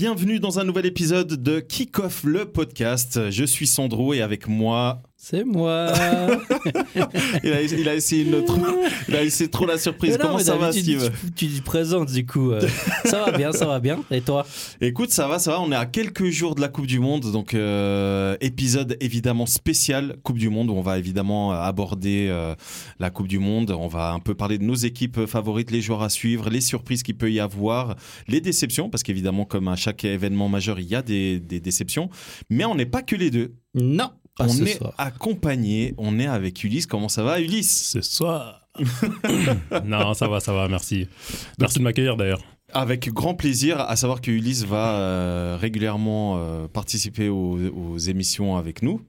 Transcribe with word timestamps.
Bienvenue 0.00 0.40
dans 0.40 0.58
un 0.58 0.64
nouvel 0.64 0.86
épisode 0.86 1.42
de 1.42 1.60
Kick 1.60 1.98
Off 1.98 2.24
le 2.24 2.46
podcast. 2.46 3.28
Je 3.28 3.44
suis 3.44 3.66
Sandro 3.66 4.14
et 4.14 4.22
avec 4.22 4.48
moi. 4.48 5.02
C'est 5.22 5.44
moi. 5.44 5.92
il, 7.44 7.52
a, 7.52 7.62
il, 7.62 7.88
a, 7.90 7.94
essayé 7.94 8.24
une 8.24 8.36
autre, 8.36 8.58
il 9.06 9.14
a 9.14 9.22
essayé 9.22 9.50
trop 9.50 9.66
la 9.66 9.76
surprise. 9.76 10.12
Non, 10.12 10.28
Comment 10.28 10.38
ça 10.38 10.56
va, 10.56 10.72
Steve 10.72 11.12
tu, 11.36 11.46
tu, 11.46 11.60
te 11.60 11.62
présentes 11.62 12.10
du 12.10 12.24
coup. 12.24 12.52
Euh, 12.52 12.66
ça 13.04 13.26
va 13.26 13.36
bien, 13.36 13.52
ça 13.52 13.66
va 13.66 13.80
bien. 13.80 14.02
Et 14.10 14.22
toi? 14.22 14.46
Écoute, 14.80 15.10
ça 15.10 15.28
va, 15.28 15.38
ça 15.38 15.50
va. 15.50 15.60
On 15.60 15.70
est 15.72 15.76
à 15.76 15.84
quelques 15.84 16.30
jours 16.30 16.54
de 16.54 16.62
la 16.62 16.68
Coupe 16.68 16.86
du 16.86 17.00
Monde, 17.00 17.30
donc 17.32 17.52
euh, 17.52 18.34
épisode 18.40 18.96
évidemment 19.00 19.44
spécial 19.44 20.16
Coupe 20.22 20.38
du 20.38 20.48
Monde 20.48 20.70
où 20.70 20.72
on 20.72 20.80
va 20.80 20.98
évidemment 20.98 21.52
aborder 21.52 22.28
euh, 22.30 22.54
la 22.98 23.10
Coupe 23.10 23.28
du 23.28 23.38
Monde. 23.38 23.76
On 23.78 23.88
va 23.88 24.12
un 24.12 24.20
peu 24.20 24.32
parler 24.32 24.56
de 24.56 24.64
nos 24.64 24.74
équipes 24.74 25.26
favorites, 25.26 25.70
les 25.70 25.82
joueurs 25.82 26.02
à 26.02 26.08
suivre, 26.08 26.48
les 26.48 26.62
surprises 26.62 27.02
qu'il 27.02 27.18
peut 27.18 27.30
y 27.30 27.40
avoir, 27.40 27.94
les 28.26 28.40
déceptions, 28.40 28.88
parce 28.88 29.02
qu'évidemment, 29.02 29.44
comme 29.44 29.68
à 29.68 29.76
chaque 29.76 30.02
événement 30.02 30.48
majeur, 30.48 30.80
il 30.80 30.86
y 30.86 30.94
a 30.94 31.02
des, 31.02 31.40
des 31.40 31.60
déceptions. 31.60 32.08
Mais 32.48 32.64
on 32.64 32.74
n'est 32.74 32.86
pas 32.86 33.02
que 33.02 33.16
les 33.16 33.30
deux. 33.30 33.52
Non 33.74 34.10
on 34.48 34.64
est 34.64 34.80
accompagné, 34.98 35.94
on 35.98 36.18
est 36.18 36.26
avec 36.26 36.62
Ulysse. 36.64 36.86
Comment 36.86 37.08
ça 37.08 37.22
va, 37.22 37.40
Ulysse? 37.40 37.90
Ce 37.92 38.00
soir. 38.00 38.60
non, 39.84 40.14
ça 40.14 40.28
va, 40.28 40.40
ça 40.40 40.52
va, 40.52 40.68
merci. 40.68 41.08
Merci 41.58 41.78
de 41.78 41.84
m'accueillir 41.84 42.16
d'ailleurs. 42.16 42.42
Avec 42.72 43.12
grand 43.12 43.34
plaisir, 43.34 43.80
à 43.80 43.96
savoir 43.96 44.20
que 44.20 44.30
Ulysse 44.30 44.64
va 44.64 44.98
euh, 44.98 45.58
régulièrement 45.60 46.36
euh, 46.38 46.68
participer 46.68 47.28
aux, 47.28 47.98
émissions 47.98 48.56
avec 48.56 48.82
nous, 48.82 49.02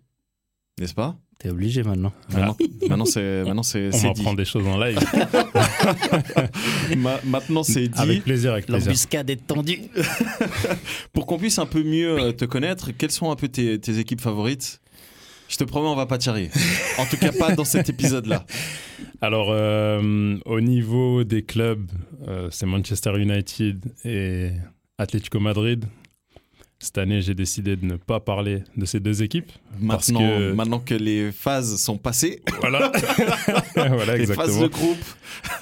n'est-ce 0.80 0.96
pas? 0.96 1.16
T'es 1.38 1.50
obligé 1.50 1.82
maintenant. 1.82 2.14
Maintenant, 2.32 2.56
maintenant 2.88 3.06
c'est 3.06 3.44
maintenant 3.44 3.64
c'est 3.64 3.90
On 3.94 3.98
va 3.98 4.14
prendre 4.14 4.38
des 4.38 4.46
choses 4.46 4.68
en 4.68 4.80
live. 4.80 5.00
maintenant 7.26 7.64
c'est 7.64 7.88
dit. 7.88 8.00
Avec 8.00 8.24
plaisir, 8.24 8.52
avec 8.52 8.68
plaisir. 8.68 8.88
L'embuscade 8.88 9.30
est 9.32 9.48
tendue. 9.48 9.82
Pour 11.14 11.26
qu'on 11.26 11.40
puisse 11.40 11.58
un 11.58 11.66
peu 11.66 11.84
mieux 11.84 12.34
te 12.34 12.46
connaître, 12.46 12.92
quelles 12.92 13.12
sont 13.12 13.32
un 13.32 13.36
peu 13.36 13.48
tes, 13.48 13.80
tes 13.80 13.98
équipes 13.98 14.22
favorites? 14.22 14.81
Je 15.52 15.58
te 15.58 15.66
promets, 15.66 15.90
on 15.90 15.96
va 15.96 16.06
pas 16.06 16.18
charrier. 16.18 16.50
En 16.98 17.06
tout 17.06 17.18
cas, 17.18 17.32
pas 17.34 17.54
dans 17.54 17.66
cet 17.66 17.90
épisode-là. 17.90 18.46
Alors, 19.20 19.50
euh, 19.52 20.38
au 20.46 20.62
niveau 20.62 21.26
des 21.26 21.44
clubs, 21.44 21.92
euh, 22.28 22.48
c'est 22.52 22.66
Manchester 22.66 23.20
United 23.20 23.94
et 24.06 24.52
Atlético 24.98 25.40
Madrid. 25.40 25.86
Cette 26.82 26.98
année, 26.98 27.22
j'ai 27.22 27.36
décidé 27.36 27.76
de 27.76 27.86
ne 27.86 27.96
pas 27.96 28.20
parler 28.20 28.64
de 28.76 28.86
ces 28.86 29.00
deux 29.00 29.22
équipes. 29.22 29.52
Maintenant, 29.80 30.20
que... 30.20 30.52
maintenant 30.52 30.80
que 30.80 30.96
les 30.96 31.32
phases 31.32 31.80
sont 31.80 31.98
passées. 31.98 32.42
Voilà. 32.60 32.92
voilà 33.76 34.18
les 34.18 34.26
phases 34.26 34.60
de 34.60 34.66
groupe 34.66 34.98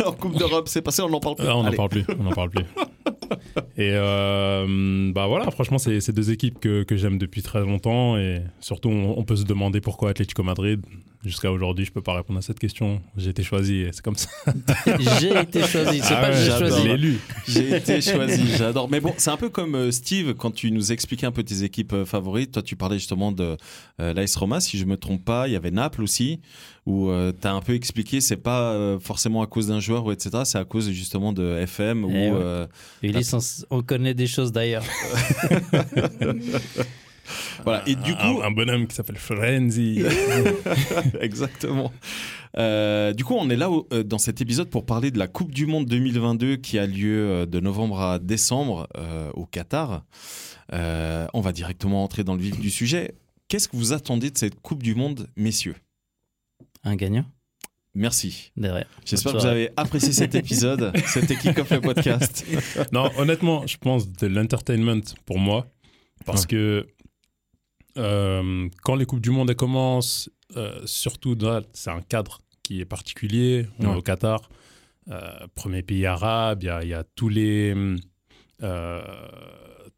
en 0.06 0.14
Coupe 0.14 0.38
d'Europe, 0.38 0.70
c'est 0.70 0.82
passé, 0.82 1.02
on 1.02 1.10
n'en 1.10 1.20
parle 1.20 1.36
plus. 1.36 1.46
Ah, 1.48 1.58
on 1.58 1.64
n'en 1.64 1.74
parle 1.74 1.90
plus. 1.90 2.06
On 2.18 2.24
n'en 2.24 2.32
parle 2.32 2.50
plus. 2.52 2.64
Et 3.78 3.92
euh, 3.94 5.12
bah 5.14 5.28
voilà, 5.28 5.52
franchement, 5.52 5.78
c'est 5.78 6.12
deux 6.12 6.32
équipes 6.32 6.60
que, 6.60 6.84
que 6.84 6.96
j'aime 6.96 7.18
depuis 7.18 7.42
très 7.42 7.60
longtemps. 7.62 8.18
Et 8.18 8.42
surtout, 8.62 8.90
on, 8.90 9.24
peut 9.24 9.36
se 9.36 9.44
demander 9.44 9.82
pourquoi 9.82 10.12
Atlético 10.12 10.44
Madrid. 10.44 10.82
Jusqu'à 11.26 11.52
aujourd'hui, 11.52 11.84
je 11.84 11.92
peux 11.92 12.02
pas 12.02 12.14
répondre 12.14 12.40
à 12.40 12.42
cette 12.42 12.60
question. 12.60 13.02
J'ai 13.18 13.32
été 13.32 13.44
choisi 13.44 13.86
c'est 13.92 14.02
comme 14.02 14.16
ça. 14.16 14.30
j'ai 15.20 15.38
été 15.38 15.64
choisi, 15.64 16.00
c'est 16.00 16.14
ah 16.14 16.22
pas 16.22 16.32
j'ai 16.32 16.50
choisi. 16.50 16.88
L'élu. 16.88 17.20
J'ai 17.46 17.76
été 17.76 18.00
choisi, 18.00 18.56
j'adore. 18.56 18.90
Mais 18.90 19.02
bon, 19.02 19.14
c'est 19.18 19.30
un 19.30 19.36
peu 19.36 19.50
comme 19.50 19.76
euh, 19.76 19.92
Steve, 19.92 20.34
quand 20.36 20.52
tu 20.52 20.72
nous 20.72 20.94
expliquais 20.94 21.26
un 21.26 21.34
peu 21.34 21.44
tes 21.44 21.64
équipes 21.64 21.92
euh, 21.92 22.06
favorites. 22.06 22.54
Toi, 22.54 22.64
tu 22.64 22.78
parlais 22.78 22.98
justement 22.98 23.34
de 23.34 23.58
euh, 24.00 24.14
l'AS 24.14 24.34
Roma, 24.38 24.62
si 24.62 24.78
je 24.78 24.86
me 24.86 24.96
trompe 24.96 25.26
pas. 25.26 25.50
Il 25.50 25.52
y 25.52 25.58
avait 25.58 25.72
Naples 25.72 26.04
aussi, 26.04 26.40
où 26.86 27.10
euh, 27.10 27.34
tu 27.40 27.46
as 27.46 27.54
un 27.54 27.62
peu 27.62 27.74
expliqué, 27.74 28.22
c'est 28.22 28.38
pas 28.38 28.98
forcément 29.02 29.42
à 29.42 29.48
cause 29.48 29.68
d'un 29.68 29.82
joueur 29.82 30.06
ou 30.06 30.14
etc. 30.14 30.44
C'est 30.46 30.58
à 30.58 30.64
cause 30.64 30.90
justement 30.90 31.34
de 31.34 31.58
FM. 31.60 32.06
Eh 32.10 32.32
ou, 32.32 32.38
on 33.70 33.82
connaît 33.82 34.14
des 34.14 34.28
choses 34.28 34.54
d'ailleurs. 34.54 34.84
Voilà. 37.64 37.88
Et 37.88 37.96
du 37.96 38.16
coup, 38.16 38.42
un, 38.44 38.52
bonhomme 38.52 38.88
qui 38.88 38.96
s'appelle 38.96 39.18
Frenzy. 39.18 40.04
Exactement. 41.22 41.92
Euh, 42.58 43.14
du 43.14 43.24
coup, 43.24 43.36
on 43.36 43.50
est 43.50 43.56
là 43.56 43.70
euh, 43.94 44.04
dans 44.04 44.18
cet 44.18 44.42
épisode 44.42 44.70
pour 44.70 44.86
parler 44.86 45.12
de 45.12 45.20
la 45.20 45.28
Coupe 45.28 45.52
du 45.52 45.66
Monde 45.66 45.86
2022 45.86 46.58
qui 46.58 46.80
a 46.80 46.86
lieu 46.86 47.30
euh, 47.30 47.46
de 47.46 47.60
novembre 47.60 48.00
à 48.00 48.20
décembre 48.20 48.88
au 49.34 49.46
Qatar. 49.46 50.04
on 50.72 51.42
va 51.42 51.52
directement 51.52 52.04
entrer 52.04 52.24
dans 52.24 52.36
le 52.36 52.42
vif 52.42 52.60
du 52.60 52.70
sujet. 52.70 53.16
Qu'est-ce 53.48 53.68
que 53.68 53.78
vous 53.78 53.94
attendez 53.94 54.30
de 54.30 54.38
cette 54.38 54.60
Coupe 54.62 54.84
du 54.84 54.96
Monde, 54.96 55.28
messieurs? 55.36 55.76
Un 56.84 56.96
gagnant? 56.96 57.26
Merci. 57.96 58.52
Derrière. 58.56 58.88
J'espère 59.04 59.34
que 59.34 59.38
vous 59.40 59.46
avez 59.46 59.72
apprécié 59.76 60.14
cet 60.14 60.36
épisode, 60.36 60.94
cet 61.08 61.36
Kick-Off 61.38 61.72
le 61.72 61.82
podcast. 61.82 62.46
Non, 62.94 63.10
honnêtement, 63.18 63.66
je 63.66 63.78
pense 63.78 64.12
de 64.12 64.28
l'entertainment 64.28 65.02
pour 65.26 65.40
moi. 65.40 65.68
Parce 66.26 66.46
que 66.46 66.88
euh, 67.98 68.70
quand 68.84 68.96
les 68.96 69.06
Coupes 69.06 69.22
du 69.22 69.32
Monde 69.32 69.54
commencent, 69.54 70.30
euh, 70.56 70.82
surtout, 70.86 71.38
c'est 71.74 71.90
un 71.90 72.02
cadre 72.02 72.40
qui 72.64 72.82
est 72.82 72.86
particulier. 72.86 73.68
On 73.80 73.94
est 73.94 73.98
au 73.98 74.02
Qatar, 74.02 74.50
euh, 75.10 75.48
premier 75.56 75.82
pays 75.82 76.06
arabe, 76.06 76.64
il 76.64 76.88
y 76.88 76.94
a, 76.94 77.04
tous 77.04 77.30
les, 77.30 77.76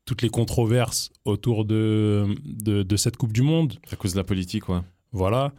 toutes 0.06 0.22
les 0.22 0.30
controverses 0.30 1.12
autour 1.26 1.66
de, 1.66 2.28
de, 2.46 2.96
cette 2.96 3.18
Coupe 3.18 3.34
du 3.34 3.42
Monde. 3.42 3.80
À 3.92 3.96
cause 3.96 4.14
de 4.14 4.18
la 4.18 4.24
politique, 4.24 4.70
ouais. 4.70 4.80
Voilà. 5.12 5.52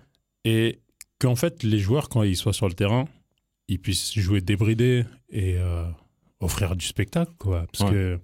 Et 0.44 0.80
qu'en 1.18 1.36
fait, 1.36 1.62
les 1.62 1.78
joueurs, 1.78 2.08
quand 2.08 2.22
ils 2.22 2.36
soient 2.36 2.52
sur 2.52 2.68
le 2.68 2.74
terrain, 2.74 3.06
ils 3.68 3.78
puissent 3.78 4.18
jouer 4.18 4.40
débridés 4.40 5.04
et 5.30 5.58
offrir 6.40 6.76
du 6.76 6.86
spectacle, 6.86 7.32
quoi. 7.38 7.66
Parce 7.72 7.90
que 7.90 8.18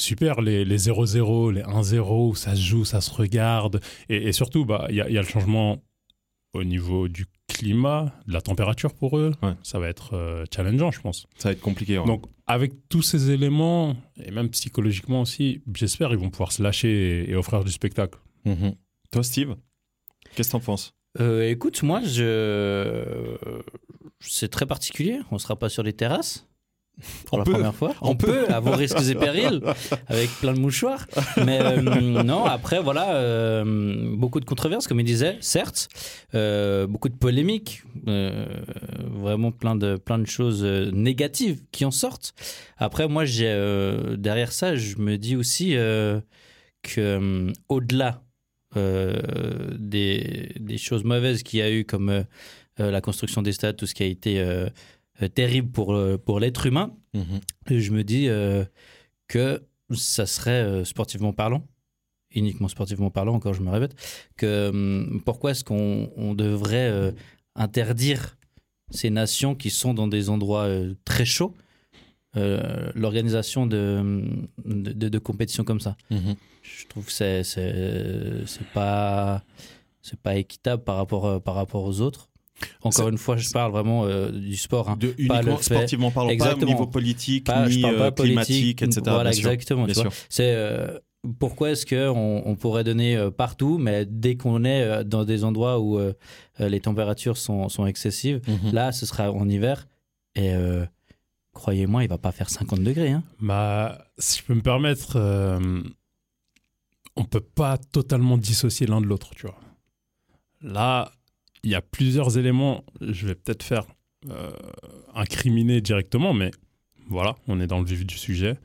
super 0.00 0.40
les, 0.40 0.64
0-0, 0.64 1.52
les 1.52 1.62
1-0, 1.62 2.34
ça 2.34 2.56
se 2.56 2.60
joue, 2.60 2.84
ça 2.84 3.00
se 3.00 3.10
regarde. 3.10 3.80
Et, 4.08 4.32
surtout, 4.32 4.64
bah, 4.64 4.86
il 4.90 4.96
y, 4.96 5.00
a, 5.00 5.06
le 5.06 5.22
changement 5.22 5.82
au 6.52 6.64
niveau 6.64 7.08
du 7.08 7.26
climat, 7.46 8.12
de 8.26 8.32
la 8.32 8.40
température 8.40 8.94
pour 8.94 9.18
eux. 9.18 9.32
Ça 9.62 9.78
va 9.78 9.88
être 9.88 10.14
euh, 10.14 10.44
challengeant, 10.52 10.90
je 10.90 11.00
pense. 11.00 11.26
Ça 11.36 11.50
va 11.50 11.52
être 11.52 11.60
compliqué. 11.60 11.96
Donc, 12.04 12.24
avec 12.46 12.72
tous 12.88 13.02
ces 13.02 13.30
éléments, 13.30 13.96
et 14.24 14.30
même 14.30 14.50
psychologiquement 14.50 15.22
aussi, 15.22 15.62
j'espère 15.74 16.12
ils 16.12 16.18
vont 16.18 16.30
pouvoir 16.30 16.52
se 16.52 16.62
lâcher 16.62 17.30
et, 17.30 17.34
offrir 17.36 17.62
du 17.62 17.70
spectacle. 17.70 18.18
Mhm. 18.44 18.74
Toi, 19.12 19.22
Steve, 19.22 19.56
qu'est-ce 20.34 20.48
que 20.48 20.52
t'en 20.52 20.60
penses? 20.60 20.94
Euh, 21.20 21.48
Écoute, 21.48 21.82
moi, 21.82 22.00
je... 22.02 23.36
c'est 24.20 24.48
très 24.48 24.66
particulier. 24.66 25.20
On 25.30 25.36
ne 25.36 25.40
sera 25.40 25.56
pas 25.56 25.68
sur 25.68 25.82
les 25.82 25.92
terrasses 25.92 26.49
pour 27.26 27.38
la 27.38 27.44
première 27.44 27.74
fois. 27.74 27.94
On, 28.00 28.16
peut, 28.16 28.46
avoir 28.48 28.78
risques 28.78 29.00
et 29.08 29.14
périls 29.14 29.60
avec 30.06 30.30
plein 30.40 30.52
de 30.52 30.58
mouchoirs. 30.58 31.06
Mais 31.44 31.60
euh, 31.60 31.80
non, 32.24 32.44
après, 32.44 32.80
voilà, 32.80 33.14
euh, 33.14 34.14
beaucoup 34.16 34.40
de 34.40 34.44
controverses, 34.44 34.86
comme 34.86 35.00
il 35.00 35.04
disait, 35.04 35.36
certes, 35.40 35.88
euh, 36.34 36.86
beaucoup 36.86 37.08
de 37.08 37.14
polémiques, 37.14 37.82
vraiment 38.04 39.52
plein 39.52 39.76
de, 39.76 39.96
plein 39.96 40.18
de 40.18 40.26
choses 40.26 40.64
négatives 40.64 41.62
qui 41.72 41.84
en 41.84 41.90
sortent. 41.90 42.34
Après, 42.78 43.08
moi, 43.08 43.24
j'ai 43.24 43.50
derrière 44.16 44.52
ça, 44.52 44.76
je 44.76 44.96
me 44.98 45.16
dis 45.16 45.36
aussi 45.36 45.74
que 46.82 47.52
au-delà 47.68 48.22
des, 48.74 50.52
des, 50.58 50.78
choses 50.78 51.04
mauvaises 51.04 51.42
qu'il 51.42 51.58
y 51.58 51.62
a 51.62 51.70
eu, 51.70 51.84
comme 51.84 52.24
la 52.78 53.00
construction 53.00 53.42
des 53.42 53.52
stades, 53.52 53.76
tout 53.76 53.86
ce 53.86 53.94
qui 53.94 54.02
a 54.02 54.06
été 54.06 54.42
terrible 55.28 55.70
pour, 55.70 55.94
euh, 55.94 56.16
pour 56.16 56.40
l'être 56.40 56.66
humain. 56.66 56.96
Mhm. 57.14 57.40
Je 57.78 57.90
me 57.90 58.04
dis 58.04 58.28
euh, 58.28 58.64
que 59.28 59.62
ça 59.94 60.26
serait 60.26 60.84
sportivement 60.84 61.32
parlant, 61.32 61.66
uniquement 62.30 62.68
sportivement 62.68 63.10
parlant, 63.10 63.34
encore 63.34 63.54
je 63.54 63.62
me 63.62 63.70
répète, 63.70 63.94
que 64.36 64.68
hum, 64.68 65.20
pourquoi 65.24 65.50
est-ce 65.50 65.64
qu'on 65.64 66.34
devrait 66.34 67.12
interdire 67.56 68.36
ces 68.90 69.10
nations 69.10 69.54
qui 69.54 69.70
sont 69.70 69.94
dans 69.94 70.08
des 70.08 70.30
endroits 70.30 70.68
très 71.04 71.24
chauds 71.24 71.54
l'organisation 72.34 73.66
de, 73.66 74.22
de, 74.64 75.08
de, 75.08 75.18
compétitions 75.18 75.64
comme 75.64 75.80
ça? 75.80 75.96
Mhm. 76.10 76.36
Je 76.62 76.86
trouve 76.86 77.06
que 77.06 77.12
c'est 77.12 77.42
c'est 77.42 78.66
pas 78.72 79.42
c'est 80.02 80.20
pas 80.20 80.36
équitable 80.36 80.84
par 80.84 80.96
rapport 80.96 81.42
par 81.42 81.56
rapport 81.56 81.82
aux 81.82 82.00
autres. 82.00 82.29
Encore 82.82 83.08
une 83.08 83.18
fois, 83.18 83.36
je 83.36 83.50
parle 83.50 83.72
vraiment 83.72 84.04
euh, 84.04 84.30
du 84.30 84.56
sport. 84.56 84.88
Hein. 84.88 84.96
De, 84.98 85.14
uniquement 85.18 85.58
sportivement 85.60 86.10
parlant, 86.10 86.36
pas 86.36 86.54
au 86.54 86.64
niveau 86.64 86.86
politique, 86.86 87.48
ni 87.68 87.84
euh, 87.84 88.10
climatique, 88.10 88.82
etc. 88.82 89.02
Voilà, 89.04 89.30
exactement. 89.30 89.86
C'est 90.28 90.54
euh, 90.54 90.98
pourquoi 91.38 91.70
est-ce 91.70 91.86
qu'on 91.86 92.42
on 92.44 92.56
pourrait 92.56 92.84
donner 92.84 93.28
partout, 93.36 93.78
mais 93.78 94.06
dès 94.06 94.36
qu'on 94.36 94.64
est 94.64 95.04
dans 95.04 95.24
des 95.24 95.44
endroits 95.44 95.80
où 95.80 95.98
les 96.58 96.80
températures 96.80 97.36
sont, 97.36 97.68
sont 97.68 97.86
excessives, 97.86 98.40
mhm. 98.46 98.72
là, 98.72 98.92
ce 98.92 99.06
sera 99.06 99.30
en 99.30 99.48
hiver. 99.48 99.86
Et 100.34 100.52
croyez-moi, 101.52 102.04
il 102.04 102.08
va 102.08 102.18
pas 102.18 102.32
faire 102.32 102.48
50 102.48 102.80
degrés. 102.80 103.10
Hein. 103.10 103.22
Bah, 103.40 104.06
si 104.18 104.38
je 104.38 104.44
peux 104.44 104.54
me 104.54 104.62
permettre, 104.62 105.18
on 107.16 107.24
peut 107.24 107.40
pas 107.40 107.76
totalement 107.76 108.38
dissocier 108.38 108.86
l'un 108.86 109.00
de 109.00 109.06
l'autre, 109.06 109.30
tu 109.34 109.46
vois. 109.46 109.58
Là, 110.62 111.12
il 111.62 111.70
y 111.70 111.74
a 111.74 111.82
plusieurs 111.82 112.38
éléments. 112.38 112.84
Je 113.00 113.26
vais 113.28 113.34
peut-être 113.34 113.62
faire 113.62 113.84
euh, 114.30 114.50
incriminer 115.14 115.80
directement, 115.80 116.32
mais 116.34 116.50
voilà, 117.08 117.34
on 117.48 117.60
est 117.60 117.66
dans 117.66 117.78
le 117.80 117.86
vif 117.86 118.04
du 118.06 118.16
sujet. 118.16 118.56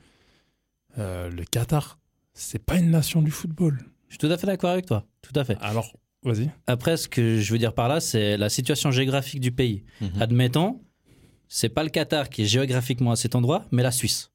euh, 0.98 1.30
le 1.30 1.44
Qatar, 1.44 1.98
c'est 2.34 2.58
pas 2.64 2.76
une 2.78 2.90
nation 2.90 3.22
du 3.22 3.30
football. 3.30 3.78
Je 4.08 4.12
suis 4.14 4.18
tout 4.18 4.26
à 4.28 4.36
fait 4.38 4.46
d'accord 4.46 4.70
avec 4.70 4.86
toi. 4.86 5.04
Tout 5.22 5.38
à 5.38 5.44
fait. 5.44 5.56
Alors, 5.60 5.92
vas-y. 6.22 6.50
Après, 6.66 6.96
ce 6.96 7.08
que 7.08 7.40
je 7.40 7.52
veux 7.52 7.58
dire 7.58 7.74
par 7.74 7.88
là, 7.88 8.00
c'est 8.00 8.36
la 8.36 8.48
situation 8.48 8.90
géographique 8.90 9.40
du 9.40 9.52
pays. 9.52 9.84
Mhm. 10.00 10.10
Admettons, 10.22 10.80
c'est 11.48 11.68
pas 11.68 11.82
le 11.84 11.90
Qatar 11.90 12.28
qui 12.30 12.42
est 12.42 12.46
géographiquement 12.46 13.10
à 13.12 13.16
cet 13.16 13.34
endroit, 13.34 13.64
mais 13.72 13.82
la 13.82 13.90
Suisse. 13.90 14.30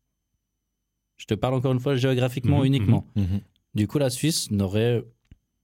Je 1.17 1.25
te 1.25 1.33
parle 1.35 1.53
encore 1.53 1.71
une 1.71 1.79
fois 1.79 1.95
géographiquement 1.95 2.59
Mhm, 2.59 2.65
uniquement. 2.65 3.07
Mhm. 3.15 3.41
Du 3.75 3.87
coup, 3.87 3.97
la 3.99 4.09
Suisse 4.09 4.51
n'aurait 4.51 5.03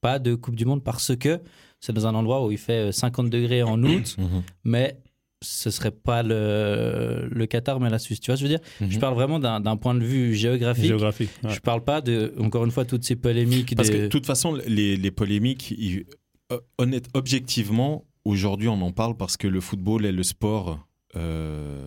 pas 0.01 0.19
de 0.19 0.35
Coupe 0.35 0.55
du 0.55 0.65
Monde 0.65 0.83
parce 0.83 1.15
que 1.15 1.41
c'est 1.79 1.93
dans 1.93 2.07
un 2.07 2.15
endroit 2.15 2.45
où 2.45 2.51
il 2.51 2.57
fait 2.57 2.91
50 2.91 3.29
degrés 3.29 3.63
en 3.63 3.81
août, 3.83 4.15
Mhm. 4.19 4.43
mais 4.63 4.99
ce 5.43 5.69
serait 5.69 5.91
pas 5.91 6.23
le, 6.23 7.27
le 7.31 7.45
Qatar, 7.45 7.79
mais 7.79 7.91
la 7.91 7.99
Suisse. 7.99 8.19
Tu 8.19 8.31
vois 8.31 8.37
ce 8.37 8.41
que 8.43 8.47
je 8.47 8.53
veux 8.53 8.57
dire? 8.57 8.67
Mhm. 8.81 8.89
Je 8.91 8.99
parle 8.99 9.13
vraiment 9.13 9.39
d'un 9.39 9.77
point 9.77 9.93
de 9.93 10.03
vue 10.03 10.33
géographique. 10.33 10.85
Géographique. 10.85 11.29
ouais. 11.43 11.51
Je 11.53 11.59
parle 11.59 11.83
pas 11.83 12.01
de, 12.01 12.33
encore 12.39 12.65
une 12.65 12.71
fois, 12.71 12.85
toutes 12.85 13.03
ces 13.03 13.15
polémiques. 13.15 13.75
Parce 13.75 13.89
des- 13.89 13.95
que 13.97 14.01
de 14.03 14.07
toute 14.07 14.25
façon, 14.25 14.57
les, 14.65 14.97
les 14.97 15.11
polémiques, 15.11 15.71
ils- 15.77 16.05
euh, 16.51 16.59
honnête, 16.79 17.07
objectivement, 17.13 18.05
aujourd'hui, 18.25 18.67
on 18.67 18.81
en 18.81 18.91
parle 18.91 19.15
parce 19.15 19.37
que 19.37 19.47
le 19.47 19.61
football 19.61 20.05
est 20.07 20.11
le 20.11 20.23
sport, 20.23 20.79
euh, 21.15 21.85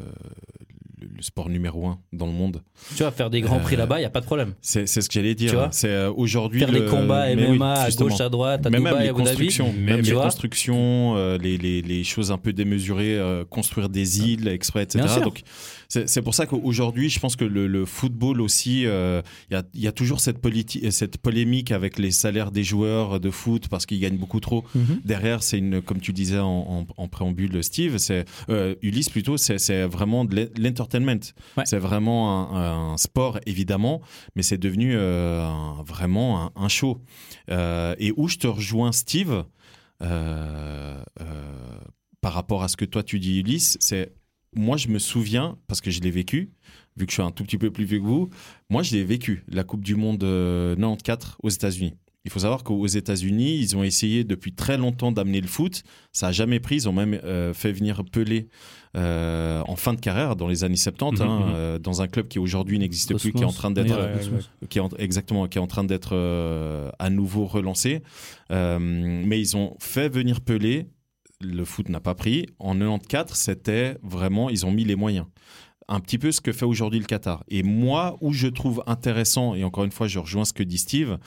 le, 1.20 1.22
sport 1.22 1.48
numéro 1.48 1.86
un 1.86 1.98
dans 2.12 2.26
le 2.26 2.32
monde. 2.32 2.62
Tu 2.96 3.02
vois, 3.02 3.10
faire 3.12 3.30
des 3.30 3.40
grands 3.40 3.58
prix 3.60 3.74
Euh, 3.76 3.78
là-bas, 3.78 3.98
il 3.98 4.02
n'y 4.02 4.06
a 4.06 4.10
pas 4.10 4.20
de 4.20 4.26
problème. 4.26 4.54
C'est 4.60 4.86
c'est 4.86 5.00
ce 5.00 5.08
que 5.08 5.14
j'allais 5.14 5.34
dire. 5.34 5.68
C'est 5.70 5.88
euh, 5.88 6.10
aujourd'hui 6.12 6.60
Faire 6.60 6.72
des 6.72 6.86
combats 6.86 7.26
oui, 7.32 7.58
MMA 7.58 7.72
à 7.74 7.90
gauche, 7.90 8.20
à 8.20 8.28
droite, 8.28 8.66
à 8.66 8.70
Mais 8.70 8.78
Dubaï, 8.78 8.94
même 8.94 9.02
les 9.02 9.10
constructions, 9.12 9.72
même 9.72 10.00
les 10.00 10.12
constructions, 10.12 11.16
euh, 11.16 11.38
les, 11.38 11.58
les, 11.58 11.82
les 11.82 12.04
choses 12.04 12.30
un 12.32 12.38
peu 12.38 12.52
démesurées, 12.52 13.18
construire 13.48 13.88
des 13.88 14.20
îles 14.20 14.48
exprès, 14.48 14.82
etc. 14.84 15.04
Donc 15.22 15.42
c'est 15.88 16.08
c'est 16.08 16.22
pour 16.22 16.34
ça 16.34 16.46
qu'aujourd'hui, 16.46 17.08
je 17.10 17.18
pense 17.20 17.36
que 17.36 17.44
le, 17.44 17.66
le 17.66 17.84
football 17.84 18.40
aussi, 18.40 18.86
euh, 18.86 19.22
il 19.50 19.54
y, 19.54 19.56
a, 19.56 19.62
y 19.74 19.86
a 19.86 19.92
toujours 19.92 20.20
cette, 20.20 20.38
cette 20.90 21.18
polémique 21.18 21.72
avec 21.72 21.98
les 21.98 22.10
salaires 22.12 22.50
des 22.52 22.62
joueurs 22.64 23.20
de 23.20 23.30
foot 23.30 23.68
parce 23.68 23.86
qu'ils 23.86 24.00
gagnent 24.00 24.16
beaucoup 24.18 24.40
trop. 24.40 24.64
Mhm. 24.74 25.00
Derrière, 25.04 25.42
c'est 25.42 25.58
une, 25.58 25.82
comme 25.82 26.00
tu 26.00 26.12
disais 26.12 26.38
en, 26.38 26.46
en- 26.46 26.86
en 26.96 27.08
préambule, 27.08 27.62
Steve, 27.64 27.98
c'est 27.98 28.24
euh, 28.48 28.74
Ulysse 28.82 29.08
plutôt, 29.08 29.36
c'est 29.36 29.58
c'est 29.58 29.84
vraiment 29.84 30.24
de 30.24 30.34
l'e- 30.36 30.50
Ouais. 31.56 31.64
C'est 31.66 31.78
vraiment 31.78 32.54
un, 32.54 32.92
un 32.92 32.96
sport 32.96 33.38
évidemment, 33.46 34.00
mais 34.36 34.42
c'est 34.42 34.58
devenu 34.58 34.94
euh, 34.94 35.44
un- 35.44 35.82
vraiment 35.82 36.42
un, 36.46 36.52
un 36.56 36.68
show. 36.68 37.00
Euh, 37.50 37.94
et 37.98 38.12
où 38.16 38.28
je 38.28 38.36
te 38.38 38.46
rejoins, 38.46 38.92
Steve, 38.92 39.44
euh, 40.02 41.02
par 42.20 42.32
rapport 42.32 42.62
à 42.62 42.68
ce 42.68 42.76
que 42.76 42.84
toi 42.84 43.02
tu 43.02 43.18
dis, 43.18 43.40
Ulysse, 43.40 43.76
c'est 43.80 44.12
moi 44.54 44.76
je 44.76 44.88
me 44.88 44.98
souviens 44.98 45.56
parce 45.68 45.80
que 45.80 45.90
je 45.90 46.00
l'ai 46.00 46.10
vécu. 46.10 46.50
Vu 46.96 47.06
que 47.06 47.12
je 47.12 47.14
suis 47.14 47.22
un 47.22 47.30
tout 47.30 47.44
petit 47.44 47.56
peu 47.56 47.70
plus 47.70 47.84
vieux 47.84 48.00
que 48.00 48.04
vous, 48.04 48.28
moi 48.68 48.82
je 48.82 48.92
l'ai 48.94 49.04
vécu, 49.04 49.44
la 49.48 49.62
Coupe 49.64 49.82
du 49.84 49.94
Monde 49.94 50.22
euh, 50.24 50.74
94 50.76 51.36
aux 51.42 51.48
États-Unis. 51.48 51.94
Il 52.26 52.30
faut 52.30 52.40
savoir 52.40 52.64
qu'aux 52.64 52.86
États-Unis, 52.86 53.56
ils 53.58 53.76
ont 53.78 53.82
essayé 53.82 54.24
depuis 54.24 54.52
très 54.52 54.76
longtemps 54.76 55.10
d'amener 55.10 55.40
le 55.40 55.46
foot. 55.46 55.82
Ça 56.12 56.26
n'a 56.26 56.32
jamais 56.32 56.60
pris. 56.60 56.76
Ils 56.76 56.88
ont 56.88 56.92
même 56.92 57.18
euh, 57.24 57.54
fait 57.54 57.72
venir 57.72 58.02
Pelé 58.04 58.48
euh, 58.94 59.62
en 59.66 59.74
fin 59.76 59.94
de 59.94 60.00
carrière, 60.00 60.36
dans 60.36 60.46
les 60.46 60.62
années 60.62 60.76
70, 60.76 61.20
Mhm, 61.22 61.26
hein, 61.28 61.38
mhm. 61.38 61.52
euh, 61.54 61.78
dans 61.78 62.02
un 62.02 62.08
club 62.08 62.28
qui 62.28 62.38
aujourd'hui 62.38 62.78
n'existe 62.78 63.16
plus, 63.18 63.32
qui 63.32 63.42
est 63.42 63.46
en 63.46 63.52
train 63.52 63.70
d'être 63.70 63.96
Ouais, 63.96 64.66
qui 64.68 64.76
est 64.78 64.82
en- 64.82 64.90
exactement 64.98 65.46
qui 65.48 65.56
est 65.56 65.60
en 65.62 65.66
train 65.66 65.84
d'être 65.84 66.14
à 66.98 67.08
nouveau 67.10 67.46
relancé. 67.46 68.02
Mais 68.50 69.40
ils 69.40 69.56
ont 69.56 69.76
fait 69.80 70.08
venir 70.08 70.40
Pelé. 70.40 70.88
Le 71.40 71.64
foot 71.64 71.88
n'a 71.88 72.00
pas 72.00 72.14
pris. 72.14 72.46
En 72.58 72.74
94, 72.74 73.32
c'était 73.38 73.96
vraiment 74.02 74.50
ils 74.50 74.66
ont 74.66 74.70
mis 74.72 74.84
les 74.84 74.96
moyens. 74.96 75.24
Un 75.88 75.98
petit 76.00 76.18
peu 76.18 76.30
ce 76.32 76.40
que 76.40 76.52
fait 76.52 76.66
aujourd'hui 76.66 77.00
le 77.00 77.06
Qatar. 77.06 77.42
Et 77.48 77.62
moi, 77.62 78.16
où 78.20 78.32
je 78.32 78.46
trouve 78.46 78.82
intéressant, 78.86 79.54
et 79.54 79.64
encore 79.64 79.84
une 79.84 79.90
fois, 79.90 80.06
je 80.06 80.18
rejoins 80.20 80.44
ce 80.44 80.52
que 80.52 80.62
dit 80.62 80.78
Steve, 80.78 81.18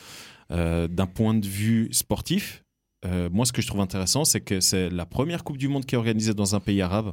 d'un 0.54 1.08
point 1.08 1.34
de 1.34 1.48
vue 1.48 1.90
sportif, 1.92 2.64
euh, 3.06 3.30
moi, 3.32 3.46
ce 3.46 3.52
que 3.52 3.62
je 3.62 3.68
trouve 3.68 3.82
intéressant, 3.82 4.24
c'est 4.24 4.40
que 4.40 4.62
c'est 4.62 4.90
la 4.90 5.06
première 5.06 5.44
Coupe 5.44 5.58
du 5.58 5.68
Monde 5.68 5.86
qui 5.86 5.96
est 5.96 5.98
organisée 5.98 6.34
dans 6.34 6.56
un 6.56 6.62
pays 6.62 6.82
arabe, 6.82 7.12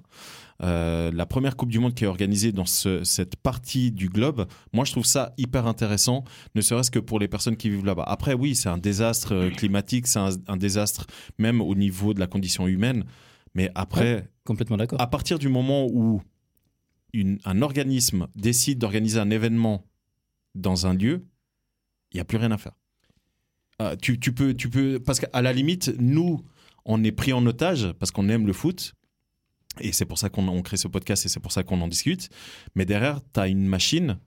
euh, 0.63 1.11
la 1.13 1.27
première 1.27 1.57
Coupe 1.57 1.71
du 1.71 1.81
Monde 1.81 1.95
qui 1.95 2.05
est 2.05 2.07
organisée 2.07 2.53
dans 2.53 2.65
ce- 2.67 3.03
cette 3.03 3.35
partie 3.35 3.91
du 3.91 4.09
globe. 4.09 4.47
Moi, 4.73 4.85
je 4.85 4.93
trouve 4.93 5.05
ça 5.07 5.33
hyper 5.37 5.67
intéressant, 5.67 6.23
ne 6.55 6.61
serait-ce 6.61 6.93
que 6.93 7.01
pour 7.01 7.19
les 7.19 7.27
personnes 7.27 7.57
qui 7.57 7.71
vivent 7.71 7.85
là-bas. 7.85 8.05
Après, 8.07 8.35
oui, 8.35 8.55
c'est 8.55 8.69
un 8.69 8.79
désastre 8.79 9.33
euh, 9.35 9.51
climatique, 9.51 10.07
c'est 10.07 10.21
un, 10.21 10.31
un 10.47 10.57
désastre 10.57 11.07
même 11.39 11.61
au 11.61 11.75
niveau 11.75 12.15
de 12.15 12.21
la 12.21 12.29
condition 12.29 12.69
humaine. 12.69 13.05
Mais 13.57 13.69
après, 13.75 14.31
Complètement 14.45 14.77
d'accord. 14.77 15.01
à 15.01 15.09
partir 15.09 15.41
du 15.41 15.49
moment 15.49 15.87
où 15.91 16.23
une- 17.13 17.41
un 17.45 17.63
organisme 17.63 18.29
décide 18.37 18.79
d'organiser 18.79 19.19
un 19.19 19.31
événement 19.31 19.85
dans 20.55 20.87
un 20.87 20.95
lieu, 20.95 21.27
il 22.13 22.17
n'y 22.19 22.21
a 22.21 22.25
plus 22.25 22.39
rien 22.39 22.53
à 22.53 22.59
faire. 22.59 22.75
Euh, 23.81 23.97
tu, 24.01 24.19
tu 24.21 24.33
peux, 24.33 24.55
tu 24.55 24.69
peux, 24.69 25.01
parce 25.01 25.21
qu'à 25.21 25.41
la 25.43 25.53
limite, 25.53 25.93
nous, 25.99 26.43
on 26.85 27.03
est 27.03 27.13
pris 27.13 27.33
en 27.33 27.45
otage 27.47 27.93
parce 27.99 28.11
qu'on 28.11 28.29
aime 28.29 28.47
le 28.47 28.53
foot. 28.53 28.95
Et 29.81 29.93
c'est 29.93 30.05
pour 30.05 30.19
ça 30.19 30.29
qu'on 30.29 30.47
on 30.49 30.63
crée 30.63 30.77
ce 30.77 30.89
podcast 30.89 31.25
et 31.25 31.29
c'est 31.29 31.41
pour 31.41 31.53
ça 31.53 31.63
qu'on 31.63 31.81
en 31.81 31.89
discute. 31.89 32.29
Mais 32.75 32.85
derrière, 32.85 33.21
tu 33.33 33.41
as 33.41 33.49
une 33.49 33.65
machine, 33.67 34.19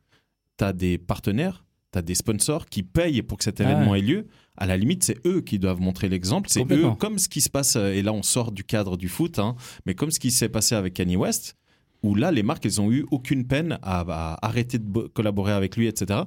tu 0.57 0.63
as 0.63 0.73
des 0.73 0.97
partenaires, 0.97 1.65
tu 1.91 1.99
as 1.99 2.01
des 2.01 2.15
sponsors 2.15 2.65
qui 2.67 2.81
payent 2.81 3.21
pour 3.21 3.37
que 3.37 3.43
cet 3.43 3.59
Ah 3.61 3.65
événement 3.65 3.91
ouais. 3.91 3.99
ait 3.99 4.03
lieu. 4.03 4.27
À 4.57 4.65
la 4.65 4.77
limite, 4.77 5.03
c'est 5.03 5.17
eux 5.27 5.41
qui 5.41 5.59
doivent 5.59 5.81
montrer 5.81 6.09
l'exemple. 6.09 6.49
C'est 6.49 6.61
eux, 6.77 6.83
comme 6.95 7.19
ce 7.19 7.27
qui 7.27 7.41
se 7.41 7.49
passe, 7.49 7.75
euh, 7.75 7.91
et 7.91 8.01
là 8.01 8.13
on 8.13 8.23
sort 8.23 8.51
du 8.51 8.63
cadre 8.63 8.97
du 8.97 9.09
foot, 9.09 9.37
hein, 9.39 9.55
mais 9.85 9.93
comme 9.95 10.09
ce 10.11 10.19
qui 10.19 10.31
s'est 10.31 10.49
passé 10.49 10.75
avec 10.75 10.93
Kanye 10.93 11.17
West, 11.17 11.55
où 12.03 12.15
là, 12.15 12.31
les 12.31 12.43
marques, 12.43 12.65
elles 12.65 12.81
ont 12.81 12.91
eu 12.91 13.05
aucune 13.11 13.45
peine 13.47 13.77
à, 13.81 14.01
à 14.01 14.45
arrêter 14.45 14.77
de 14.77 14.83
bo- 14.83 15.07
collaborer 15.09 15.53
avec 15.53 15.75
lui, 15.77 15.87
etc. 15.87 16.21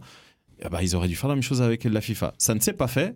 Eh 0.60 0.68
ben, 0.68 0.80
ils 0.80 0.96
auraient 0.96 1.08
dû 1.08 1.16
faire 1.16 1.28
la 1.28 1.34
même 1.34 1.42
chose 1.42 1.62
avec 1.62 1.84
la 1.84 2.00
FIFA. 2.00 2.34
Ça 2.38 2.54
ne 2.54 2.60
s'est 2.60 2.72
pas 2.72 2.88
fait. 2.88 3.14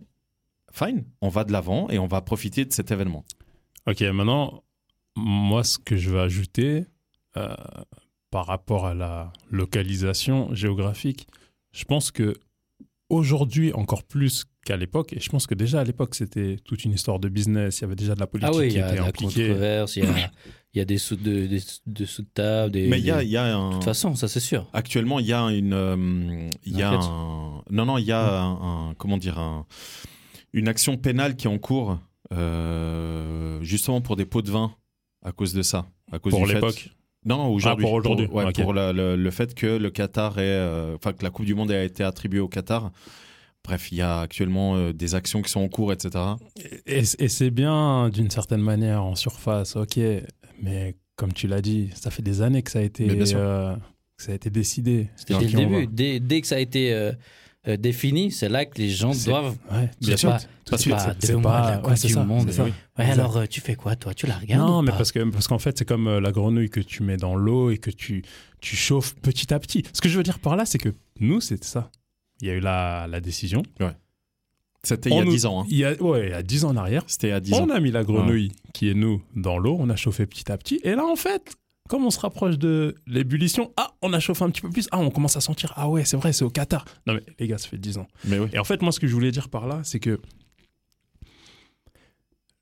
Fine, 0.72 1.04
on 1.20 1.28
va 1.28 1.44
de 1.44 1.52
l'avant 1.52 1.88
et 1.90 1.98
on 1.98 2.06
va 2.06 2.20
profiter 2.20 2.64
de 2.64 2.72
cet 2.72 2.90
événement. 2.90 3.24
Ok, 3.86 4.02
maintenant, 4.02 4.62
moi, 5.16 5.64
ce 5.64 5.78
que 5.78 5.96
je 5.96 6.10
vais 6.10 6.20
ajouter 6.20 6.84
euh, 7.36 7.54
par 8.30 8.46
rapport 8.46 8.86
à 8.86 8.94
la 8.94 9.32
localisation 9.50 10.54
géographique, 10.54 11.26
je 11.72 11.84
pense 11.84 12.10
que 12.10 12.34
aujourd'hui, 13.08 13.72
encore 13.72 14.04
plus 14.04 14.44
qu'à 14.64 14.76
l'époque, 14.76 15.12
et 15.14 15.20
je 15.20 15.28
pense 15.30 15.46
que 15.46 15.54
déjà 15.54 15.80
à 15.80 15.84
l'époque, 15.84 16.14
c'était 16.14 16.56
toute 16.64 16.84
une 16.84 16.92
histoire 16.92 17.18
de 17.18 17.28
business, 17.28 17.78
il 17.78 17.82
y 17.82 17.84
avait 17.84 17.96
déjà 17.96 18.14
de 18.14 18.20
la 18.20 18.26
politique 18.26 18.52
Ah 18.54 18.58
oui, 18.58 18.66
il 18.66 18.70
qui 18.72 18.78
y 18.78 18.82
a 18.82 18.86
était 18.86 18.96
de 18.96 19.00
la 19.00 19.06
impliquée. 19.08 19.46
controverse, 19.48 19.96
il 19.96 20.04
y 20.04 20.06
a, 20.06 20.30
il 20.72 20.78
y 20.78 20.80
a 20.80 20.84
des 20.84 20.98
sous 20.98 21.16
de, 21.16 21.46
des, 21.46 21.60
des 21.86 22.06
sous 22.06 22.22
de 22.22 22.28
table. 22.32 22.72
Des, 22.72 22.86
Mais 22.88 22.98
il 23.00 23.04
y 23.04 23.10
a, 23.10 23.18
des- 23.20 23.24
il 23.26 23.30
y 23.30 23.36
a 23.36 23.56
un. 23.56 23.70
De 23.70 23.74
toute 23.74 23.84
façon, 23.84 24.14
ça 24.14 24.28
c'est 24.28 24.40
sûr. 24.40 24.68
Actuellement, 24.72 25.18
il 25.18 25.26
y 25.26 25.32
a 25.32 25.42
une. 25.50 25.72
euh, 25.72 26.48
il 26.64 26.76
y 26.78 26.82
a 26.82 26.92
un, 26.92 27.62
non, 27.70 27.84
non, 27.86 27.98
il 27.98 28.04
y 28.04 28.12
a 28.12 28.42
un, 28.42 28.90
un- 28.90 28.94
Comment 28.94 29.18
dire 29.18 29.38
un- 29.38 29.66
Une 30.52 30.68
action 30.68 30.96
pénale 30.96 31.36
qui 31.36 31.46
est 31.46 31.50
en 31.50 31.58
cours, 31.58 31.98
euh, 32.32 33.58
justement 33.62 34.00
pour 34.00 34.16
des 34.16 34.24
pots 34.26 34.42
de 34.42 34.50
vin, 34.50 34.72
à 35.24 35.32
cause 35.32 35.52
de 35.54 35.62
ça. 35.62 35.86
À 36.12 36.18
cause 36.18 36.32
Pour 36.32 36.46
l'époque. 36.46 36.90
Non, 37.24 37.48
aujourd'hui. 37.52 37.84
Ah, 37.84 37.86
pour 37.88 37.92
aujourd'hui. 37.94 38.26
ouais, 38.28 38.44
Ok. 38.46 38.62
pour 38.62 38.72
la- 38.72 38.92
le, 38.92 39.14
le 39.16 39.30
fait 39.30 39.54
que 39.54 39.66
le 39.66 39.90
Qatar 39.90 40.38
est. 40.38 40.42
euh, 40.42 40.96
Enfin, 40.96 41.12
que 41.12 41.22
la 41.22 41.30
Coupe 41.30 41.44
du 41.46 41.54
Monde 41.54 41.70
a 41.70 41.82
été 41.84 42.02
attribuée 42.02 42.40
au 42.40 42.48
Qatar. 42.48 42.90
Bref, 43.62 43.92
il 43.92 43.98
y 43.98 44.00
a 44.02 44.20
actuellement 44.20 44.76
euh, 44.76 44.92
des 44.94 45.14
actions 45.14 45.42
qui 45.42 45.50
sont 45.50 45.60
en 45.60 45.68
cours, 45.68 45.92
etc. 45.92 46.24
Et, 46.86 47.02
et 47.18 47.28
c'est 47.28 47.50
bien 47.50 48.08
d'une 48.08 48.30
certaine 48.30 48.62
manière 48.62 49.04
en 49.04 49.14
surface, 49.16 49.76
ok, 49.76 49.98
mais 50.62 50.96
comme 51.16 51.32
tu 51.32 51.46
l'as 51.46 51.60
dit, 51.62 51.90
ça 51.94 52.10
fait 52.10 52.22
des 52.22 52.42
années 52.42 52.62
que 52.62 52.70
ça 52.70 52.78
a 52.78 52.82
été, 52.82 53.06
euh, 53.34 53.74
que 54.16 54.22
ça 54.22 54.32
a 54.32 54.34
été 54.34 54.50
décidé. 54.50 55.08
C'était 55.16 55.38
dès 55.38 55.44
le 55.46 55.50
début. 55.52 55.86
Dès, 55.86 56.20
dès 56.20 56.40
que 56.40 56.46
ça 56.46 56.56
a 56.56 56.58
été 56.58 56.92
euh, 56.92 57.12
euh, 57.68 57.76
défini, 57.76 58.30
c'est 58.30 58.48
là 58.48 58.64
que 58.64 58.78
les 58.78 58.88
gens 58.88 59.12
doivent. 59.26 59.56
Ouais, 59.70 59.90
C'est 60.00 60.06
bien 60.06 60.16
sûr. 60.16 60.30
pas- 60.30 60.38
Tout 60.38 60.46
de 60.72 60.76
c'est 60.76 60.82
suite, 60.82 60.94
pas 60.94 61.14
c'est- 61.18 61.42
pas- 61.42 61.82
ouais, 61.84 61.96
c'est 61.96 62.06
du 62.08 62.14
ça, 62.14 62.24
Monde. 62.24 62.50
ça. 62.50 62.64
Ouais, 62.64 62.72
Exact. 62.98 63.12
alors 63.12 63.36
euh, 63.36 63.46
tu 63.46 63.60
fais 63.60 63.74
quoi 63.74 63.96
toi? 63.96 64.14
Tu 64.14 64.26
la 64.26 64.36
regardes 64.38 64.66
Non, 64.68 64.78
ou 64.78 64.82
mais 64.82 64.92
pas? 64.92 64.96
parce 64.98 65.12
que 65.12 65.22
parce 65.30 65.46
qu'en 65.48 65.58
fait, 65.58 65.76
c'est 65.76 65.84
comme 65.84 66.06
euh, 66.06 66.20
la 66.20 66.32
grenouille 66.32 66.70
que 66.70 66.80
tu 66.80 67.02
mets 67.02 67.16
dans 67.18 67.34
l'eau 67.34 67.70
et 67.70 67.76
que 67.78 67.90
tu 67.90 68.22
tu 68.60 68.76
chauffes 68.76 69.14
petit 69.16 69.52
à 69.52 69.58
petit. 69.58 69.82
Ce 69.92 70.00
que 70.00 70.08
je 70.08 70.16
veux 70.16 70.22
dire 70.22 70.38
par 70.38 70.56
là, 70.56 70.64
c'est 70.64 70.78
que 70.78 70.90
nous, 71.18 71.40
c'est 71.40 71.62
ça. 71.64 71.90
Il 72.40 72.48
y 72.48 72.50
a 72.50 72.54
eu 72.54 72.60
la, 72.60 73.06
la 73.08 73.20
décision. 73.20 73.62
C'était 74.82 75.10
il 75.10 75.14
y 75.14 75.18
a 75.18 75.22
On 75.22 75.24
nous- 75.24 75.30
10 75.32 75.46
ans. 75.46 75.62
hein. 75.62 75.66
Il 75.68 75.76
y 75.76 75.84
a, 75.84 75.92
ouais, 76.02 76.26
il 76.28 76.30
y 76.30 76.34
a 76.34 76.42
10 76.42 76.64
ans 76.64 76.70
en 76.70 76.76
arrière. 76.76 77.02
C'était 77.06 77.32
à 77.32 77.40
10 77.40 77.52
ans. 77.54 77.64
On 77.66 77.70
a 77.70 77.80
mis 77.80 77.90
la 77.90 78.02
grenouille 78.02 78.50
qui 78.72 78.88
est 78.88 78.94
nous 78.94 79.22
dans 79.36 79.58
l'eau, 79.58 79.76
on 79.78 79.90
a 79.90 79.96
chauffé 79.96 80.26
petit 80.26 80.50
à 80.50 80.56
petit. 80.56 80.80
Et 80.84 80.94
là, 80.94 81.04
en 81.04 81.16
fait, 81.16 81.54
comme 81.88 82.04
on 82.06 82.10
se 82.10 82.20
rapproche 82.20 82.56
de 82.56 82.94
l'ébullition, 83.06 83.72
ah, 83.76 83.90
on 84.00 84.12
a 84.14 84.20
chauffé 84.20 84.44
un 84.44 84.50
petit 84.50 84.62
peu 84.62 84.70
plus. 84.70 84.88
Ah, 84.90 84.98
on 84.98 85.10
commence 85.10 85.36
à 85.36 85.40
sentir, 85.40 85.72
ah 85.76 85.88
ouais, 85.90 86.04
c'est 86.04 86.16
vrai, 86.16 86.32
c'est 86.32 86.44
au 86.44 86.50
Qatar. 86.50 86.84
Non, 87.06 87.14
mais 87.14 87.22
les 87.38 87.46
gars, 87.46 87.58
ça 87.58 87.68
fait 87.68 87.76
10 87.78 87.98
ans. 87.98 88.06
Mais 88.24 88.38
oui. 88.38 88.48
Et 88.52 88.58
en 88.58 88.64
fait, 88.64 88.80
moi, 88.80 88.90
ce 88.92 89.00
que 89.00 89.06
je 89.06 89.12
voulais 89.12 89.32
dire 89.32 89.48
par 89.50 89.66
là, 89.66 89.80
c'est 89.84 90.00
que 90.00 90.18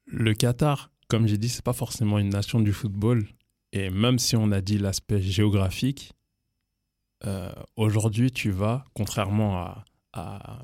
le 0.06 0.34
Qatar, 0.34 0.90
comme 1.08 1.26
j'ai 1.26 1.38
dit, 1.38 1.48
c'est 1.48 1.64
pas 1.64 1.72
forcément 1.72 2.18
une 2.18 2.30
nation 2.30 2.60
du 2.60 2.72
football. 2.72 3.26
Et 3.72 3.90
même 3.90 4.18
si 4.18 4.34
on 4.36 4.50
a 4.52 4.60
dit 4.60 4.78
l'aspect 4.78 5.20
géographique, 5.20 6.12
euh, 7.26 7.52
aujourd'hui, 7.76 8.30
tu 8.30 8.50
vas, 8.50 8.84
contrairement 8.94 9.58
à, 9.58 9.84
à, 10.14 10.62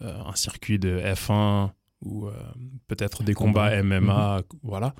un 0.00 0.34
circuit 0.34 0.78
de 0.78 0.98
F1 1.00 1.70
ou 2.02 2.26
euh, 2.26 2.32
peut-être 2.88 3.22
des 3.22 3.34
Combat. 3.34 3.70
combats 3.70 3.82
MMA, 4.00 4.42
voilà, 4.62 4.94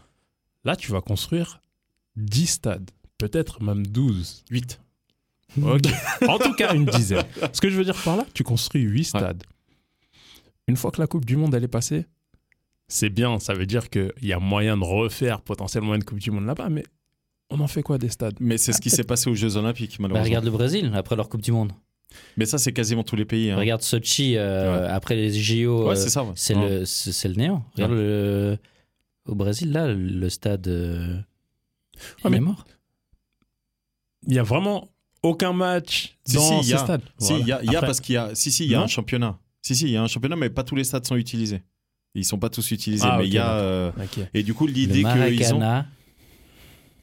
là, 0.65 0.77
tu 0.77 0.91
vas 0.93 1.01
construire 1.01 1.61
10 2.17 2.47
stades, 2.47 2.91
peut-être 3.19 3.63
même 3.63 3.87
12. 3.87 4.45
8. 4.51 4.81
Ok. 5.63 5.83
en 6.29 6.39
tout 6.39 6.55
cas, 6.55 6.75
une 6.75 6.87
dizaine. 6.87 7.25
Ce 7.53 7.61
que 7.61 7.69
je 7.71 7.77
veux 7.77 7.85
dire 7.85 7.97
par 8.03 8.17
là, 8.17 8.25
tu 8.35 8.43
construis 8.45 8.83
huit 8.83 9.05
stades. 9.05 9.45
Une 10.69 10.77
fois 10.77 10.91
que 10.91 11.01
la 11.01 11.07
Coupe 11.07 11.25
du 11.25 11.37
Monde 11.37 11.55
elle 11.55 11.65
est 11.65 11.69
passée, 11.69 12.07
c'est 12.89 13.11
bien. 13.11 13.39
Ça 13.39 13.55
veut 13.55 13.67
dire 13.67 13.89
qu'il 13.91 14.13
y 14.23 14.33
a 14.33 14.39
moyen 14.39 14.77
de 14.77 14.85
refaire 14.85 15.41
potentiellement 15.43 15.95
une 15.95 16.03
Coupe 16.05 16.19
du 16.19 16.31
Monde 16.31 16.47
là-bas, 16.47 16.69
mais 16.71 16.83
on 17.51 17.61
en 17.61 17.69
fait 17.69 17.83
quoi 17.83 17.99
des 17.99 18.09
stades? 18.09 18.35
Mais 18.41 18.59
c'est 18.59 18.73
ce 18.73 18.81
qui 18.81 18.91
s'est 18.91 19.05
passé 19.05 19.31
aux 19.31 19.35
Jeux 19.35 19.57
Olympiques, 19.57 19.93
Bah, 19.99 20.03
malheureusement. 20.09 20.25
regarde 20.25 20.45
le 20.47 20.51
Brésil 20.51 20.91
après 20.95 21.15
leur 21.15 21.29
Coupe 21.29 21.43
du 21.43 21.53
Monde. 21.53 21.73
Mais 22.37 22.45
ça, 22.47 22.59
c'est 22.59 22.73
quasiment 22.73 23.03
tous 23.03 23.17
les 23.17 23.25
pays. 23.25 23.51
hein. 23.51 23.57
Regarde 23.57 23.83
Sochi 23.83 24.37
euh, 24.37 24.81
Ouais. 24.83 24.89
après 24.89 25.17
les 25.17 25.33
JO. 25.33 25.89
Ouais, 25.89 25.97
euh, 25.99 26.33
c'est 26.35 26.55
le, 26.55 26.85
c'est 26.85 27.13
c'est 27.13 27.29
le 27.29 27.35
néant. 27.35 27.65
Regarde 27.75 27.93
le, 27.93 28.59
au 29.27 29.35
Brésil, 29.35 29.73
là, 29.73 29.87
le 29.93 30.29
stade. 30.29 30.69
euh, 30.69 31.19
il 32.25 32.31
mais- 32.31 32.37
est 32.37 32.41
mort. 32.41 32.65
Il 34.27 34.35
y 34.35 34.39
a 34.39 34.43
vraiment 34.43 34.89
aucun 35.23 35.53
match 35.53 36.17
Si, 36.27 36.35
dans 36.37 36.63
si, 36.63 36.71
y 36.71 36.75
a. 36.75 36.79
stades. 36.79 37.03
Si, 37.19 37.35
il 37.39 37.47
y 37.47 37.53
a, 37.53 37.63
y 37.65 37.69
a 37.69 37.71
Après- 37.79 37.87
parce 37.87 38.01
qu'il 38.01 38.15
y 38.15 38.19
a. 38.19 38.35
Si, 38.35 38.51
si, 38.53 38.65
il 38.65 38.71
y 38.71 38.75
a 38.75 38.79
Non 38.79 38.85
un 38.85 38.89
championnat. 38.89 39.39
Si, 39.63 39.75
si, 39.75 39.85
il 39.85 39.91
y 39.91 39.97
a 39.97 40.03
un 40.03 40.07
championnat, 40.09 40.37
mais 40.37 40.51
pas 40.51 40.63
tous 40.65 40.77
les 40.77 40.85
stades 40.85 41.07
sont 41.07 41.17
utilisés. 41.17 41.63
Ils 42.15 42.25
sont 42.25 42.39
pas 42.39 42.49
tous 42.51 42.71
utilisés, 42.71 43.07
Ah, 43.09 43.19
mais 43.19 43.27
il 43.27 43.35
y 43.35 43.39
a. 43.39 43.93
Et 44.35 44.43
du 44.43 44.55
coup, 44.55 44.67
l'idée 44.67 45.03
qu'ils 45.03 45.55
ont. 45.55 45.85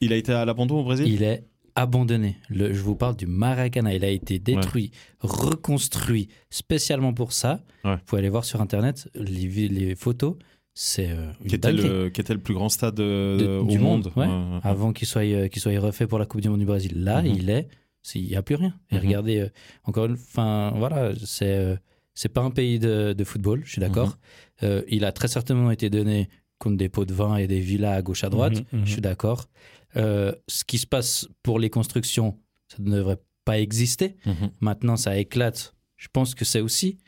Il 0.00 0.12
a 0.12 0.16
été 0.16 0.32
à 0.32 0.44
l'abandon 0.44 0.80
au 0.80 0.84
Brésil? 0.84 1.06
Il 1.08 1.22
est 1.22 1.44
abandonné. 1.74 2.36
Le, 2.48 2.72
je 2.72 2.80
vous 2.80 2.96
parle 2.96 3.16
du 3.16 3.26
Maracana. 3.26 3.94
Il 3.94 4.04
a 4.04 4.08
été 4.08 4.38
détruit, 4.38 4.90
reconstruit 5.20 6.28
spécialement 6.50 7.12
pour 7.12 7.32
ça. 7.32 7.60
Ouais. 7.84 7.94
Vous 7.96 8.00
pouvez 8.06 8.20
aller 8.20 8.28
voir 8.28 8.44
sur 8.44 8.60
Internet 8.60 9.08
les, 9.14 9.94
photos. 9.94 10.36
C'est 10.76 11.10
euh, 11.10 11.30
une 11.42 11.48
qui 11.48 11.54
était, 11.54 11.72
dinguerie. 11.72 11.88
le, 11.88 12.08
qui 12.10 12.20
était 12.20 12.34
le 12.34 12.40
plus 12.40 12.54
grand 12.54 12.68
stade 12.68 12.98
euh, 12.98 13.36
De- 13.38 13.46
au 13.62 13.66
du 13.66 13.78
monde. 13.78 14.10
ouais. 14.16 14.26
Avant 14.62 14.92
qu'il 14.92 15.06
soit, 15.06 15.22
euh, 15.22 15.48
soit 15.54 15.78
refait 15.78 16.06
pour 16.08 16.18
la 16.18 16.26
Coupe 16.26 16.40
du 16.40 16.48
Monde 16.48 16.58
du 16.60 16.66
Brésil. 16.66 17.04
Là, 17.04 17.22
Mhm. 17.22 17.26
il 17.36 17.50
est, 17.50 17.68
il 18.16 18.26
n'y 18.26 18.34
a 18.36 18.42
plus 18.42 18.56
rien. 18.56 18.74
Et 18.90 18.96
Mhm. 18.96 19.00
regardez, 19.02 19.38
euh, 19.40 19.48
encore 19.84 20.06
une 20.06 20.16
fin, 20.16 20.72
voilà, 20.76 21.12
c'est 21.24 21.56
euh, 21.56 21.76
c'est 22.16 22.28
pas 22.28 22.42
un 22.42 22.50
pays 22.50 22.78
de, 22.78 23.12
de 23.12 23.24
football, 23.24 23.62
je 23.64 23.70
suis 23.72 23.80
d'accord. 23.80 24.18
Mhm. 24.62 24.68
Euh, 24.68 24.82
il 24.88 25.04
a 25.04 25.12
très 25.12 25.26
certainement 25.28 25.70
été 25.70 25.90
donné 25.90 26.28
contre 26.58 26.76
des 26.76 26.88
pots 26.88 27.04
de 27.04 27.12
vin 27.14 27.36
et 27.36 27.46
des 27.48 27.58
villas 27.60 27.94
à 27.96 28.02
gauche 28.02 28.22
à 28.24 28.28
droite, 28.30 28.62
je 28.72 28.90
suis 28.90 29.00
d'accord. 29.00 29.46
Euh, 29.96 30.32
ce 30.48 30.64
qui 30.64 30.78
se 30.78 30.86
passe 30.86 31.28
pour 31.42 31.58
les 31.58 31.70
constructions, 31.70 32.38
ça 32.68 32.76
ne 32.80 32.90
devrait 32.90 33.20
pas 33.44 33.58
exister. 33.58 34.16
Mhm. 34.26 34.50
Maintenant, 34.60 34.96
ça 34.96 35.16
éclate. 35.16 35.74
Je 35.96 36.08
pense 36.12 36.34
que 36.34 36.44
c'est 36.44 36.60
aussi 36.60 36.98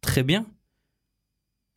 très 0.00 0.22
bien 0.22 0.46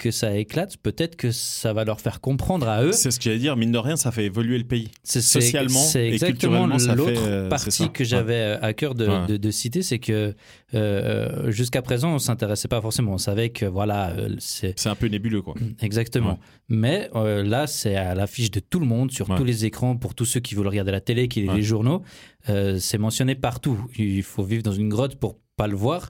que 0.01 0.11
ça 0.11 0.35
éclate. 0.35 0.77
Peut-être 0.77 1.15
que 1.15 1.29
ça 1.31 1.73
va 1.73 1.83
leur 1.85 2.01
faire 2.01 2.19
comprendre 2.21 2.67
à 2.67 2.83
eux 2.83 2.91
C'est 2.91 3.11
ce 3.11 3.19
que 3.19 3.25
j'allais 3.25 3.37
dire, 3.37 3.55
mine 3.55 3.71
de 3.71 3.77
rien, 3.77 3.95
ça 3.95 4.11
fait 4.11 4.25
évoluer 4.25 4.57
le 4.57 4.63
pays. 4.63 4.89
c'est 5.03 5.21
Socialement 5.21 5.79
c'est 5.79 6.07
et 6.07 6.13
exactement 6.13 6.65
l'autre 6.65 7.05
fait, 7.05 7.17
euh, 7.17 7.49
partie 7.49 7.89
que 7.91 8.03
j'avais 8.03 8.33
euh, 8.33 8.57
à 8.61 8.73
cœur 8.73 8.95
de, 8.95 9.07
Ouais. 9.07 9.27
de- 9.27 9.37
de 9.37 9.51
citer, 9.51 9.81
c'est 9.83 9.99
que 9.99 10.33
euh, 10.73 11.51
jusqu'à 11.51 11.81
présent, 11.81 12.13
on 12.15 12.19
s'intéressait 12.19 12.67
pas 12.67 12.81
forcément. 12.81 13.13
On 13.13 13.17
savait 13.17 13.49
que 13.49 13.65
voilà, 13.65 14.13
c'est 14.39 14.73
C'est 14.79 14.89
un 14.89 14.95
peu 14.95 15.07
nébuleux, 15.07 15.41
quoi. 15.41 15.53
exactement. 15.81 16.31
Ouais. 16.31 16.37
Mais 16.69 17.09
euh, 17.15 17.43
là, 17.43 17.67
c'est 17.67 17.95
à 17.95 18.15
l'affiche 18.15 18.51
de 18.51 18.59
tout 18.59 18.79
le 18.79 18.85
monde, 18.85 19.11
sur 19.11 19.27
tous 19.35 19.43
les 19.43 19.65
écrans, 19.65 19.95
pour 19.97 20.15
tous 20.15 20.25
ceux 20.25 20.39
qui 20.39 20.55
veulent 20.55 20.67
regarder 20.67 20.91
la 20.91 21.01
télé, 21.01 21.27
qui 21.27 21.41
lisent 21.41 21.51
les 21.53 21.61
journaux. 21.61 22.01
Euh, 22.49 22.77
c'est 22.79 22.97
mentionné 22.97 23.35
partout. 23.35 23.77
Il 23.97 24.23
faut 24.23 24.43
vivre 24.43 24.63
dans 24.63 24.71
une 24.71 24.89
grotte 24.89 25.15
pour 25.15 25.37
pas 25.57 25.67
le 25.67 25.75
voir. 25.75 26.09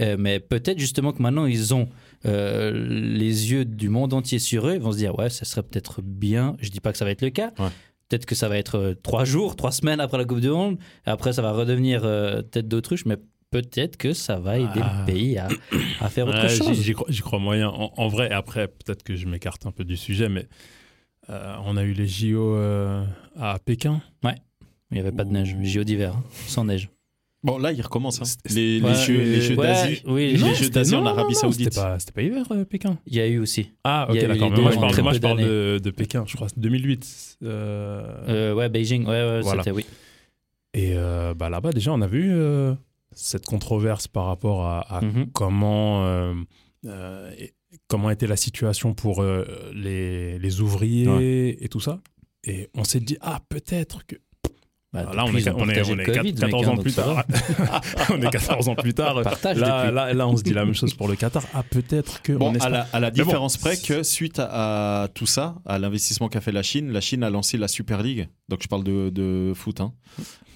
Euh, 0.00 0.16
mais 0.18 0.40
peut-être 0.40 0.78
justement 0.78 1.12
que 1.12 1.22
maintenant 1.22 1.46
ils 1.46 1.72
ont 1.72 1.88
euh, 2.26 2.70
les 2.72 3.50
yeux 3.52 3.64
du 3.64 3.88
monde 3.88 4.12
entier 4.12 4.38
sur 4.38 4.68
eux. 4.68 4.74
Ils 4.74 4.80
vont 4.80 4.92
se 4.92 4.98
dire 4.98 5.18
ouais, 5.18 5.30
ça 5.30 5.44
serait 5.44 5.62
peut-être 5.62 6.02
bien. 6.02 6.56
Je 6.60 6.70
dis 6.70 6.80
pas 6.80 6.92
que 6.92 6.98
ça 6.98 7.04
va 7.04 7.10
être 7.10 7.22
le 7.22 7.30
cas. 7.30 7.52
Ouais. 7.58 7.68
Peut-être 8.08 8.26
que 8.26 8.34
ça 8.34 8.48
va 8.48 8.58
être 8.58 8.76
euh, 8.76 8.94
trois 8.94 9.24
jours, 9.24 9.54
trois 9.56 9.72
semaines 9.72 10.00
après 10.00 10.18
la 10.18 10.24
Coupe 10.24 10.40
du 10.40 10.48
Monde. 10.50 10.78
Après, 11.06 11.32
ça 11.32 11.42
va 11.42 11.52
redevenir 11.52 12.02
euh, 12.04 12.42
tête 12.42 12.66
d'autruche. 12.68 13.06
Mais 13.06 13.16
peut-être 13.50 13.96
que 13.96 14.12
ça 14.12 14.38
va 14.38 14.58
aider 14.58 14.80
Ah. 14.82 15.04
le 15.06 15.12
pays 15.12 15.38
à, 15.38 15.48
à 16.00 16.08
faire 16.08 16.26
autre 16.26 16.42
Ouais, 16.42 16.48
chose. 16.48 16.80
J'y 16.82 16.92
crois, 16.92 17.08
crois 17.22 17.38
moyen. 17.38 17.68
En, 17.68 17.92
en 17.96 18.08
vrai, 18.08 18.30
après, 18.30 18.68
peut-être 18.68 19.02
que 19.02 19.14
je 19.16 19.26
m'écarte 19.26 19.64
un 19.66 19.70
peu 19.72 19.84
du 19.84 19.96
sujet, 19.96 20.28
mais 20.28 20.46
euh, 21.30 21.54
on 21.64 21.76
a 21.76 21.84
eu 21.84 21.92
les 21.92 22.06
JO 22.08 22.56
à 23.36 23.58
Pékin. 23.64 24.02
Il 24.92 24.94
n'y 24.94 25.00
avait 25.00 25.12
pas 25.12 25.22
de 25.24 25.30
neige. 25.30 25.56
JO 25.62 25.84
d'hiver, 25.84 26.14
hein, 26.16 26.24
sans 26.48 26.64
neige. 26.64 26.88
Bon, 27.42 27.56
là, 27.58 27.72
il 27.72 27.80
recommence. 27.80 28.20
hein. 28.20 28.24
Les, 28.54 28.80
jeux, 28.94 29.16
les 29.18 29.40
jeux 29.40 29.56
Ouais, 29.56 29.66
d'Asie. 29.66 30.02
oui, 30.06 30.32
Les 30.32 30.54
Jeux 30.54 30.68
d'Asie 30.68 30.94
en 30.94 31.00
non, 31.00 31.06
Arabie 31.06 31.32
non, 31.34 31.40
Saoudite. 31.40 31.72
C'était 31.72 32.12
pas, 32.12 32.22
hiver, 32.22 32.44
euh, 32.50 32.64
Pékin 32.66 32.98
il 33.06 33.14
y 33.16 33.20
a 33.20 33.26
eu 33.26 33.38
aussi. 33.38 33.70
Ah, 33.82 34.06
ok, 34.10 34.18
d'accord. 34.18 34.50
Moi, 34.50 34.70
je 34.72 34.78
parle, 34.78 35.02
moi, 35.02 35.12
je 35.14 35.18
de, 35.18 35.80
de 35.82 35.90
Pékin, 35.90 36.24
je 36.26 36.36
crois, 36.36 36.48
2008. 36.56 37.38
Euh, 37.42 38.02
Euh, 38.28 38.54
ouais, 38.54 38.68
Beijing. 38.68 39.04
Ouais, 39.06 39.10
ouais, 39.12 39.40
Voilà. 39.40 39.62
c'était 39.62 39.74
oui. 39.74 39.86
Et 40.74 40.92
euh, 40.94 41.32
bah, 41.34 41.48
là-bas, 41.48 41.72
déjà, 41.72 41.92
on 41.92 42.00
a 42.02 42.06
vu 42.06 42.30
euh, 42.30 42.74
cette 43.12 43.46
controverse 43.46 44.06
par 44.06 44.26
rapport 44.26 44.64
à, 44.66 44.80
à 44.98 45.00
Mhm. 45.02 45.30
comment, 45.32 46.04
euh, 46.06 46.34
euh, 46.86 47.32
comment 47.88 48.10
était 48.10 48.26
la 48.26 48.36
situation 48.36 48.92
pour 48.92 49.22
euh, 49.22 49.44
les, 49.74 50.38
les 50.38 50.60
ouvriers 50.60 51.56
et 51.64 51.68
tout 51.68 51.80
ça. 51.80 52.00
Et 52.44 52.68
on 52.74 52.84
s'est 52.84 53.00
dit, 53.00 53.16
ah, 53.22 53.40
peut-être 53.48 54.04
que. 54.06 54.16
Bah, 54.92 55.08
là, 55.14 55.24
on 55.24 55.28
est, 55.36 55.48
on 55.48 55.68
est, 55.68 55.74
partagé 55.74 55.92
on 55.94 55.98
est 56.00 56.04
Covid, 56.04 56.34
14 56.34 56.42
mec, 56.62 56.66
hein, 56.66 56.72
ans 56.72 56.76
plus 56.82 56.92
tard. 56.92 57.24
on 58.10 58.20
est 58.22 58.30
14 58.30 58.68
ans 58.68 58.74
plus 58.74 58.92
tard. 58.92 59.20
Partage 59.22 59.56
Là, 59.58 59.90
là, 59.92 60.12
là, 60.12 60.26
on 60.26 60.36
se 60.36 60.42
dit 60.42 60.52
la 60.52 60.64
même 60.64 60.74
chose 60.74 60.94
pour 60.94 61.06
le 61.06 61.14
Qatar. 61.14 61.44
Ah, 61.54 61.62
peut-être 61.62 62.22
que. 62.22 62.32
Bon, 62.32 62.52
on 62.52 62.58
à 62.58 62.68
la, 62.68 62.88
à 62.92 62.98
la 62.98 63.10
bon, 63.10 63.22
différence 63.22 63.56
près 63.56 63.76
que 63.76 64.02
suite 64.02 64.40
à, 64.40 65.02
à 65.04 65.08
tout 65.08 65.26
ça, 65.26 65.54
à 65.64 65.78
l'investissement 65.78 66.28
qu'a 66.28 66.40
fait 66.40 66.50
la 66.50 66.64
Chine, 66.64 66.90
la 66.90 67.00
Chine 67.00 67.22
a 67.22 67.30
lancé 67.30 67.56
la 67.56 67.68
Super 67.68 68.02
League. 68.02 68.28
Donc 68.48 68.62
je 68.64 68.68
parle 68.68 68.82
de, 68.82 69.10
de 69.10 69.52
foot. 69.54 69.80
hein. 69.80 69.92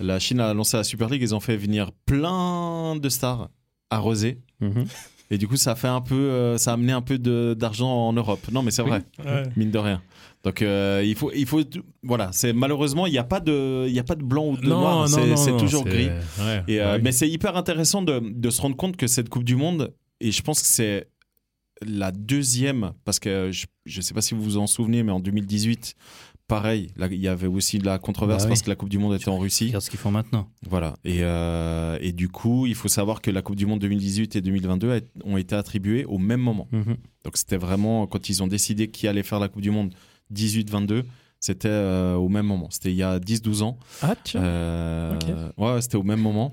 La 0.00 0.18
Chine 0.18 0.40
a 0.40 0.52
lancé 0.52 0.76
la 0.76 0.84
Super 0.84 1.08
League. 1.08 1.22
Ils 1.22 1.34
ont 1.36 1.40
fait 1.40 1.56
venir 1.56 1.92
plein 2.04 2.96
de 2.96 3.08
stars 3.08 3.50
arrosées. 3.90 4.40
Mhm. 4.60 4.86
Et 5.30 5.38
du 5.38 5.48
coup, 5.48 5.56
ça 5.56 5.72
a 5.72 5.74
fait 5.74 5.88
un 5.88 6.00
peu, 6.00 6.14
euh, 6.14 6.58
ça 6.58 6.72
a 6.72 6.74
amené 6.74 6.92
un 6.92 7.00
peu 7.00 7.18
d'argent 7.18 7.88
en 7.90 8.12
Europe. 8.12 8.40
Non, 8.52 8.62
mais 8.62 8.70
c'est 8.70 8.82
vrai, 8.82 9.02
Ouais. 9.24 9.44
mine 9.56 9.70
de 9.70 9.78
rien. 9.78 10.02
Donc 10.44 10.60
euh, 10.60 11.02
il 11.04 11.14
faut, 11.14 11.32
il 11.34 11.46
faut, 11.46 11.62
voilà. 12.02 12.28
C'est 12.32 12.52
malheureusement, 12.52 13.06
il 13.06 13.12
n'y 13.12 13.18
a 13.18 13.24
pas 13.24 13.40
de, 13.40 13.86
il 13.88 13.94
y 13.94 13.98
a 13.98 14.04
pas 14.04 14.14
de 14.14 14.22
blanc 14.22 14.48
ou 14.48 14.56
de 14.58 14.66
noir. 14.66 15.08
C'est 15.08 15.50
non, 15.50 15.56
toujours 15.58 15.84
gris. 15.84 16.08
ouais, 16.40 16.62
Et, 16.68 16.80
euh, 16.80 16.92
ouais. 16.96 17.02
Mais 17.02 17.12
c'est 17.12 17.28
hyper 17.28 17.56
intéressant 17.56 18.02
de, 18.02 18.20
de 18.22 18.50
se 18.50 18.60
rendre 18.60 18.76
compte 18.76 18.96
que 18.98 19.06
cette 19.06 19.30
Coupe 19.30 19.44
du 19.44 19.56
Monde, 19.56 19.94
et 20.20 20.30
je 20.30 20.42
pense 20.42 20.60
que 20.60 20.68
c'est 20.68 21.08
la 21.80 22.12
deuxième, 22.12 22.92
parce 23.04 23.18
que 23.18 23.50
je 23.50 23.66
ne 23.98 24.02
sais 24.02 24.12
pas 24.14 24.20
si 24.20 24.34
vous 24.34 24.42
vous 24.42 24.56
en 24.58 24.66
souvenez, 24.66 25.02
mais 25.02 25.12
en 25.12 25.20
2018, 25.20 25.96
pareil, 26.48 26.90
là, 26.96 27.08
il 27.10 27.18
y 27.20 27.28
avait 27.28 27.46
aussi 27.46 27.78
de 27.78 27.84
la 27.84 27.98
controverse 27.98 28.42
Bah 28.42 28.46
oui. 28.46 28.50
parce 28.50 28.62
que 28.62 28.68
la 28.70 28.76
Coupe 28.76 28.88
du 28.90 28.98
Monde 28.98 29.14
était 29.14 29.28
en 29.28 29.38
Russie. 29.38 29.66
Regarde 29.68 29.82
ce 29.84 29.90
qu'ils 29.90 29.98
font 29.98 30.10
maintenant. 30.10 30.48
Voilà. 30.68 30.94
Et, 31.04 31.18
euh, 31.22 31.98
et 32.00 32.12
du 32.12 32.28
coup, 32.28 32.66
il 32.66 32.74
faut 32.74 32.88
savoir 32.88 33.20
que 33.22 33.30
la 33.30 33.42
Coupe 33.42 33.56
du 33.56 33.66
Monde 33.66 33.80
2018 33.80 34.36
et 34.36 34.40
2022 34.40 34.92
a- 34.92 35.00
ont 35.24 35.36
été 35.36 35.54
attribuées 35.54 36.04
au 36.04 36.18
même 36.18 36.40
moment. 36.40 36.68
Mhm. 36.72 36.96
Donc 37.24 37.36
c'était 37.36 37.56
vraiment, 37.56 38.06
quand 38.06 38.28
ils 38.28 38.42
ont 38.42 38.46
décidé 38.46 38.88
qui 38.88 39.08
allait 39.08 39.22
faire 39.22 39.38
la 39.40 39.48
Coupe 39.48 39.62
du 39.62 39.70
Monde 39.70 39.94
18-22, 40.32 41.04
c'était 41.40 41.68
euh, 41.68 42.14
au 42.14 42.28
même 42.28 42.46
moment. 42.46 42.68
C'était 42.70 42.90
il 42.90 42.96
y 42.96 43.02
a 43.02 43.18
10-12 43.18 43.62
ans. 43.62 43.78
Ah, 44.02 44.14
tiens. 44.22 44.42
Euh. 44.42 45.50
Ouais, 45.56 45.80
c'était 45.82 45.96
au 45.96 46.02
même 46.02 46.20
moment. 46.20 46.50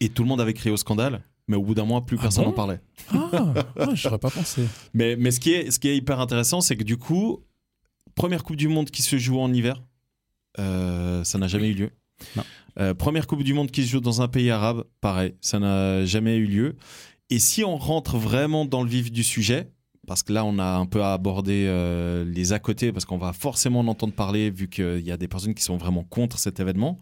Et 0.00 0.08
tout 0.08 0.22
le 0.22 0.28
monde 0.28 0.40
avait 0.40 0.54
crié 0.54 0.72
au 0.72 0.76
scandale, 0.76 1.22
mais 1.46 1.56
au 1.56 1.62
bout 1.62 1.74
d'un 1.74 1.84
mois, 1.84 2.04
plus 2.06 2.16
Ah 2.18 2.22
personne 2.22 2.44
bon 2.44 2.50
n'en 2.50 2.56
parlait. 2.56 2.80
Ah, 3.12 3.52
ah, 3.78 3.88
j'aurais 3.94 4.18
pas 4.18 4.30
pensé. 4.30 4.62
Mais, 4.94 5.14
mais 5.16 5.30
ce, 5.30 5.40
qui 5.40 5.52
est, 5.52 5.70
ce 5.70 5.78
qui 5.78 5.88
est 5.88 5.96
hyper 5.96 6.20
intéressant, 6.20 6.60
c'est 6.60 6.76
que 6.76 6.84
du 6.84 6.96
coup, 6.96 7.40
première 8.14 8.42
Coupe 8.44 8.56
du 8.56 8.68
Monde 8.68 8.90
qui 8.90 9.02
se 9.02 9.16
joue 9.18 9.38
en 9.40 9.52
hiver, 9.52 9.82
euh, 10.58 11.24
ça 11.24 11.38
n'a 11.38 11.48
jamais 11.48 11.68
eu 11.70 11.74
lieu. 11.74 11.90
Non. 12.36 12.42
Euh, 12.78 12.94
première 12.94 13.26
Coupe 13.26 13.42
du 13.42 13.54
Monde 13.54 13.70
qui 13.70 13.82
se 13.84 13.88
joue 13.90 14.00
dans 14.00 14.22
un 14.22 14.28
pays 14.28 14.50
arabe, 14.50 14.84
pareil, 15.00 15.34
ça 15.40 15.58
n'a 15.58 16.04
jamais 16.04 16.36
eu 16.36 16.46
lieu. 16.46 16.76
Et 17.30 17.38
si 17.38 17.64
on 17.64 17.76
rentre 17.76 18.16
vraiment 18.18 18.64
dans 18.64 18.82
le 18.82 18.88
vif 18.88 19.10
du 19.10 19.24
sujet, 19.24 19.70
parce 20.06 20.22
que 20.22 20.32
là 20.32 20.44
on 20.44 20.58
a 20.58 20.64
un 20.76 20.86
peu 20.86 21.02
abordé 21.02 21.64
euh, 21.66 22.24
les 22.24 22.52
à 22.52 22.58
côté, 22.58 22.92
parce 22.92 23.04
qu'on 23.04 23.18
va 23.18 23.32
forcément 23.32 23.80
en 23.80 23.88
entendre 23.88 24.12
parler 24.12 24.50
vu 24.50 24.68
qu'il 24.68 25.00
y 25.00 25.10
a 25.10 25.16
des 25.16 25.28
personnes 25.28 25.54
qui 25.54 25.62
sont 25.62 25.76
vraiment 25.76 26.04
contre 26.04 26.38
cet 26.38 26.60
événement. 26.60 26.98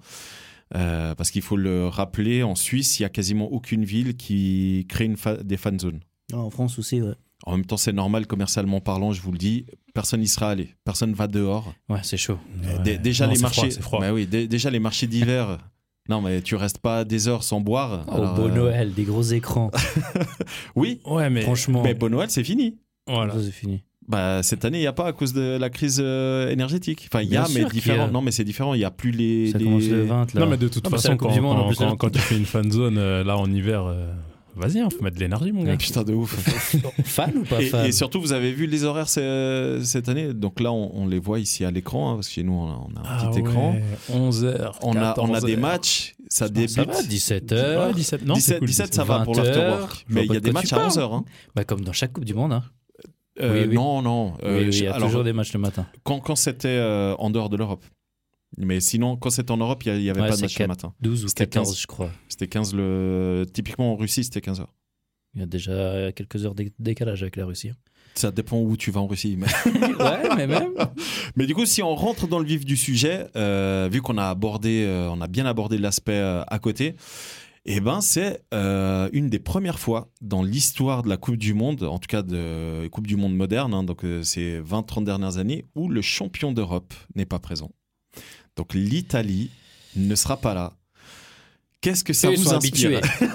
Euh, 0.74 1.14
parce 1.14 1.30
qu'il 1.30 1.42
faut 1.42 1.56
le 1.58 1.86
rappeler, 1.88 2.42
en 2.42 2.54
Suisse, 2.54 2.98
il 2.98 3.02
y 3.02 3.04
a 3.04 3.10
quasiment 3.10 3.44
aucune 3.52 3.84
ville 3.84 4.16
qui 4.16 4.86
crée 4.88 5.04
une 5.04 5.18
fa- 5.18 5.36
des 5.42 5.58
fan 5.58 5.78
zones. 5.78 6.00
en 6.32 6.48
France 6.48 6.78
aussi, 6.78 7.02
ouais. 7.02 7.12
En 7.44 7.52
même 7.56 7.64
temps, 7.66 7.76
c'est 7.76 7.92
normal 7.92 8.26
commercialement 8.26 8.80
parlant, 8.80 9.12
je 9.12 9.20
vous 9.20 9.32
le 9.32 9.38
dis. 9.38 9.66
Personne 9.94 10.20
n'y 10.20 10.28
sera 10.28 10.50
allé. 10.50 10.70
Personne 10.84 11.12
va 11.12 11.26
dehors. 11.26 11.72
Ouais, 11.88 11.98
c'est 12.02 12.16
chaud. 12.16 12.38
Dé- 12.84 12.98
déjà 12.98 13.26
Non, 13.26 13.32
les 13.34 13.40
marchés. 13.40 13.60
froid, 13.62 13.70
c'est 13.70 13.82
froid. 13.82 14.00
Bah 14.00 14.12
oui, 14.12 14.26
dé- 14.26 14.46
déjà 14.46 14.70
les 14.70 14.78
marchés 14.80 15.06
d'hiver. 15.06 15.58
non, 16.08 16.20
mais 16.22 16.40
tu 16.42 16.54
restes 16.56 16.78
pas 16.78 17.04
des 17.04 17.26
heures 17.28 17.42
sans 17.42 17.60
boire. 17.60 18.04
Au 18.08 18.14
Alors, 18.14 18.34
beau 18.34 18.46
euh, 18.46 18.54
Noël, 18.54 18.94
des 18.94 19.02
gros 19.04 19.22
écrans. 19.22 19.70
Oui, 20.76 21.00
Ouais, 21.06 21.30
mais. 21.30 21.42
Franchement, 21.42 21.82
mais 21.82 21.94
Beau 21.94 22.08
Noël, 22.08 22.30
c'est 22.30 22.44
fini. 22.44 22.78
Voilà. 23.06 23.34
ça, 23.34 23.40
c'est 23.42 23.50
fini. 23.50 23.82
Bah, 24.08 24.42
cette 24.42 24.64
année, 24.64 24.78
il 24.78 24.82
n'y 24.82 24.86
a 24.86 24.92
pas 24.92 25.06
à 25.06 25.12
cause 25.12 25.32
de 25.32 25.56
la 25.58 25.70
crise 25.70 26.00
euh, 26.02 26.50
énergétique. 26.50 27.08
Enfin, 27.12 27.22
il 27.22 27.30
y 27.30 27.36
a, 27.36 27.46
mais 27.54 27.64
différent. 27.66 28.08
Non, 28.08 28.20
mais 28.20 28.30
c'est 28.32 28.44
différent. 28.44 28.74
Il 28.74 28.78
n'y 28.78 28.84
a 28.84 28.90
plus 28.90 29.10
les. 29.12 29.52
Ça 29.52 29.58
les- 29.58 29.64
commence 29.64 29.84
le 29.84 30.02
20 30.04 30.34
là. 30.34 30.40
Non, 30.40 30.46
mais 30.48 30.56
de 30.56 30.68
toute 30.68 30.88
façon, 30.88 31.16
quand 31.16 32.10
tu 32.10 32.18
fais 32.18 32.36
une 32.36 32.44
fan 32.44 32.70
zone, 32.70 32.98
euh, 32.98 33.22
là, 33.24 33.36
en 33.38 33.50
hiver, 33.52 33.84
euh, 33.86 34.12
vas-y, 34.56 34.80
hein, 34.80 34.88
faut 34.90 35.02
mettre 35.02 35.16
de 35.16 35.20
l'énergie, 35.20 35.52
mon 35.52 35.62
gars. 35.62 35.76
Putain. 35.76 36.00
Putain 36.00 36.12
de 36.12 36.16
ouf. 36.16 36.32
Fan 37.04 37.36
ou 37.36 37.42
pas 37.44 37.60
Et, 37.62 37.66
fan 37.66 37.86
et 37.86 37.92
surtout, 37.92 38.20
vous 38.20 38.32
avez 38.32 38.52
vu 38.52 38.66
les 38.66 38.84
horaires 38.84 39.08
cette 39.08 40.08
année? 40.08 40.32
Donc 40.34 40.60
là, 40.60 40.72
on, 40.72 40.90
on 40.94 41.06
les 41.06 41.18
voit 41.18 41.38
ici 41.40 41.64
à 41.64 41.70
l'écran, 41.70 42.12
hein, 42.12 42.14
parce 42.16 42.28
que 42.28 42.34
chez 42.34 42.42
nous, 42.42 42.52
on 42.52 42.68
a, 42.68 42.86
on 42.88 42.96
a 42.96 43.00
un 43.00 43.02
Ah 43.04 43.28
petit 43.28 43.40
écran. 43.40 43.76
11 44.10 44.44
heures. 44.44 44.78
On 44.82 44.96
a, 44.96 45.14
on 45.18 45.32
a 45.32 45.34
14 45.38 45.44
des 45.44 45.56
matchs, 45.56 46.14
ça 46.28 46.48
débute. 46.48 46.70
Ça 46.70 46.84
va, 46.84 47.02
17h. 47.02 47.86
Ouais, 47.86 47.94
17, 47.94 48.24
non, 48.26 48.34
17, 48.34 48.58
cool, 48.58 48.68
17, 48.68 48.94
ça 48.94 49.04
va 49.04 49.20
pour 49.20 49.34
l'afterwork. 49.34 50.04
Mais 50.08 50.24
il 50.26 50.32
y 50.32 50.36
a 50.36 50.40
des 50.40 50.52
matchs 50.52 50.72
à 50.72 50.88
11h. 50.88 51.14
Hein. 51.14 51.24
Bah, 51.54 51.64
comme 51.64 51.82
dans 51.82 51.92
chaque 51.92 52.12
Coupe 52.12 52.24
du 52.24 52.34
Monde. 52.34 52.52
Hein. 52.52 52.62
Euh, 53.40 53.62
oui, 53.62 53.68
oui. 53.70 53.74
Non, 53.74 54.02
non. 54.02 54.34
Euh, 54.42 54.60
oui, 54.60 54.68
il 54.72 54.84
y 54.84 54.86
a 54.86 54.94
alors, 54.94 55.08
toujours 55.08 55.24
des 55.24 55.32
matchs 55.32 55.52
le 55.54 55.60
matin. 55.60 55.86
Quand, 56.02 56.20
quand 56.20 56.36
c'était 56.36 56.68
euh, 56.68 57.14
en 57.18 57.30
dehors 57.30 57.48
de 57.48 57.56
l'Europe. 57.56 57.84
Mais 58.58 58.80
sinon, 58.80 59.16
quand 59.16 59.30
c'était 59.30 59.50
en 59.50 59.56
Europe, 59.56 59.82
il 59.86 59.92
n'y 59.98 60.10
avait 60.10 60.20
Ouais, 60.20 60.28
pas 60.28 60.36
de 60.36 60.40
match 60.42 60.54
le 60.54 60.58
4, 60.58 60.68
matin. 60.68 60.94
12 61.00 61.24
ou 61.24 61.28
C'était 61.28 61.46
14, 61.46 61.68
15. 61.70 61.80
je 61.80 61.86
crois. 61.86 62.10
C'était 62.28 62.48
15 62.48 62.74
le. 62.74 63.46
Typiquement 63.52 63.92
en 63.92 63.96
Russie, 63.96 64.24
c'était 64.24 64.40
15 64.40 64.60
heures. 64.60 64.72
Il 65.34 65.40
y 65.40 65.42
a 65.42 65.46
déjà 65.46 66.12
quelques 66.12 66.44
heures 66.44 66.54
de 66.54 66.70
décalage 66.78 67.22
avec 67.22 67.36
la 67.36 67.46
Russie. 67.46 67.70
Ça 68.14 68.30
dépend 68.30 68.58
où 68.60 68.76
tu 68.76 68.90
vas 68.90 69.00
en 69.00 69.06
Russie. 69.06 69.38
Mais, 69.38 69.46
ouais, 69.98 70.36
mais 70.36 70.46
même. 70.46 70.72
mais 71.36 71.46
du 71.46 71.54
coup, 71.54 71.64
si 71.64 71.82
on 71.82 71.94
rentre 71.94 72.28
dans 72.28 72.38
le 72.38 72.44
vif 72.44 72.66
du 72.66 72.76
sujet, 72.76 73.28
euh, 73.36 73.88
vu 73.90 74.02
qu'on 74.02 74.18
a 74.18 74.26
abordé, 74.26 74.84
euh, 74.86 75.08
on 75.10 75.22
a 75.22 75.28
bien 75.28 75.46
abordé 75.46 75.78
l'aspect 75.78 76.12
euh, 76.12 76.42
à 76.48 76.58
côté, 76.58 76.94
eh 77.64 77.80
ben 77.80 78.02
c'est 78.02 78.42
euh, 78.52 79.08
une 79.14 79.30
des 79.30 79.38
premières 79.38 79.78
fois 79.78 80.10
dans 80.20 80.42
l'histoire 80.42 81.02
de 81.02 81.08
la 81.08 81.16
Coupe 81.16 81.36
du 81.36 81.54
Monde, 81.54 81.84
en 81.84 81.98
tout 81.98 82.08
cas 82.08 82.22
de 82.22 82.86
Coupe 82.88 83.06
du 83.06 83.16
Monde 83.16 83.34
moderne, 83.34 83.72
hein, 83.72 83.84
donc 83.84 84.04
euh, 84.04 84.22
ces 84.22 84.60
20-30 84.60 85.04
dernières 85.04 85.38
années, 85.38 85.64
où 85.74 85.88
le 85.88 86.02
champion 86.02 86.52
d'Europe 86.52 86.92
n'est 87.14 87.24
pas 87.24 87.38
présent. 87.38 87.70
Donc 88.56 88.74
l'Italie 88.74 89.50
ne 89.96 90.14
sera 90.14 90.36
pas 90.36 90.54
là. 90.54 90.72
Qu'est-ce 91.80 92.04
que 92.04 92.12
ça 92.12 92.28
Eux, 92.28 92.32
ils 92.32 92.38
vous 92.38 92.44
sont 92.44 92.56
inspire 92.56 92.98
habitués. 92.98 93.26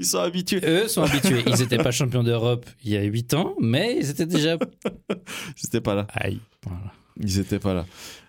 Ils 0.00 0.04
sont 0.04 0.20
habitués. 0.20 0.60
Eux 0.64 0.86
sont 0.86 1.02
habitués. 1.02 1.42
Ils 1.44 1.56
n'étaient 1.56 1.78
pas 1.78 1.90
champions 1.90 2.22
d'Europe 2.22 2.66
il 2.84 2.92
y 2.92 2.96
a 2.96 3.02
8 3.02 3.34
ans, 3.34 3.56
mais 3.60 3.96
ils 3.98 4.08
étaient 4.10 4.26
déjà. 4.26 4.56
C'était 5.56 5.80
pas 5.80 5.96
là. 5.96 6.06
Aïe. 6.14 6.38
Voilà. 6.64 6.92
Ils 7.20 7.40
étaient 7.40 7.58
pas 7.58 7.74
là. 7.74 7.84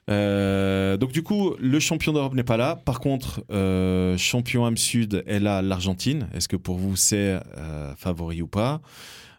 Euh, 0.10 0.98
donc 0.98 1.12
du 1.12 1.22
coup, 1.22 1.56
le 1.60 1.80
champion 1.80 2.12
d'Europe 2.12 2.34
n'est 2.34 2.44
pas 2.44 2.58
là. 2.58 2.76
Par 2.76 3.00
contre, 3.00 3.44
euh, 3.52 4.18
champion 4.18 4.66
âme 4.66 4.78
sud 4.78 5.24
est 5.28 5.40
là, 5.40 5.62
l'Argentine. 5.62 6.28
Est-ce 6.34 6.48
que 6.48 6.56
pour 6.56 6.78
vous 6.78 6.96
c'est 6.96 7.40
euh, 7.58 7.94
favori 7.96 8.42
ou 8.42 8.48
pas? 8.48 8.82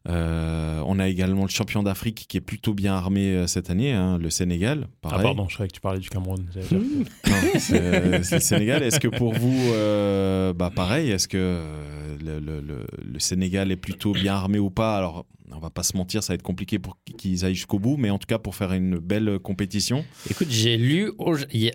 Euh, 0.09 0.83
On 0.87 0.99
a 0.99 1.09
également 1.09 1.43
le 1.43 1.49
champion 1.51 1.83
d'Afrique 1.83 2.25
qui 2.29 2.37
est 2.39 2.41
plutôt 2.41 2.73
bien 2.75 2.95
armé 2.95 3.35
euh, 3.35 3.47
cette 3.47 3.69
année, 3.71 3.93
hein, 3.93 4.17
le 4.19 4.31
Sénégal. 4.31 4.87
Ah, 4.89 4.97
Pareil. 5.11 5.23
pardon, 5.23 5.47
je 5.49 5.55
croyais 5.55 5.69
que 5.69 5.75
tu 5.75 5.81
parlais 5.81 6.01
du 6.01 6.09
Cameroun. 6.09 6.45
Non, 7.29 7.37
c'est 7.59 8.23
c'est 8.23 8.35
le 8.37 8.41
Sénégal. 8.41 8.83
Est-ce 8.83 8.99
que 9.01 9.09
pour 9.09 9.35
vous, 9.35 9.73
euh, 9.75 10.53
bah 10.55 10.71
pareil, 10.75 11.11
est-ce 11.11 11.29
que 11.29 11.37
euh, 11.39 12.17
le, 12.25 12.41
le- 12.41 12.61
le- 12.61 12.87
le 13.05 13.19
Sénégal 13.19 13.71
est 13.71 13.77
plutôt 13.77 14.13
bien 14.13 14.35
armé 14.35 14.59
ou 14.59 14.71
pas? 14.71 14.97
Alors, 14.97 15.27
on 15.53 15.59
va 15.59 15.71
pas 15.71 15.83
se 15.83 15.97
mentir, 15.97 16.23
ça 16.23 16.33
va 16.33 16.35
être 16.37 16.43
compliqué 16.43 16.79
pour 16.79 16.97
qu'ils 17.19 17.45
aillent 17.45 17.55
jusqu'au 17.55 17.79
bout, 17.79 17.97
mais 17.97 18.09
en 18.11 18.19
tout 18.19 18.27
cas 18.27 18.39
pour 18.39 18.55
faire 18.55 18.73
une 18.73 18.99
belle 18.99 19.39
compétition. 19.41 20.05
Écoute, 20.31 20.49
j'ai 20.51 20.77
lu 20.77 21.13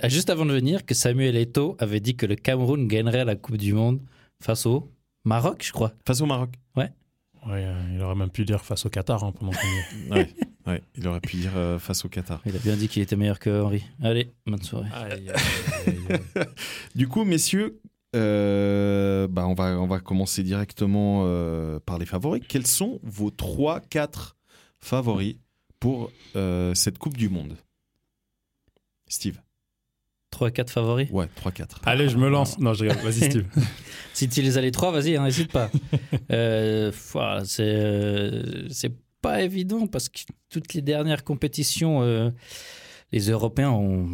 juste 0.08 0.30
avant 0.30 0.46
de 0.46 0.54
venir 0.54 0.86
que 0.86 0.94
Samuel 0.96 1.36
Eto'o 1.36 1.76
avait 1.80 2.00
dit 2.00 2.16
que 2.16 2.26
le 2.26 2.36
Cameroun 2.36 2.88
gagnerait 2.88 3.26
la 3.26 3.36
Coupe 3.36 3.58
du 3.58 3.74
Monde 3.74 4.00
face 4.42 4.66
au 4.66 4.92
Maroc, 5.26 5.64
je 5.66 5.72
crois. 5.72 5.94
Face 6.08 6.22
au 6.22 6.26
Maroc. 6.26 6.52
Ouais, 6.78 6.90
euh, 7.50 7.94
il 7.94 8.02
aurait 8.02 8.16
même 8.16 8.30
pu 8.30 8.46
dire 8.46 8.64
face 8.64 8.86
au 8.86 8.90
Qatar 8.90 9.24
hein, 9.24 9.32
pendant 9.32 9.52
qu'on. 9.52 10.12
Ouais, 10.16 10.30
ouais, 10.68 10.82
il 10.96 11.08
aurait 11.08 11.20
pu 11.20 11.38
dire 11.38 11.56
euh, 11.56 11.80
face 11.80 12.06
au 12.06 12.10
Qatar. 12.10 12.42
Il 12.46 12.56
a 12.56 12.60
bien 12.60 12.76
dit 12.76 12.88
qu'il 12.88 13.02
était 13.02 13.16
meilleur 13.16 13.40
que 13.40 13.62
Henry. 13.62 13.84
Allez, 14.02 14.32
bonne 14.46 14.62
soirée. 14.62 14.90
Aïe, 14.94 15.12
aïe, 15.12 15.30
aïe, 15.88 16.20
aïe. 16.36 16.46
Du 16.96 17.08
coup, 17.08 17.24
messieurs, 17.24 17.80
euh, 18.16 19.28
bah 19.28 19.46
on, 19.46 19.54
va, 19.54 19.80
on 19.80 19.88
va 19.88 20.00
commencer 20.00 20.42
directement 20.42 21.24
euh, 21.26 21.80
par 21.86 21.98
les 21.98 22.06
favoris. 22.06 22.42
Quels 22.48 22.68
sont 22.68 23.00
vos 23.04 23.30
3-4 23.30 24.36
favoris 24.80 25.36
pour 25.80 26.12
euh, 26.36 26.74
cette 26.74 26.98
Coupe 26.98 27.18
du 27.18 27.28
Monde? 27.28 27.58
Steve 29.08 29.42
3-4 30.36 30.70
favoris. 30.70 31.10
Ouais, 31.12 31.28
3-4. 31.44 31.66
Allez, 31.86 32.10
je 32.10 32.18
me 32.18 32.30
lance. 32.30 32.58
Non, 32.60 32.74
je 32.74 32.84
regarde. 32.84 33.00
Vas-y, 33.02 33.30
Steve. 33.30 33.46
Si 34.14 34.30
tu 34.30 34.42
les 34.42 34.58
as 34.58 34.62
les 34.62 34.72
trois, 34.72 34.92
vas-y, 34.94 35.18
hein, 35.18 35.24
n'hésite 35.24 35.52
pas. 35.52 35.70
Euh, 36.32 36.92
voilà, 37.12 37.44
c'est 37.46 37.64
euh, 37.66 38.68
c'est 38.70 38.94
pas 39.22 39.42
évident 39.44 39.88
parce 39.88 40.08
que 40.10 40.20
toutes 40.50 40.74
les 40.74 40.82
dernières 40.82 41.24
compétitions, 41.24 42.02
euh, 42.02 42.32
les 43.12 43.30
Européens 43.30 43.72
ont, 43.72 44.06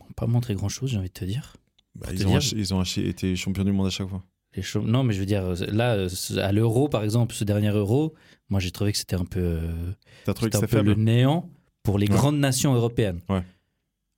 ont 0.00 0.12
pas 0.16 0.26
montré 0.26 0.54
grand 0.54 0.68
chose, 0.68 0.90
j'ai 0.90 0.96
envie 0.98 1.08
de 1.08 1.12
te 1.12 1.24
dire. 1.24 1.56
Bah, 1.96 2.06
ils, 2.12 2.18
te 2.20 2.24
ont 2.24 2.28
dire- 2.28 2.36
ach- 2.38 2.52
ils 2.52 2.72
ont 2.74 2.80
ach- 2.80 2.98
été 2.98 3.34
champions 3.36 3.64
du 3.64 3.72
monde 3.72 3.86
à 3.88 3.90
chaque 3.90 4.08
fois. 4.08 4.22
Les 4.54 4.62
Non, 4.80 5.02
mais 5.02 5.12
je 5.12 5.20
veux 5.20 5.26
dire, 5.26 5.42
là, 5.72 6.06
à 6.42 6.52
l'Euro, 6.52 6.88
par 6.88 7.02
exemple, 7.04 7.34
ce 7.34 7.44
dernier 7.44 7.68
Euro, 7.70 8.14
moi 8.48 8.60
j'ai 8.60 8.70
trouvé 8.70 8.92
que 8.92 8.98
c'était 8.98 9.16
un 9.16 9.24
peu, 9.26 9.40
euh, 9.40 9.92
T'as 10.24 10.32
trouvé 10.34 10.50
que 10.50 10.56
c'était 10.58 10.76
un 10.76 10.82
peu 10.82 10.86
le 10.86 10.94
néant 10.94 11.50
pour 11.82 11.98
les 11.98 12.06
Ouais. 12.08 12.14
grandes 12.16 12.38
nations 12.38 12.72
européennes. 12.74 13.20
Ouais. 13.28 13.42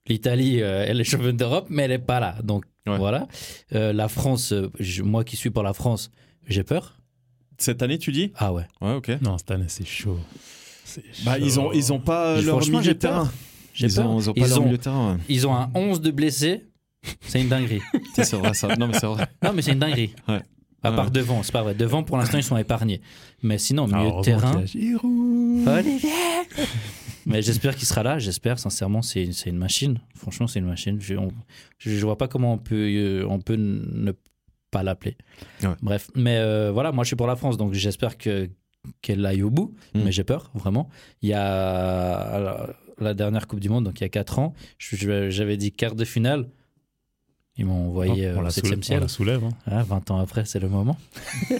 L'Italie, 0.09 0.61
euh, 0.61 0.83
elle 0.87 0.99
est 0.99 1.03
championne 1.03 1.37
d'Europe, 1.37 1.67
mais 1.69 1.83
elle 1.83 1.91
n'est 1.91 1.99
pas 1.99 2.19
là. 2.19 2.35
Donc 2.43 2.65
Ouais. 2.87 2.97
voilà. 2.97 3.27
Euh, 3.75 3.93
la 3.93 4.07
France, 4.07 4.51
euh, 4.51 4.71
je- 4.79 5.03
moi 5.03 5.23
qui 5.23 5.35
suis 5.37 5.51
pour 5.51 5.61
la 5.63 5.73
France, 5.73 6.09
j'ai 6.47 6.63
peur. 6.63 6.97
Cette 7.59 7.83
année, 7.83 7.99
tu 7.99 8.11
dis? 8.11 8.31
Ah 8.35 8.51
ouais. 8.53 8.63
Ouais, 8.81 8.93
ok. 8.93 9.11
Non, 9.21 9.37
cette 9.37 9.51
année, 9.51 9.65
c'est 9.67 9.85
chaud. 9.85 10.17
Bah, 11.23 11.37
ils 11.37 11.59
ont, 11.59 11.71
ils 11.71 11.93
ont 11.93 11.99
pas 11.99 12.37
Et 12.39 12.41
leur 12.41 12.59
milieu 12.67 12.81
de 12.81 12.93
terrain. 12.93 13.31
J'ai 13.73 13.85
Ils 13.87 13.93
peur. 13.95 14.09
ont, 14.09 14.19
ils 14.19 14.29
ont 14.29 14.33
pas 14.33 14.41
Ils 14.41 14.49
leur 14.49 14.61
ont- 14.61 14.65
milieu 14.65 14.77
de 14.77 14.81
terrain. 14.83 15.13
ouais. 15.13 15.19
Ils 15.29 15.45
ont 15.45 15.55
un 15.55 15.69
11 15.75 16.01
de 16.01 16.09
blessés. 16.09 16.65
C'est 17.21 17.39
une 17.41 17.49
dinguerie. 17.49 17.81
C'est 18.15 18.33
vrai, 18.33 18.53
ça. 18.55 18.75
Non, 18.75 18.87
mais 18.87 18.93
c'est 18.99 19.05
vrai. 19.05 19.27
non, 19.43 19.53
mais 19.53 19.61
c'est 19.61 19.71
une 19.73 19.79
dinguerie. 19.79 20.13
Ouais. 20.27 20.41
À 20.81 20.91
part 20.91 21.05
ouais. 21.05 21.11
devant, 21.11 21.43
c'est 21.43 21.51
pas 21.51 21.61
vrai. 21.61 21.75
Devant, 21.75 22.03
pour 22.03 22.17
l'instant, 22.17 22.37
ils 22.37 22.43
sont 22.43 22.57
épargnés. 22.57 23.01
Mais 23.43 23.57
sinon, 23.57 23.85
milieu 23.85 23.99
Alors, 23.99 24.19
de 24.21 24.25
terrain. 24.25 24.55
Olivier 24.57 24.95
Mais 27.29 27.41
j'espère 27.41 27.75
qu'il 27.75 27.87
sera 27.87 28.03
là, 28.03 28.19
j'espère, 28.19 28.59
sincèrement, 28.59 29.01
c'est 29.01 29.23
une 29.45 29.57
machine. 29.57 29.99
Franchement, 30.15 30.47
c'est 30.47 30.59
une 30.59 30.65
machine. 30.65 30.99
Je, 30.99 31.15
on- 31.15 31.31
je, 31.77 31.91
je 31.91 32.05
vois 32.05 32.17
pas 32.17 32.27
comment 32.27 32.53
on 32.53 32.57
peut, 32.57 32.87
euh, 32.89 33.25
on 33.29 33.39
peut 33.39 33.55
ne 33.55 34.11
pas 34.71 34.83
l'appeler. 34.83 35.15
Ouais. 35.63 35.69
Bref, 35.81 36.09
mais 36.15 36.37
euh, 36.37 36.71
voilà, 36.71 36.91
moi 36.91 37.03
je 37.03 37.07
suis 37.09 37.15
pour 37.15 37.27
la 37.27 37.35
France, 37.35 37.55
donc 37.57 37.73
j'espère 37.73 38.17
que 38.17 38.49
qu'elle 39.01 39.25
aille 39.25 39.43
au 39.43 39.49
bout, 39.49 39.75
Mm. 39.93 40.01
mais 40.05 40.11
j'ai 40.11 40.23
peur, 40.23 40.51
vraiment. 40.53 40.89
Il 41.21 41.29
y 41.29 41.33
a 41.33 42.39
la, 42.39 42.69
la 42.99 43.13
dernière 43.13 43.45
Coupe 43.47 43.59
du 43.59 43.69
Monde, 43.69 43.85
donc 43.85 43.99
il 43.99 44.03
y 44.03 44.05
a 44.05 44.09
4 44.09 44.39
ans, 44.39 44.53
j'avais 44.79 45.57
dit 45.57 45.71
quart 45.71 45.95
de 45.95 46.05
finale. 46.05 46.47
Ils 47.57 47.65
m'ont 47.65 47.87
envoyé 47.89 48.29
on 48.29 48.35
euh, 48.35 48.39
au 48.39 48.41
la 48.41 48.51
7 48.51 48.63
soulève, 48.65 48.79
on 48.79 48.83
ciel. 48.83 48.99
la 49.01 49.07
soulève. 49.09 49.43
hein. 49.43 49.49
Ah, 49.65 49.83
20 49.83 50.11
ans 50.11 50.19
après, 50.19 50.45
c'est 50.45 50.59
le 50.59 50.69
moment. 50.69 50.97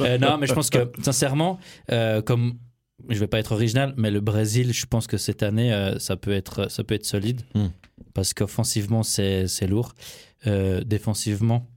Euh, 0.00 0.18
non, 0.18 0.36
mais 0.38 0.46
je 0.48 0.54
pense 0.54 0.68
que, 0.70 0.90
sincèrement, 1.00 1.58
euh, 1.92 2.22
comme 2.22 2.54
je 3.08 3.18
vais 3.18 3.26
pas 3.26 3.38
être 3.38 3.52
original, 3.52 3.94
mais 3.96 4.10
le 4.10 4.20
Brésil, 4.20 4.72
je 4.72 4.86
pense 4.86 5.06
que 5.06 5.16
cette 5.16 5.42
année, 5.42 5.72
euh, 5.72 5.98
ça, 5.98 6.16
peut 6.16 6.32
être, 6.32 6.70
ça 6.70 6.84
peut 6.84 6.94
être 6.94 7.06
solide. 7.06 7.42
Hmm. 7.54 7.68
Parce 8.14 8.34
qu'offensivement, 8.34 9.02
c'est 9.02 9.46
lourd. 9.68 9.94
Euh, 10.46 10.82
défensivement, 10.84 11.68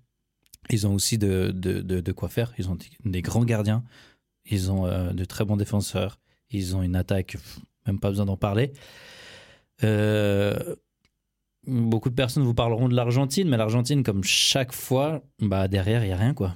ils 0.70 0.88
ont 0.88 0.94
aussi 0.94 1.18
de, 1.18 1.52
de, 1.54 1.82
de, 1.82 2.00
de 2.02 2.12
quoi 2.12 2.30
faire. 2.30 2.54
Ils 2.58 2.70
ont 2.70 2.78
des- 3.06 3.22
grands 3.22 3.46
gardiens. 3.46 3.84
Ils 4.50 4.72
ont 4.72 4.86
euh, 4.86 5.12
de 5.12 5.26
très 5.26 5.46
bons 5.46 5.58
défenseurs. 5.58 6.20
Ils 6.50 6.76
ont 6.76 6.82
une 6.84 6.96
attaque, 6.96 7.38
même 7.88 8.00
pas 8.00 8.10
besoin 8.10 8.26
d'en 8.26 8.38
parler. 8.38 8.74
Beaucoup 11.68 12.10
de 12.10 12.16
personnes 12.16 12.44
vous 12.44 12.54
parleront 12.54 12.88
de 12.90 12.96
l'Argentine, 12.96 13.50
mais 13.50 13.58
l'Argentine, 13.58 14.04
comme 14.04 14.24
chaque 14.24 14.72
fois, 14.72 15.24
bah 15.40 15.68
derrière, 15.68 16.04
il 16.04 16.08
n'y 16.08 16.14
a 16.14 16.18
rien, 16.18 16.34
quoi. 16.36 16.56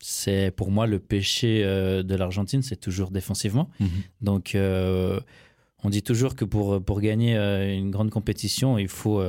C'est 0.00 0.52
pour 0.54 0.70
moi 0.70 0.86
le 0.86 1.00
péché 1.00 1.62
euh, 1.64 2.02
de 2.02 2.14
l'Argentine, 2.14 2.62
c'est 2.62 2.76
toujours 2.76 3.10
défensivement. 3.10 3.68
Mhm. 3.80 3.88
Donc, 4.20 4.54
euh, 4.54 5.18
on 5.82 5.90
dit 5.90 6.02
toujours 6.02 6.36
que 6.36 6.44
pour, 6.44 6.82
pour 6.82 7.00
gagner 7.00 7.36
euh, 7.36 7.76
une 7.76 7.90
grande 7.90 8.10
compétition, 8.10 8.78
il 8.78 8.88
faut, 8.88 9.22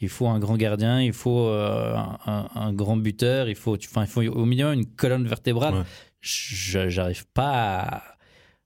il 0.00 0.08
faut 0.08 0.26
un 0.26 0.38
grand 0.38 0.56
gardien, 0.56 1.02
il 1.02 1.12
faut 1.12 1.48
un, 1.48 2.72
grand 2.72 2.96
buteur, 2.96 3.48
il 3.48 3.56
faut, 3.56 3.76
enfin, 3.76 4.02
il 4.02 4.08
faut 4.08 4.22
au 4.22 4.44
minimum 4.46 4.72
une 4.72 4.86
colonne 4.86 5.26
vertébrale. 5.26 5.74
Ouais. 5.74 5.82
Je 6.20 6.88
J'arrive 6.88 7.26
pas 7.34 7.80
à 7.80 8.02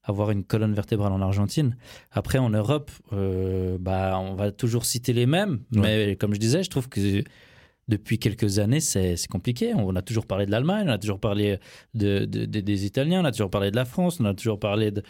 avoir 0.05 0.31
une 0.31 0.45
colonne 0.45 0.73
vertébrale 0.73 1.13
en 1.13 1.21
Argentine. 1.21 1.77
Après, 2.11 2.39
en 2.39 2.51
Europe, 2.51 2.91
bah, 3.11 4.19
on 4.21 4.35
va 4.35 4.53
toujours 4.53 4.85
citer 4.85 5.13
les 5.13 5.27
mêmes. 5.27 5.61
Ouais. 5.73 5.81
Mais 5.81 6.17
comme 6.17 6.33
je 6.33 6.41
disais, 6.41 6.63
je 6.63 6.71
trouve 6.71 6.89
que 6.89 7.23
depuis 7.88 8.19
quelques 8.19 8.59
années, 8.59 8.81
c'est 8.81 9.16
compliqué. 9.29 9.75
On 9.75 9.95
a 9.97 10.03
toujours 10.03 10.27
parlé 10.27 10.47
de 10.47 10.51
l'Allemagne, 10.51 10.87
on 10.88 10.93
a 10.93 10.99
toujours 10.99 11.19
parlé 11.21 11.59
de, 11.95 12.25
de- 12.25 12.45
de- 12.47 12.61
des 12.61 12.85
Italiens, 12.87 13.23
on 13.23 13.25
a 13.25 13.33
toujours 13.33 13.51
parlé 13.51 13.71
de 13.71 13.77
la 13.77 13.85
France, 13.85 14.21
on 14.21 14.25
a 14.27 14.35
toujours 14.35 14.59
parlé 14.61 14.90
de, 14.93 15.03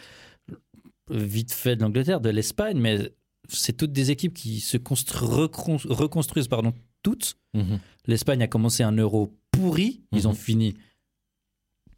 vite 1.09 1.51
fait 1.51 1.75
de 1.75 1.81
l'Angleterre, 1.81 2.21
de 2.21 2.29
l'Espagne, 2.29 2.79
mais 2.79 3.11
c'est 3.49 3.75
toutes 3.75 3.91
des 3.91 4.11
équipes 4.11 4.33
qui 4.33 4.59
se 4.59 4.77
constru- 4.77 5.25
recon- 5.25 5.85
reconstruisent 5.87 6.47
pardon, 6.47 6.73
toutes. 7.03 7.35
Mhm. 7.53 7.79
L'Espagne 8.07 8.41
a 8.43 8.47
commencé 8.47 8.81
un 8.83 8.93
euro 8.93 9.31
pourri, 9.51 10.01
ils 10.11 10.27
ont 10.27 10.33
fini 10.33 10.75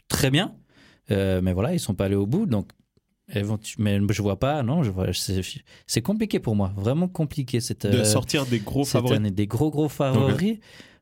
très 0.07 0.31
bien, 0.31 0.55
Euh, 1.11 1.41
mais 1.41 1.51
voilà, 1.51 1.73
ils 1.73 1.81
sont 1.81 1.93
pas 1.95 2.05
allés 2.05 2.15
au 2.15 2.25
bout, 2.25 2.45
donc 2.45 2.69
mais 3.77 3.99
je 4.09 4.21
vois 4.21 4.37
pas, 4.39 4.63
non, 4.63 4.83
je 4.83 4.91
vois, 4.91 5.13
c'est 5.13 5.41
c'est 5.87 6.01
compliqué 6.01 6.39
pour 6.39 6.55
moi, 6.55 6.73
vraiment 6.75 7.07
compliqué 7.07 7.59
cette, 7.61 7.85
De 7.87 7.99
euh, 7.99 8.03
sortir 8.03 8.45
des 8.45 8.59
gros 8.59 8.83
cette 8.83 8.93
favoris. 8.93 9.17
année, 9.17 9.31
des 9.31 9.47
gros 9.47 9.71
gros 9.71 9.89
favoris. 9.89 10.57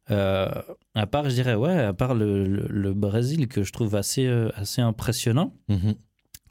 Euh, 0.10 0.50
à 0.94 1.08
part, 1.08 1.30
je 1.30 1.36
dirais, 1.36 1.56
ouais, 1.56 1.78
à 1.80 1.94
part 1.94 2.16
le, 2.16 2.46
le- 2.46 2.68
le 2.68 2.94
Brésil 2.94 3.48
que 3.48 3.64
je 3.64 3.72
trouve 3.72 3.96
assez, 3.96 4.26
euh, 4.26 4.50
assez 4.56 4.82
impressionnant. 4.82 5.54
Mhm. 5.70 5.96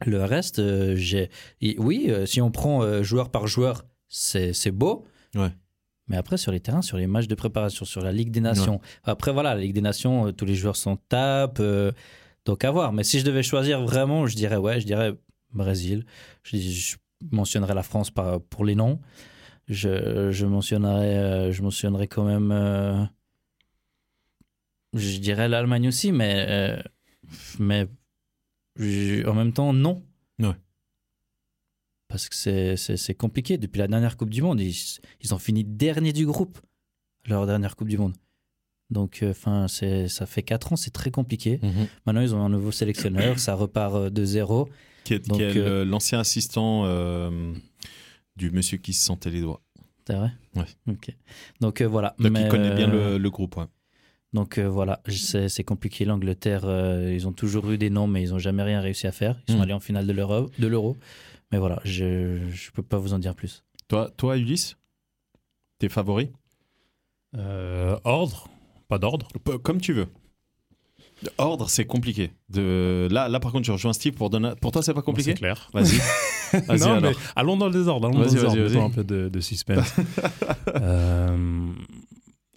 Le 0.07 0.25
reste, 0.25 0.61
euh, 0.61 0.97
j'ai. 0.97 1.31
Oui, 1.79 2.11
si 2.27 2.41
on 2.41 2.51
prend 2.51 3.03
joueur 3.03 3.31
par 3.31 3.47
joueur, 3.47 3.85
c'est 4.09 4.53
c'est 4.55 4.71
beau. 4.71 5.05
Ouais. 5.35 5.51
Mais 6.09 6.17
après, 6.17 6.37
sur 6.39 6.51
les 6.53 6.59
terrains, 6.61 6.83
sur 6.83 6.97
les 6.97 7.07
matchs 7.07 7.29
de 7.29 7.35
préparation, 7.35 7.85
sur 7.85 8.01
la 8.03 8.11
Ligue 8.11 8.31
des 8.33 8.41
Nations. 8.41 8.81
Après, 9.05 9.33
voilà, 9.33 9.55
la 9.55 9.61
Ligue 9.61 9.75
des 9.75 9.81
Nations, 9.83 10.33
tous 10.33 10.45
les 10.47 10.55
joueurs 10.57 10.77
s'en 10.77 10.97
tapent. 10.97 11.63
donc 12.47 12.65
à 12.65 12.71
voir. 12.71 12.93
Mais 12.93 13.05
si 13.05 13.21
je 13.21 13.25
devais 13.25 13.43
choisir 13.45 13.83
vraiment, 13.83 14.27
je 14.27 14.35
dirais 14.35 14.57
ouais, 14.57 14.81
je 14.81 14.87
dirais 14.87 15.13
Brésil. 15.53 16.05
Je, 16.43 16.57
je 16.59 16.97
mentionnerais 17.31 17.75
la 17.75 17.83
France 17.83 18.11
par, 18.11 18.41
pour 18.41 18.65
les 18.65 18.75
noms. 18.75 19.01
Je, 19.69 20.31
je 20.33 20.47
mentionnerais, 20.47 21.17
euh, 21.19 21.53
je 21.53 21.63
mentionnerais 21.63 22.09
quand 22.09 22.25
même. 22.25 22.51
euh, 22.53 23.05
je 24.95 25.19
dirais 25.19 25.49
l'Allemagne 25.49 25.89
aussi, 25.89 26.11
mais, 26.13 26.47
euh, 26.49 26.83
mais 27.59 27.87
je- 28.77 29.27
en 29.29 29.35
même 29.35 29.53
temps, 29.53 29.73
non. 29.73 30.03
Ouais. 30.41 30.55
Parce 32.09 32.29
que 32.29 32.35
c'est- 32.77 33.15
compliqué. 33.15 33.57
Depuis 33.59 33.79
la 33.79 33.87
dernière 33.87 34.17
Coupe 34.17 34.31
du 34.31 34.43
Monde, 34.43 34.61
ils, 34.61 34.75
ils 35.21 35.33
ont 35.35 35.39
fini 35.39 35.63
dernier 35.65 36.13
du 36.13 36.27
groupe, 36.27 36.59
leur 37.27 37.47
dernière 37.47 37.77
Coupe 37.77 37.89
du 37.89 37.99
Monde. 37.99 38.17
Donc, 38.91 39.21
enfin, 39.23 39.69
ça 39.69 40.27
fait 40.27 40.43
4 40.43 40.73
ans, 40.73 40.77
c'est 40.77 40.91
très 40.91 41.13
compliqué. 41.13 41.61
Mhm. 41.63 41.87
Maintenant, 42.07 42.21
ils 42.23 42.35
ont 42.35 42.45
un 42.45 42.49
nouveau 42.49 42.73
sélectionneur, 42.73 43.39
ça 43.39 43.55
repart 43.55 44.07
de 44.13 44.25
zéro. 44.25 44.69
Qui 45.05 45.15
est, 45.15 45.29
Donc, 45.29 45.39
qui 45.39 45.43
est 45.45 45.57
euh, 45.57 45.85
l'ancien 45.85 46.19
assistant 46.21 46.83
euh, 46.85 47.53
du 48.37 48.51
monsieur 48.51 48.79
qui 48.79 48.93
se 48.93 49.05
sentait 49.05 49.31
les 49.31 49.41
doigts. 49.41 49.61
C'est 50.07 50.15
vrai? 50.17 50.33
Ouais. 50.57 50.65
Ok. 50.89 51.15
Donc, 51.61 51.81
euh, 51.81 51.87
voilà. 51.89 52.15
Donc 52.19 52.33
Mais, 52.33 52.43
il 52.43 52.49
connaît 52.49 52.75
bien 52.75 52.87
le, 52.89 53.19
le 53.19 53.31
groupe. 53.31 53.57
ouais. 53.57 53.67
Donc 54.33 54.59
euh, 54.59 54.69
voilà, 54.69 55.01
c'est 55.09 55.49
c'est 55.49 55.65
compliqué. 55.65 56.05
L'Angleterre, 56.05 56.63
euh, 56.65 57.13
ils 57.13 57.27
ont 57.27 57.33
toujours 57.33 57.69
eu 57.73 57.79
des 57.79 57.91
noms, 57.91 58.07
mais 58.07 58.23
ils 58.23 58.31
n'ont 58.31 58.39
jamais 58.39 58.63
rien 58.63 58.81
réussi 58.81 59.09
à 59.09 59.13
faire. 59.13 59.41
Ils 59.49 59.53
sont 59.55 59.59
Mm. 59.59 59.63
allés 59.63 59.73
en 59.73 59.81
finale 59.81 60.07
de 60.07 60.13
l'Euro. 60.13 60.49
de 60.57 60.67
l'Euro. 60.69 60.97
Mais 61.51 61.59
voilà, 61.59 61.81
je 61.85 62.05
ne 62.45 62.71
peux 62.73 62.83
pas 62.85 62.99
vous 62.99 63.13
en 63.13 63.19
dire 63.19 63.35
plus. 63.35 63.65
Toi, 63.89 64.09
toi, 64.17 64.37
Ulysse? 64.37 64.77
Tes 65.81 65.89
favoris 65.89 66.29
Euh, 67.37 67.99
ordre? 68.05 68.49
Pas 68.89 68.99
d'ordre? 68.99 69.27
Comme 69.65 69.81
tu 69.81 69.93
veux. 69.93 70.07
Ordre, 71.39 71.69
c'est 71.69 71.85
compliqué. 71.85 72.33
De... 72.49 73.09
Là, 73.11 73.29
là, 73.29 73.41
par 73.41 73.53
contre, 73.53 73.65
je 73.65 73.73
rejoins 73.73 73.93
Steve. 73.93 74.15
Pour, 74.15 74.31
donner... 74.31 74.53
pour 74.61 74.73
toi, 74.73 74.83
c'est 74.83 74.95
pas 74.95 75.03
compliqué? 75.03 75.33
C'est 75.33 75.39
clair. 75.39 75.69
Vas-y. 75.73 76.01
Non, 76.81 77.01
mais 77.01 77.13
allons 77.37 77.57
dans 77.57 77.67
le 77.67 77.73
désordre. 77.73 78.09
Allons 78.09 78.19
dans 78.19 78.25
le 78.25 78.31
désordre. 78.31 78.59
Mettons 78.59 78.87
un 78.87 78.91
peu 78.91 79.05
de, 79.05 79.29
de 79.29 79.41
suspense. 79.41 79.95
Euh, 80.77 81.73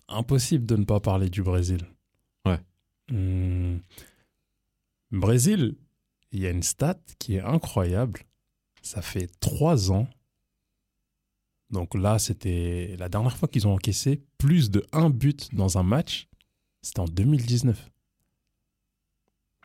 impossible 0.07 0.65
de 0.65 0.75
ne 0.75 0.83
pas 0.83 0.99
parler 0.99 1.29
du 1.29 1.41
Brésil. 1.41 1.81
Ouais. 2.45 2.59
Hmm. 3.11 3.77
Brésil, 5.11 5.75
il 6.31 6.41
y 6.41 6.47
a 6.47 6.49
une 6.49 6.63
stat 6.63 6.99
qui 7.19 7.35
est 7.35 7.41
incroyable. 7.41 8.21
Ça 8.81 9.01
fait 9.01 9.29
trois 9.39 9.91
ans. 9.91 10.07
Donc 11.69 11.95
là, 11.95 12.19
c'était 12.19 12.95
la 12.99 13.09
dernière 13.09 13.35
fois 13.35 13.47
qu'ils 13.47 13.67
ont 13.67 13.73
encaissé 13.73 14.21
plus 14.37 14.69
de 14.69 14.85
un 14.91 15.09
but 15.09 15.53
dans 15.55 15.77
un 15.77 15.83
match. 15.83 16.27
C'était 16.81 16.99
en 16.99 17.05
2019. 17.05 17.89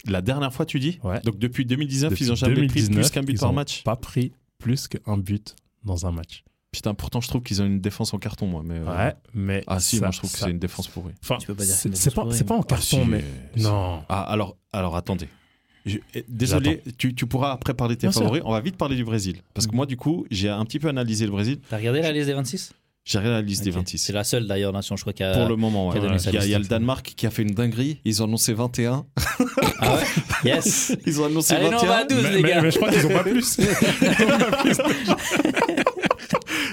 La 0.06 0.22
dernière 0.22 0.52
fois, 0.52 0.64
tu 0.66 0.78
dis 0.80 0.98
Ouais. 1.02 1.20
Donc 1.24 1.38
depuis 1.38 1.64
2019, 1.66 2.10
Depuis 2.10 2.24
ils 2.26 2.32
ont 2.32 2.34
jamais 2.34 2.54
pris 2.54 2.66
2019, 2.68 2.94
plus 3.00 3.10
qu'un 3.10 3.22
but 3.22 3.32
ils 3.32 3.38
par 3.40 3.50
ont 3.50 3.54
match 3.54 3.82
Pas 3.84 3.96
pris 3.96 4.32
plus 4.58 4.88
qu'un 4.88 5.18
but 5.18 5.56
dans 5.84 6.06
un 6.06 6.12
match. 6.12 6.44
Putain, 6.70 6.92
pourtant, 6.94 7.20
je 7.22 7.28
trouve 7.28 7.42
qu'ils 7.42 7.62
ont 7.62 7.64
une 7.66 7.80
défense 7.80 8.12
en 8.12 8.18
carton, 8.18 8.46
moi. 8.46 8.62
Mais, 8.64 8.74
euh, 8.76 8.84
Ouais, 9.06 9.14
mais 9.34 9.64
Ah 9.66 9.80
si, 9.80 9.96
ça- 9.96 10.02
moi, 10.02 10.10
je 10.12 10.18
trouve 10.18 10.30
que 10.30 10.38
c'est 10.38 10.50
une 10.50 10.58
défense 10.58 10.86
pourrie. 10.86 11.14
Enfin, 11.22 11.38
Tu 11.40 11.46
peux 11.46 11.54
pas 11.54 11.64
dire 11.64 11.74
que 11.82 11.90
c'est 11.94 12.14
pas, 12.14 12.22
pourrie, 12.22 12.36
c'est 12.36 12.44
pas 12.44 12.54
en 12.54 12.58
mais- 12.58 12.64
carton, 12.64 12.98
Ah, 13.00 13.04
si, 13.04 13.08
mais 13.10 13.24
non. 13.56 14.02
Ah, 14.08 14.22
alors, 14.30 14.56
alors 14.72 14.94
attendez. 14.96 15.28
Je- 15.86 15.96
eh, 16.14 16.24
désolé, 16.28 16.82
tu, 16.98 17.14
tu 17.14 17.26
pourras 17.26 17.52
après 17.52 17.72
parler 17.72 17.94
de 17.96 18.00
tes 18.02 18.12
sûr. 18.12 18.20
favoris. 18.20 18.42
On 18.44 18.52
va 18.52 18.60
vite 18.60 18.76
parler 18.76 18.96
du 18.96 19.04
Brésil. 19.04 19.40
Parce 19.54 19.66
que 19.66 19.72
Mm. 19.72 19.76
moi, 19.76 19.86
du 19.86 19.96
coup, 19.96 20.26
j'ai 20.30 20.50
un 20.50 20.64
petit 20.66 20.78
peu 20.78 20.88
analysé 20.88 21.24
le 21.24 21.30
Brésil. 21.32 21.58
T'as 21.70 21.78
regardé 21.78 22.02
la 22.02 22.12
liste 22.12 22.26
des 22.26 22.34
26 22.34 22.72
J'ai 23.04 23.16
regardé 23.16 23.36
la 23.36 23.42
liste 23.42 23.64
des 23.64 23.70
Ok. 23.70 23.76
26. 23.76 23.96
C'est 23.96 24.12
la 24.12 24.22
seule 24.24 24.46
d'ailleurs 24.46 24.74
nation, 24.74 24.94
je 24.96 25.00
crois, 25.02 25.14
qui 25.14 25.22
a. 25.22 25.32
Pour 25.32 25.48
le 25.48 25.56
moment, 25.56 25.88
ouais. 25.88 25.96
il, 25.96 26.34
y 26.34 26.36
a, 26.36 26.44
il 26.44 26.50
y 26.50 26.54
a 26.54 26.58
le. 26.58 26.66
Danemark 26.66 27.14
qui 27.16 27.26
a 27.26 27.30
fait 27.30 27.40
une 27.42 27.54
dinguerie. 27.54 28.00
Ils 28.04 28.20
ont 28.22 28.26
annoncé 28.26 28.52
21. 28.52 29.06
Ah 29.80 29.94
ouais 29.94 30.02
Yes 30.44 30.92
Ils 31.06 31.20
ont 31.20 31.26
annoncé 31.26 31.54
Allez, 31.54 31.70
non, 31.70 31.76
on 31.76 31.86
21. 31.86 31.88
va 31.88 31.96
à 31.98 32.04
12, 32.04 32.22
mais, 32.22 32.30
les 32.30 32.42
mais- 32.42 32.48
gars 32.48 32.60
mais 32.62 32.70
je 32.70 32.76
crois 32.78 32.90
qu'ils 32.90 33.06
ont 33.06 33.10
pas 33.10 33.22
plus. 33.24 33.56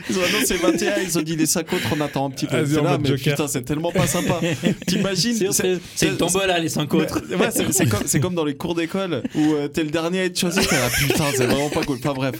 Ils 0.09 0.17
ont 0.19 0.23
annoncé 0.23 0.55
21. 0.57 0.93
Ils 1.03 1.17
ont 1.17 1.21
dit 1.21 1.35
les 1.35 1.45
5 1.45 1.71
autres, 1.73 1.85
on 1.95 2.01
attend 2.01 2.27
un 2.27 2.29
petit 2.29 2.45
peu. 2.45 2.65
C'est 2.65 2.81
là, 2.81 2.97
mais 2.99 3.09
Joker. 3.09 3.33
putain, 3.33 3.47
c'est 3.47 3.63
tellement 3.63 3.91
pas 3.91 4.07
sympa. 4.07 4.39
T'imagines 4.87 5.51
C'est- 5.51 6.07
une 6.07 6.17
tombola, 6.17 6.59
les 6.59 6.69
5 6.69 6.93
autres. 6.93 7.21
Mais- 7.29 7.35
ouais, 7.35 7.49
c'est 7.71 7.87
comme, 7.89 8.21
comme 8.21 8.35
dans 8.35 8.45
les 8.45 8.55
cours 8.55 8.75
d'école 8.75 9.23
où 9.35 9.53
euh, 9.53 9.67
t'es 9.67 9.83
le 9.83 9.89
dernier 9.89 10.21
à 10.21 10.25
être 10.25 10.39
choisi. 10.39 10.59
T'es 10.65 10.75
là, 10.79 10.89
putain, 10.95 11.25
c'est 11.35 11.45
vraiment 11.45 11.69
pas 11.69 11.83
cool. 11.83 11.97
Enfin 11.99 12.13
bref. 12.13 12.35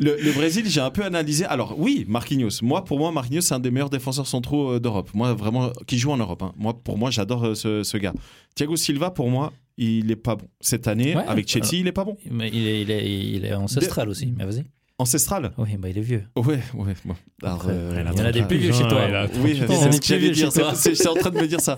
Le, 0.00 0.16
le 0.20 0.32
Brésil, 0.32 0.64
j'ai 0.68 0.80
un 0.80 0.90
peu 0.90 1.04
analysé. 1.04 1.44
Alors 1.44 1.74
oui, 1.78 2.04
Marquinhos. 2.08 2.50
Moi, 2.62 2.84
pour 2.84 2.98
moi, 2.98 3.12
Marquinhos, 3.12 3.40
c'est 3.42 3.54
un 3.54 3.58
des 3.60 3.70
meilleurs 3.70 3.90
défenseurs 3.90 4.26
centraux 4.26 4.72
euh, 4.72 4.80
d'Europe. 4.80 5.10
Moi, 5.14 5.32
vraiment, 5.34 5.70
qui 5.86 5.98
joue 5.98 6.10
en 6.12 6.16
Europe. 6.18 6.42
hein. 6.42 6.52
Moi, 6.56 6.74
pour 6.82 6.98
moi, 6.98 7.10
j'adore 7.10 7.44
euh, 7.46 7.54
ce, 7.54 7.82
ce 7.82 7.96
gars. 7.96 8.12
Thiago 8.54 8.76
Silva, 8.76 9.10
pour 9.10 9.30
moi, 9.30 9.52
il 9.78 10.10
est 10.10 10.16
pas 10.16 10.36
bon. 10.36 10.46
Cette 10.60 10.86
année, 10.88 11.16
Ouais. 11.16 11.24
avec 11.26 11.48
Chelsea, 11.48 11.74
il 11.74 11.86
est 11.86 11.92
pas 11.92 12.04
bon. 12.04 12.16
Mais 12.30 12.48
il 12.52 12.66
est, 12.66 12.82
il 12.82 12.90
est, 12.90 13.06
il 13.36 13.44
est 13.44 13.54
ancestral 13.54 14.08
aussi. 14.08 14.32
Mais 14.36 14.44
vas-y. 14.44 14.64
Ancestral. 14.98 15.52
Oui, 15.58 15.76
bah 15.78 15.90
il 15.90 15.98
est 15.98 16.02
vieux. 16.02 16.24
Ouais, 16.36 16.60
ouais. 16.74 16.94
Bon. 17.04 17.14
Alors, 17.42 17.66
euh, 17.68 18.02
il 18.14 18.18
y 18.18 18.22
en 18.22 18.24
a 18.24 18.32
des 18.32 18.42
plus 18.42 18.56
vieux 18.56 18.72
chez 18.72 18.88
toi. 18.88 19.02
Oui, 19.44 19.58
38 19.58 19.64
ans. 19.64 19.80
c'est 19.82 19.92
ce 19.92 20.00
que 20.00 20.06
j'allais 20.06 20.30
dire. 20.30 20.50
C'est- 20.74 21.06
en 21.08 21.14
train 21.14 21.30
de 21.30 21.38
me 21.38 21.46
dire 21.46 21.60
ça. 21.60 21.76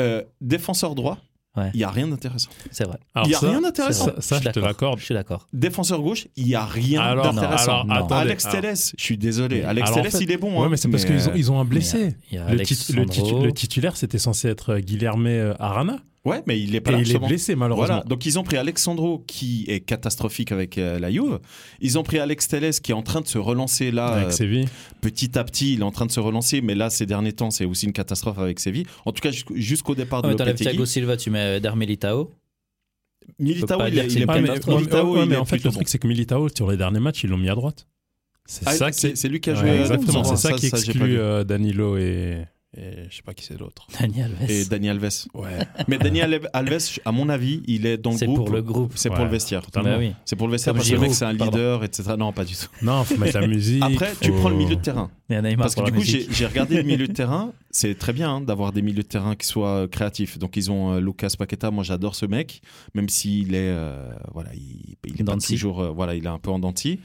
Euh, 0.00 0.22
défenseur 0.42 0.94
droit, 0.94 1.18
il 1.56 1.60
Ouais. 1.60 1.70
y 1.74 1.84
a 1.84 1.90
rien 1.90 2.08
d'intéressant. 2.08 2.48
C'est 2.70 2.84
vrai. 2.84 2.98
Il 3.24 3.30
y 3.30 3.34
a 3.34 3.38
ça- 3.38 3.48
rien 3.50 3.60
d'intéressant. 3.60 4.10
Ça, 4.20 4.40
je 4.42 4.48
te 4.48 4.58
l'accorde. 4.60 4.98
Je 4.98 5.04
suis 5.04 5.14
d'accord. 5.14 5.46
Défenseur 5.52 6.00
gauche, 6.00 6.26
il 6.36 6.48
y 6.48 6.54
a 6.54 6.64
rien 6.64 7.14
d'intéressant. 7.16 7.82
Alex 8.10 8.46
Alors- 8.46 8.60
Telles, 8.62 8.74
je 8.96 9.02
suis 9.04 9.18
désolé. 9.18 9.62
Alex 9.62 9.90
en 9.90 9.94
Telles, 9.94 10.10
fait- 10.10 10.18
il 10.22 10.30
est 10.30 10.36
bon. 10.38 10.58
Ouais, 10.60 10.66
hein. 10.66 10.68
mais 10.70 10.76
c'est 10.76 10.88
parce 10.88 11.04
qu'ils 11.04 11.28
ont, 11.28 11.32
euh, 11.32 11.36
ils 11.36 11.52
ont 11.52 11.60
un 11.60 11.64
blessé. 11.64 12.14
Y 12.30 12.38
a 12.38 12.48
Le, 12.54 12.60
tit- 12.60 12.92
le, 12.94 13.04
titu- 13.04 13.20
Alexandro. 13.20 13.44
le 13.44 13.52
titulaire, 13.52 13.96
c'était 13.96 14.18
censé 14.18 14.48
être 14.48 14.78
Guilherme 14.78 15.26
euh, 15.26 15.54
Arana. 15.58 15.98
Ouais, 16.24 16.40
mais 16.46 16.60
il 16.60 16.74
est 16.76 16.80
pas 16.80 16.90
Et 16.92 16.94
là. 16.94 17.00
il 17.04 17.16
est 17.16 17.18
blessé, 17.18 17.56
malheureusement. 17.56 17.86
Voilà, 17.96 18.04
donc 18.04 18.26
ils 18.26 18.38
ont 18.38 18.44
pris 18.44 18.56
Alexandro 18.56 19.24
qui 19.26 19.64
est 19.66 19.80
catastrophique 19.80 20.52
avec 20.52 20.78
euh, 20.78 21.00
la 21.00 21.10
Juve. 21.10 21.40
Ils 21.80 21.98
ont 21.98 22.04
pris 22.04 22.20
Alex 22.20 22.46
Telles 22.46 22.70
qui 22.74 22.92
est 22.92 22.94
en 22.94 23.02
train 23.02 23.20
de 23.22 23.26
se 23.26 23.38
relancer 23.38 23.90
là 23.90 24.06
Avec 24.06 24.28
euh, 24.28 24.30
Séville. 24.30 24.68
petit 25.00 25.36
à 25.36 25.42
petit. 25.42 25.74
Il 25.74 25.80
est 25.80 25.84
en 25.84 25.90
train 25.90 26.06
de 26.06 26.12
se 26.12 26.20
relancer, 26.20 26.60
mais 26.60 26.76
là 26.76 26.90
ces 26.90 27.06
derniers 27.06 27.32
temps 27.32 27.50
c'est 27.50 27.64
aussi 27.64 27.86
une 27.86 27.92
catastrophe 27.92 28.38
avec 28.38 28.60
Séville. 28.60 28.86
En 29.04 29.10
tout 29.10 29.20
cas 29.20 29.32
jusqu'au- 29.32 29.94
départ 29.96 30.22
de 30.22 30.28
Ouais, 30.28 30.36
T'enlèves 30.36 30.52
Lopetegui. 30.54 30.70
Thiago 30.70 30.86
Silva, 30.86 31.16
tu 31.16 31.30
mets 31.30 31.58
Darmelitao. 31.60 32.30
Militao, 33.40 33.78
peut 33.78 33.84
pas 33.84 33.88
il 33.88 33.98
est, 33.98 34.06
il 34.12 34.22
est 34.22 34.26
pas 34.26 34.34
Ouais, 34.34 34.40
mais, 34.42 34.50
ouais, 34.50 34.60
Militao, 34.76 35.16
ouais, 35.16 35.26
mais 35.26 35.36
en 35.36 35.44
fait, 35.44 35.62
le 35.64 35.70
truc, 35.70 35.88
c'est 35.88 35.98
que 35.98 36.06
Militao, 36.08 36.48
sur 36.54 36.70
les 36.70 36.76
derniers 36.76 37.00
matchs, 37.00 37.24
ils 37.24 37.30
l'ont 37.30 37.36
mis 37.38 37.48
à 37.48 37.54
droite. 37.54 37.86
C'est 38.46 38.62
Ah, 38.66 38.72
ça 38.74 38.92
c'est 38.92 39.12
qui, 39.14 39.28
lui 39.28 39.40
qui 39.40 39.50
a 39.50 39.54
Ouais, 39.54 39.60
joué. 39.60 39.70
à 39.70 39.80
exactement. 39.80 40.24
C'est 40.24 40.36
ça, 40.36 40.52
qui 40.52 40.62
j'ai 40.66 40.70
pas 40.70 40.78
exclut 40.78 41.04
vu. 41.10 41.18
euh, 41.18 41.44
Danilo 41.44 41.96
et, 41.96 42.44
et 42.76 43.04
je 43.10 43.16
sais 43.16 43.22
pas 43.22 43.34
qui 43.34 43.44
c'est 43.44 43.58
l'autre. 43.58 43.86
Dani 44.00 44.22
Alves. 44.22 44.50
Et 44.50 44.64
Dani 44.64 44.88
Alves. 44.88 45.08
Ouais. 45.34 45.58
Mais 45.88 45.98
Dani 45.98 46.20
Alves, 46.22 46.48
à 47.04 47.12
mon 47.12 47.28
avis, 47.28 47.62
il 47.66 47.84
est 47.86 47.98
dans 47.98 48.12
le 48.12 48.16
C'est 48.16 48.26
groupe. 48.26 48.38
pour 48.38 48.50
le 48.50 48.62
groupe. 48.62 48.92
C'est 48.96 49.10
pour 49.10 49.24
le 49.24 49.30
vestiaire. 49.30 49.62
Bah 49.74 49.96
oui. 49.98 50.12
C'est 50.24 50.36
pour 50.36 50.46
le 50.46 50.52
vestiaire 50.52 50.72
Comme 50.72 50.78
parce 50.80 50.88
que 50.90 50.94
le 50.94 51.00
mec 51.00 51.12
c'est 51.14 51.24
un 51.24 51.34
pardon. 51.36 51.56
leader, 51.56 51.84
etc. 51.84 52.14
Non, 52.18 52.32
pas 52.32 52.44
du 52.44 52.54
tout. 52.54 52.66
Non, 52.82 53.04
faut 53.04 53.16
mettre 53.18 53.38
la 53.38 53.46
musique. 53.48 53.82
Après, 53.82 54.12
tu 54.20 54.32
prends 54.32 54.48
le 54.48 54.56
milieu 54.56 54.76
de 54.76 54.80
terrain. 54.82 55.10
Il 55.28 55.34
y 55.34 55.36
a 55.36 55.42
Neymar 55.42 55.64
Parce 55.64 55.74
que 55.74 55.82
du 55.82 55.92
coup, 55.92 56.02
j'ai 56.02 56.46
regardé 56.46 56.76
le 56.76 56.82
milieu 56.82 57.06
de 57.06 57.12
terrain. 57.12 57.52
C'est 57.70 57.94
très 57.98 58.12
bien 58.12 58.30
hein, 58.30 58.40
d'avoir 58.40 58.72
des 58.72 58.82
milieux 58.82 59.02
de 59.02 59.08
terrain 59.08 59.34
qui 59.34 59.46
soient 59.46 59.88
créatifs. 59.88 60.38
Donc, 60.38 60.56
ils 60.56 60.70
ont 60.70 60.92
euh, 60.92 61.00
Lucas 61.00 61.32
Paqueta. 61.38 61.70
Moi, 61.70 61.84
j'adore 61.84 62.14
ce 62.14 62.26
mec, 62.26 62.60
même 62.94 63.08
s'il 63.08 63.54
est, 63.54 63.68
euh, 63.70 64.10
voilà, 64.34 64.50
il, 64.54 64.96
il 65.06 65.20
est 65.20 65.24
pas 65.24 65.36
toujours, 65.36 65.80
euh, 65.80 65.90
voilà, 65.90 66.14
il 66.14 66.24
est 66.24 66.28
un 66.28 66.38
peu 66.38 66.50
en 66.50 66.58
denti. 66.58 67.00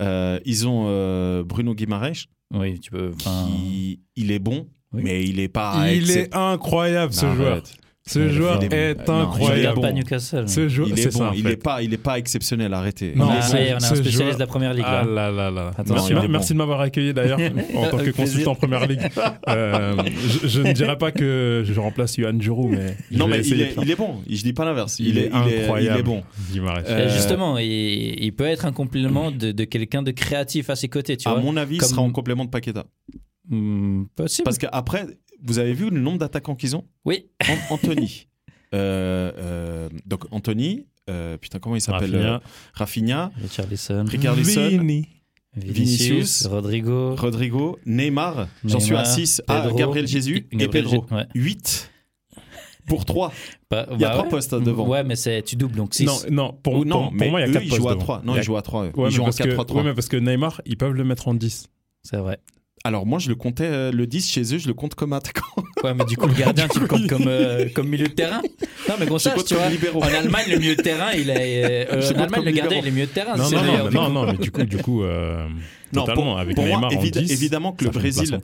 Euh, 0.00 0.38
ils 0.44 0.66
ont 0.68 0.84
euh, 0.88 1.42
Bruno 1.44 1.74
Guimaraes, 1.74 2.26
Oui, 2.52 2.78
tu 2.80 2.90
peux. 2.90 3.12
qui 3.18 4.00
il 4.16 4.30
est 4.32 4.38
bon, 4.38 4.66
Oui. 4.92 5.02
mais 5.04 5.22
il 5.24 5.40
est 5.40 5.48
pas. 5.48 5.86
Il 5.92 6.10
est 6.10 6.34
incroyable, 6.34 7.12
ce 7.12 7.24
Non, 7.26 7.34
joueur. 7.34 7.52
arrête. 7.52 7.72
Ce 8.04 8.18
Il 8.18 8.30
joueur 8.32 8.58
il 8.60 8.74
est- 8.74 8.94
non, 9.06 9.18
il 9.20 9.22
incroyable. 9.22 9.58
regarde 9.58 9.76
bon. 9.76 9.82
pas 9.82 9.92
Newcastle. 9.92 10.48
Ce 10.48 10.68
joueur, 10.68 10.88
Il 10.88 10.98
est 10.98 11.02
c'est 11.02 11.12
bon. 11.12 11.18
ça, 11.20 11.28
en 11.28 11.32
il 11.34 11.46
est 11.46 11.56
pas, 11.56 11.82
il 11.84 11.94
est 11.94 11.98
pas 11.98 12.18
exceptionnel. 12.18 12.74
Arrêtez. 12.74 13.12
Non, 13.14 13.28
Ah, 13.30 13.40
ce- 13.42 13.52
ouais, 13.54 13.68
on 13.70 13.74
a 13.74 13.76
un 13.76 13.78
spécialiste 13.80 14.10
joueur- 14.18 14.34
de 14.34 14.38
la 14.40 14.46
première 14.48 14.74
ligue 14.74 14.84
Ah 14.84 15.04
là. 15.04 15.30
là 15.30 15.30
là 15.30 15.50
là. 15.52 15.68
Attention. 15.78 15.94
Merci, 15.94 16.12
Non, 16.14 16.40
il 16.40 16.48
de 16.48 16.54
m'avoir 16.58 16.80
accueilli 16.80 17.14
d'ailleurs 17.14 17.38
en 17.76 17.86
tant 17.90 17.98
que 17.98 18.10
consultant 18.10 18.56
plaisir. 18.56 18.56
première 18.56 18.86
ligue. 18.88 19.00
Euh, 19.48 19.94
je, 20.42 20.48
je 20.48 20.62
ne 20.62 20.72
dirais 20.72 20.98
pas 20.98 21.12
que 21.12 21.62
je 21.64 21.78
remplace 21.80 22.16
Yohan 22.16 22.40
Giroud, 22.40 22.72
mais 22.72 22.96
Non, 23.12 23.28
mais 23.28 23.40
il 23.46 23.60
est, 23.62 23.74
il 23.80 23.94
bon. 23.94 24.16
Je 24.28 24.42
dis 24.42 24.52
pas 24.52 24.64
l'inverse. 24.64 24.96
Il 24.98 25.16
est 25.18 25.30
il 25.32 25.52
est, 25.52 25.60
incroyable. 25.62 25.96
il 25.96 26.00
est 26.00 26.02
bon. 26.02 26.22
Euh, 26.88 27.08
Justement, 27.08 27.56
il, 27.58 27.68
il 28.24 28.32
peut 28.32 28.46
être 28.46 28.66
un 28.66 28.72
complément 28.72 29.30
de, 29.30 29.52
de 29.52 29.64
quelqu'un 29.64 30.02
de 30.02 30.10
créatif 30.10 30.70
à 30.70 30.74
ses 30.76 30.88
côtés, 30.88 31.16
tu 31.16 31.28
à 31.28 31.34
vois. 31.34 31.40
mon 31.40 31.56
avis, 31.56 31.76
il 31.76 31.78
comme- 31.78 31.88
sera 31.88 32.02
en 32.02 32.10
complément 32.10 32.44
de 32.44 32.50
Paqueta. 32.50 32.84
Hmm, 33.48 34.04
possible. 34.14 34.44
Parce 34.44 34.58
qu'après, 34.58 35.06
vous 35.42 35.58
avez 35.58 35.72
vu 35.74 35.90
le 35.90 35.98
nombre 36.00 36.18
d'attaquants 36.18 36.54
qu'ils 36.54 36.76
ont? 36.76 36.84
Oui. 37.04 37.26
An- 37.48 37.56
Anthony. 37.74 38.28
Euh, 38.74 39.30
euh, 39.36 39.88
donc 40.06 40.24
Anthony, 40.30 40.86
euh, 41.10 41.36
putain 41.36 41.58
comment 41.58 41.76
il 41.76 41.80
s'appelle 41.82 42.12
Rafinha. 42.16 42.34
euh, 42.34 42.38
Rafinha, 42.72 43.32
Richarlison, 43.42 44.04
Richarlison, 44.06 44.68
Vini. 44.68 45.08
Vinicius, 45.54 46.00
Vinicius, 46.08 46.46
Rodrigo, 46.46 47.14
Rodrigo, 47.16 47.78
Neymar, 47.84 48.48
j'en 48.64 48.80
suis 48.80 48.94
à 48.94 49.02
Neymar, 49.02 49.14
6, 49.14 49.42
ah, 49.48 49.68
Gabriel 49.76 50.06
Jésus 50.06 50.46
et 50.50 50.56
Gabriel 50.56 50.84
Pedro. 50.86 51.06
Jé- 51.10 51.14
ouais. 51.14 51.26
8 51.34 51.90
pour 52.86 53.04
3. 53.04 53.30
Bah, 53.70 53.86
Il 53.92 54.00
y 54.00 54.04
a 54.04 54.08
bah 54.08 54.12
trois 54.14 54.24
ouais. 54.24 54.30
postes 54.30 54.54
devant. 54.54 54.88
Ouais, 54.88 55.04
mais 55.04 55.16
c'est 55.16 55.42
tu 55.42 55.56
doubles 55.56 55.76
donc 55.76 55.92
6. 55.94 56.06
Non, 56.06 56.16
non, 56.30 56.52
pour, 56.62 56.76
Ou 56.76 56.84
non, 56.86 56.94
pour- 57.00 57.08
pour 57.08 57.12
mais 57.18 57.30
moi, 57.30 57.40
il 57.40 57.42
y 57.42 57.46
a 57.46 57.48
eux, 57.50 57.52
4 57.52 57.62
ils 57.64 57.68
postes. 57.68 57.82
jouent 57.82 57.88
à 57.88 57.92
devant. 57.92 58.02
3. 58.04 58.22
Non, 58.24 58.36
ils 58.36 58.42
jouent 58.42 58.56
à 58.56 58.62
3. 58.62 58.84
Ouais, 58.86 58.90
ils 59.08 59.10
jouent 59.10 59.20
en 59.22 59.24
parce 59.26 59.36
que- 59.36 59.42
4-3-3. 59.44 59.76
ouais, 59.76 59.82
mais 59.84 59.94
parce 59.94 60.08
que 60.08 60.16
Neymar, 60.16 60.62
ils 60.64 60.78
peuvent 60.78 60.94
le 60.94 61.04
mettre 61.04 61.28
en 61.28 61.34
10. 61.34 61.66
C'est 62.02 62.16
vrai. 62.16 62.38
Alors 62.84 63.06
moi 63.06 63.18
je 63.18 63.28
le 63.28 63.34
comptais, 63.36 63.64
euh, 63.66 63.92
le 63.92 64.06
10 64.06 64.30
chez 64.30 64.54
eux, 64.54 64.58
je 64.58 64.66
le 64.66 64.74
compte 64.74 64.94
comme 64.94 65.12
attaquant. 65.12 65.42
Ouais, 65.82 65.94
mais 65.94 66.04
du 66.04 66.16
coup 66.16 66.28
le 66.28 66.34
gardien 66.34 66.68
tu 66.68 66.78
le 66.78 66.86
comptes 66.86 67.08
comme, 67.08 67.24
euh, 67.26 67.68
comme 67.74 67.88
milieu 67.88 68.06
de 68.06 68.12
terrain 68.12 68.40
Non 68.88 68.94
mais 69.00 69.06
compte 69.06 69.20
tu 69.44 69.54
vois, 69.54 69.68
libéraux. 69.68 70.00
en 70.00 70.06
Allemagne 70.06 70.44
le 70.48 70.58
milieu 70.58 70.76
de 70.76 70.82
terrain 70.82 71.10
il 71.12 71.28
est... 71.28 71.88
euh, 71.92 72.12
en 72.14 72.20
Allemagne 72.20 72.44
le 72.44 72.50
gardien 72.52 72.78
il 72.78 72.86
est 72.86 72.90
milieu 72.92 73.06
de 73.06 73.10
terrain. 73.10 73.36
Non, 73.36 73.50
non, 73.50 73.62
non, 73.64 73.72
mais 73.84 73.90
non, 73.90 74.08
non, 74.10 74.26
mais 74.26 74.38
du 74.38 74.52
coup, 74.52 74.62
du 74.62 74.76
coup 74.76 75.02
euh, 75.02 75.48
Non, 75.92 76.02
totalement, 76.02 76.22
pour- 76.22 76.38
avec 76.38 76.54
pour 76.54 76.64
moi, 76.66 76.76
Neymar 76.76 76.92
en 76.92 77.02
évid- 77.02 77.10
10, 77.20 77.32
évidemment 77.32 77.72
que 77.72 77.84
le 77.84 77.90
Brésil-. 77.90 78.38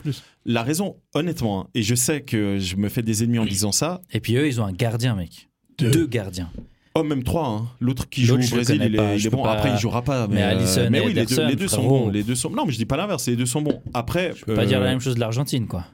La 0.45 0.63
raison, 0.63 0.97
honnêtement, 1.13 1.61
hein, 1.61 1.67
et 1.75 1.81
je 1.81 1.95
sais 1.95 2.19
que 2.21 2.59
je 2.59 2.75
me 2.75 2.89
fais 2.89 3.03
des 3.03 3.23
ennemis 3.23 3.39
en 3.39 3.45
disant 3.45 3.71
ça, 3.71 4.01
Et 4.11 4.19
puis 4.19 4.35
eux 4.35 4.45
ils 4.47 4.59
ont 4.59 4.65
un 4.65 4.73
gardien 4.73 5.15
mec. 5.15 5.47
Deux. 5.77 5.91
Deux 5.91 6.07
gardiens. 6.07 6.49
Oh 6.95 7.03
même 7.03 7.23
trois, 7.23 7.47
hein. 7.47 7.67
l'autre 7.79 8.09
qui 8.09 8.23
joue 8.25 8.35
au 8.35 8.37
Brésil, 8.37 8.81
il 8.83 8.93
est, 8.95 8.97
pas, 8.97 9.15
il 9.15 9.29
bon. 9.29 9.43
pas- 9.43 9.53
Après 9.53 9.71
il 9.71 9.77
jouera 9.77 10.01
pas, 10.03 10.27
mais, 10.27 10.35
Mais 10.35 10.43
euh, 10.77 10.89
mais 10.91 10.99
oui, 11.01 11.07
les 11.13 11.25
deux, 11.25 11.33
Ederson, 11.33 11.47
les 11.47 11.55
deux 11.55 11.67
sont 11.67 11.87
bons, 11.87 12.09
les 12.09 12.23
deux 12.23 12.35
sont. 12.35 12.49
Non, 12.49 12.65
mais 12.65 12.71
je 12.71 12.77
dis 12.77 12.85
pas 12.85 12.97
l'inverse, 12.97 13.27
les 13.27 13.35
deux 13.35 13.45
sont 13.45 13.61
bons. 13.61 13.81
Après, 13.93 14.33
Je 14.35 14.45
peux 14.45 14.53
pas 14.55 14.63
euh, 14.63 14.65
dire 14.65 14.79
la 14.79 14.87
même 14.87 14.99
chose 14.99 15.15
de 15.15 15.19
l'Argentine 15.19 15.67
quoi. 15.67 15.85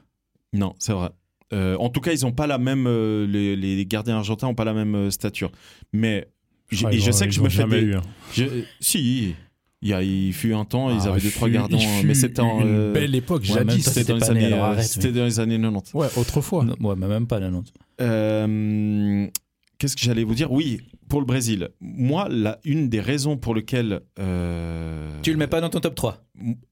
Non, 0.52 0.74
c'est 0.78 0.92
vrai. 0.92 1.10
Euh, 1.52 1.76
en 1.78 1.90
tout 1.90 2.00
cas, 2.00 2.12
ils 2.12 2.26
ont 2.26 2.32
pas 2.32 2.46
la 2.48 2.58
même. 2.58 2.86
euh, 2.88 3.26
les, 3.26 3.54
les 3.56 3.86
gardiens 3.86 4.16
argentins 4.16 4.48
ont 4.48 4.54
pas 4.54 4.64
la 4.64 4.74
même 4.74 4.94
euh, 4.96 5.10
stature. 5.10 5.52
Mais 5.92 6.26
je- 6.70 6.86
Ah, 6.86 6.92
et 6.92 6.98
je 6.98 7.10
sais 7.12 7.26
que 7.28 7.32
je 7.32 7.40
me 7.40 7.48
fais 7.48 7.64
des. 7.64 7.80
eu, 7.80 7.94
hein. 7.94 8.02
je- 8.34 8.44
si, 8.80 9.34
il 9.82 9.88
y 9.88 9.92
a, 9.92 10.02
il 10.02 10.32
fut 10.32 10.54
un 10.54 10.64
temps, 10.64 10.90
ils 10.90 11.02
Ah, 11.06 11.10
avaient 11.12 11.20
deux 11.20 11.30
trois 11.30 11.48
gardiens, 11.48 11.78
mais 12.04 12.14
c'était 12.14 12.40
en. 12.40 12.60
une 12.62 12.66
euh, 12.66 12.92
belle 12.92 13.14
époque, 13.14 13.44
jadis. 13.44 13.84
C'était 13.84 14.04
dans, 14.12 14.14
les 14.14 14.20
pas 14.20 14.32
né, 14.34 14.44
années, 14.44 14.52
alors 14.54 14.64
euh, 14.64 14.72
arrête, 14.72 14.86
c'était 14.86 15.08
mais- 15.12 15.18
dans 15.20 15.24
les 15.26 15.38
années 15.40 15.56
90. 15.60 15.94
Ouais, 15.94 16.08
autrefois. 16.16 16.64
Ouais 16.80 16.94
mais 16.96 17.06
même 17.06 17.26
pas 17.28 17.38
la 17.38 17.50
nôtre. 17.50 17.70
Euh, 18.00 19.26
Qu'est-ce 19.78 19.94
que 19.96 20.02
j'allais 20.02 20.24
vous 20.24 20.34
dire? 20.34 20.50
Oui, 20.52 20.80
pour 21.08 21.20
le 21.20 21.26
Brésil. 21.26 21.68
Moi, 21.80 22.28
la, 22.30 22.58
une 22.64 22.88
des 22.88 23.00
raisons 23.00 23.36
pour 23.36 23.54
lesquelles. 23.54 24.00
euh, 24.18 25.10
Tu 25.22 25.30
le 25.32 25.36
mets 25.36 25.46
pas 25.46 25.60
dans 25.60 25.68
ton 25.68 25.80
top 25.80 25.94
3 25.94 26.24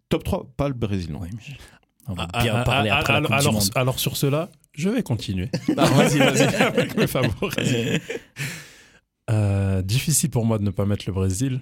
Top 0.08 0.24
3, 0.24 0.50
pas 0.56 0.68
le 0.68 0.74
Brésil, 0.74 1.12
non. 1.12 1.20
Oui, 1.22 1.28
mais- 1.32 1.56
On 2.08 2.14
va 2.14 2.28
Ah, 2.32 2.42
bien 2.42 2.54
ah, 2.56 2.64
parler 2.64 2.90
ah, 2.90 2.98
après 2.98 3.12
la 3.14 3.18
alors, 3.18 3.32
alors, 3.32 3.52
Monde. 3.54 3.70
alors 3.74 3.98
sur 3.98 4.16
cela, 4.16 4.50
je 4.72 4.88
vais 4.90 5.02
continuer 5.02 5.50
Ah, 5.76 5.86
vas-y, 5.86 6.18
vas-y. 6.18 6.54
avec 6.62 6.96
mes 6.96 7.06
favoris. 7.06 8.00
Euh, 9.30 9.82
difficile 9.82 10.30
pour 10.30 10.44
moi 10.44 10.58
de 10.58 10.64
ne 10.64 10.70
pas 10.70 10.84
mettre 10.84 11.04
le 11.06 11.12
Brésil. 11.12 11.60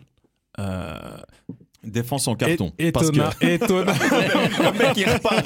Euh, 0.59 0.98
Défense 1.85 2.28
en 2.28 2.37
carton. 2.37 2.72
é- 2.78 2.92
parce 2.92 3.11
que- 3.11 3.16
étonna- 3.44 3.94
le 4.72 4.78
mec, 4.78 4.96
il 4.96 5.09
repart. 5.09 5.44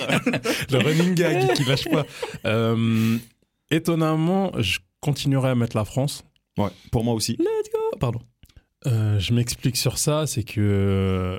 le 0.71 0.79
running 0.79 1.15
gag 1.15 1.53
qui 1.55 1.65
lâche 1.65 1.89
pas. 1.89 2.05
Euh, 2.45 3.17
étonnamment, 3.71 4.53
je 4.61 4.79
continuerai 5.07 5.49
à 5.51 5.55
mettre 5.55 5.77
la 5.77 5.85
France. 5.85 6.25
Ouais, 6.59 6.69
pour 6.91 7.05
moi 7.05 7.15
aussi. 7.15 7.33
Let's 7.39 7.71
go 7.73 7.99
Pardon. 7.99 8.21
Euh, 8.87 9.19
je 9.19 9.33
m'explique 9.33 9.77
sur 9.77 9.99
ça, 9.99 10.27
c'est 10.27 10.43
que 10.45 10.61
euh, 10.61 11.39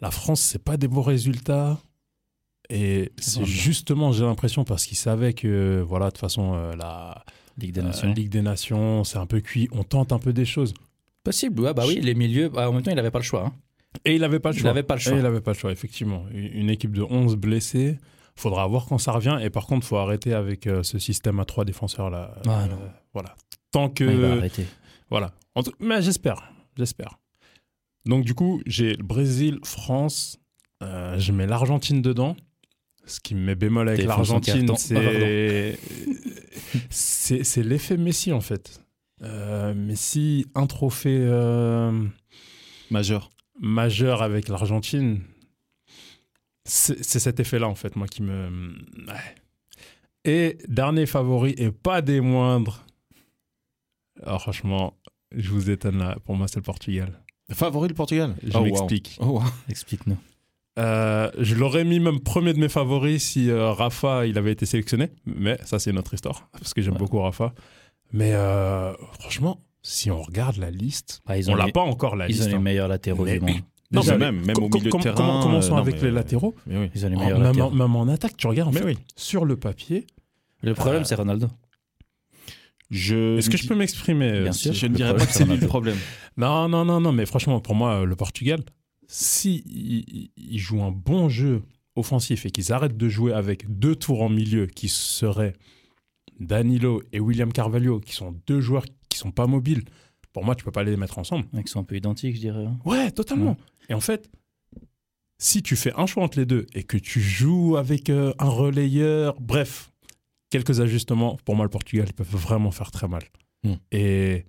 la 0.00 0.10
France, 0.10 0.40
c'est 0.40 0.62
pas 0.62 0.76
des 0.76 0.88
beaux 0.88 1.02
résultats. 1.02 1.78
Et 2.68 3.10
c'est 3.18 3.44
justement, 3.44 4.12
j'ai 4.12 4.24
l'impression, 4.24 4.64
parce 4.64 4.86
qu'ils 4.86 4.96
savaient 4.96 5.32
que, 5.32 5.84
voilà, 5.86 6.06
de 6.06 6.10
toute 6.12 6.20
façon, 6.20 6.54
euh, 6.54 6.76
la 6.76 7.24
Ligue 7.58 7.72
des 7.72 7.80
euh, 7.80 7.84
Nations. 7.84 8.12
Ligue 8.12 8.28
des 8.28 8.42
Nations, 8.42 9.02
c'est 9.04 9.18
un 9.18 9.26
peu 9.26 9.40
cuit. 9.40 9.68
On 9.72 9.82
tente 9.82 10.12
un 10.12 10.18
peu 10.18 10.32
des 10.32 10.44
choses. 10.44 10.72
Possible, 11.24 11.60
ouais, 11.62 11.74
bah 11.74 11.84
oui, 11.86 12.00
les 12.00 12.14
milieux. 12.14 12.48
bah, 12.48 12.70
en 12.70 12.72
même 12.72 12.82
temps, 12.82 12.92
il 12.92 12.98
avait 12.98 13.10
pas 13.10 13.18
le 13.18 13.24
choix. 13.24 13.46
hein. 13.46 13.52
Et 14.04 14.14
il 14.14 14.22
avait 14.24 14.38
pas 14.38 14.50
le 14.50 14.56
Il 14.56 14.60
choix. 14.60 14.70
avait 14.70 14.84
pas 14.84 14.94
le 14.94 15.00
Et 15.00 15.04
choix. 15.04 15.18
il 15.18 15.26
avait 15.26 15.40
pas 15.40 15.50
le 15.52 15.58
choix, 15.58 15.72
effectivement. 15.72 16.24
Une 16.32 16.70
équipe 16.70 16.92
de 16.92 17.02
11 17.02 17.34
blessés. 17.36 17.98
Faudra 18.40 18.66
voir 18.66 18.86
quand 18.86 18.96
ça 18.96 19.12
revient. 19.12 19.38
Et 19.42 19.50
par 19.50 19.66
contre, 19.66 19.86
faut 19.86 19.98
arrêter 19.98 20.32
avec 20.32 20.66
euh, 20.66 20.82
ce 20.82 20.98
système 20.98 21.38
à 21.40 21.44
trois 21.44 21.66
défenseurs 21.66 22.08
là. 22.08 22.32
Ah, 22.48 22.64
Euh, 22.64 22.68
voilà. 23.12 23.34
Tant 23.70 23.90
que. 23.90 24.02
Ah, 24.04 24.12
il 24.12 24.18
va 24.18 24.32
arrêter. 24.32 24.64
Voilà. 25.10 25.32
Mais 25.78 26.00
j'espère. 26.00 26.50
J'espère. 26.74 27.18
Donc, 28.06 28.24
du 28.24 28.32
coup, 28.34 28.62
j'ai 28.64 28.94
le 28.94 29.02
Brésil, 29.02 29.58
France. 29.62 30.38
euh, 30.82 31.18
je 31.18 31.32
mets 31.32 31.46
l'Argentine 31.46 32.00
dedans. 32.00 32.34
Ce 33.04 33.20
qui 33.20 33.34
me 33.34 33.40
met 33.42 33.54
bémol 33.54 33.90
avec 33.90 34.06
l'Argentine, 34.06 34.66
carton. 34.66 34.76
c'est. 36.90 37.44
c'est 37.44 37.62
l'effet 37.62 37.98
Messi, 37.98 38.32
en 38.32 38.40
fait. 38.40 38.80
Messi, 39.20 40.46
un 40.54 40.66
trophée 40.66 41.18
Majeur. 42.90 43.28
majeur 43.60 44.22
avec 44.22 44.48
l'Argentine. 44.48 45.20
C'est 46.64 47.02
cet 47.02 47.40
effet-là, 47.40 47.68
en 47.68 47.74
fait, 47.74 47.96
moi, 47.96 48.06
qui 48.06 48.22
me. 48.22 48.74
ouais. 49.08 49.34
Et 50.24 50.58
dernier 50.68 51.06
favori, 51.06 51.54
et 51.56 51.70
pas 51.70 52.02
des 52.02 52.20
moindres. 52.20 52.84
Alors, 54.22 54.42
franchement, 54.42 54.94
je 55.34 55.50
vous 55.50 55.70
étonne 55.70 55.98
là. 55.98 56.16
Pour 56.24 56.36
moi, 56.36 56.46
c'est 56.48 56.56
le 56.56 56.62
Portugal. 56.62 57.22
Favori 57.52 57.88
le 57.88 57.94
Portugal? 57.94 58.34
Je 58.42 58.50
Oh, 58.54 58.58
wow. 58.58 58.64
m'explique. 58.64 59.16
Oh, 59.20 59.26
wow. 59.40 59.42
Explique-nous. 59.68 60.18
Euh, 60.78 61.30
je 61.38 61.54
l'aurais 61.56 61.84
mis 61.84 61.98
même 61.98 62.20
premier 62.20 62.52
de 62.52 62.58
mes 62.58 62.68
favoris 62.68 63.24
si 63.24 63.50
euh, 63.50 63.72
Rafa 63.72 64.24
il 64.26 64.38
avait 64.38 64.52
été 64.52 64.66
sélectionné, 64.66 65.10
mais 65.26 65.58
ça 65.64 65.80
c'est 65.80 65.92
notre 65.92 66.14
histoire 66.14 66.48
parce 66.52 66.72
que 66.72 66.80
j'aime 66.80 66.92
Ouais. 66.92 66.98
beaucoup 67.00 67.18
Rafa. 67.18 67.52
Mais 68.12 68.32
euh, 68.34 68.92
franchement, 69.18 69.60
si 69.82 70.12
on 70.12 70.22
regarde 70.22 70.56
la 70.58 70.70
liste, 70.70 71.22
Bah, 71.26 71.36
ils 71.36 71.50
on 71.50 71.56
l'a 71.56 71.68
pas 71.72 71.80
encore 71.80 72.14
la 72.14 72.28
Ils 72.28 72.34
liste. 72.34 72.44
ont 72.44 72.48
les 72.50 72.54
hein. 72.54 72.60
meilleurs 72.60 72.88
latéraux 72.88 73.24
Mais- 73.24 73.40
du 73.40 73.44
monde. 73.46 73.60
Non, 73.92 74.02
mais 74.06 74.18
même, 74.18 74.44
même 74.44 74.56
au 74.58 74.68
milieu 74.68 74.90
de 74.90 74.98
terrain. 74.98 75.14
comment- 75.16 75.42
Commençons 75.42 75.72
non, 75.74 75.78
avec 75.78 75.96
mais, 75.96 76.02
les 76.08 76.10
latéraux. 76.12 76.54
mais 76.66 76.76
oui. 76.78 76.90
Ils 76.94 77.06
ont 77.06 77.08
les 77.08 77.16
En- 77.16 77.20
meilleurs 77.20 77.38
même, 77.38 77.48
latéraux. 77.48 77.70
même 77.72 77.96
en 77.96 78.06
attaque, 78.08 78.36
tu 78.36 78.46
regardes 78.46 78.68
en 78.68 78.72
Mais 78.72 78.78
fait, 78.80 78.86
oui. 78.86 78.98
sur 79.16 79.44
le 79.44 79.56
papier. 79.56 80.06
Le 80.62 80.74
problème, 80.74 81.02
Euh, 81.02 81.04
c'est 81.04 81.14
Ronaldo. 81.16 81.48
Je 82.90 83.38
Est-ce 83.38 83.50
que 83.50 83.56
je 83.56 83.68
peux 83.68 83.74
m'exprimer 83.76 84.30
euh, 84.30 84.42
Bien 84.44 84.52
si- 84.52 84.62
sûr. 84.64 84.72
Je 84.74 84.86
ne 84.86 84.94
dirais 84.94 85.14
pas 85.16 85.24
que 85.26 85.32
c'est 85.32 85.44
lui 85.44 85.56
le 85.56 85.66
problème. 85.66 85.96
Non, 86.36 86.68
non, 86.68 86.84
non, 86.84 87.00
non, 87.00 87.12
mais 87.12 87.24
franchement, 87.26 87.60
pour 87.60 87.74
moi, 87.74 88.04
le 88.04 88.16
Portugal, 88.16 88.60
si 89.06 89.62
il, 89.66 90.04
il- 90.08 90.30
il 90.36 90.58
joue 90.58 90.82
un 90.82 90.90
bon 90.90 91.28
jeu 91.28 91.62
offensif 91.96 92.46
et 92.46 92.50
qu'ils 92.50 92.72
arrêtent 92.72 92.96
de 92.96 93.08
jouer 93.08 93.32
avec 93.32 93.64
deux 93.78 93.94
tours 93.94 94.22
en 94.22 94.28
milieu 94.28 94.66
qui 94.66 94.88
seraient 94.88 95.54
Danilo 96.40 97.02
et 97.12 97.20
William 97.20 97.52
Carvalho, 97.52 98.00
qui 98.00 98.14
sont 98.14 98.34
deux 98.46 98.60
joueurs 98.60 98.84
qui 99.08 99.18
sont 99.18 99.30
pas 99.32 99.46
mobiles, 99.46 99.82
pour 100.32 100.44
moi, 100.44 100.54
tu 100.54 100.64
peux 100.64 100.70
pas 100.70 100.84
les 100.84 100.96
mettre 100.96 101.18
ensemble. 101.18 101.46
Ils 101.54 101.66
sont 101.68 101.80
un 101.80 101.84
peu 101.84 101.96
identiques, 101.96 102.34
je 102.36 102.40
dirais. 102.40 102.64
hein. 102.64 102.78
Ouais, 102.84 103.10
totalement. 103.10 103.56
Et 103.88 103.94
en 103.94 104.00
fait, 104.00 104.30
si 105.38 105.62
tu 105.62 105.76
fais 105.76 105.92
un 105.96 106.06
choix 106.06 106.22
entre 106.22 106.38
les 106.38 106.46
deux 106.46 106.66
et 106.74 106.82
que 106.84 106.96
tu 106.96 107.20
joues 107.20 107.76
avec 107.76 108.10
euh, 108.10 108.32
un 108.38 108.48
relayeur, 108.48 109.40
bref, 109.40 109.90
quelques 110.50 110.80
ajustements, 110.80 111.38
pour 111.44 111.56
moi, 111.56 111.64
le 111.64 111.70
Portugal, 111.70 112.06
ils 112.08 112.12
peuvent 112.14 112.26
vraiment 112.36 112.70
faire 112.70 112.90
très 112.90 113.08
mal. 113.08 113.22
Hmm. 113.64 113.74
Et 113.92 114.44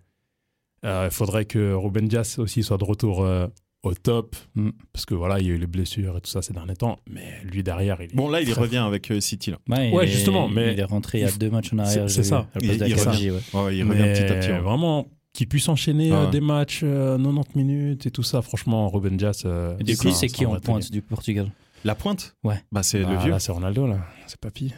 euh, 0.85 1.07
il 1.09 1.13
faudrait 1.13 1.45
que 1.45 1.73
Ruben 1.73 2.07
Dias 2.07 2.35
aussi 2.39 2.63
soit 2.63 2.77
de 2.77 2.83
retour 2.83 3.23
euh, 3.23 3.47
au 3.83 3.93
top, 3.93 4.35
Hmm. 4.55 4.69
parce 4.93 5.05
que 5.05 5.15
voilà, 5.15 5.39
il 5.39 5.47
y 5.47 5.49
a 5.49 5.53
eu 5.53 5.57
les 5.57 5.65
blessures 5.67 6.17
et 6.17 6.21
tout 6.21 6.29
ça 6.29 6.41
ces 6.43 6.53
derniers 6.53 6.75
temps, 6.75 6.99
mais 7.09 7.41
lui 7.43 7.63
derrière, 7.63 7.99
il 8.01 8.11
est 8.11 8.15
Bon, 8.15 8.29
là, 8.29 8.41
il 8.41 8.49
très 8.51 8.61
revient 8.61 8.77
avec 8.77 9.09
euh, 9.11 9.19
City. 9.19 9.51
Là. 9.51 9.57
Ouais, 9.69 9.91
Ouais, 9.91 10.05
il 10.05 10.09
est- 10.09 10.11
justement, 10.13 10.47
mais 10.49 10.73
Il 10.73 10.79
est 10.79 10.83
rentré 10.83 11.19
il 11.19 11.21
y 11.21 11.25
a 11.27 11.31
deux 11.31 11.49
matchs 11.49 11.73
en 11.73 11.79
arrière. 11.79 12.09
c'est 12.09 12.23
ça. 12.23 12.47
Il- 12.61 12.77
place 12.77 12.89
il 12.89 12.95
d'Akanji, 12.95 13.31
ouais. 13.31 13.39
Ouais, 13.53 13.77
il 13.77 13.83
revient 13.83 14.03
petit 14.13 14.23
à 14.31 14.35
petit. 14.35 14.49
ouais. 14.51 14.59
Vraiment, 14.59 15.07
qu'il 15.33 15.47
puisse 15.47 15.69
enchaîner 15.69 16.11
Ah 16.11 16.15
euh, 16.15 16.25
ouais. 16.25 16.31
des 16.31 16.41
matchs 16.41 16.81
euh, 16.83 17.17
90 17.17 17.55
minutes 17.57 18.05
et 18.05 18.11
tout 18.11 18.23
ça, 18.23 18.41
franchement, 18.41 18.89
Ruben 18.89 19.15
Dias. 19.17 19.43
euh, 19.45 19.75
du 19.77 19.95
coup, 19.97 20.11
c'est 20.11 20.27
qui 20.27 20.45
en 20.45 20.59
pointe 20.59 20.91
du 20.91 21.01
Portugal? 21.01 21.51
La 21.83 21.95
pointe? 21.95 22.35
Ouais. 22.43 22.61
Bah, 22.71 22.83
c'est 22.83 23.01
Bah, 23.03 23.11
le 23.13 23.17
vieux. 23.17 23.31
Là, 23.31 23.39
c'est 23.39 23.51
Ronaldo, 23.51 23.87
là. 23.87 23.97
C'est 24.27 24.39
papy. 24.39 24.73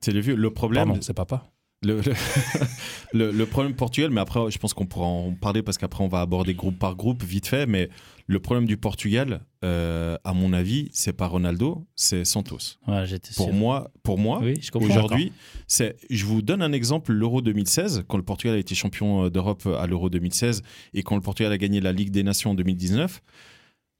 C'est 0.00 0.12
le 0.12 0.20
vieux. 0.20 0.34
Le 0.34 0.50
problème, 0.52 0.86
Pardon, 0.86 1.00
c'est 1.02 1.14
papa. 1.14 1.44
Le, 1.82 2.00
le, 2.00 2.12
le- 3.12 3.30
le 3.30 3.46
problème 3.46 3.74
Portugal, 3.74 4.10
mais 4.10 4.20
après, 4.20 4.50
je 4.50 4.58
pense 4.58 4.74
qu'on 4.74 4.86
pourra 4.86 5.06
en 5.06 5.32
parler 5.34 5.62
parce 5.62 5.78
qu'après, 5.78 6.02
on 6.04 6.08
va 6.08 6.20
aborder 6.20 6.54
groupe 6.54 6.78
par 6.78 6.96
groupe, 6.96 7.22
vite 7.22 7.46
fait. 7.46 7.66
Mais 7.66 7.88
le 8.26 8.40
problème 8.40 8.66
du 8.66 8.76
Portugal, 8.76 9.40
euh, 9.64 10.16
à 10.24 10.34
mon 10.34 10.52
avis, 10.52 10.88
c'est 10.92 11.12
pas 11.12 11.26
Ronaldo, 11.26 11.86
c'est 11.96 12.24
Santos. 12.24 12.58
Ouais, 12.86 13.06
j'étais 13.06 13.32
sûr. 13.32 13.44
Pour 13.44 13.52
moi, 13.54 13.90
pour 14.02 14.18
moi 14.18 14.40
Oui, 14.42 14.54
aujourd'hui, 14.86 15.32
c'est. 15.66 15.96
Je 16.10 16.24
vous 16.26 16.42
donne 16.42 16.62
un 16.62 16.72
exemple 16.72 17.12
l'Euro 17.12 17.40
2016, 17.42 18.04
quand 18.08 18.16
le 18.16 18.24
Portugal 18.24 18.56
a 18.56 18.58
été 18.58 18.74
champion 18.74 19.24
euh, 19.24 19.30
d'Europe 19.30 19.66
à 19.78 19.86
l'Euro 19.86 20.10
2016 20.10 20.62
et 20.94 21.02
quand 21.02 21.14
le 21.14 21.22
Portugal 21.22 21.52
a 21.52 21.58
gagné 21.58 21.80
la 21.80 21.92
Ligue 21.92 22.10
des 22.10 22.22
Nations 22.22 22.50
en 22.50 22.54
2019. 22.54 23.20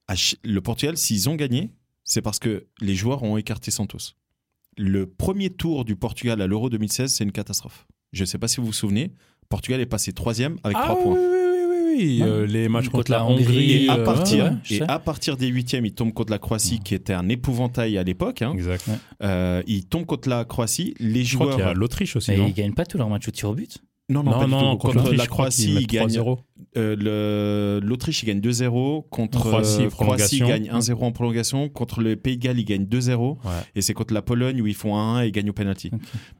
à 0.09 0.17
ch- 0.17 0.37
Le 0.43 0.61
Portugal, 0.61 0.97
s'ils 0.97 1.29
ont 1.29 1.37
gagné, 1.37 1.71
c'est 2.05 2.23
parce 2.23 2.38
que 2.38 2.67
les 2.81 2.95
joueurs 2.95 3.23
ont 3.23 3.37
écarté 3.37 3.71
Santos. 3.71 4.14
Le 4.79 5.07
premier 5.07 5.51
tour 5.51 5.85
du 5.85 5.97
Portugal 5.97 6.41
à 6.41 6.47
l'Euro 6.47 6.71
2016, 6.71 7.12
c'est 7.12 7.25
une 7.25 7.33
catastrophe. 7.33 7.87
Je 8.12 8.23
ne 8.23 8.27
sais 8.27 8.38
pas 8.38 8.49
si 8.49 8.59
vous 8.61 8.67
vous 8.67 8.73
souvenez, 8.73 9.11
Portugal 9.49 9.81
est 9.81 9.87
passé 9.87 10.12
troisième 10.12 10.57
avec 10.62 10.77
Ah 10.81 10.85
trois 10.85 11.03
points. 11.03 11.14
oui, 11.14 11.21
oui, 11.21 11.97
oui. 11.97 12.23
Euh, 12.23 12.47
les 12.47 12.69
matchs 12.69 12.85
contre, 12.85 12.99
Contre 12.99 13.11
la 13.11 13.25
Hongrie. 13.25 13.85
Et 13.85 13.88
à 13.88 13.97
euh, 13.97 14.05
partir, 14.05 14.45
ouais, 14.45 14.77
et 14.77 14.83
à 14.83 14.99
partir 15.01 15.37
des 15.37 15.49
huitièmes, 15.49 15.85
il 15.85 15.93
tombe 15.95 16.12
contre 16.12 16.31
la 16.31 16.38
Croatie, 16.38 16.79
qui 16.79 16.95
était 16.95 17.12
un 17.12 17.29
épouvantail 17.29 17.99
à 17.99 18.05
l'époque. 18.05 18.41
hein. 18.43 18.53
Exact. 18.55 18.88
Euh, 19.23 19.62
il 19.67 19.87
tombe 19.87 20.07
contre 20.07 20.29
la 20.29 20.45
Croatie. 20.45 20.95
Les 21.01 21.25
Je 21.25 21.35
crois 21.35 21.49
qu'il 21.51 21.59
y 21.59 21.62
a 21.62 21.64
joueurs. 21.67 21.75
l'Autriche 21.75 22.14
aussi. 22.14 22.31
Mais 22.31 22.37
non 22.37 22.47
ils 22.47 22.55
gagnent 22.55 22.73
pas 22.75 22.87
tous 22.87 22.99
leurs 22.99 23.09
matchs 23.09 23.27
au 23.29 23.33
tir 23.33 23.51
au 23.51 23.55
but. 23.55 23.79
Non, 24.11 24.23
non, 24.23 24.31
non, 24.33 24.38
pas 24.38 24.44
du 24.47 24.51
non, 24.51 24.77
tout. 24.77 24.79
contre, 24.79 25.12
la 25.12 25.27
Croatie, 25.27 25.75
il 25.75 25.87
gagne. 25.87 26.09
3-0. 26.09 26.38
euh, 26.79 27.81
L'Autriche, 27.83 28.23
il 28.23 28.27
gagne 28.27 28.40
2-0. 28.40 29.07
Contre 29.11 29.38
Croatie, 29.38 29.83
euh, 29.83 29.90
Croatie, 29.90 30.38
il 30.38 30.47
gagne 30.47 30.68
1-0 30.71 30.94
en 31.05 31.12
prolongation. 31.12 31.68
Contre 31.68 32.01
le 32.01 32.16
Pays 32.16 32.38
de 32.38 32.42
Galles, 32.42 32.59
il 32.59 32.64
gagne 32.64 32.85
2-0. 32.85 33.37
Ouais. 33.44 33.51
Et 33.75 33.83
c'est 33.83 33.92
contre 33.94 34.14
la 34.14 34.23
Pologne 34.23 34.62
où 34.62 34.66
ils 34.66 34.75
font 34.75 34.97
1-1 34.97 35.25
et 35.25 35.29
ils 35.29 35.33
gagnent 35.33 35.51
au 35.51 35.55
penalty. 35.55 35.90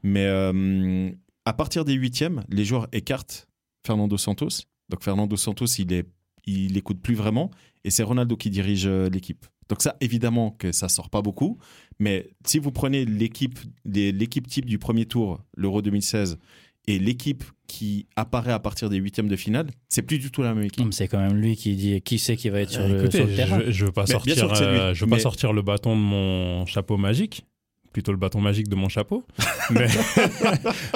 Mais 0.01 0.25
euh, 0.25 1.11
à 1.45 1.53
partir 1.53 1.85
des 1.85 1.93
huitièmes, 1.93 2.43
les 2.49 2.65
joueurs 2.65 2.87
écartent 2.91 3.47
Fernando 3.85 4.17
Santos. 4.17 4.63
Donc 4.89 5.03
Fernando 5.03 5.35
Santos, 5.35 5.67
il 5.77 5.93
est, 5.93 6.07
il 6.45 6.75
écoute 6.75 6.99
plus 7.01 7.13
vraiment. 7.15 7.51
Et 7.83 7.91
c'est 7.91 8.03
Ronaldo 8.03 8.35
qui 8.35 8.49
dirige 8.49 8.87
euh, 8.87 9.09
l'équipe. 9.09 9.45
Donc 9.69 9.83
ça, 9.83 9.95
évidemment 10.01 10.49
que 10.57 10.71
ça 10.71 10.89
sort 10.89 11.11
pas 11.11 11.21
beaucoup. 11.21 11.59
Mais 11.99 12.31
si 12.45 12.57
vous 12.57 12.71
prenez 12.71 13.05
l'équipe 13.05 13.59
l'équipe 13.85 14.47
type 14.47 14.65
du 14.65 14.79
premier 14.79 15.05
tour, 15.05 15.43
l'Euro 15.55 15.83
2016, 15.83 16.39
et 16.87 16.97
l'équipe 16.97 17.43
qui 17.69 18.07
apparaît 18.15 18.51
à 18.51 18.59
partir 18.59 18.89
des 18.89 18.97
huitièmes 18.97 19.27
de 19.27 19.35
finale, 19.35 19.67
c'est 19.87 20.01
plus 20.01 20.17
du 20.17 20.31
tout 20.31 20.41
la 20.41 20.53
même 20.53 20.65
équipe. 20.65 20.91
C'est 20.91 21.07
quand 21.07 21.19
même 21.19 21.37
lui 21.37 21.55
qui 21.55 21.75
dit 21.75 22.01
qui 22.01 22.17
sait 22.17 22.35
qui 22.35 22.49
va 22.49 22.61
être 22.61 22.71
sur, 22.71 22.85
le, 22.85 23.07
terrain. 23.07 23.61
Je, 23.67 23.71
je 23.71 23.85
veux 23.85 23.91
pas 23.91 24.07
sortir, 24.07 24.51
euh, 24.51 24.93
je 24.93 25.05
veux 25.05 25.09
pas 25.09 25.19
sortir 25.19 25.53
le 25.53 25.61
bâton 25.61 25.95
de 25.95 26.01
mon 26.01 26.65
chapeau 26.65 26.97
magique, 26.97 27.45
plutôt 27.93 28.11
le 28.11 28.17
bâton 28.17 28.41
magique 28.41 28.67
de 28.67 28.75
mon 28.75 28.89
chapeau. 28.89 29.23
mais, 29.69 29.87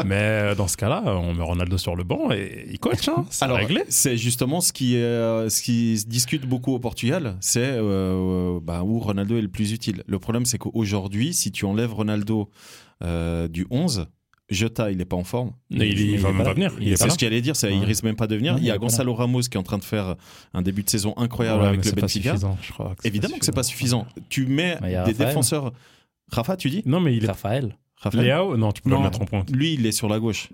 mais, 0.04 0.16
euh, 0.16 0.56
dans 0.56 0.68
ce 0.68 0.76
cas-là, 0.76 1.04
on 1.06 1.36
met 1.36 1.44
Ronaldo 1.44 1.78
sur 1.78 1.96
le 1.96 2.04
banc 2.04 2.32
et 2.32 2.66
il 2.72 2.80
coach. 2.80 3.08
Hein, 3.08 3.26
c'est 3.30 3.46
réglé. 3.46 3.84
C'est 3.90 4.18
justement 4.18 4.60
ce 4.60 4.74
qui, 4.74 4.96
est, 4.96 5.50
ce 5.50 5.62
qui 5.62 6.00
se 6.00 6.08
discute 6.08 6.48
beaucoup 6.48 6.74
au 6.74 6.80
Portugal, 6.80 7.38
c'est 7.40 7.62
euh, 7.62 8.60
bah, 8.64 8.84
où 8.84 9.00
Ronaldo 9.00 9.38
est 9.38 9.42
le 9.42 9.48
plus 9.48 9.72
utile. 9.72 10.04
Le 10.08 10.18
problème, 10.18 10.46
c'est 10.46 10.58
qu'aujourd'hui, 10.58 11.36
si 11.36 11.52
tu 11.52 11.66
enlèves 11.66 11.94
Ronaldo 11.94 12.50
du 13.50 13.68
11, 13.70 14.08
Jota, 14.50 14.92
il 14.92 14.98
n'est 14.98 15.06
pas 15.06 15.16
en 15.16 15.24
forme. 15.24 15.54
il, 15.70 15.82
il, 15.82 16.20
va 16.20 16.32
même 16.32 16.44
pas 16.44 16.54
venir. 16.54 16.74
C'est 16.96 17.10
ce 17.10 17.18
qu'il 17.18 17.28
allait 17.28 17.42
dire, 17.42 17.56
il 17.64 17.84
risque 17.84 18.04
même 18.04 18.16
pas 18.16 18.28
de 18.28 18.36
venir. 18.36 18.56
il 18.58 18.66
y 18.66 18.72
a 18.72 18.78
Gonzalo 18.78 19.14
Ramos 19.14 19.42
qui 19.42 19.56
est 19.56 19.58
en 19.58 19.64
train 19.64 19.78
de 19.78 19.84
faire 19.84 20.16
un 20.54 20.62
début 20.62 20.84
de 20.84 20.90
saison 20.90 21.14
incroyable 21.18 21.66
avec 21.66 21.86
le 21.86 21.92
Benfica. 21.92 22.36
Évidemment 23.04 23.38
que 23.38 23.46
c'est 23.46 23.52
pas 23.52 23.64
suffisant. 23.64 24.08
Tu 24.30 24.46
mets 24.46 24.78
des 25.06 25.14
défenseurs 25.14 25.74
Rafa, 26.32 26.58
tu 26.58 26.70
dis 26.70 26.82
Non, 26.86 27.00
mais 27.00 27.16
il 27.16 27.26
est. 27.26 27.28
Raphaël. 27.28 27.78
Raphaël 27.98 28.26
Léao 28.26 28.58
Non, 28.58 28.72
tu 28.72 28.82
peux 28.82 28.90
le 28.90 29.00
mettre 29.00 29.22
en 29.22 29.26
pointe. 29.26 29.50
Lui, 29.52 29.74
il 29.74 29.86
est 29.86 29.92
sur 29.92 30.10
la 30.10 30.20
gauche. 30.20 30.50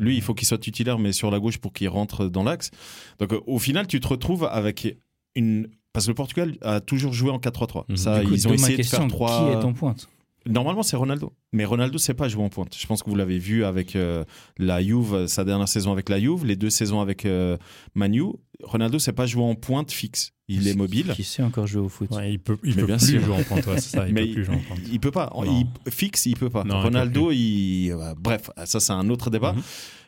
Lui, 0.00 0.16
il 0.16 0.22
faut 0.22 0.34
qu'il 0.34 0.48
soit 0.48 0.58
titulaire, 0.58 0.98
mais 0.98 1.12
sur 1.12 1.30
la 1.30 1.38
gauche 1.38 1.58
pour 1.58 1.72
qu'il 1.72 1.88
rentre 1.88 2.26
dans 2.26 2.42
l'axe. 2.42 2.70
Donc, 3.18 3.32
euh, 3.32 3.40
au 3.46 3.58
final, 3.58 3.86
tu 3.86 4.00
te 4.00 4.08
retrouves 4.08 4.48
avec 4.50 4.96
une. 5.34 5.68
Parce 5.92 6.06
que 6.06 6.10
le 6.10 6.14
Portugal 6.14 6.56
a 6.62 6.80
toujours 6.80 7.12
joué 7.12 7.30
en 7.30 7.38
4-3-3. 7.38 7.84
Mhm. 7.88 7.96
Ça, 7.96 8.22
ils 8.22 8.46
ont 8.46 8.52
essayé 8.52 8.78
de 8.78 8.82
faire 8.82 9.06
3. 9.06 9.28
Qui 9.28 9.52
est 9.52 9.64
en 9.64 9.72
pointe? 9.72 10.08
Normalement, 10.46 10.82
c'est 10.82 10.96
Ronaldo. 10.96 11.32
Mais 11.52 11.64
Ronaldo, 11.64 11.98
c'est 11.98 12.14
pas 12.14 12.28
jouer 12.28 12.42
en 12.42 12.48
pointe. 12.48 12.74
Je 12.78 12.86
pense 12.86 13.02
que 13.02 13.10
vous 13.10 13.16
l'avez 13.16 13.38
vu 13.38 13.64
avec 13.64 13.96
euh, 13.96 14.24
la 14.58 14.82
Juve, 14.82 15.26
sa 15.26 15.44
dernière 15.44 15.68
saison 15.68 15.92
avec 15.92 16.08
la 16.08 16.20
Juve, 16.20 16.46
les 16.46 16.56
deux 16.56 16.70
saisons 16.70 17.00
avec 17.00 17.26
euh, 17.26 17.56
Manu. 17.94 18.24
Ronaldo, 18.62 18.98
c'est 18.98 19.12
pas 19.12 19.26
jouer 19.26 19.44
en 19.44 19.54
pointe 19.54 19.90
fixe. 19.92 20.32
Il 20.48 20.66
est 20.66 20.74
mobile. 20.74 21.12
Qui 21.14 21.24
sait 21.24 21.42
encore 21.42 21.66
jouer 21.66 21.82
au 21.82 21.88
foot 21.88 22.08
Il 22.26 22.38
peut, 22.38 22.56
il 22.64 22.74
peut 22.74 22.86
bien 22.86 22.96
plus 22.96 23.20
jouer 23.20 23.36
en 23.36 23.42
pointe. 23.42 23.78
ça, 23.78 24.08
il 24.08 24.14
mais 24.14 24.26
peut 24.26 24.32
plus 24.32 24.44
jouer 24.44 24.54
en 24.54 24.60
pointe. 24.60 24.80
Il 24.90 25.00
peut 25.00 25.10
pas. 25.10 25.30
Il, 25.44 25.92
fixe, 25.92 26.26
il 26.26 26.36
peut 26.36 26.50
pas. 26.50 26.62
Ronaldo, 26.62 27.30
il, 27.30 27.94
bref, 28.18 28.50
ça 28.64 28.80
c'est 28.80 28.92
un 28.92 29.08
autre 29.10 29.30
débat. 29.30 29.52
Mhm. 29.52 29.62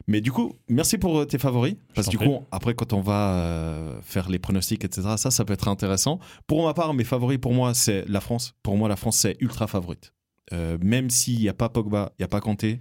Mais 0.06 0.20
du 0.22 0.32
coup, 0.32 0.54
merci 0.68 0.96
pour 0.96 1.18
euh, 1.18 1.24
tes 1.26 1.38
favoris. 1.38 1.76
Parce 1.94 2.06
que 2.08 2.12
du 2.12 2.18
coup, 2.18 2.44
après, 2.50 2.74
quand 2.74 2.94
on 2.94 3.00
va 3.00 3.98
faire 4.02 4.30
les 4.30 4.38
pronostics, 4.38 4.84
etc., 4.84 5.02
ça, 5.18 5.30
ça 5.30 5.44
peut 5.44 5.52
être 5.52 5.68
intéressant. 5.68 6.18
Pour 6.46 6.64
ma 6.64 6.72
part, 6.72 6.94
mes 6.94 7.04
favoris, 7.04 7.38
pour 7.38 7.52
moi, 7.52 7.74
c'est 7.74 8.08
la 8.08 8.20
France. 8.20 8.54
Pour 8.62 8.76
moi, 8.76 8.88
la 8.88 8.96
France, 8.96 9.18
c'est 9.18 9.36
ultra 9.40 9.66
favorite. 9.66 10.12
Euh, 10.52 10.78
même 10.82 11.10
s'il 11.10 11.38
n'y 11.38 11.48
a 11.48 11.54
pas 11.54 11.68
Pogba, 11.68 12.12
il 12.18 12.22
n'y 12.22 12.24
a 12.24 12.28
pas 12.28 12.40
Kanté, 12.40 12.80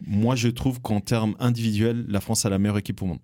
moi 0.00 0.36
je 0.36 0.48
trouve 0.48 0.80
qu'en 0.80 1.00
termes 1.00 1.36
individuels, 1.38 2.04
la 2.08 2.20
France 2.20 2.44
a 2.44 2.50
la 2.50 2.58
meilleure 2.58 2.78
équipe 2.78 3.02
au 3.02 3.06
monde. 3.06 3.20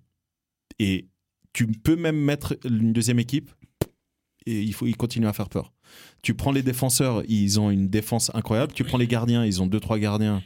Et 0.79 1.07
tu 1.53 1.67
peux 1.67 1.95
même 1.95 2.17
mettre 2.17 2.57
une 2.65 2.93
deuxième 2.93 3.19
équipe 3.19 3.51
et 4.45 4.61
il 4.61 4.73
faut 4.73 4.85
il 4.85 4.95
continue 4.95 5.27
à 5.27 5.33
faire 5.33 5.49
peur. 5.49 5.73
Tu 6.21 6.33
prends 6.33 6.51
les 6.51 6.63
défenseurs, 6.63 7.23
ils 7.27 7.59
ont 7.59 7.69
une 7.69 7.87
défense 7.87 8.31
incroyable. 8.33 8.73
Tu 8.73 8.83
prends 8.83 8.97
les 8.97 9.07
gardiens, 9.07 9.45
ils 9.45 9.61
ont 9.61 9.67
deux 9.67 9.79
trois 9.79 9.99
gardiens. 9.99 10.41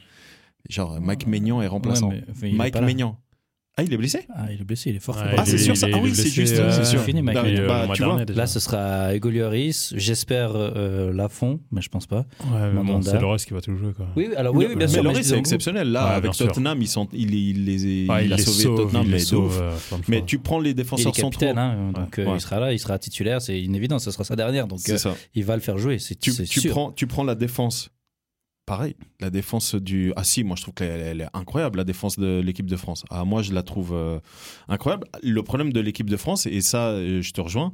Genre 0.68 1.00
Mike 1.00 1.26
Maignan 1.26 1.62
est 1.62 1.66
remplaçant. 1.66 2.12
Mike 2.42 2.76
Maignan. 2.80 3.18
Ah, 3.76 3.82
il 3.82 3.94
est 3.94 3.96
blessé? 3.96 4.26
Ah, 4.34 4.52
il 4.52 4.60
est 4.60 4.64
blessé, 4.64 4.90
il 4.90 4.96
est 4.96 5.00
fort. 5.00 5.16
ah, 5.18 5.44
c'est 5.46 5.56
sûr 5.56 5.76
ça 5.76 5.86
Ah 5.92 5.98
oui, 6.02 6.14
c'est 6.14 6.28
juste. 6.28 6.58
Euh, 6.58 6.70
c'est 6.70 6.84
sûr. 6.84 7.00
fini, 7.00 7.22
mec. 7.22 7.34
Bah, 7.34 7.42
bah, 7.86 7.94
tu 7.94 8.02
vois, 8.02 8.24
là, 8.24 8.46
ce 8.46 8.60
sera 8.60 9.14
Ego 9.14 9.30
Lloris, 9.30 9.94
j'espère 9.96 10.52
euh, 10.54 11.12
Lafont, 11.12 11.60
mais 11.70 11.80
je 11.80 11.88
pense 11.88 12.06
pas. 12.06 12.26
Ouais, 12.52 12.72
bon, 12.72 13.00
c'est 13.00 13.18
Lloris 13.18 13.44
qui 13.44 13.54
va 13.54 13.60
tout 13.60 13.74
jouer. 13.76 13.92
Quoi. 13.92 14.06
Oui, 14.16 14.28
alors, 14.36 14.54
oui, 14.54 14.74
bien 14.76 14.88
sûr. 14.88 15.02
Mais 15.02 15.10
Lloris, 15.10 15.26
c'est 15.26 15.38
exceptionnel. 15.38 15.90
Là, 15.92 16.06
avec 16.06 16.32
Tottenham, 16.32 16.82
ils 16.82 16.88
sont, 16.88 17.08
il, 17.12 17.34
il, 17.34 17.64
les, 17.64 18.06
ah, 18.10 18.22
il, 18.22 18.32
a 18.32 18.38
sauvé 18.38 18.64
Tottenham, 18.76 19.06
mais 19.08 19.18
sauve, 19.18 19.58
euh, 19.62 19.96
Mais 20.08 20.22
tu 20.24 20.38
prends 20.38 20.58
les 20.58 20.74
défenseurs 20.74 21.12
il 21.14 21.18
est 21.18 21.22
capitaine, 21.22 21.58
hein, 21.58 21.92
donc 21.94 22.20
il 22.22 22.40
sera 22.40 22.60
là, 22.60 22.72
il 22.72 22.78
sera 22.78 22.98
titulaire, 22.98 23.40
c'est 23.40 23.60
une 23.62 23.74
évidence, 23.74 24.04
ce 24.04 24.10
sera 24.10 24.24
sa 24.24 24.36
dernière. 24.36 24.66
Donc 24.66 24.80
il 25.34 25.44
va 25.44 25.54
le 25.54 25.62
faire 25.62 25.78
jouer, 25.78 25.98
c'est 25.98 26.22
sûr. 26.50 26.92
Tu 26.94 27.06
prends 27.06 27.24
la 27.24 27.34
défense 27.34 27.90
pareil, 28.70 28.94
la 29.18 29.30
défense 29.30 29.74
du. 29.74 30.12
Ah 30.14 30.22
si, 30.22 30.44
moi 30.44 30.54
je 30.54 30.62
trouve 30.62 30.74
qu'elle 30.74 31.22
est 31.22 31.26
incroyable, 31.34 31.78
la 31.78 31.84
défense 31.84 32.20
de 32.20 32.38
l'équipe 32.38 32.66
de 32.66 32.76
France. 32.76 33.04
Ah, 33.10 33.24
moi 33.24 33.42
je 33.42 33.52
la 33.52 33.64
trouve 33.64 33.92
euh, 33.92 34.20
incroyable. 34.68 35.08
Le 35.24 35.42
problème 35.42 35.72
de 35.72 35.80
l'équipe 35.80 36.08
de 36.08 36.16
France, 36.16 36.46
et 36.46 36.60
ça 36.60 36.90
euh, 36.90 37.20
je 37.20 37.32
te 37.32 37.40
rejoins, 37.40 37.72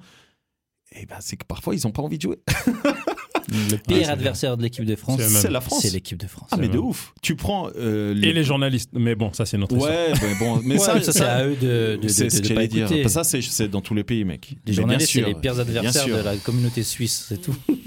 eh 0.92 1.04
ben, 1.04 1.16
c'est 1.20 1.37
que 1.37 1.44
parfois 1.44 1.74
ils 1.74 1.82
n'ont 1.85 1.92
pas 1.92 2.00
envie 2.00 2.16
de 2.16 2.22
jouer. 2.22 2.38
Le 3.48 3.76
pire 3.76 4.11
adversaire 4.11 4.56
de 4.56 4.62
l'équipe 4.62 4.85
de 4.85 4.96
France, 4.96 5.20
c'est 5.20 5.50
la 5.50 5.61
France. 5.61 5.82
C'est 5.82 5.92
l'équipe 5.92 6.18
de 6.18 6.26
France. 6.26 6.48
Ah, 6.52 6.56
mais 6.59 6.68
de 6.68 6.78
ouf. 6.78 7.12
Tu 7.22 7.37
prends. 7.37 7.68
Euh, 7.76 8.12
les... 8.14 8.28
Et 8.28 8.32
les 8.32 8.44
journalistes. 8.44 8.90
Mais 8.92 9.14
bon, 9.14 9.32
ça, 9.32 9.46
c'est 9.46 9.59
notre 9.59 9.76
ouais, 9.76 10.12
histoire. 10.12 10.30
Mais 10.30 10.38
bon, 10.38 10.61
mais 10.64 10.78
ça, 10.78 11.00
ça, 11.00 11.12
c'est 11.12 11.24
à 11.24 11.46
eux 11.46 11.56
de. 11.61 11.98
de 12.02 12.09
c'est 12.09 12.30
ce 12.30 12.42
que 12.42 12.48
j'allais 12.48 12.68
dire. 12.68 12.88
Ça, 13.09 13.24
c'est 13.24 13.68
dans 13.68 13.80
tous 13.80 13.94
les 13.94 14.04
pays, 14.04 14.24
mec. 14.24 14.56
Les 14.66 14.72
journalistes, 14.72 15.12
c'est 15.12 15.22
les 15.22 15.35
pires 15.35 15.59
adversaires 15.59 16.06
de 16.06 16.22
la 16.22 16.37
communauté 16.37 16.82
suisse, 16.82 17.26
c'est 17.28 17.40
tout. 17.40 17.54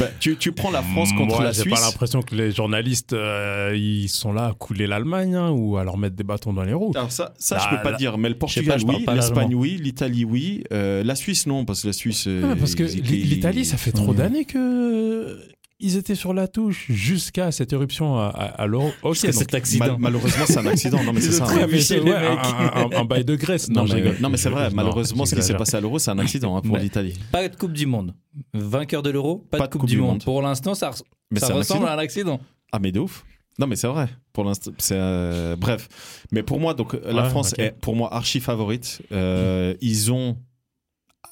bah, 0.00 0.08
tu, 0.18 0.36
tu, 0.36 0.52
prends 0.52 0.70
la 0.70 0.82
France 0.82 1.12
contre 1.12 1.36
Moi, 1.36 1.44
la 1.44 1.52
Suisse. 1.52 1.64
J'ai 1.64 1.70
pas 1.70 1.80
l'impression 1.80 2.22
que 2.22 2.34
les 2.34 2.50
journalistes, 2.50 3.12
euh, 3.12 3.72
ils 3.76 4.08
sont 4.08 4.32
là 4.32 4.46
à 4.46 4.52
couler 4.52 4.86
l'Allemagne 4.86 5.36
hein, 5.36 5.50
ou 5.50 5.76
à 5.76 5.84
leur 5.84 5.96
mettre 5.96 6.16
des 6.16 6.24
bâtons 6.24 6.52
dans 6.52 6.64
les 6.64 6.72
roues. 6.72 6.92
Alors, 6.94 7.12
ça, 7.12 7.34
ça 7.38 7.58
je 7.58 7.76
peux 7.76 7.82
pas 7.82 7.92
dire. 7.96 8.18
Mais 8.18 8.28
le 8.28 8.36
Portugal, 8.36 8.80
oui. 8.86 9.06
L'Espagne, 9.14 9.54
oui. 9.54 9.78
L'Italie, 9.80 10.24
oui. 10.24 10.64
Euh, 10.72 11.04
la 11.04 11.14
Suisse, 11.14 11.46
non, 11.46 11.64
parce 11.64 11.82
que 11.82 11.88
la 11.88 11.92
Suisse. 11.92 12.28
Parce 12.58 12.74
que 12.74 12.82
l'Italie, 12.82 13.59
ça 13.64 13.76
fait 13.76 13.92
trop 13.92 14.14
d'années 14.14 14.44
que 14.44 15.38
ils 15.80 15.96
étaient 15.96 16.14
sur 16.14 16.34
la 16.34 16.46
touche 16.46 16.86
jusqu'à 16.90 17.50
cette 17.52 17.72
éruption 17.72 18.18
à, 18.18 18.26
à, 18.28 18.66
l'eau. 18.66 18.90
jusqu'à 19.12 19.32
cet 19.32 19.54
accident. 19.54 19.96
malheureusement, 19.98 20.44
c'est 20.46 20.58
un 20.58 20.66
accident. 20.66 21.02
Non, 21.02 21.12
mais 21.12 21.20
c'est 21.22 21.32
ça. 21.32 21.46
un, 21.46 22.90
un, 22.92 23.04
bail 23.04 23.24
de 23.24 23.34
graisse. 23.34 23.70
Non, 23.70 23.84
mais, 23.84 24.14
non, 24.20 24.28
mais 24.28 24.36
c'est 24.36 24.50
vrai. 24.50 24.68
Malheureusement, 24.72 25.24
ce 25.24 25.34
qui 25.34 25.42
s'est 25.42 25.56
passé 25.56 25.76
à 25.76 25.80
l'euro, 25.80 25.98
c'est 25.98 26.10
un 26.10 26.18
accident 26.18 26.56
hein, 26.56 26.60
pour 26.60 26.76
l'Italie. 26.76 27.18
Pas 27.32 27.48
de 27.48 27.56
Coupe 27.56 27.72
du 27.72 27.86
Monde. 27.86 28.14
Vainqueur 28.52 29.02
de 29.02 29.10
l'euro, 29.10 29.38
pas, 29.50 29.66
de 29.66 29.72
Coupe, 29.72 29.86
du, 29.86 29.98
monde. 29.98 30.22
Pour 30.22 30.40
l'instant, 30.42 30.74
ça, 30.74 30.92
ça 31.36 31.54
ressemble 31.54 31.86
à 31.86 31.94
un 31.94 31.98
accident. 31.98 32.40
Ah, 32.72 32.78
mais 32.78 32.92
de 32.92 33.00
ouf. 33.00 33.24
Non, 33.58 33.66
mais 33.66 33.76
c'est 33.76 33.88
vrai. 33.88 34.08
Pour 34.32 34.44
l'instant, 34.44 34.70
c'est 34.78 34.96
euh, 34.96 35.56
bref. 35.56 35.88
Mais 36.30 36.42
pour 36.42 36.60
moi, 36.60 36.74
donc 36.74 36.96
la 37.04 37.24
France 37.24 37.54
est 37.58 37.72
pour 37.80 37.96
moi 37.96 38.14
archi 38.14 38.40
favorite. 38.40 39.02
Euh, 39.12 39.74
ils 39.80 40.12
ont, 40.12 40.36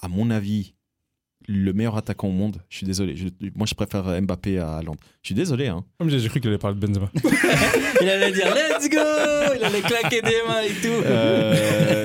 à 0.02 0.08
mon 0.08 0.30
avis, 0.30 0.74
le 1.48 1.72
meilleur 1.72 1.96
attaquant 1.96 2.28
au 2.28 2.32
monde. 2.32 2.58
Je 2.68 2.76
suis 2.76 2.86
désolé. 2.86 3.14
moi, 3.56 3.66
je 3.66 3.74
préfère 3.74 4.20
Mbappé 4.20 4.58
à 4.58 4.82
Londres. 4.82 5.00
Je 5.22 5.28
suis 5.28 5.34
désolé. 5.34 5.68
Hein. 5.68 5.82
J'ai 6.06 6.28
cru 6.28 6.40
qu'il 6.40 6.50
allait 6.50 6.58
parler 6.58 6.78
de 6.78 6.86
Benzema. 6.86 7.10
il 8.02 8.08
allait 8.08 8.32
dire 8.32 8.54
let's 8.54 8.88
go 8.90 8.98
Il 9.56 9.64
allait 9.64 9.80
claquer 9.80 10.20
des 10.20 10.42
mains 10.46 10.60
et 10.60 10.74
tout. 10.74 11.02
Euh, 11.04 12.04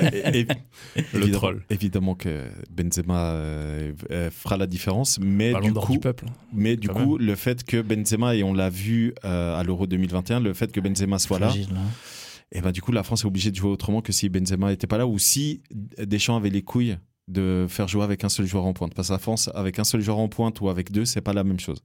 le 1.12 1.30
troll. 1.30 1.62
Évidemment 1.68 2.14
que 2.14 2.44
Benzema 2.70 3.32
euh, 3.32 3.92
euh, 4.10 4.30
fera 4.30 4.56
la 4.56 4.66
différence. 4.66 5.18
Mais 5.20 5.52
du 5.60 5.74
coup, 5.74 5.98
peuple. 5.98 6.24
Mais 6.54 6.76
du 6.76 6.88
coup, 6.88 7.18
le 7.18 7.34
fait 7.34 7.64
que 7.64 7.82
Benzema, 7.82 8.34
et 8.34 8.42
on 8.42 8.54
l'a 8.54 8.70
vu 8.70 9.14
à 9.22 9.62
l'Euro 9.64 9.86
2021, 9.86 10.40
le 10.40 10.54
fait 10.54 10.72
que 10.72 10.80
Benzema 10.80 11.18
soit 11.18 11.38
là. 11.38 11.52
et 11.54 11.66
eh 12.52 12.60
ben, 12.62 12.72
du 12.72 12.80
coup, 12.80 12.92
la 12.92 13.02
France 13.02 13.24
est 13.24 13.26
obligée 13.26 13.50
de 13.50 13.56
jouer 13.56 13.70
autrement 13.70 14.00
que 14.00 14.12
si 14.12 14.30
Benzema 14.30 14.70
n'était 14.70 14.86
pas 14.86 14.96
là 14.96 15.06
ou 15.06 15.18
si 15.18 15.62
Deschamps 15.98 16.36
avait 16.36 16.50
les 16.50 16.62
couilles 16.62 16.96
de 17.28 17.66
faire 17.68 17.88
jouer 17.88 18.02
avec 18.02 18.24
un 18.24 18.28
seul 18.28 18.46
joueur 18.46 18.66
en 18.66 18.72
pointe. 18.72 18.94
Parce 18.94 19.08
que 19.08 19.12
la 19.14 19.18
France, 19.18 19.50
avec 19.54 19.78
un 19.78 19.84
seul 19.84 20.00
joueur 20.00 20.18
en 20.18 20.28
pointe 20.28 20.60
ou 20.60 20.68
avec 20.68 20.92
deux, 20.92 21.04
c'est 21.04 21.20
pas 21.20 21.32
la 21.32 21.44
même 21.44 21.60
chose. 21.60 21.82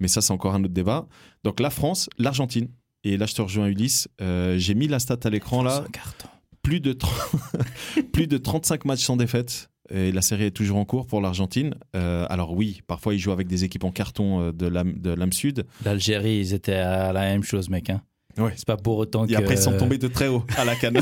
Mais 0.00 0.08
ça, 0.08 0.20
c'est 0.20 0.32
encore 0.32 0.54
un 0.54 0.64
autre 0.64 0.74
débat. 0.74 1.06
Donc 1.44 1.60
la 1.60 1.70
France, 1.70 2.08
l'Argentine, 2.18 2.68
et 3.04 3.16
là 3.16 3.26
je 3.26 3.34
te 3.34 3.42
rejoins 3.42 3.66
Ulysse, 3.66 4.08
euh, 4.20 4.58
j'ai 4.58 4.74
mis 4.74 4.88
la 4.88 4.98
stat 4.98 5.18
à 5.24 5.30
l'écran 5.30 5.62
là. 5.62 5.84
Plus 6.62 6.80
de, 6.80 6.96
plus 8.12 8.26
de 8.26 8.36
35 8.36 8.84
matchs 8.84 9.04
sans 9.04 9.16
défaite. 9.16 9.70
Et 9.92 10.12
la 10.12 10.22
série 10.22 10.44
est 10.44 10.50
toujours 10.52 10.76
en 10.76 10.84
cours 10.84 11.06
pour 11.06 11.20
l'Argentine. 11.20 11.74
Euh, 11.96 12.24
alors 12.28 12.52
oui, 12.52 12.80
parfois 12.86 13.14
ils 13.14 13.18
jouent 13.18 13.32
avec 13.32 13.48
des 13.48 13.64
équipes 13.64 13.84
en 13.84 13.90
carton 13.90 14.40
euh, 14.40 14.52
de 14.52 14.66
l'âme 14.66 15.32
sud. 15.32 15.66
L'Algérie, 15.84 16.38
ils 16.38 16.54
étaient 16.54 16.74
à 16.74 17.12
la 17.12 17.22
même 17.22 17.42
chose, 17.42 17.70
mec. 17.70 17.90
Hein. 17.90 18.02
Ouais. 18.38 18.52
C'est 18.56 18.66
pas 18.66 18.76
pour 18.76 18.98
autant 18.98 19.26
que. 19.26 19.32
Et 19.32 19.36
après, 19.36 19.54
ils 19.54 19.60
sont 19.60 19.76
tombés 19.76 19.98
de 19.98 20.08
très 20.08 20.28
haut 20.28 20.44
à 20.56 20.64
la 20.64 20.76
canne. 20.76 21.00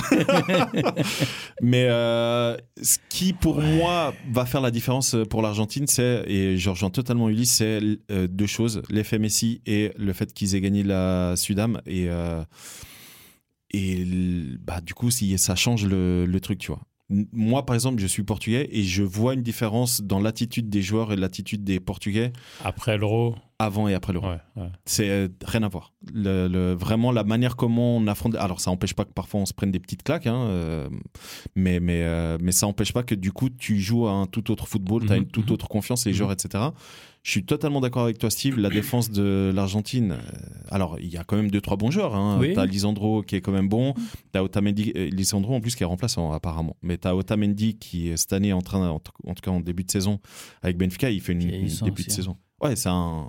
Mais 1.62 1.86
euh, 1.88 2.56
ce 2.80 2.98
qui, 3.08 3.32
pour 3.32 3.60
moi, 3.60 4.14
va 4.30 4.46
faire 4.46 4.60
la 4.60 4.70
différence 4.70 5.16
pour 5.28 5.42
l'Argentine, 5.42 5.86
c'est, 5.86 6.24
et 6.26 6.56
je 6.56 6.70
rejoins 6.70 6.90
totalement 6.90 7.28
Ulysse, 7.28 7.52
c'est 7.52 7.80
euh, 8.10 8.26
deux 8.28 8.46
choses 8.46 8.82
l'effet 8.90 9.18
Messi 9.18 9.60
et 9.66 9.92
le 9.96 10.12
fait 10.12 10.32
qu'ils 10.32 10.54
aient 10.54 10.60
gagné 10.60 10.82
la 10.82 11.34
Sudam. 11.36 11.80
Et, 11.86 12.06
euh, 12.08 12.42
et 13.70 14.04
bah, 14.60 14.80
du 14.80 14.94
coup, 14.94 15.10
si, 15.10 15.36
ça 15.38 15.54
change 15.54 15.84
le, 15.84 16.26
le 16.26 16.40
truc, 16.40 16.58
tu 16.58 16.68
vois 16.68 16.80
moi, 17.10 17.64
par 17.64 17.74
exemple, 17.74 18.00
je 18.00 18.06
suis 18.06 18.22
portugais 18.22 18.68
et 18.70 18.82
je 18.82 19.02
vois 19.02 19.34
une 19.34 19.42
différence 19.42 20.02
dans 20.02 20.20
l'attitude 20.20 20.68
des 20.68 20.82
joueurs 20.82 21.12
et 21.12 21.16
l'attitude 21.16 21.64
des 21.64 21.80
Portugais. 21.80 22.32
Après 22.64 22.98
l'Euro 22.98 23.34
avant 23.58 23.88
et 23.88 23.94
après 23.94 24.12
l'Euro. 24.12 24.28
C'est 24.84 25.08
euh, 25.08 25.28
rien 25.44 25.62
à 25.64 25.68
voir. 25.68 25.92
Le, 26.12 26.74
vraiment 26.74 27.10
la 27.10 27.24
manière 27.24 27.56
comment 27.56 27.96
on 27.96 28.06
affronte. 28.06 28.36
Alors 28.36 28.60
ça 28.60 28.70
n'empêche 28.70 28.94
pas 28.94 29.04
que 29.04 29.12
parfois 29.12 29.40
on 29.40 29.46
se 29.46 29.52
prenne 29.52 29.72
des 29.72 29.80
petites 29.80 30.04
claques, 30.04 30.28
hein, 30.28 30.46
euh, 30.46 30.88
mais 31.56 31.80
mais 31.80 32.02
euh, 32.04 32.38
mais 32.40 32.52
ça 32.52 32.66
n'empêche 32.66 32.92
pas 32.92 33.02
que 33.02 33.16
du 33.16 33.32
coup 33.32 33.50
tu 33.50 33.80
joues 33.80 34.06
à 34.06 34.12
un 34.12 34.26
tout 34.26 34.52
autre 34.52 34.68
football, 34.68 35.06
tu 35.06 35.12
as 35.12 35.16
une 35.16 35.24
mhm, 35.24 35.30
toute 35.30 35.46
mhm. 35.46 35.54
autre 35.54 35.68
confiance 35.68 36.06
les 36.06 36.12
mhm. 36.12 36.18
joueurs, 36.18 36.32
etc. 36.32 36.64
Je 37.28 37.32
suis 37.32 37.44
totalement 37.44 37.82
d'accord 37.82 38.04
avec 38.04 38.16
toi, 38.16 38.30
Steve. 38.30 38.58
La 38.58 38.70
défense 38.70 39.10
de 39.10 39.52
l'Argentine. 39.54 40.16
alors 40.70 40.96
il 40.98 41.10
y 41.10 41.18
a 41.18 41.24
quand 41.24 41.36
même 41.36 41.50
deux 41.50 41.60
trois 41.60 41.76
bons 41.76 41.90
joueurs. 41.90 42.16
Hein. 42.16 42.40
Tu 42.40 42.58
as 42.58 42.64
Lisandro 42.64 43.20
qui 43.20 43.36
est 43.36 43.42
quand 43.42 43.52
même 43.52 43.68
bon. 43.68 43.92
Tu 44.32 44.38
as 44.38 44.42
Otamendi, 44.42 44.94
Lisandro 44.94 45.54
en 45.54 45.60
plus 45.60 45.76
qui 45.76 45.82
est 45.82 45.86
remplaçant 45.86 46.32
apparemment. 46.32 46.74
Mais 46.80 46.96
tu 46.96 47.06
as 47.06 47.14
Otamendi 47.14 47.76
qui 47.76 48.10
cette 48.16 48.32
année 48.32 48.54
en 48.54 48.62
train, 48.62 48.88
en, 48.88 48.98
tout 48.98 49.42
cas 49.42 49.50
en 49.50 49.60
début 49.60 49.84
de 49.84 49.90
saison 49.90 50.20
avec 50.62 50.78
Benfica, 50.78 51.10
il 51.10 51.20
fait 51.20 51.34
une, 51.34 51.40
début 51.40 52.02
de 52.02 52.10
hein. 52.10 52.14
saison. 52.14 52.38
Ouais, 52.62 52.76
c'est 52.76 52.88
un. 52.88 53.26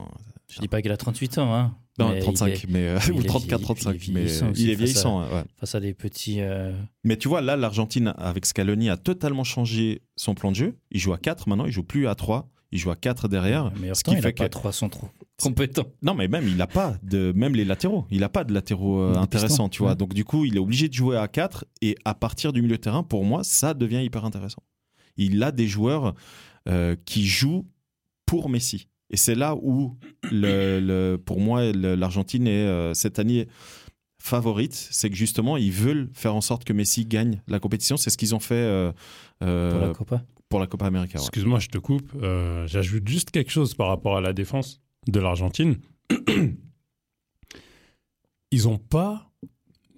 Je 0.50 0.62
dis 0.62 0.70
pas 0.70 0.82
qu'il 0.82 0.93
a 0.93 0.97
38 0.97 1.38
ans, 1.39 1.54
hein. 1.54 1.76
Non, 2.00 2.18
35, 2.18 2.68
mais, 2.70 2.88
euh, 2.88 3.00
ou 3.14 3.22
34, 3.22 3.62
35, 3.62 4.08
mais 4.14 4.28
il 4.56 4.70
est 4.70 4.76
vieillissant. 4.76 5.24
Face 5.24 5.32
à, 5.34 5.36
ouais. 5.36 5.43
face 5.58 5.76
à 5.76 5.80
des 5.82 5.93
petits. 5.93 6.38
Euh, 6.39 6.72
mais 7.04 7.18
tu 7.18 7.28
vois, 7.28 7.41
là, 7.41 7.58
l'Argentine, 7.58 8.14
avec 8.18 8.45
Scaloni, 8.45 8.89
a 8.89 8.95
totalement 8.95 9.43
changé 9.43 10.04
son 10.16 10.36
plan 10.36 10.52
de 10.52 10.56
jeu. 10.56 10.78
Il 10.91 11.02
joue 11.02 11.12
à 11.12 11.18
4 11.18 11.50
maintenant, 11.50 11.66
il 11.66 11.74
joue 11.74 11.84
plus 11.84 12.08
à 12.08 12.16
3. 12.16 12.50
Il 12.72 12.80
joue 12.80 12.92
à 12.92 12.96
4 12.96 13.28
derrière. 13.28 13.72
Mais 13.82 13.94
ce 13.94 14.04
qui 14.04 14.16
fait 14.16 14.30
il 14.30 14.34
que... 14.34 14.44
pas 14.44 14.50
300 14.50 14.90
trop 14.90 15.10
compétents. 15.42 15.88
Non, 16.02 16.14
mais 16.14 16.28
même, 16.28 16.48
il 16.48 16.56
n'a 16.58 16.68
pas 16.68 16.96
de. 17.02 17.34
Même 17.36 17.56
les 17.56 17.66
latéraux. 17.66 18.06
Il 18.12 18.20
n'a 18.20 18.30
pas 18.30 18.44
de 18.44 18.54
latéraux 18.54 19.00
euh, 19.00 19.16
intéressants, 19.16 19.70
tu 19.70 19.82
vois. 19.82 19.96
Donc, 19.96 20.14
du 20.14 20.26
coup, 20.26 20.46
il 20.46 20.56
est 20.56 20.60
obligé 20.60 20.88
de 20.88 20.94
jouer 20.94 21.18
à 21.18 21.28
4. 21.28 21.66
Et 21.82 21.96
à 22.06 22.14
partir 22.14 22.54
du 22.54 22.62
milieu 22.62 22.78
de 22.78 22.82
terrain, 22.82 23.04
pour 23.04 23.26
moi, 23.26 23.44
ça 23.44 23.74
devient 23.74 24.04
hyper 24.04 24.26
intéressant. 24.26 24.64
Il 25.18 25.42
a 25.44 25.52
des 25.52 25.68
joueurs 25.68 26.14
qui 27.06 27.26
jouent 27.26 27.66
pour 28.26 28.48
Messi. 28.48 28.88
Et 29.10 29.18
c'est 29.18 29.36
là 29.36 29.56
où, 29.56 29.98
le, 30.32 31.16
pour 31.18 31.40
moi, 31.40 31.72
l'Argentine 31.72 32.48
est 32.48 32.68
euh, 32.68 32.94
cette 32.94 33.18
année 33.20 33.48
favorite. 34.22 34.74
C'est 34.74 35.10
que 35.10 35.16
justement, 35.16 35.58
ils 35.58 35.72
veulent 35.72 36.10
faire 36.14 36.36
en 36.36 36.42
sorte 36.42 36.64
que 36.64 36.74
Messi 36.74 37.06
gagne 37.06 37.42
la 37.48 37.60
compétition. 37.60 37.98
C'est 37.98 38.12
ce 38.12 38.18
qu'ils 38.18 38.36
ont 38.36 38.40
fait 38.40 38.56
euh, 38.56 38.92
euh, 39.44 39.72
pour 39.72 39.88
la 39.88 39.94
Copa. 39.94 40.24
Pour 40.50 40.60
la 40.60 40.68
Copa 40.68 40.88
América. 40.88 41.20
Excuse-moi, 41.20 41.60
je 41.60 41.68
te 41.68 41.78
coupe. 41.78 42.12
J'ajoute 42.66 43.08
juste 43.08 43.32
quelque 43.32 43.52
chose 43.52 43.76
par 43.76 43.88
rapport 43.88 44.18
à 44.18 44.22
la 44.22 44.34
défense 44.34 44.82
de 45.08 45.20
l'Argentine. 45.20 45.78
Ils 48.52 48.64
n'ont 48.64 48.80
pas 48.80 49.30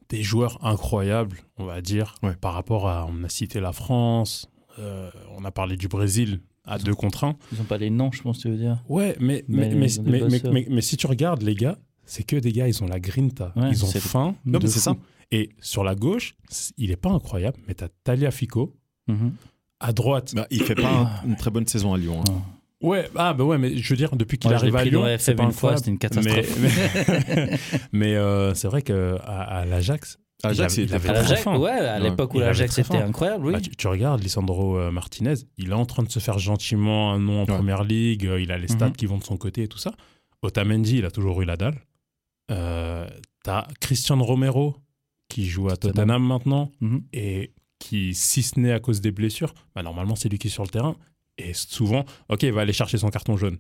des 0.10 0.24
joueurs 0.24 0.64
incroyables, 0.66 1.38
on 1.58 1.64
va 1.64 1.82
dire, 1.82 2.16
par 2.42 2.54
rapport 2.54 2.90
à. 2.90 3.08
On 3.10 3.24
a 3.24 3.30
cité 3.30 3.62
la 3.62 3.72
France, 3.72 4.50
on 4.78 5.46
a 5.46 5.52
parlé 5.52 5.78
du 5.78 5.88
Brésil, 5.88 6.42
à 6.66 6.78
deux 6.78 6.96
contre 6.96 7.24
un. 7.24 7.38
Ils 7.52 7.58
n'ont 7.58 7.64
pas 7.64 7.78
les 7.78 7.90
noms, 7.90 8.12
je 8.12 8.22
pense, 8.22 8.40
tu 8.40 8.50
veux 8.50 8.58
dire. 8.58 8.84
Ouais, 8.90 9.16
mais, 9.20 9.44
mais, 9.48 9.74
mais, 9.74 9.88
mais, 10.04 10.66
mais, 10.70 10.82
si 10.82 10.98
tu 10.98 11.08
regardes 11.08 11.42
les 11.42 11.56
gars, 11.56 11.78
c'est 12.06 12.24
que 12.24 12.36
des 12.36 12.52
gars, 12.52 12.68
ils 12.68 12.84
ont 12.84 12.88
la 12.88 13.00
grinta. 13.00 13.54
ils 13.56 13.84
ont 13.86 13.88
faim. 13.88 14.36
Non, 14.46 14.60
c'est 14.62 14.80
ça. 14.80 14.96
Et 15.32 15.50
sur 15.62 15.84
la 15.84 15.96
gauche, 15.96 16.36
il 16.78 16.90
n'est 16.90 16.98
pas 16.98 17.12
incroyable, 17.12 17.58
mais 17.68 17.74
tu 17.74 17.86
as 17.86 17.90
Talia 18.04 18.32
Fico. 18.32 18.76
Mhm. 19.08 19.34
À 19.82 19.94
droite. 19.94 20.34
Bah, 20.36 20.48
il 20.52 20.64
fait 20.64 20.76
pas 20.76 21.10
une 21.26 21.36
très 21.36 21.52
bonne 21.52 21.68
saison 21.68 21.94
à 21.94 21.98
Lyon. 21.98 22.22
Hein. 22.30 22.42
Ouais, 22.82 23.10
ah 23.16 23.34
bah 23.34 23.44
ouais, 23.44 23.58
mais 23.58 23.78
je 23.78 23.90
veux 23.90 23.98
dire, 23.98 24.16
depuis 24.16 24.40
qu'il 24.40 24.52
arrive 24.54 24.76
à 24.76 24.84
Lyon, 24.84 25.06
c'est 25.20 25.36
pas 25.36 25.44
une 25.44 25.52
fois, 25.52 25.78
c'était 25.78 25.92
une 25.92 26.00
catastrophe. 26.00 26.58
Mais, 27.92 28.16
euh, 28.16 28.54
c'est 28.56 28.68
vrai 28.68 28.82
qu'à 28.82 29.16
à, 29.18 29.66
l'Ajax, 29.66 30.18
Ajax, 30.44 30.78
il, 30.78 30.94
avait 30.94 31.10
Ouais, 31.58 31.70
à 31.72 32.00
l'époque 32.00 32.34
où 32.34 32.40
l'Ajax 32.40 32.80
était 32.80 32.98
incroyable, 32.98 33.46
oui. 33.46 33.54
Bah, 33.54 33.60
tu, 33.62 33.88
regardes 33.88 34.22
Lisandro 34.22 34.78
euh, 34.78 34.92
Martinez, 34.92 35.36
il 35.58 35.70
est 35.70 35.74
en 35.74 35.86
train 35.86 36.04
de 36.04 36.10
se 36.10 36.20
faire 36.20 36.40
gentiment 36.40 37.14
un 37.14 37.20
nom 37.20 37.44
en 37.44 37.46
première 37.46 37.84
ligue, 37.84 38.26
euh, 38.26 38.42
il 38.42 38.52
a 38.52 38.58
les 38.58 38.68
stats 38.68 38.88
mhm. 38.88 38.96
qui 38.96 39.06
vont 39.06 39.18
de 39.18 39.24
son 39.24 39.38
côté 39.38 39.64
et 39.64 39.68
tout 39.68 39.78
ça. 39.78 39.92
Otamendi, 40.42 40.98
il 40.98 41.06
a 41.06 41.12
toujours 41.12 41.42
eu 41.42 41.46
la 41.46 41.58
dalle. 41.58 41.80
Euh, 42.50 43.08
T'as 43.44 43.68
Christian 43.80 44.22
Romero 44.22 44.76
qui 45.28 45.48
joue 45.48 45.70
à 45.70 45.78
Tottenham 45.78 46.24
maintenant 46.24 46.72
mhm. 46.80 47.04
et 47.14 47.54
qui, 47.82 48.14
si 48.14 48.44
ce 48.44 48.60
n'est 48.60 48.72
à 48.72 48.80
cause 48.80 49.02
des 49.02 49.12
blessures, 49.12 49.54
bah, 49.76 49.84
normalement 49.84 50.16
c'est 50.16 50.30
lui 50.30 50.38
qui 50.38 50.48
est 50.48 50.52
sur 50.52 50.64
le 50.64 50.70
terrain. 50.70 50.96
Et 51.38 51.54
souvent, 51.54 52.06
ok, 52.30 52.44
il 52.44 52.54
va 52.54 52.62
aller 52.62 52.74
chercher 52.74 52.98
son 52.98 53.10
carton 53.10 53.36
jaune. 53.36 53.58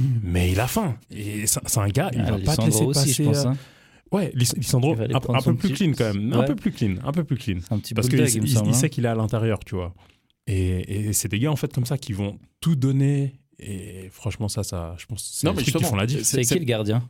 Mhm. 0.00 0.20
Mais 0.22 0.50
il 0.50 0.58
a 0.60 0.66
faim. 0.66 0.96
Et 1.10 1.46
c'est 1.46 1.78
un 1.78 1.88
gars, 1.88 2.10
il 2.12 2.20
ah, 2.20 2.32
va 2.32 2.38
pas 2.38 2.56
te 2.56 2.62
laisser 2.62 2.86
passer. 2.86 3.12
Je 3.12 3.22
pense, 3.24 3.44
hein. 3.44 3.56
Ouais, 4.10 4.32
Lissandro, 4.34 4.96
un, 4.98 5.34
un 5.34 5.42
peu 5.42 5.54
plus 5.54 5.74
clean 5.74 5.92
quand 5.92 6.14
même. 6.14 6.32
Un 6.32 6.44
peu 6.44 6.56
plus 6.56 6.72
clean, 6.72 6.94
un 7.04 7.12
peu 7.12 7.24
plus 7.24 7.36
clean. 7.36 7.58
Un 7.70 7.78
petit 7.78 7.92
Parce 7.92 8.08
qu'il 8.08 8.20
il, 8.20 8.66
il, 8.66 8.74
sait 8.74 8.88
qu'il 8.88 9.04
est 9.04 9.08
à 9.08 9.14
l'intérieur, 9.14 9.58
tu 9.58 9.74
vois. 9.74 9.94
Et, 10.46 11.08
et 11.08 11.12
c'est 11.12 11.28
des 11.28 11.38
gars, 11.38 11.52
en 11.52 11.56
fait, 11.56 11.70
comme 11.74 11.84
ça, 11.84 11.98
qui 11.98 12.14
vont 12.14 12.38
tout 12.60 12.74
donner. 12.74 13.34
Et 13.58 14.08
franchement, 14.10 14.48
ça, 14.48 14.62
ça 14.62 14.94
je 14.96 15.04
pense 15.04 15.22
c'est 15.22 15.46
les 15.46 15.54
trucs 15.62 15.76
qui 15.76 15.84
font 15.84 15.96
la 15.96 16.06
diff. 16.06 16.22
C'est 16.22 16.42
qui 16.42 16.58
le 16.58 16.64
gardien? 16.64 17.06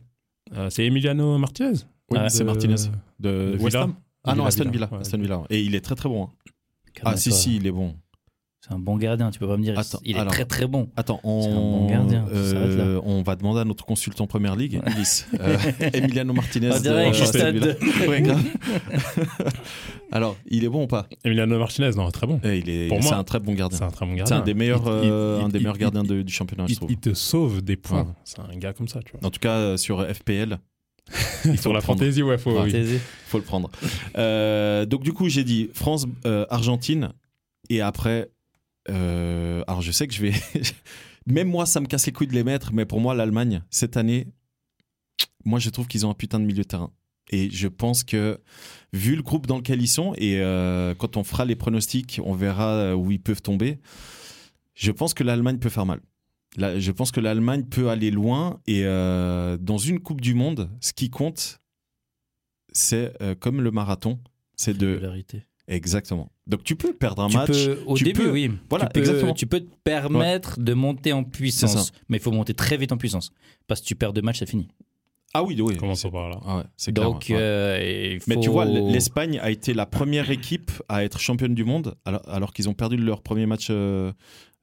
Euh, 0.56 0.70
C'est 0.70 0.84
Emiliano 0.86 1.38
Martinez. 1.38 1.78
Oui, 2.10 2.18
c'est 2.28 2.42
Martinez. 2.42 2.90
De, 3.20 3.56
West 3.60 3.76
Ham 3.76 3.94
Ah 4.28 4.34
non, 4.34 4.44
Aston 4.44 4.70
Villa. 4.70 4.90
Aston 5.00 5.18
Villa. 5.18 5.42
Et 5.50 5.60
il 5.60 5.74
est 5.74 5.80
très 5.80 5.94
très 5.94 6.08
bon. 6.08 6.24
Hein. 6.24 6.30
Ah 7.04 7.16
si, 7.16 7.32
si, 7.32 7.56
il 7.56 7.66
est 7.66 7.72
bon. 7.72 7.94
C'est 8.60 8.74
un 8.74 8.78
bon 8.80 8.96
gardien, 8.96 9.30
tu 9.30 9.38
peux 9.38 9.46
pas 9.46 9.56
me 9.56 9.62
dire. 9.62 9.80
il 10.04 10.16
est 10.16 10.26
très 10.26 10.44
très 10.44 10.66
bon. 10.66 10.90
Attends, 10.96 11.20
on, 11.22 11.44
un 11.44 11.54
bon 11.54 11.86
gardien. 11.86 12.26
Euh, 12.32 13.00
on 13.04 13.22
va 13.22 13.36
demander 13.36 13.60
à 13.60 13.64
notre 13.64 13.84
consultant 13.84 14.26
Première 14.26 14.56
Ligue, 14.56 14.80
Ulysse, 14.84 15.28
euh, 15.38 15.56
Emiliano 15.92 16.32
Martinez. 16.32 16.72
On 16.74 16.80
dirait 16.80 17.12
Alors, 20.12 20.36
il 20.46 20.64
est 20.64 20.68
bon 20.68 20.84
ou 20.84 20.86
pas? 20.88 21.06
Emiliano 21.24 21.56
Martinez, 21.56 21.90
non, 21.96 22.10
très 22.10 22.26
bon. 22.26 22.40
Eh, 22.42 22.58
il 22.58 22.68
est, 22.68 23.00
c'est 23.00 23.14
un 23.14 23.22
très 23.22 23.38
bon 23.38 23.54
gardien. 23.54 23.78
C'est 23.78 23.84
un 23.84 23.90
très 23.90 24.06
bon 24.06 24.14
gardien. 24.14 24.36
C'est 24.36 24.42
un 24.42 24.44
des 24.44 24.54
meilleurs, 24.54 24.88
euh, 24.88 25.40
un 25.40 25.48
des 25.48 25.60
meilleurs 25.60 25.78
gardiens 25.78 26.02
du 26.02 26.24
championnat, 26.28 26.66
je 26.66 26.74
trouve. 26.74 26.90
Il 26.90 26.98
te 26.98 27.14
sauve 27.14 27.62
des 27.62 27.76
points. 27.76 28.12
C'est 28.24 28.40
un 28.40 28.56
gars 28.56 28.72
comme 28.72 28.88
ça, 28.88 29.00
tu 29.04 29.12
vois. 29.12 29.24
En 29.24 29.30
tout 29.30 29.40
cas, 29.40 29.76
sur 29.76 30.04
FPL. 30.04 30.58
sur 31.60 31.72
la 31.72 31.80
fantaisie, 31.80 32.22
ouais, 32.22 32.38
faut, 32.38 32.60
oui. 32.60 32.98
faut 33.26 33.38
le 33.38 33.44
prendre. 33.44 33.70
donc 34.86 35.02
du 35.02 35.12
coup, 35.12 35.28
j'ai 35.28 35.44
dit 35.44 35.70
France, 35.72 36.06
Argentine, 36.50 37.12
et 37.70 37.80
après 37.80 38.30
euh, 38.90 39.62
alors 39.66 39.82
je 39.82 39.92
sais 39.92 40.06
que 40.06 40.14
je 40.14 40.22
vais. 40.22 40.32
Même 41.26 41.48
moi, 41.48 41.66
ça 41.66 41.80
me 41.80 41.86
casse 41.86 42.06
les 42.06 42.12
couilles 42.12 42.26
de 42.26 42.32
les 42.32 42.44
mettre, 42.44 42.72
mais 42.72 42.86
pour 42.86 43.00
moi, 43.00 43.14
l'Allemagne, 43.14 43.62
cette 43.70 43.96
année, 43.98 44.28
moi, 45.44 45.58
je 45.58 45.68
trouve 45.68 45.86
qu'ils 45.86 46.06
ont 46.06 46.10
un 46.10 46.14
putain 46.14 46.40
de 46.40 46.44
milieu 46.44 46.62
de 46.62 46.68
terrain. 46.68 46.90
Et 47.30 47.50
je 47.50 47.68
pense 47.68 48.02
que, 48.02 48.40
vu 48.94 49.14
le 49.14 49.22
groupe 49.22 49.46
dans 49.46 49.58
lequel 49.58 49.82
ils 49.82 49.88
sont, 49.88 50.14
et 50.16 50.38
euh, 50.38 50.94
quand 50.94 51.18
on 51.18 51.24
fera 51.24 51.44
les 51.44 51.56
pronostics, 51.56 52.20
on 52.24 52.32
verra 52.32 52.96
où 52.96 53.10
ils 53.10 53.20
peuvent 53.20 53.42
tomber. 53.42 53.78
Je 54.74 54.90
pense 54.90 55.12
que 55.12 55.22
l'Allemagne 55.22 55.58
peut 55.58 55.68
faire 55.68 55.84
mal. 55.84 56.00
Là, 56.56 56.78
je 56.78 56.90
pense 56.92 57.10
que 57.12 57.20
l'Allemagne 57.20 57.64
peut 57.64 57.88
aller 57.88 58.10
loin. 58.10 58.60
Et 58.66 58.84
euh, 58.84 59.56
dans 59.58 59.78
une 59.78 60.00
Coupe 60.00 60.20
du 60.20 60.34
Monde, 60.34 60.70
ce 60.80 60.92
qui 60.92 61.10
compte, 61.10 61.60
c'est 62.72 63.12
comme 63.40 63.60
le 63.60 63.70
marathon, 63.70 64.18
c'est 64.56 64.76
de. 64.76 65.00
Exactement. 65.68 66.32
Donc 66.46 66.64
tu 66.64 66.76
peux 66.76 66.94
perdre 66.94 67.22
un 67.22 67.28
match. 67.28 67.68
au 67.86 67.96
début, 67.96 68.26
oui. 68.28 68.50
Voilà, 68.70 68.86
tu 68.86 68.92
peux, 68.94 69.00
exactement. 69.00 69.34
Tu 69.34 69.46
peux 69.46 69.60
te 69.60 69.70
permettre 69.84 70.58
de 70.58 70.72
monter 70.72 71.12
en 71.12 71.24
puissance, 71.24 71.92
mais 72.08 72.16
il 72.16 72.20
faut 72.20 72.32
monter 72.32 72.54
très 72.54 72.76
vite 72.78 72.90
en 72.90 72.96
puissance 72.96 73.32
parce 73.66 73.82
que 73.82 73.86
tu 73.86 73.94
perds 73.94 74.14
deux 74.14 74.22
matchs, 74.22 74.38
c'est 74.38 74.48
fini. 74.48 74.68
Ah 75.34 75.42
oui, 75.42 75.60
oui. 75.60 75.76
Commence 75.76 76.06
par 76.10 76.28
là. 76.30 76.40
Ah 76.44 76.64
c'est 76.76 76.92
Donc, 76.92 77.30
euh, 77.30 78.18
mais 78.26 78.40
tu 78.40 78.48
vois, 78.48 78.64
l'Espagne 78.64 79.38
a 79.40 79.50
été 79.50 79.74
la 79.74 79.86
première 79.86 80.30
équipe 80.30 80.70
à 80.88 81.04
être 81.04 81.20
championne 81.20 81.54
du 81.54 81.64
monde 81.64 81.94
alors, 82.04 82.52
qu'ils 82.52 82.68
ont 82.68 82.74
perdu 82.74 82.96
leur 82.96 83.22
premier 83.22 83.46
match. 83.46 83.68
Euh, 83.70 84.12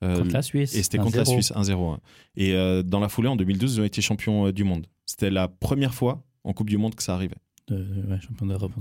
euh, 0.03 0.17
contre 0.17 0.33
la 0.33 0.41
Suisse. 0.41 0.75
Et 0.75 0.83
c'était 0.83 0.97
contre 0.97 1.17
la 1.17 1.25
Suisse 1.25 1.51
1-0. 1.55 1.97
Et 2.35 2.53
dans 2.83 2.99
la 2.99 3.09
foulée, 3.09 3.29
en 3.29 3.35
2012, 3.35 3.75
ils 3.75 3.81
ont 3.81 3.85
été 3.85 4.01
champions 4.01 4.51
du 4.51 4.63
monde. 4.63 4.87
C'était 5.05 5.29
la 5.29 5.47
première 5.47 5.93
fois 5.93 6.23
en 6.43 6.53
Coupe 6.53 6.69
du 6.69 6.77
Monde 6.77 6.95
que 6.95 7.03
ça 7.03 7.13
arrivait 7.13 7.37
de 7.67 8.19
champion 8.21 8.45
d'Europe. 8.45 8.71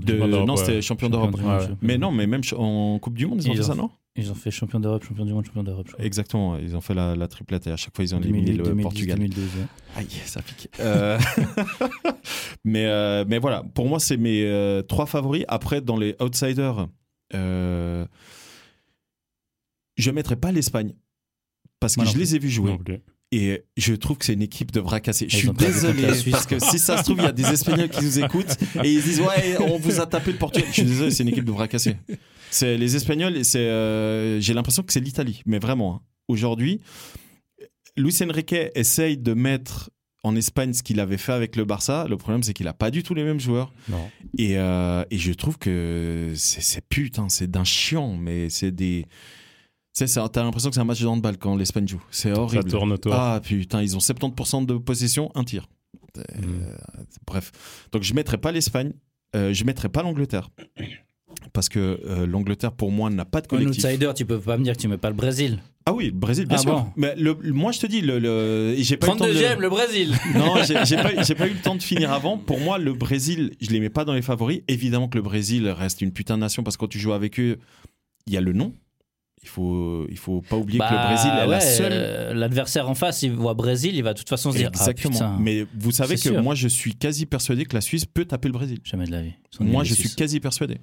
non, 0.45 0.55
c'était 0.55 0.81
champion 0.81 1.09
d'Europe. 1.09 1.35
Mais 1.81 1.97
non, 1.97 2.11
mais 2.11 2.27
même 2.27 2.41
en 2.57 2.99
Coupe 2.99 3.17
du 3.17 3.27
Monde, 3.27 3.43
ils 3.43 3.51
ont 3.51 3.55
fait 3.55 3.63
ça, 3.63 3.75
non? 3.75 3.89
Ils 4.17 4.31
ont 4.31 4.35
fait 4.35 4.49
champion 4.49 4.79
d'Europe, 4.79 5.03
champion 5.03 5.25
du 5.25 5.33
monde, 5.33 5.45
champion 5.45 5.63
d'Europe. 5.63 5.93
Exactement, 5.99 6.57
ils 6.57 6.73
ont 6.77 6.81
fait 6.81 6.93
la, 6.93 7.17
la, 7.17 7.27
triplette 7.27 7.67
et 7.67 7.71
à 7.71 7.75
chaque 7.75 7.93
fois 7.93 8.05
ils 8.05 8.15
ont 8.15 8.21
éliminé 8.21 8.53
le 8.53 8.75
Portugal. 8.77 9.17
2012, 9.17 9.43
Aïe, 9.97 10.07
ça 10.25 10.41
pique. 10.41 10.69
Euh, 10.79 11.19
mais, 12.63 12.85
euh, 12.85 13.25
mais 13.27 13.39
voilà, 13.39 13.63
pour 13.73 13.89
moi, 13.89 13.99
c'est 13.99 14.15
mes 14.15 14.43
euh, 14.45 14.81
trois 14.83 15.05
favoris. 15.05 15.43
Après, 15.49 15.81
dans 15.81 15.97
les 15.97 16.15
outsiders, 16.21 16.87
je 17.33 18.05
ne 19.97 20.11
mettrai 20.11 20.37
pas 20.37 20.53
l'Espagne 20.53 20.93
parce 21.81 21.97
que 21.97 22.05
je 22.05 22.17
les 22.17 22.35
ai 22.35 22.39
vus 22.39 22.49
jouer. 22.49 22.77
Et 23.33 23.65
je 23.75 23.93
trouve 23.95 24.17
que 24.17 24.23
c'est 24.23 24.33
une 24.33 24.43
équipe 24.43 24.71
de 24.71 24.79
bras 24.79 25.01
cassés. 25.01 25.27
Je 25.27 25.35
suis 25.35 25.49
désolé 25.49 26.07
parce 26.31 26.45
que 26.45 26.57
si 26.59 26.79
ça 26.79 26.99
se 26.99 27.03
trouve, 27.03 27.17
il 27.17 27.23
y 27.23 27.27
a 27.27 27.33
des 27.33 27.51
Espagnols 27.51 27.89
qui 27.89 28.05
nous 28.05 28.19
écoutent 28.19 28.57
et 28.81 28.93
ils 28.93 29.01
disent 29.01 29.19
ouais, 29.19 29.57
on 29.59 29.77
vous 29.77 29.99
a 29.99 30.05
tapé 30.05 30.31
le 30.31 30.37
Portugal. 30.37 30.69
Je 30.69 30.75
suis 30.75 30.83
désolé, 30.83 31.11
c'est 31.11 31.23
une 31.23 31.29
équipe 31.29 31.43
de 31.43 31.51
bras 31.51 31.67
cassés. 31.67 31.97
C'est 32.51 32.77
les 32.77 32.95
Espagnols. 32.95 33.43
C'est 33.43 33.59
euh, 33.59 34.39
j'ai 34.39 34.53
l'impression 34.53 34.83
que 34.83 34.93
c'est 34.93 34.99
l'Italie, 34.99 35.41
mais 35.45 35.59
vraiment. 35.59 35.95
Hein. 35.95 36.01
Aujourd'hui, 36.27 36.81
Luis 37.97 38.17
Enrique 38.21 38.55
essaye 38.75 39.17
de 39.17 39.33
mettre 39.33 39.89
en 40.23 40.35
Espagne 40.35 40.73
ce 40.73 40.81
qu'il 40.81 40.99
avait 40.99 41.17
fait 41.17 41.33
avec 41.33 41.55
le 41.55 41.65
Barça. 41.65 42.07
Le 42.09 42.17
problème, 42.17 42.41
c'est 42.41 42.53
qu'il 42.53 42.65
n'a 42.65 42.73
pas 42.73 42.89
du 42.89 43.03
tout 43.03 43.13
les 43.13 43.23
mêmes 43.23 43.39
joueurs. 43.39 43.71
Non. 43.89 44.09
Et, 44.37 44.57
euh, 44.57 45.03
et 45.11 45.17
je 45.17 45.31
trouve 45.33 45.59
que 45.59 46.33
c'est 46.35 46.83
putain, 46.87 47.29
c'est 47.29 47.49
d'un 47.49 47.63
chiant, 47.63 48.17
mais 48.17 48.49
c'est 48.49 48.71
des 48.71 49.05
C'est 49.93 50.07
ça, 50.07 50.27
t'as 50.27 50.43
l'impression 50.43 50.69
que 50.69 50.75
c'est 50.75 50.81
un 50.81 50.85
match 50.85 51.01
de 51.01 51.07
handball 51.07 51.37
quand 51.37 51.55
l'Espagne 51.55 51.87
joue. 51.87 52.03
C'est 52.09 52.31
horrible. 52.31 52.63
Ça 52.63 52.69
tourne 52.69 52.91
autour. 52.93 53.13
Ah 53.13 53.39
putain, 53.41 53.83
ils 53.83 53.95
ont 53.95 53.99
70% 53.99 54.65
de 54.65 54.77
possession, 54.77 55.31
un 55.35 55.43
tir. 55.43 55.67
Euh, 56.17 56.75
Bref. 57.27 57.51
Donc 57.91 58.03
je 58.03 58.13
mettrai 58.13 58.37
pas 58.37 58.51
l'Espagne, 58.51 58.93
euh, 59.35 59.53
je 59.53 59.63
mettrai 59.63 59.89
pas 59.89 60.01
l'Angleterre. 60.01 60.49
Parce 61.55 61.69
que 61.69 61.79
euh, 62.05 62.27
l'Angleterre, 62.27 62.73
pour 62.73 62.91
moi, 62.91 63.09
n'a 63.09 63.25
pas 63.25 63.39
de 63.41 63.45
Un 63.45 63.47
collectif. 63.57 63.83
outsider, 63.83 64.11
tu 64.15 64.25
peux 64.25 64.39
pas 64.39 64.57
me 64.57 64.63
dire 64.63 64.75
que 64.75 64.81
tu 64.81 64.87
mets 64.87 64.97
pas 64.97 65.09
le 65.09 65.15
Brésil. 65.15 65.59
Ah 65.87 65.93
oui, 65.93 66.07
le 66.07 66.11
Brésil, 66.11 66.45
bien 66.47 66.57
Ah 66.59 66.61
sûr. 66.61 66.71
bon 66.73 66.87
Mais 66.97 67.15
le, 67.15 67.37
le- 67.39 67.53
moi, 67.53 67.71
je 67.71 67.79
te 67.79 67.87
dis, 67.87 68.01
le, 68.01 68.19
le- 68.19 68.75
j'ai 68.77 68.97
pas 68.97 69.07
eu 69.07 69.11
le 69.11 69.17
temps 69.17 69.25
de- 69.25 69.31
32e, 69.33 69.59
le 69.59 69.69
Brésil. 69.69 70.13
Non, 70.35 70.55
j'ai 70.63 70.73
pas, 70.97 71.03
pas 71.03 71.47
eu 71.47 71.53
le 71.53 71.61
temps 71.63 71.75
de 71.75 71.81
finir 71.81 72.11
avant. 72.11 72.37
Pour 72.37 72.59
moi, 72.59 72.77
le 72.77 72.93
Brésil, 72.93 73.51
je 73.61 73.69
les 73.71 73.79
mets 73.79 73.89
pas 73.89 74.03
dans 74.05 74.13
les 74.13 74.21
favoris. 74.21 74.61
Évidemment 74.67 75.07
que 75.07 75.17
le 75.17 75.21
Brésil 75.23 75.67
reste 75.69 76.01
une 76.01 76.11
putain 76.11 76.35
de 76.35 76.41
nation 76.41 76.61
parce 76.61 76.75
que 76.75 76.81
quand 76.81 76.87
tu 76.89 76.99
joues 76.99 77.13
avec 77.13 77.39
eux, 77.39 77.57
il 78.27 78.33
y 78.33 78.37
a 78.37 78.41
le 78.41 78.51
nom. 78.53 78.73
Il 79.43 79.47
faut, 79.47 80.07
il 80.09 80.17
faut 80.17 80.41
pas 80.41 80.55
oublier 80.57 80.79
que 80.79 80.85
le 80.85 80.89
Bah, 80.89 81.05
Brésil 81.13 81.29
est 81.39 81.45
la 81.47 81.59
seule. 81.61 82.35
L'adversaire 82.37 82.89
en 82.89 82.95
face, 82.95 83.21
il 83.21 83.31
voit 83.33 83.53
Brésil, 83.53 83.95
il 83.95 84.01
va 84.01 84.13
de 84.13 84.17
toute 84.17 84.27
façon 84.29 84.51
se 84.51 84.57
dire 84.57 84.71
Ah, 84.73 84.77
Exactement. 84.77 85.13
putain, 85.13 85.37
Mais 85.39 85.65
vous 85.77 85.91
savez 85.91 86.15
que 86.15 86.21
sûr. 86.21 86.41
moi, 86.41 86.55
je 86.55 86.67
suis 86.67 86.95
quasi 86.95 87.27
persuadé 87.27 87.65
que 87.65 87.75
la 87.75 87.81
Suisse 87.81 88.05
peut 88.05 88.25
taper 88.25 88.47
le 88.47 88.53
Brésil. 88.53 88.79
Jamais 88.83 89.05
de 89.05 89.11
la 89.11 89.21
vie. 89.21 89.33
Moi, 89.59 89.83
je 89.83 89.93
suis 89.93 90.09
quasi 90.15 90.39
persuadé. 90.39 90.79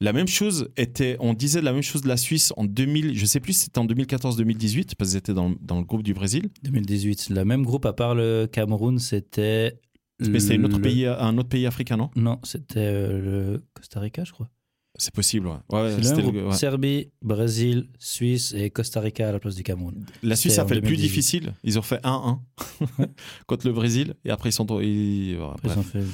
La 0.00 0.12
même 0.12 0.28
chose 0.28 0.68
était, 0.76 1.16
on 1.20 1.32
disait 1.32 1.62
la 1.62 1.72
même 1.72 1.82
chose 1.82 2.02
de 2.02 2.08
la 2.08 2.18
Suisse 2.18 2.52
en 2.58 2.64
2000, 2.64 3.16
je 3.18 3.24
sais 3.24 3.40
plus 3.40 3.54
si 3.54 3.60
c'était 3.64 3.78
en 3.78 3.86
2014-2018 3.86 4.94
parce 4.96 5.10
qu'ils 5.10 5.18
étaient 5.18 5.32
dans, 5.34 5.48
le- 5.48 5.56
dans 5.62 5.78
le 5.78 5.84
groupe 5.86 6.02
du 6.02 6.12
Brésil. 6.12 6.50
2018. 6.64 7.30
Le 7.30 7.44
même 7.46 7.62
groupe, 7.64 7.86
à 7.86 7.92
part 7.94 8.14
le 8.14 8.46
Cameroun, 8.50 8.98
c'était. 8.98 9.80
Mais 10.20 10.38
c'était 10.40 10.56
un 10.58 10.64
autre 10.64 10.76
le- 10.76 10.82
pays, 10.82 11.06
un 11.06 11.36
autre 11.38 11.48
pays 11.48 11.66
africain, 11.66 11.96
non? 11.96 12.10
Non, 12.16 12.38
c'était 12.42 12.80
euh, 12.80 13.20
le 13.52 13.64
Costa 13.74 14.00
Rica, 14.00 14.24
je 14.24 14.32
crois. 14.32 14.50
C'est 14.98 15.12
possible. 15.14 15.46
Ouais. 15.70 15.94
C'est 16.02 16.16
le. 16.22 16.52
Serbie, 16.52 17.10
Brésil, 17.20 17.88
Suisse 17.98 18.54
et 18.56 18.70
Costa 18.70 19.00
Rica 19.00 19.28
à 19.28 19.32
la 19.32 19.38
place 19.38 19.54
du 19.54 19.62
Cameroun. 19.62 20.06
La 20.22 20.36
Suisse 20.36 20.58
a 20.58 20.64
fait 20.66 20.74
le 20.74 20.80
plus 20.80 20.96
2018. 20.96 21.06
difficile. 21.08 21.54
Ils 21.64 21.78
ont 21.78 21.82
fait 21.82 22.00
1-1 22.02 22.38
contre 23.46 23.66
le 23.66 23.74
Brésil 23.74 24.14
et 24.24 24.30
après 24.30 24.48
ils 24.48 24.52
sont 24.52 24.66
ils- 24.80 25.36
Après, 25.54 25.76
ont 25.76 25.82
fait 25.82 25.98
de- 26.00 26.04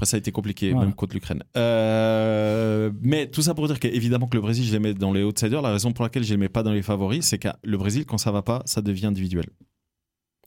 Après, 0.00 0.06
ça 0.08 0.16
a 0.16 0.18
été 0.18 0.32
compliqué 0.32 0.70
Voilà. 0.70 0.86
même 0.86 0.94
contre 0.94 1.12
l'Ukraine. 1.12 1.42
Euh, 1.58 2.90
mais 3.02 3.26
tout 3.26 3.42
ça 3.42 3.52
pour 3.52 3.66
dire 3.66 3.78
qu'évidemment 3.78 4.28
que 4.28 4.34
le 4.38 4.40
Brésil 4.40 4.64
je 4.64 4.72
les 4.72 4.78
mets 4.78 4.94
dans 4.94 5.12
les 5.12 5.22
outsiders. 5.22 5.60
La 5.60 5.72
raison 5.72 5.92
pour 5.92 6.04
laquelle 6.04 6.24
je 6.24 6.30
les 6.30 6.38
mets 6.38 6.48
pas 6.48 6.62
dans 6.62 6.72
les 6.72 6.80
favoris, 6.80 7.22
c'est 7.26 7.36
que 7.36 7.48
le 7.62 7.76
Brésil 7.76 8.06
quand 8.06 8.16
ça 8.16 8.30
va 8.30 8.40
pas, 8.40 8.62
ça 8.64 8.80
devient 8.80 9.04
individuel. 9.04 9.44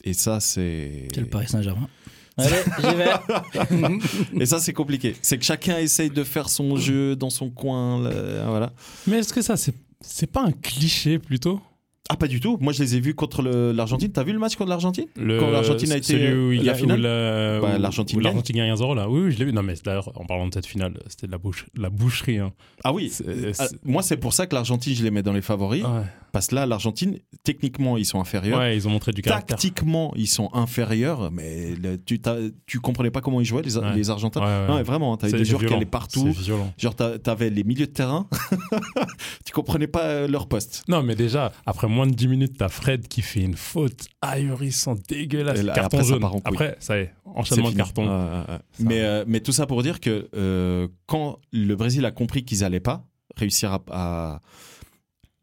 Et 0.04 0.14
ça 0.14 0.40
c'est 0.40 1.08
C'est 1.14 1.22
le 1.22 1.28
Paris 1.28 1.48
Saint-Germain. 1.50 1.88
Allez, 2.36 2.56
j'y 2.80 2.96
vais. 2.96 4.40
et 4.42 4.46
ça 4.48 4.58
c'est 4.58 4.74
compliqué. 4.74 5.16
C'est 5.22 5.38
que 5.38 5.46
chacun 5.46 5.78
essaye 5.78 6.10
de 6.10 6.24
faire 6.24 6.50
son 6.50 6.76
jeu 6.76 7.16
dans 7.16 7.30
son 7.30 7.52
coin. 7.52 8.02
là, 8.02 8.46
voilà. 8.48 8.74
Mais 9.06 9.20
est-ce 9.20 9.34
que 9.36 9.44
ça, 9.44 9.56
c'est 9.56 9.76
c'est 10.02 10.26
pas 10.32 10.42
un 10.42 10.52
cliché 10.52 11.20
plutôt? 11.20 11.62
Ah 12.10 12.18
pas 12.18 12.28
du 12.28 12.42
tout. 12.42 12.58
Moi 12.60 12.74
je 12.74 12.84
les 12.84 12.98
ai 12.98 13.00
vus 13.00 13.14
contre 13.16 13.42
l'Argentine. 13.42 14.12
T'as 14.12 14.24
vu 14.24 14.34
le 14.34 14.40
match 14.40 14.56
contre 14.58 14.70
l'Argentine? 14.70 15.06
Le- 15.16 15.40
Quand 15.40 15.50
l'Argentine 15.50 15.92
a 15.94 15.98
été- 15.98 16.14
celui 16.14 16.34
où 16.34 16.52
il 16.52 16.64
la 16.66 16.74
a- 16.74 16.76
finale? 16.76 17.00
où 17.00 17.02
la- 17.04 17.60
Bah, 17.62 17.78
l'Argentine 17.78 18.18
gagne. 18.20 18.24
l'Argentine 18.26 18.56
gagne 18.58 18.72
1-0 18.72 18.94
là. 18.94 19.10
Oui, 19.10 19.22
oui, 19.22 19.32
je 19.32 19.40
l'ai 19.40 19.46
vu. 19.46 19.54
Non, 19.54 19.64
mais 19.64 19.76
d'ailleurs, 19.86 20.12
en 20.20 20.26
parlant 20.26 20.48
de 20.48 20.54
cette 20.54 20.66
finale, 20.66 21.00
c'était 21.08 21.28
de 21.28 21.32
la, 21.32 21.38
bouche, 21.38 21.66
la 21.78 21.90
boucherie. 21.90 22.40
hein. 22.40 22.52
Ah 22.84 22.92
oui. 22.92 23.10
C'est- 23.10 23.24
Ah, 23.58 23.68
c'est- 23.70 23.78
moi 23.86 24.04
c'est 24.04 24.18
pour 24.18 24.34
ça 24.34 24.48
que 24.48 24.54
l'Argentine 24.56 24.94
je 24.94 25.04
les 25.04 25.12
mets 25.12 25.24
dans 25.24 25.32
les 25.34 25.42
favoris. 25.42 25.84
ouais. 25.84 25.90
Parce 26.34 26.48
que 26.48 26.56
là, 26.56 26.66
l'Argentine, 26.66 27.20
techniquement, 27.44 27.96
ils 27.96 28.06
sont 28.08 28.20
inférieurs. 28.20 28.58
Ouais, 28.60 28.76
ils 28.76 28.88
ont 28.88 28.92
montré 28.92 29.12
du 29.12 29.22
caractère. 29.22 29.56
Tactiquement, 29.56 30.14
ils 30.16 30.26
sont 30.28 30.50
inférieurs, 30.54 31.30
mais 31.32 31.76
le- 31.76 32.04
tu, 32.04 32.20
tu 32.66 32.80
comprenais 32.80 33.12
pas 33.12 33.22
comment 33.22 33.40
ils 33.40 33.46
jouaient, 33.46 33.62
les, 33.62 33.78
Ouais. 33.78 33.94
les 33.96 34.10
Argentins. 34.10 34.42
Ouais. 34.42 34.68
Non, 34.68 34.78
mais 34.78 34.82
vraiment, 34.84 35.16
t'avais 35.16 35.32
C'est 35.32 35.38
des 35.38 35.46
joueurs 35.46 35.64
qui 35.64 35.74
allaient 35.74 35.86
partout. 35.86 36.34
Genre, 36.80 36.96
t'avais 36.96 37.52
les 37.52 37.64
milieux 37.64 37.86
de 37.86 37.92
terrain, 37.92 38.28
tu 39.46 39.54
comprenais 39.54 39.86
pas 39.88 40.06
euh, 40.06 40.28
leur 40.28 40.48
poste. 40.48 40.84
Non, 40.88 41.04
mais 41.04 41.14
déjà, 41.16 41.52
après 41.68 41.88
moins 41.94 42.08
de 42.08 42.14
10 42.14 42.28
minutes, 42.28 42.58
t'as 42.58 42.68
Fred 42.70 43.08
qui 43.08 43.22
fait 43.22 43.42
une 43.42 43.56
faute 43.56 44.08
ahurissante, 44.22 45.00
dégueulasse. 45.08 45.62
Là, 45.64 45.74
carton 45.74 45.98
après, 45.98 46.04
ça 46.08 46.10
jaune. 46.14 46.20
part 46.20 46.36
en 46.36 46.40
couille. 46.42 46.54
Après, 46.56 46.76
ça 46.80 46.98
y 46.98 47.04
est, 47.04 47.14
enchaînement 47.26 47.72
de 47.72 47.78
carton. 47.78 48.04
Ouais, 48.06 48.10
ouais, 48.40 48.54
ouais. 48.54 48.60
Mais, 48.80 49.02
euh, 49.02 49.24
mais 49.28 49.40
tout 49.40 49.52
ça 49.54 49.66
pour 49.66 49.82
dire 49.84 50.00
que 50.02 50.30
euh, 50.36 50.88
quand 51.06 51.40
le 51.52 51.76
Brésil 51.76 52.04
a 52.06 52.12
compris 52.12 52.44
qu'ils 52.44 52.64
allaient 52.64 52.80
pas 52.82 53.06
réussir 53.38 53.72
à, 53.72 53.84
à- 53.92 54.40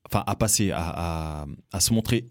enfin, 0.07 0.23
à 0.27 0.37
passer, 0.37 0.71
à, 0.71 0.81
à- 1.43 1.47
à 1.73 1.81
se 1.81 1.93
montrer 1.95 2.27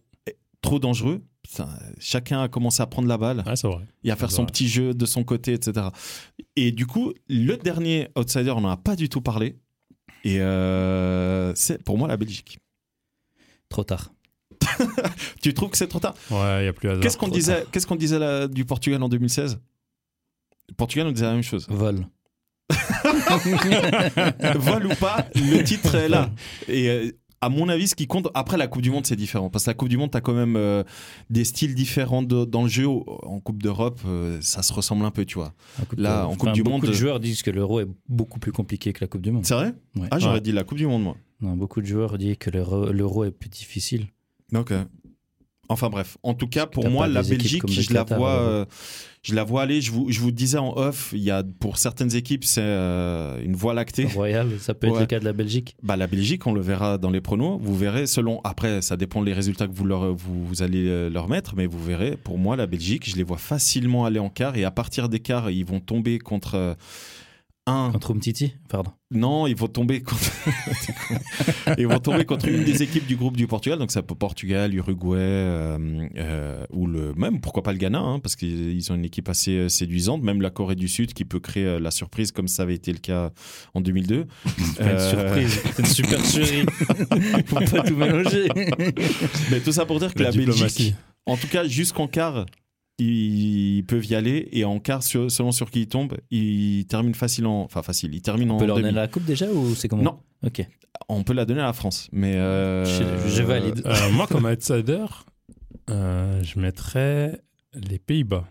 trop 0.62 0.78
dangereux, 0.80 1.24
putain, 1.42 1.70
chacun 2.00 2.42
a 2.44 2.48
commencé 2.50 2.82
à 2.84 2.86
prendre 2.88 3.08
la 3.08 3.18
balle. 3.18 3.44
Ouais, 3.46 3.54
vrai. 3.64 3.86
et 4.04 4.12
à 4.12 4.16
faire 4.16 4.30
son 4.32 4.44
vrai. 4.44 4.52
petit 4.52 4.68
jeu 4.68 4.94
de 4.94 5.06
son 5.06 5.24
côté, 5.24 5.54
etc. 5.54 5.88
Et 6.56 6.72
du 6.72 6.86
coup, 6.86 7.14
le 7.30 7.56
dernier 7.56 8.10
outsider, 8.18 8.52
on 8.52 8.62
n'en 8.62 8.70
a 8.72 8.78
pas 8.78 8.96
du 8.96 9.08
tout 9.10 9.22
parlé. 9.22 9.58
Et 10.26 10.42
euh, 10.42 11.54
c'est 11.56 11.82
pour 11.82 11.98
moi 11.98 12.08
la 12.10 12.18
Belgique. 12.18 12.60
Trop 13.70 13.84
tard. 13.84 14.12
Tu 15.42 15.54
trouves 15.54 15.70
que 15.70 15.78
c'est 15.78 15.88
trop 15.88 16.00
tard? 16.00 16.16
Ouais, 16.32 16.60
il 16.60 16.64
n'y 16.64 16.68
a 16.68 16.74
plus 16.74 16.90
hasard. 16.90 17.02
Qu'est-ce 17.02 17.18
qu'on 17.18 17.28
disait, 17.28 17.66
qu'est-ce 17.72 17.88
qu'on 17.88 17.96
disait 17.96 18.20
là, 18.20 18.48
du 18.48 18.66
Portugal 18.66 19.02
en 19.04 19.10
2016 19.10 19.60
Le 20.70 20.74
Portugal 20.76 21.08
nous 21.08 21.14
disait 21.14 21.26
la 21.26 21.34
même 21.34 21.44
chose. 21.44 21.68
Vol. 21.70 22.06
Vol 24.56 24.86
ou 24.88 24.96
pas, 24.96 25.26
le 25.36 25.64
titre 25.64 25.96
est 25.96 26.10
là. 26.10 26.30
Et 26.68 26.90
euh, 26.90 27.12
à 27.42 27.50
mon 27.50 27.70
avis, 27.70 27.88
ce 27.88 27.96
qui 27.96 28.06
compte, 28.08 28.28
après 28.34 28.58
la 28.58 28.68
Coupe 28.68 28.82
du 28.82 28.92
Monde, 28.92 29.06
c'est 29.06 29.16
différent. 29.16 29.50
Parce 29.50 29.64
que 29.66 29.70
la 29.70 29.74
Coupe 29.74 29.90
du 29.90 29.98
Monde, 29.98 30.12
tu 30.12 30.18
as 30.18 30.22
quand 30.22 30.34
même 30.34 30.56
euh, 30.56 30.84
des 31.30 31.46
styles 31.46 31.74
différents 31.76 32.22
de- 32.22 32.46
dans 32.46 32.64
le 32.64 32.68
jeu. 32.70 32.86
En 32.88 33.40
Coupe 33.40 33.62
d'Europe, 33.64 34.02
euh, 34.06 34.38
ça 34.42 34.62
se 34.64 34.74
ressemble 34.74 35.06
un 35.06 35.12
peu, 35.12 35.26
tu 35.26 35.36
vois. 35.36 35.54
Là, 35.98 36.26
en 36.28 36.32
Coupe 36.32 36.42
enfin, 36.44 36.52
du 36.52 36.64
beaucoup 36.64 36.78
Monde- 36.78 36.88
de 36.88 36.92
joueurs 36.94 37.20
disent 37.20 37.42
que 37.42 37.52
l'euro 37.52 37.80
est 37.80 37.88
beaucoup 38.08 38.40
plus 38.40 38.52
compliqué 38.52 38.92
que 38.94 39.04
la 39.04 39.08
Coupe 39.08 39.22
du 39.22 39.32
Monde. 39.32 39.46
C'est 39.46 39.54
vrai? 39.54 39.74
Ouais. 39.96 40.08
Ah, 40.12 40.20
j'aurais 40.20 40.36
Ouais. 40.36 40.42
dit 40.42 40.52
la 40.52 40.64
Coupe 40.64 40.78
du 40.78 40.88
Monde, 40.88 41.04
moi. 41.04 41.16
Non, 41.42 41.56
beaucoup 41.56 41.80
de 41.82 41.86
joueurs 41.86 42.18
disent 42.18 42.38
que 42.38 42.50
l'euro 42.50 42.92
l'euro 42.92 43.24
est 43.24 43.32
plus 43.32 43.50
difficile. 43.50 44.08
Ok. 44.54 44.74
Enfin 45.70 45.90
bref, 45.90 46.18
en 46.24 46.34
tout 46.34 46.48
cas 46.48 46.66
pour 46.66 46.90
moi 46.90 47.08
la 47.08 47.22
Belgique, 47.22 47.64
je 47.70 47.94
la 47.94 48.04
vois, 48.04 48.40
euh. 48.42 48.50
euh, 48.62 48.66
je 49.22 49.36
la 49.36 49.44
vois 49.44 49.62
aller. 49.62 49.82
Je 49.82 49.92
vous, 49.92 50.08
je 50.10 50.20
vous 50.20 50.32
disais 50.32 50.58
en 50.58 50.76
off, 50.76 51.12
il 51.14 51.22
y 51.22 51.30
a 51.30 51.44
pour 51.60 51.78
certaines 51.78 52.16
équipes 52.16 52.44
c'est 52.44 52.62
euh, 52.64 53.40
une 53.44 53.56
voie 53.56 53.74
lactée. 53.76 54.06
Royal, 54.16 54.50
ça 54.60 54.74
peut 54.74 54.88
être 54.88 54.94
Ouais. 54.96 55.00
le 55.02 55.06
cas 55.06 55.20
de 55.20 55.26
la 55.26 55.34
Belgique. 55.34 55.76
Bah 55.84 55.96
la 55.96 56.08
Belgique, 56.08 56.48
on 56.48 56.54
le 56.54 56.62
verra 56.62 56.98
dans 56.98 57.12
les 57.12 57.22
pronos. 57.22 57.60
Vous 57.62 57.78
verrez 57.78 58.08
selon. 58.08 58.42
Après, 58.44 58.82
ça 58.82 58.98
dépend 58.98 59.22
des 59.22 59.34
résultats 59.34 59.68
que 59.68 59.74
vous 59.76 59.86
leur, 59.86 60.14
vous, 60.16 60.44
vous 60.44 60.64
allez 60.64 61.10
leur 61.10 61.28
mettre, 61.30 61.54
mais 61.56 61.68
vous 61.68 61.84
verrez. 61.84 62.18
Pour 62.18 62.40
moi, 62.40 62.56
la 62.56 62.66
Belgique, 62.66 63.08
je 63.10 63.16
les 63.16 63.24
vois 63.24 63.38
facilement 63.38 64.06
aller 64.06 64.20
en 64.20 64.30
quart 64.30 64.58
et 64.58 64.64
à 64.64 64.72
partir 64.72 65.08
des 65.08 65.20
quarts, 65.20 65.52
ils 65.52 65.66
vont 65.66 65.80
tomber 65.80 66.18
contre 66.18 66.56
euh, 66.56 66.74
un. 67.70 67.92
Contre 67.92 68.12
Umtiti, 68.12 68.54
pardon. 68.68 68.92
Non, 69.12 69.48
ils 69.48 69.56
vont 69.56 69.68
tomber 69.68 70.02
contre. 70.02 70.32
ils 71.78 71.88
vont 71.88 72.00
tomber 72.00 72.26
contre 72.26 72.48
une 72.48 72.64
des 72.64 72.84
équipes 72.84 73.08
du 73.08 73.16
groupe 73.16 73.36
du 73.36 73.48
Portugal. 73.48 73.80
Donc 73.80 73.92
ça 73.92 74.04
peut 74.04 74.16
Portugal, 74.16 74.74
Uruguay 74.74 75.18
euh, 75.20 76.08
euh, 76.18 76.66
ou 76.72 76.86
le 76.86 77.14
même 77.16 77.42
pourquoi 77.42 77.64
pas 77.64 77.72
le 77.72 77.80
Ghana, 77.80 78.00
hein, 78.00 78.20
parce 78.20 78.36
qu'ils 78.36 78.72
ils 78.76 78.92
ont 78.92 78.96
une 78.96 79.06
équipe 79.06 79.28
assez 79.30 79.52
euh, 79.52 79.70
séduisante. 79.70 80.22
Même 80.22 80.42
la 80.42 80.50
Corée 80.50 80.76
du 80.76 80.88
Sud 80.88 81.14
qui 81.14 81.26
peut 81.26 81.40
créer 81.40 81.80
la 81.80 81.92
surprise 81.92 82.32
comme 82.32 82.48
ça 82.48 82.64
avait 82.64 82.76
été 82.76 82.92
le 82.92 83.00
cas 83.00 83.32
en 83.74 83.82
2002. 83.82 84.26
Pas 84.78 84.92
une 84.92 85.00
surprise, 85.00 85.62
c'est 85.76 85.80
une 85.80 85.86
supercherie. 86.08 86.66
Faut 87.46 87.56
pas 87.56 87.84
tout 87.84 87.96
mélanger. 87.96 88.48
Mais 89.52 89.60
tout 89.60 89.72
ça 89.72 89.86
pour 89.86 90.00
dire 90.00 90.14
que 90.14 90.24
La 90.24 90.32
la. 90.32 90.38
Belgique, 90.38 90.96
en 91.26 91.36
tout 91.36 91.48
cas 91.48 91.68
jusqu'en 91.68 92.08
quart, 92.08 92.46
ils 93.00 93.84
peuvent 93.88 94.06
y 94.06 94.16
aller 94.16 94.48
et 94.52 94.66
en 94.66 94.80
quart, 94.80 95.04
sur- 95.04 95.32
selon 95.32 95.52
sur 95.52 95.72
qui 95.72 95.82
ils 95.82 95.88
tombent, 95.88 96.18
ils 96.32 96.86
terminent 96.88 97.14
facile 97.16 97.46
en, 97.48 97.62
enfin 97.64 97.82
facile, 97.82 98.14
ils 98.14 98.22
terminent 98.22 98.54
On 98.54 98.58
en 98.58 98.60
peut 98.60 98.66
leur 98.66 98.76
demi. 98.78 98.88
donner 98.90 98.96
la 99.00 99.08
coupe 99.08 99.26
déjà 99.26 99.52
ou 99.52 99.74
c'est 99.76 99.88
comment 99.88 100.04
Non, 100.04 100.20
Ok. 100.46 100.66
on 101.08 101.24
peut 101.24 101.34
la 101.34 101.46
donner 101.46 101.62
à 101.62 101.66
la 101.66 101.74
France, 101.74 102.10
mais 102.12 102.36
euh, 102.36 102.86
Je- 102.86 103.30
je 103.30 103.44
valide. 103.44 103.82
Euh, 103.86 104.12
moi, 104.12 104.28
comme 104.30 104.46
outsider, 104.46 105.06
euh, 105.90 106.44
je 106.44 106.60
mettrais 106.60 107.42
les 107.74 108.00
Pays-Bas. 108.00 108.48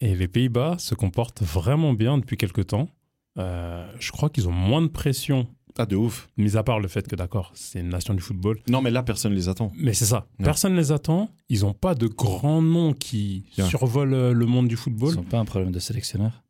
Et 0.00 0.14
les 0.14 0.28
Pays-Bas 0.28 0.76
se 0.78 0.94
comportent 0.94 1.42
vraiment 1.42 1.94
bien 1.94 2.18
depuis 2.18 2.36
quelques 2.36 2.66
temps. 2.66 2.88
Euh, 3.38 3.90
je 3.98 4.12
crois 4.12 4.28
qu'ils 4.30 4.48
ont 4.48 4.52
moins 4.52 4.82
de 4.82 4.88
pression, 4.88 5.46
Ah, 5.78 5.86
de 5.86 5.96
ouf. 5.96 6.28
mis 6.36 6.56
à 6.56 6.62
part 6.62 6.78
le 6.78 6.86
fait 6.88 7.06
que, 7.08 7.16
d'accord, 7.16 7.50
c'est 7.54 7.80
une 7.80 7.88
nation 7.88 8.14
du 8.14 8.20
football. 8.22 8.58
Non, 8.68 8.80
mais 8.80 8.90
là, 8.92 9.02
personne 9.02 9.32
les 9.34 9.48
attend. 9.48 9.72
Mais 9.76 9.92
c'est 9.92 10.04
ça, 10.04 10.26
Ouais. 10.38 10.44
personne 10.44 10.72
ne 10.72 10.78
les 10.78 10.92
attend. 10.92 11.30
Ils 11.48 11.62
n'ont 11.62 11.72
pas 11.74 11.94
de 11.96 12.06
grands 12.06 12.62
noms 12.62 12.92
qui 12.92 13.44
Ouais. 13.58 13.64
survolent 13.64 14.14
euh, 14.14 14.32
le 14.32 14.46
monde 14.46 14.68
du 14.68 14.74
Ils 14.74 14.78
football. 14.78 15.14
sont 15.14 15.22
pas 15.24 15.38
un 15.38 15.44
problème 15.44 15.72
de 15.72 15.78
sélectionneur. 15.80 16.42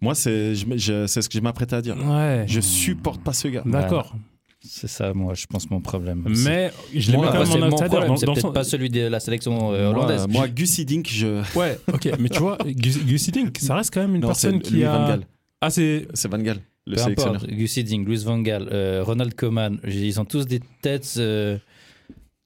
Moi, 0.00 0.14
c'est 0.14 0.54
je- 0.54 0.64
je- 0.76 1.06
c'est 1.06 1.20
ce 1.22 1.28
que 1.28 1.36
je 1.38 1.42
m'apprêtais 1.42 1.76
à 1.76 1.82
dire. 1.82 1.96
Ouais, 1.96 2.44
Je 2.48 2.60
supporte 2.60 3.22
pas 3.22 3.32
ce 3.32 3.48
gars. 3.48 3.62
d'accord. 3.66 4.16
C'est 4.64 4.86
ça, 4.88 5.12
moi, 5.12 5.34
je 5.34 5.44
pense 5.46 5.68
mon 5.70 5.80
problème. 5.80 6.24
Mais 6.28 6.70
je 6.94 7.10
Moi, 7.16 7.30
c'est 7.44 7.54
même 7.58 7.64
en 7.64 7.68
mon 7.68 7.72
outsider. 7.74 8.00
c'est 8.16 8.26
peut-être 8.26 8.40
son- 8.40 8.52
pas 8.52 8.62
celui 8.64 8.88
de 8.90 9.00
la 9.00 9.18
sélection 9.20 9.72
euh, 9.72 9.90
Moi, 9.92 10.04
hollandaise. 10.04 10.26
moi, 10.28 10.46
Gus 10.48 10.78
Hiddink, 10.78 11.08
je. 11.10 11.42
Ouais, 11.58 11.78
ok, 11.92 12.08
mais 12.20 12.28
tu 12.28 12.38
vois, 12.38 12.56
Gus 12.64 13.04
Gus 13.04 13.26
Hiddink, 13.28 13.58
ça 13.58 13.74
reste 13.74 13.92
quand 13.92 14.00
même 14.00 14.14
une 14.14 14.20
Non, 14.22 14.28
personne 14.28 14.60
qui 14.60 14.82
a. 14.84 14.96
Van 14.96 15.08
Gaal. 15.08 15.26
Ah, 15.60 15.68
c'est. 15.70 16.06
C'est 16.14 16.28
Van 16.30 16.38
Gaal, 16.38 16.58
le 16.86 16.96
Peu 16.96 17.02
sélectionneur. 17.02 17.36
importe, 17.36 17.50
Gus 17.52 17.76
Hiddink, 17.76 18.06
Louis 18.06 18.24
Van 18.24 18.38
Gaal, 18.40 18.68
euh, 18.72 19.02
Ronald 19.04 19.34
Koeman, 19.34 19.78
ils 19.86 20.20
ont 20.20 20.24
tous 20.24 20.46
des 20.46 20.60
têtes, 20.80 21.14
euh, 21.18 21.58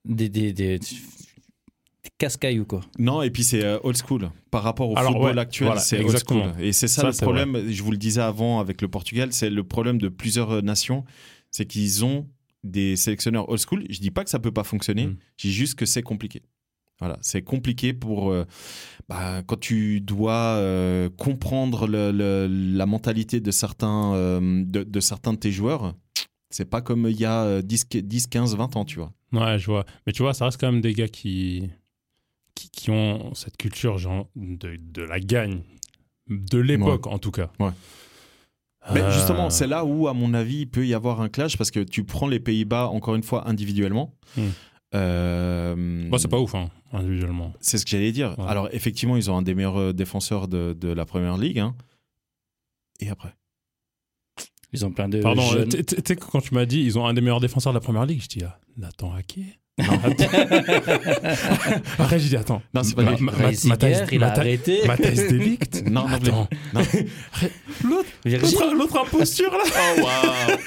des, 0.04 0.28
des, 0.28 0.52
des, 0.52 0.78
des 0.78 0.86
casse-cailloux, 2.18 2.64
quoi. 2.66 2.80
Non, 2.98 3.22
et 3.22 3.30
puis 3.30 3.44
c'est 3.44 3.64
euh, 3.64 3.78
old 3.82 3.96
school. 3.96 4.30
Par 4.50 4.62
rapport 4.62 4.90
au 4.90 4.96
Alors, 4.96 5.12
football 5.12 5.34
ouais, 5.36 5.40
actuel, 5.40 5.66
voilà, 5.68 5.80
c'est 5.80 6.02
old 6.04 6.18
school. 6.26 6.42
Et 6.60 6.72
c'est 6.72 6.88
ça, 6.88 7.02
Ça, 7.02 7.08
le 7.08 7.14
problème, 7.16 7.70
je 7.70 7.82
vous 7.82 7.90
le 7.90 7.96
disais 7.98 8.20
avant 8.20 8.60
avec 8.60 8.80
le 8.82 8.88
Portugal, 8.88 9.32
c'est 9.32 9.50
le 9.50 9.64
problème 9.64 9.98
de 9.98 10.08
plusieurs 10.08 10.62
nations, 10.62 11.04
c'est 11.50 11.66
qu'ils 11.66 12.04
ont 12.04 12.26
des 12.64 12.96
sélectionneurs 12.96 13.48
old 13.48 13.60
school. 13.60 13.84
Je 13.88 14.00
dis 14.00 14.10
pas 14.10 14.24
que 14.24 14.30
ça 14.30 14.38
peut 14.38 14.52
pas 14.52 14.64
fonctionner. 14.64 15.06
Mm. 15.06 15.16
Je 15.36 15.48
dis 15.48 15.52
juste 15.54 15.74
que 15.76 15.86
c'est 15.86 16.02
compliqué. 16.02 16.42
Voilà, 16.98 17.18
c'est 17.20 17.42
compliqué 17.42 17.92
pour 17.92 18.30
euh, 18.30 18.44
bah, 19.08 19.42
quand 19.46 19.60
tu 19.60 20.00
dois 20.00 20.56
euh, 20.56 21.10
comprendre 21.10 21.86
le- 21.86 22.10
le- 22.10 22.46
la 22.48 22.86
mentalité 22.86 23.40
de 23.40 23.50
certains, 23.50 24.14
euh, 24.14 24.64
de, 24.64 24.82
de 24.82 25.00
certains 25.00 25.32
de 25.34 25.38
tes 25.38 25.52
joueurs. 25.52 25.94
C'est 26.48 26.64
pas 26.64 26.80
comme 26.80 27.06
il 27.08 27.20
y 27.20 27.24
a 27.26 27.42
euh, 27.42 27.60
10, 27.62 27.86
10, 28.02 28.26
15, 28.28 28.56
20 28.56 28.76
ans, 28.76 28.84
tu 28.84 28.98
vois. 28.98 29.12
Ouais, 29.32 29.58
je 29.58 29.66
vois. 29.66 29.84
Mais 30.06 30.12
tu 30.12 30.22
vois, 30.22 30.32
ça 30.32 30.46
reste 30.46 30.58
quand 30.60 30.70
même 30.72 30.80
des 30.80 30.94
gars 30.94 31.08
qui, 31.08 31.68
qui, 32.54 32.70
qui 32.70 32.90
ont 32.90 33.34
cette 33.34 33.56
culture 33.58 33.98
genre, 33.98 34.28
de, 34.36 34.76
de 34.80 35.02
la 35.02 35.20
gagne. 35.20 35.60
De 36.30 36.58
l'époque, 36.58 37.06
en 37.08 37.18
tout 37.18 37.30
cas. 37.32 37.50
Ouais. 37.60 37.70
Mais 38.94 39.00
justement, 39.12 39.50
c'est 39.50 39.66
là 39.66 39.84
où, 39.84 40.06
à 40.06 40.14
mon 40.14 40.32
avis, 40.32 40.60
il 40.60 40.66
peut 40.70 40.86
y 40.86 40.94
avoir 40.94 41.20
un 41.20 41.28
clash 41.28 41.56
parce 41.58 41.72
que 41.72 41.80
tu 41.80 42.04
prends 42.04 42.28
les 42.28 42.38
Pays-Bas, 42.40 42.88
encore 42.88 43.16
une 43.16 43.22
fois, 43.24 43.48
individuellement. 43.48 44.14
Hmm. 44.36 44.48
Euh, 44.94 45.74
Moi, 45.76 46.18
c'est 46.18 46.28
pas 46.28 46.38
ouf, 46.38 46.54
hein, 46.54 46.70
individuellement. 46.92 47.52
c'est 47.60 47.76
ce 47.78 47.84
que 47.84 47.90
j'allais 47.90 48.12
dire. 48.12 48.34
Ouais. 48.38 48.44
Alors, 48.48 48.68
effectivement, 48.72 49.16
ils 49.16 49.30
ont 49.30 49.36
un 49.36 49.42
des 49.42 49.54
meilleurs 49.54 49.78
euh, 49.80 49.92
défenseurs 49.92 50.46
de, 50.48 50.74
de 50.78 50.88
la 50.88 51.04
première 51.04 51.36
ligue. 51.36 51.58
hein. 51.58 51.74
Et 53.00 53.10
après? 53.10 53.34
Ils 54.72 54.84
ont 54.86 54.90
plein 54.92 55.08
de 55.08 55.20
Pardon, 55.20 55.42
jeunes. 55.42 55.68
tu 55.68 55.84
sais, 56.06 56.16
quand 56.16 56.40
tu 56.40 56.54
m'as 56.54 56.64
dit 56.66 56.80
ils 56.82 56.98
ont 56.98 57.06
un 57.06 57.14
des 57.14 57.20
meilleurs 57.20 57.40
défenseurs 57.40 57.72
de 57.72 57.76
la 57.76 57.80
première 57.80 58.04
ligue, 58.06 58.22
je 58.22 58.28
dis 58.28 58.42
ah, 58.44 58.58
Nathan 58.76 59.14
Ake? 59.14 59.38
Après, 61.98 62.18
j'ai 62.18 62.28
dit 62.30 62.36
attends. 62.36 62.62
Non, 62.74 62.82
c'est 62.82 62.94
pas 62.94 63.02
Ma- 63.02 63.12
lui. 63.12 63.22
ma- 63.22 63.32
ma- 63.32 63.46
Reisiger, 63.48 63.68
Matthijs- 63.74 64.08
il 64.12 64.24
a 64.24 64.28
Matthijs- 64.28 64.38
arrêté. 64.40 64.86
Matthijs 64.86 65.28
Delict 65.28 65.82
Non, 65.86 66.08
non, 66.08 66.14
Attends. 66.14 66.48
non. 66.74 66.80
L'autre, 67.84 68.08
Virgile. 68.24 68.58
l'autre, 68.58 68.74
l'autre 68.74 68.98
imposture 69.00 69.50
là 69.52 69.64
Oh, 69.66 70.00
waouh 70.02 70.58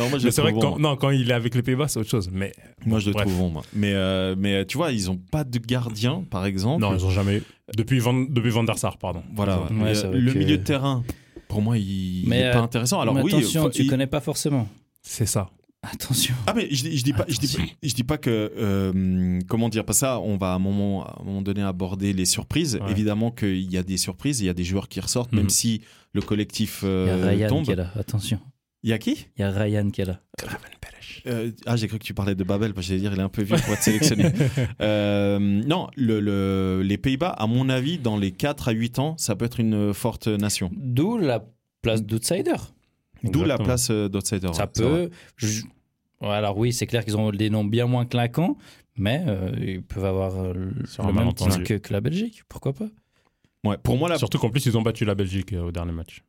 Non, 0.00 0.08
moi, 0.08 0.18
je 0.18 0.24
Mais 0.24 0.28
le 0.28 0.30
c'est 0.32 0.40
vrai 0.42 0.52
que 0.52 0.58
quand, 0.58 0.70
bon. 0.72 0.78
non, 0.78 0.96
quand 0.96 1.10
il 1.10 1.30
est 1.30 1.34
avec 1.34 1.54
les 1.54 1.62
Pays-Bas, 1.62 1.88
c'est 1.88 2.00
autre 2.00 2.10
chose. 2.10 2.28
Mais 2.32 2.52
Moi, 2.86 2.98
je 2.98 3.06
le 3.06 3.12
Bref. 3.12 3.26
trouve 3.26 3.38
bon, 3.38 3.50
moi. 3.50 3.62
Mais, 3.74 3.92
euh, 3.94 4.34
mais 4.38 4.64
tu 4.66 4.76
vois, 4.78 4.90
ils 4.92 5.10
ont 5.10 5.16
pas 5.18 5.44
de 5.44 5.58
gardien, 5.58 6.24
par 6.30 6.44
exemple. 6.46 6.80
non, 6.80 6.96
ils 6.96 7.04
ont 7.04 7.10
jamais. 7.10 7.42
Depuis 7.76 7.98
Van, 8.00 8.14
depuis 8.14 8.50
Van 8.50 8.64
der 8.64 8.78
Sar, 8.78 8.98
pardon. 8.98 9.22
Voilà. 9.34 9.60
Ouais, 9.70 9.96
euh, 10.04 10.12
le 10.12 10.32
que- 10.32 10.38
milieu 10.38 10.58
de 10.58 10.64
terrain, 10.64 11.04
pour 11.48 11.62
moi, 11.62 11.78
il 11.78 12.28
n'est 12.28 12.50
pas 12.50 12.58
euh, 12.58 12.62
intéressant. 12.62 13.00
Alors 13.00 13.14
Mais 13.14 13.22
oui, 13.22 13.32
attention, 13.34 13.70
tu 13.70 13.82
il- 13.82 13.88
connais 13.90 14.06
pas 14.08 14.20
forcément. 14.20 14.68
C'est 15.02 15.26
ça. 15.26 15.50
Attention. 15.82 16.34
Ah 16.46 16.52
mais 16.54 16.68
je, 16.70 16.82
dis- 16.82 16.98
je 16.98 17.02
dis 17.02 17.14
pas, 17.14 17.24
je 17.26 17.38
dis, 17.38 17.56
je 17.82 17.94
dis 17.94 18.04
pas 18.04 18.18
que 18.18 18.52
euh, 18.58 19.38
comment 19.48 19.70
dire 19.70 19.84
pas 19.86 19.94
ça. 19.94 20.20
On 20.20 20.36
va 20.36 20.52
à 20.52 20.56
un 20.56 20.58
moment, 20.58 21.06
à 21.06 21.16
un 21.20 21.24
moment 21.24 21.40
donné 21.40 21.62
aborder 21.62 22.12
les 22.12 22.26
surprises. 22.26 22.78
Ouais. 22.82 22.90
Évidemment 22.90 23.30
qu'il 23.30 23.70
y 23.72 23.78
a 23.78 23.82
des 23.82 23.96
surprises, 23.96 24.40
il 24.40 24.46
y 24.46 24.50
a 24.50 24.52
des 24.52 24.64
joueurs 24.64 24.88
qui 24.90 25.00
ressortent, 25.00 25.32
Mhm. 25.32 25.38
même 25.38 25.48
si 25.48 25.80
le 26.12 26.20
collectif 26.20 26.80
Il 26.82 26.86
y 26.88 26.90
a 26.90 26.92
euh, 26.92 27.28
Ryan 27.30 27.48
tombe. 27.48 27.64
qui 27.64 27.70
est 27.70 27.76
là. 27.76 27.90
Attention. 27.98 28.38
Il 28.82 28.90
y 28.90 28.92
a 28.92 28.98
qui? 28.98 29.26
Il 29.36 29.40
y 29.40 29.44
a 29.44 29.50
Ryan 29.50 29.90
qui 29.90 30.00
est 30.00 30.04
là. 30.06 30.20
Euh, 31.26 31.50
Ah 31.66 31.76
j'ai 31.76 31.86
cru 31.88 31.98
que 31.98 32.04
tu 32.04 32.14
parlais 32.14 32.34
de 32.34 32.44
Babel, 32.44 32.72
parce 32.72 32.86
que 32.86 32.88
j'allais 32.90 33.00
dire 33.00 33.12
il 33.12 33.18
est 33.18 33.22
un 33.22 33.28
peu 33.28 33.42
vieux 33.42 33.56
pour 33.56 33.74
être 33.74 33.82
sélectionné. 33.82 34.24
Euh, 34.80 35.38
non, 35.38 35.88
le, 35.96 36.20
le- 36.20 36.82
les 36.82 36.96
Pays-Bas, 36.96 37.28
à 37.30 37.46
mon 37.46 37.68
avis, 37.68 37.98
dans 37.98 38.16
les 38.16 38.30
4 38.32 38.68
à 38.68 38.72
8 38.72 38.98
ans, 38.98 39.14
ça 39.18 39.36
peut 39.36 39.44
être 39.44 39.60
une 39.60 39.92
forte 39.92 40.28
nation. 40.28 40.70
D'où 40.74 41.18
la 41.18 41.44
place 41.82 42.02
d'outsider. 42.02 42.54
D'où 43.22 43.44
la 43.44 43.58
place 43.58 43.90
euh, 43.90 44.08
d'outsider. 44.08 44.50
Ça 44.54 44.64
ouais, 44.64 44.70
peut. 44.72 45.10
je- 45.36 45.62
Alors 46.22 46.56
oui, 46.56 46.72
c'est 46.72 46.86
clair 46.86 47.04
qu'ils 47.04 47.16
ont 47.18 47.30
des 47.30 47.50
noms 47.50 47.64
bien 47.64 47.84
moins 47.86 48.06
clinquants, 48.06 48.56
mais 48.96 49.22
euh, 49.26 49.50
ils 49.60 49.82
peuvent 49.82 50.04
avoir 50.06 50.36
euh, 50.38 50.54
le 50.54 51.12
même 51.12 51.34
titre 51.34 51.62
que, 51.62 51.74
que 51.74 51.92
la 51.92 52.00
Belgique. 52.00 52.42
Pourquoi 52.48 52.72
pas? 52.72 52.88
Ouais, 53.64 53.76
pour 53.76 53.98
moi, 53.98 54.08
la 54.08 54.16
Surtout 54.16 54.38
qu'en 54.38 54.48
plus, 54.48 54.64
ils 54.64 54.78
ont 54.78 54.82
battu 54.82 55.04
la 55.04 55.14
Belgique 55.14 55.52
euh, 55.52 55.64
au 55.64 55.72
dernier 55.72 55.92
match. 55.92 56.22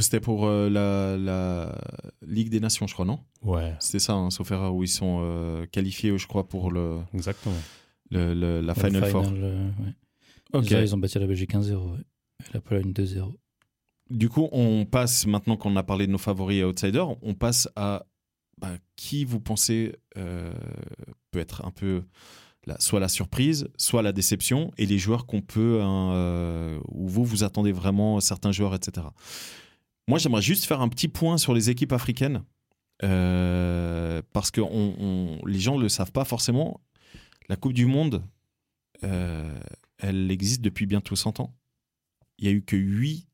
C'était 0.00 0.20
pour 0.20 0.46
euh, 0.46 0.68
la, 0.70 1.16
la 1.16 1.78
Ligue 2.26 2.48
des 2.50 2.60
Nations, 2.60 2.86
je 2.86 2.94
crois, 2.94 3.04
non? 3.04 3.20
Ouais, 3.42 3.74
C'était 3.80 3.98
ça, 3.98 4.14
hein, 4.14 4.30
sauf 4.30 4.50
erreur, 4.50 4.74
où 4.74 4.82
ils 4.82 4.88
sont 4.88 5.20
euh, 5.22 5.66
qualifiés, 5.66 6.16
je 6.18 6.26
crois, 6.26 6.48
pour 6.48 6.70
le, 6.70 6.98
exactement. 7.14 7.54
le- 8.10 8.34
le- 8.34 8.60
la 8.60 8.74
Final 8.74 9.10
Four. 9.10 9.24
euh, 9.34 9.68
ouais. 9.68 9.94
Ok. 10.54 10.62
Déjà, 10.64 10.82
ils 10.82 10.94
ont 10.94 10.98
battu 10.98 11.18
la 11.18 11.26
Belgique 11.26 11.54
1-0. 11.54 11.74
ouais. 11.92 11.98
Et 12.48 12.54
la 12.54 12.60
Pologne 12.60 12.92
2-0. 12.92 13.32
Du 14.10 14.28
coup, 14.28 14.48
on 14.52 14.84
passe, 14.84 15.26
maintenant 15.26 15.56
qu'on 15.56 15.74
a 15.76 15.82
parlé 15.82 16.06
de 16.06 16.12
nos 16.12 16.18
favoris 16.18 16.58
et 16.58 16.64
outsiders, 16.64 17.08
on 17.22 17.34
passe 17.34 17.68
à 17.76 18.04
bah, 18.58 18.72
qui 18.96 19.24
vous 19.24 19.40
pensez 19.40 19.96
euh, 20.18 20.52
peut 21.30 21.38
être 21.38 21.64
un 21.64 21.70
peu 21.70 22.02
la- 22.66 22.78
soit 22.78 23.00
la 23.00 23.08
surprise, 23.08 23.68
soit 23.78 24.02
la 24.02 24.12
déception, 24.12 24.70
et 24.76 24.86
les 24.86 24.98
joueurs 24.98 25.26
qu'on 25.26 25.40
peut, 25.40 25.80
hein, 25.82 26.12
euh, 26.12 26.78
où 26.88 27.08
vous 27.08 27.24
vous 27.24 27.42
attendez 27.44 27.72
vraiment 27.72 28.20
certains 28.20 28.52
joueurs, 28.52 28.74
etc. 28.74 29.06
Moi, 30.08 30.18
j'aimerais 30.18 30.42
juste 30.42 30.64
faire 30.64 30.80
un 30.80 30.88
petit 30.88 31.08
point 31.08 31.38
sur 31.38 31.54
les 31.54 31.70
équipes 31.70 31.92
africaines, 31.92 32.42
euh, 33.02 34.22
parce 34.32 34.50
que 34.50 34.60
on- 34.60 34.94
on- 34.98 35.46
les 35.46 35.58
gens 35.60 35.76
ne 35.76 35.82
le 35.82 35.88
savent 35.88 36.12
pas 36.12 36.24
forcément. 36.24 36.80
La 37.48 37.56
Coupe 37.56 37.72
du 37.72 37.86
Monde, 37.86 38.22
euh, 39.04 39.58
elle 39.98 40.30
existe 40.30 40.60
depuis 40.60 40.86
bientôt 40.86 41.16
100 41.16 41.40
ans. 41.40 41.54
Il 42.38 42.46
y 42.46 42.48
a 42.48 42.52
eu 42.52 42.62
que 42.62 42.76
8 42.76 43.26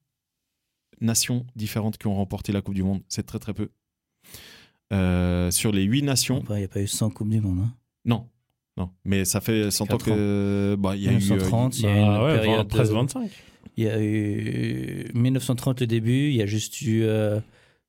nations 1.01 1.47
différentes 1.57 1.99
qui 1.99 2.07
ont 2.07 2.15
remporté 2.15 2.53
la 2.53 2.61
Coupe 2.61 2.75
du 2.75 2.83
Monde. 2.83 3.03
C'est 3.09 3.25
très 3.25 3.39
très 3.39 3.55
peu. 3.55 3.71
Euh, 4.93 5.51
sur 5.51 5.71
les 5.73 5.83
8 5.85 6.03
nations, 6.03 6.43
Il 6.49 6.57
n'y 6.57 6.65
a 6.65 6.69
pas 6.69 6.81
eu 6.81 6.87
100 6.87 7.11
Coupes 7.11 7.29
du 7.29 7.41
Monde. 7.41 7.61
hein. 7.61 7.75
non. 8.05 8.29
Non, 8.77 8.91
mais 9.05 9.25
ça 9.25 9.41
fait 9.41 9.73
100 9.73 9.85
ans 9.87 9.99
4 9.99 10.05
que. 10.05 10.77
bah, 10.79 10.95
il 10.95 11.03
y 11.03 11.09
a 11.09 11.11
eu. 11.11 11.17
euh, 11.17 11.19
1930, 11.19 11.79
il 11.81 11.83
y 11.83 11.87
a 11.89 11.95
Bah 11.95 11.99
une 12.01 12.23
ouais, 12.27 12.39
période. 12.41 12.59
vingt- 12.61 12.69
presque 12.69 12.91
de- 12.93 12.97
25. 12.97 13.31
Il 13.79 13.85
y 13.85 13.89
a 13.89 14.03
eu 14.03 15.09
1930 15.15 15.81
le 15.81 15.87
début, 15.87 16.31
il 16.31 16.35
y 16.35 16.43
a 16.43 16.47
juste 16.47 16.81
eu 16.83 17.05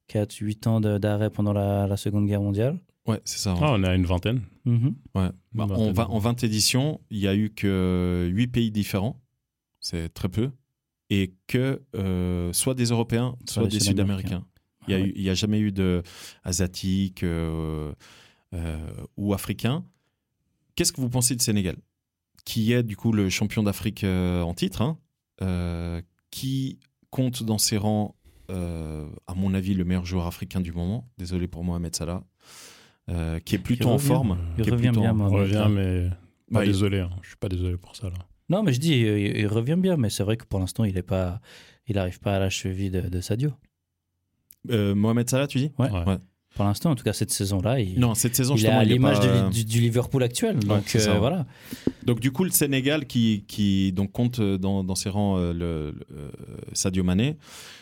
4-8 0.07 0.67
ans 0.67 0.79
de- 0.81 0.97
d'arrêt 0.99 1.29
pendant 1.29 1.51
la, 1.53 1.87
la 1.87 1.97
Seconde 1.97 2.27
Guerre 2.27 2.41
mondiale. 2.41 2.79
Ouais, 3.07 3.19
c'est 3.25 3.39
ça. 3.39 3.53
ouais. 3.53 3.59
Ah, 3.63 3.73
on 3.73 3.83
est 3.83 3.87
à 3.87 3.95
une 3.95 4.05
vingtaine. 4.05 4.41
Mhm. 4.65 4.95
Ouais. 5.15 5.29
Bah, 5.31 5.31
Une 5.53 5.61
en, 5.61 5.65
vingtaine. 5.67 5.93
vingt- 5.93 6.07
en 6.09 6.19
20 6.19 6.43
éditions, 6.43 7.01
il 7.09 7.17
y 7.19 7.27
a 7.27 7.35
eu 7.35 7.49
que 7.49 8.29
8 8.31 8.47
pays 8.47 8.71
différents. 8.71 9.19
C'est 9.79 10.13
très 10.13 10.29
peu. 10.29 10.51
Et 11.09 11.33
que 11.47 11.81
euh, 11.95 12.53
soit 12.53 12.75
des 12.75 12.85
Européens, 12.85 13.35
soit, 13.47 13.63
des 13.63 13.69
des 13.69 13.79
Sud-Américains. 13.83 14.45
Il 14.87 14.95
n'y 14.95 15.27
a, 15.27 15.29
Ah 15.29 15.31
a 15.31 15.33
jamais 15.33 15.59
eu 15.59 15.71
de 15.71 16.03
asiatiques 16.43 17.23
euh, 17.23 17.91
euh, 18.53 18.77
ou 19.17 19.33
africains. 19.33 19.83
Qu'est-ce 20.75 20.91
que 20.93 21.01
vous 21.01 21.09
pensez 21.09 21.35
de 21.35 21.41
Sénégal 21.41 21.77
Qui 22.45 22.73
est 22.73 22.83
du 22.83 22.95
coup 22.95 23.11
le 23.11 23.29
champion 23.29 23.63
d'Afrique 23.63 24.03
euh, 24.03 24.41
en 24.43 24.53
titre 24.53 24.81
hein, 24.83 24.99
euh, 24.99 25.09
Qui 26.31 26.79
compte 27.09 27.43
dans 27.43 27.57
ses 27.57 27.77
rangs, 27.77 28.15
euh, 28.51 29.07
à 29.27 29.33
mon 29.33 29.53
avis, 29.53 29.73
le 29.73 29.83
meilleur 29.85 30.05
joueur 30.05 30.27
africain 30.27 30.61
du 30.61 30.71
moment? 30.71 31.09
Désolé 31.17 31.47
pour 31.47 31.63
Mohamed 31.63 31.95
Salah. 31.95 32.23
euh, 33.09 33.39
qui 33.39 33.55
est 33.55 33.59
plutôt 33.59 33.89
en 33.89 33.93
revient. 33.93 34.07
forme. 34.07 34.37
Il 34.59 34.63
qui 34.63 34.69
revient 34.69 34.91
bien, 34.91 35.19
en- 35.19 35.29
revient, 35.29 35.67
mais. 35.71 36.09
Bah, 36.51 36.63
désolé, 36.65 36.99
hein. 36.99 37.09
je 37.23 37.29
suis 37.29 37.37
pas 37.37 37.49
désolé 37.49 37.77
pour 37.77 37.95
ça 37.95 38.07
là. 38.09 38.15
Non, 38.49 38.61
mais 38.63 38.71
je 38.73 38.79
dis, 38.79 38.93
il, 38.99 39.37
il 39.37 39.47
revient 39.47 39.77
bien, 39.79 39.97
mais 39.97 40.09
c'est 40.11 40.23
vrai 40.23 40.37
que 40.37 40.45
pour 40.45 40.59
l'instant, 40.59 40.83
il 40.83 40.95
est 40.97 41.01
pas, 41.03 41.39
il 41.87 41.95
n'arrive 41.95 42.19
pas 42.19 42.35
à 42.35 42.39
la 42.39 42.49
cheville 42.51 42.91
de, 42.91 43.01
de 43.01 43.21
Sadio. 43.21 43.51
Euh, 44.69 44.93
Mohamed 44.93 45.27
Salah, 45.29 45.47
tu 45.47 45.57
dis? 45.57 45.71
Ouais. 45.79 45.89
Ouais. 45.89 46.17
Pour 46.55 46.65
l'instant, 46.65 46.91
en 46.91 46.95
tout 46.95 47.03
cas, 47.03 47.13
cette 47.13 47.31
saison-là, 47.31 47.79
il, 47.79 47.99
Non, 47.99 48.15
cette 48.15 48.35
saison, 48.35 48.55
il 48.55 48.65
est 48.65 48.85
l'image 48.85 49.19
pas- 49.19 49.49
du, 49.49 49.63
du 49.63 49.79
Liverpool 49.79 50.23
actuel. 50.23 50.59
Donc 50.59 50.93
euh, 50.95 51.15
voilà. 51.19 51.45
Donc 52.03 52.19
du 52.19 52.31
coup, 52.31 52.43
le 52.43 52.49
Sénégal 52.49 53.05
qui, 53.05 53.45
qui 53.47 53.91
donc 53.93 54.11
compte 54.11 54.41
dans, 54.41 54.83
dans 54.83 54.95
ses 54.95 55.09
rangs 55.09 55.37
euh, 55.37 55.53
le, 55.53 55.91
le- 55.91 56.05
euh, 56.17 56.29
Sadio 56.73 57.03
Mané. 57.03 57.37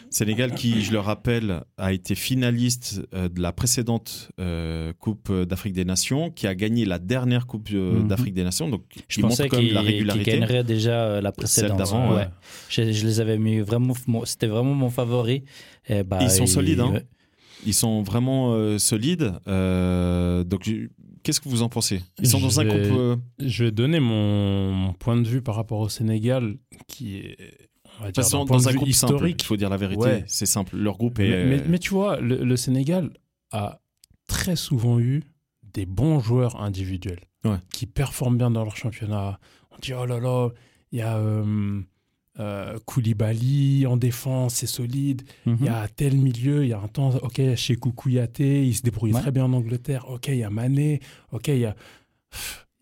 Sénégal 0.09 0.53
qui, 0.53 0.81
je 0.83 0.93
le 0.93 0.99
rappelle, 0.99 1.63
a 1.77 1.91
été 1.91 2.15
finaliste 2.15 3.01
euh, 3.13 3.27
de 3.27 3.41
la 3.41 3.51
précédente 3.51 4.29
euh, 4.39 4.93
Coupe 4.99 5.31
d'Afrique 5.43 5.73
des 5.73 5.83
Nations, 5.83 6.29
qui 6.31 6.47
a 6.47 6.55
gagné 6.55 6.85
la 6.85 6.97
dernière 6.99 7.45
Coupe 7.45 7.67
euh, 7.73 7.99
Mhm. 8.01 8.07
d'Afrique 8.07 8.33
des 8.33 8.43
Nations. 8.43 8.69
Donc 8.69 8.83
Je 9.09 9.19
pensais 9.21 9.49
qu'il 9.49 9.73
la 9.73 9.83
qu'il 9.83 10.23
gagnerait 10.23 10.63
déjà 10.63 11.03
euh, 11.05 11.21
la 11.21 11.31
précédente. 11.33 11.77
d'avant, 11.77 12.15
ouais. 12.15 12.27
Je, 12.69 12.91
je 12.93 13.05
les 13.05 13.19
avais 13.19 13.37
mis 13.37 13.59
vraiment, 13.59 13.93
c'était 14.25 14.47
vraiment 14.47 14.73
mon 14.75 14.89
favori. 14.89 15.43
Et 15.89 16.03
bah, 16.03 16.19
Ils 16.21 16.29
sont 16.31 16.45
solides, 16.47 16.79
hein. 16.79 16.99
Ils 17.67 17.73
sont 17.73 18.01
vraiment 18.01 18.53
euh, 18.53 18.77
solides. 18.77 19.33
Euh, 19.47 20.43
donc 20.43 20.69
qu'est-ce 21.23 21.41
que 21.41 21.49
vous 21.49 21.61
en 21.63 21.69
pensez? 21.69 22.01
Ils 22.19 22.27
sont 22.27 22.39
dans 22.39 22.49
Je 22.49 22.59
un 22.61 22.63
vais- 22.63 22.87
groupe. 22.87 22.97
euh, 22.99 23.15
Je 23.39 23.65
vais 23.65 23.71
donner 23.71 23.99
mon, 23.99 24.71
mon 24.73 24.93
point 24.93 25.17
de 25.17 25.27
vue 25.27 25.41
par 25.41 25.55
rapport 25.55 25.79
au 25.79 25.89
Sénégal, 25.89 26.55
qui 26.87 27.17
est. 27.17 27.37
On 27.99 28.03
va 28.03 28.11
dire, 28.11 28.23
Ils 28.23 28.27
sont 28.29 28.39
d'un 28.39 28.45
point 28.45 28.57
dans 28.57 28.63
de 28.63 28.69
un 28.69 28.73
groupe 28.73 28.91
simple. 28.91 29.13
historique. 29.13 29.43
Il 29.43 29.45
faut 29.45 29.57
dire 29.57 29.69
la 29.69 29.77
vérité. 29.77 30.01
Ouais. 30.01 30.23
C'est 30.27 30.45
simple. 30.45 30.77
Leur 30.77 30.97
groupe 30.97 31.19
est. 31.19 31.29
Mais, 31.45 31.57
mais- 31.57 31.63
mais 31.67 31.79
tu 31.79 31.89
vois, 31.89 32.19
le, 32.21 32.43
le 32.43 32.55
Sénégal 32.55 33.11
a 33.51 33.81
très 34.27 34.55
souvent 34.55 34.99
eu 34.99 35.23
des 35.63 35.85
bons 35.85 36.19
joueurs 36.19 36.61
individuels 36.61 37.21
Ouais. 37.45 37.57
qui 37.73 37.85
performent 37.85 38.37
bien 38.37 38.51
dans 38.51 38.63
leur 38.63 38.75
championnat. 38.77 39.39
On 39.71 39.77
dit, 39.81 39.93
oh 39.93 40.05
là 40.05 40.19
là, 40.19 40.49
il 40.91 40.99
y 40.99 41.01
a 41.01 41.17
euh, 42.39 42.77
Koulibaly 42.85 43.85
en 43.87 43.97
défense, 43.97 44.55
c'est 44.55 44.67
solide. 44.67 45.23
Mhm. 45.45 45.57
Il 45.61 45.65
y 45.65 45.69
a 45.69 45.87
tel 45.87 46.15
milieu, 46.17 46.63
il 46.63 46.69
y 46.69 46.73
a 46.73 46.79
un 46.79 46.87
temps, 46.87 47.15
ok, 47.15 47.55
chez 47.55 47.75
Kouyaté, 47.75 48.65
il 48.67 48.75
se 48.75 48.81
débrouille 48.83 49.13
Ouais. 49.13 49.21
très 49.21 49.31
bien 49.31 49.45
en 49.45 49.53
Angleterre. 49.53 50.09
Ok, 50.09 50.27
il 50.27 50.37
y 50.37 50.43
a 50.43 50.49
Mané, 50.49 50.99
ok, 51.31 51.47
il 51.47 51.59
y 51.59 51.65
a. 51.65 51.75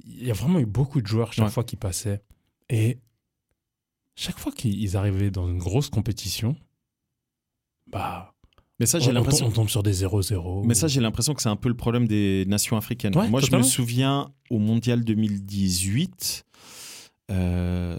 Il 0.08 0.26
y 0.28 0.30
a 0.32 0.34
vraiment 0.34 0.60
eu 0.60 0.66
beaucoup 0.66 1.01
de 1.01 1.08
joueurs 1.08 1.34
chaque 1.34 1.45
Ouais. 1.45 1.51
fois 1.51 1.64
qui 1.64 1.76
passaient. 1.78 2.22
Et 2.70 2.99
chaque 4.16 4.38
fois 4.38 4.51
qu'ils 4.51 4.95
arrivaient 4.97 5.32
dans 5.32 5.47
une 5.47 5.58
grosse 5.58 5.89
compétition, 5.89 6.56
bah, 7.88 8.34
Mais 8.80 8.86
ça, 8.86 8.99
j'ai 8.99 9.12
l'impression. 9.14 9.47
On 9.47 9.51
tombe 9.51 9.70
sur 9.70 9.84
des 9.84 9.93
0-0. 10.03 10.64
Mais 10.66 10.74
ça, 10.76 10.88
j'ai 10.88 10.99
l'impression 11.01 11.34
que 11.34 11.41
c'est 11.41 11.49
un 11.49 11.56
peu 11.56 11.70
le 11.70 11.76
problème 11.78 12.08
des 12.08 12.43
nations 12.47 12.76
africaines. 12.78 13.14
Moi, 13.30 13.39
je 13.41 13.56
me 13.56 13.62
souviens 13.64 14.32
au 14.49 14.60
mondial 14.60 15.03
2018. 15.03 16.45
Euh, 17.32 17.97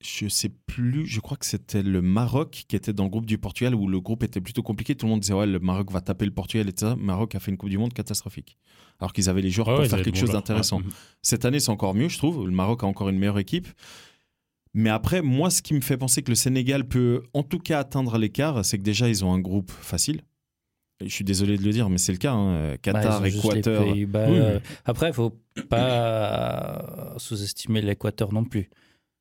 je 0.00 0.28
sais 0.28 0.48
plus, 0.48 1.06
je 1.06 1.18
crois 1.18 1.36
que 1.36 1.46
c'était 1.46 1.82
le 1.82 2.00
Maroc 2.00 2.64
qui 2.68 2.76
était 2.76 2.92
dans 2.92 3.04
le 3.04 3.10
groupe 3.10 3.26
du 3.26 3.36
Portugal 3.36 3.74
où 3.74 3.88
le 3.88 4.00
groupe 4.00 4.22
était 4.22 4.40
plutôt 4.40 4.62
compliqué. 4.62 4.94
Tout 4.94 5.06
le 5.06 5.10
monde 5.10 5.20
disait 5.20 5.34
ouais, 5.34 5.46
le 5.46 5.58
Maroc 5.58 5.90
va 5.90 6.00
taper 6.00 6.24
le 6.24 6.30
Portugal, 6.30 6.68
etc. 6.68 6.92
Le 6.96 7.02
Maroc 7.02 7.34
a 7.34 7.40
fait 7.40 7.50
une 7.50 7.56
Coupe 7.56 7.70
du 7.70 7.78
Monde 7.78 7.92
catastrophique. 7.92 8.56
Alors 9.00 9.12
qu'ils 9.12 9.28
avaient 9.28 9.42
les 9.42 9.50
joueurs 9.50 9.66
pour 9.66 9.86
faire 9.86 10.02
quelque 10.02 10.18
chose 10.18 10.30
d'intéressant. 10.30 10.80
Cette 11.22 11.44
année, 11.44 11.58
c'est 11.58 11.70
encore 11.70 11.94
mieux, 11.94 12.08
je 12.08 12.18
trouve. 12.18 12.46
Le 12.46 12.52
Maroc 12.52 12.84
a 12.84 12.86
encore 12.86 13.08
une 13.08 13.18
meilleure 13.18 13.38
équipe. 13.40 13.66
Mais 14.72 14.90
après, 14.90 15.20
moi, 15.20 15.50
ce 15.50 15.62
qui 15.62 15.74
me 15.74 15.80
fait 15.80 15.96
penser 15.96 16.22
que 16.22 16.30
le 16.30 16.36
Sénégal 16.36 16.86
peut 16.86 17.24
en 17.34 17.42
tout 17.42 17.58
cas 17.58 17.80
atteindre 17.80 18.18
l'écart, 18.18 18.64
c'est 18.64 18.78
que 18.78 18.82
déjà, 18.82 19.08
ils 19.08 19.24
ont 19.24 19.32
un 19.32 19.40
groupe 19.40 19.70
facile. 19.70 20.20
Je 21.00 21.08
suis 21.08 21.24
désolé 21.24 21.56
de 21.56 21.62
le 21.62 21.70
dire, 21.70 21.88
mais 21.90 21.98
c'est 21.98 22.12
le 22.12 22.18
cas. 22.18 22.32
Hein. 22.32 22.76
Qatar, 22.82 23.20
bah, 23.20 23.28
Équateur. 23.28 23.84
Après, 24.84 25.08
il 25.08 25.14
faut 25.14 25.40
pas 25.68 27.14
sous-estimer 27.18 27.80
l'Équateur 27.80 28.32
non 28.32 28.44
plus. 28.44 28.68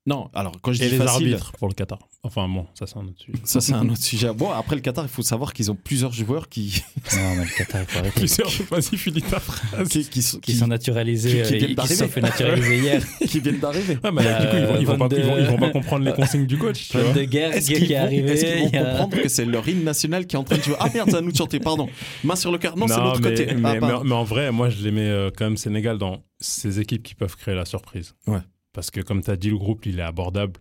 Non, 0.07 0.29
alors 0.33 0.53
quand 0.61 0.71
je 0.71 0.81
dis 0.81 0.89
les 0.89 1.01
arbitres 1.01 1.51
pour 1.59 1.67
le 1.67 1.73
Qatar. 1.73 1.99
Enfin 2.23 2.47
bon, 2.47 2.65
ça 2.73 2.87
c'est 2.87 2.97
un 2.97 3.05
autre 3.05 3.19
sujet. 3.19 3.37
Ça 3.43 3.59
c'est 3.59 3.73
un 3.73 3.89
autre 3.89 4.01
sujet. 4.01 4.33
Bon, 4.33 4.49
après 4.51 4.77
le 4.77 4.81
Qatar, 4.81 5.03
il 5.03 5.09
faut 5.09 5.21
savoir 5.21 5.51
qu'ils 5.51 5.69
ont 5.69 5.75
plusieurs 5.75 6.13
joueurs 6.13 6.47
qui. 6.47 6.81
Non, 7.13 7.35
mais 7.35 7.43
le 7.43 7.57
Qatar, 7.57 7.81
il 7.81 7.87
faut 7.87 7.99
arrêter. 7.99 8.19
Plusieurs, 8.21 8.49
vas-y, 8.71 8.95
finis 8.95 9.21
ta 9.21 9.41
phrase. 9.41 9.89
Qui, 9.89 10.07
qui, 10.07 10.21
sont, 10.21 10.39
qui 10.39 10.55
sont 10.55 10.67
naturalisés, 10.67 11.41
qui, 11.41 11.57
viennent 11.57 11.75
qui 11.75 11.95
sont 11.95 12.07
fait 12.07 12.21
naturaliser 12.21 12.77
hier. 12.77 13.03
qui 13.27 13.41
viennent 13.41 13.59
d'arriver. 13.59 13.97
Ah, 14.01 14.11
mais 14.11 14.21
du 14.21 14.47
coup, 14.47 14.55
ils 14.55 14.65
vont, 14.65 14.79
ils 14.79 14.87
vont, 14.87 14.97
pas, 14.97 15.15
ils 15.17 15.45
vont, 15.45 15.57
pas, 15.57 15.69
comprendre 15.71 16.05
les 16.05 16.13
consignes 16.13 16.47
du 16.47 16.57
coach. 16.57 16.87
Tu 16.87 16.97
vois. 16.97 17.11
de 17.11 17.23
guerre 17.25 17.51
est-ce 17.51 17.67
qui 17.67 17.91
est 17.91 17.95
arrivé. 17.97 18.31
Est-ce 18.31 18.45
qu'ils 18.45 18.63
vont 18.63 18.85
comprendre 18.85 19.21
que 19.21 19.27
c'est 19.27 19.43
leur 19.43 19.67
hymne 19.67 19.83
national 19.83 20.25
qui 20.25 20.37
est 20.37 20.39
en 20.39 20.45
train 20.45 20.57
de 20.57 20.63
jouer? 20.63 20.75
Ah 20.79 20.87
merde, 20.93 21.11
ça 21.11 21.19
nous 21.19 21.35
chanter, 21.35 21.59
pardon. 21.59 21.89
Main 22.23 22.37
sur 22.37 22.53
le 22.53 22.59
cœur. 22.59 22.77
Non, 22.77 22.87
c'est 22.87 22.95
l'autre 22.95 23.21
côté. 23.21 23.53
Mais 23.55 24.13
en 24.13 24.23
vrai, 24.23 24.53
moi, 24.53 24.69
je 24.69 24.81
les 24.83 24.91
mets 24.91 25.09
euh, 25.09 25.29
quand 25.35 25.43
même 25.43 25.57
Sénégal 25.57 25.97
dans 25.97 26.23
ces 26.39 26.79
équipes 26.79 27.03
qui 27.03 27.13
peuvent 27.13 27.35
créer 27.35 27.55
la 27.55 27.65
surprise. 27.65 28.15
Ouais. 28.25 28.39
Parce 28.77 28.91
que 28.91 29.01
comme 29.01 29.23
tu 29.23 29.31
as 29.31 29.37
dit, 29.37 29.49
le 29.49 29.57
groupe, 29.57 29.87
il 29.87 29.97
est 29.97 30.03
abordable. 30.03 30.59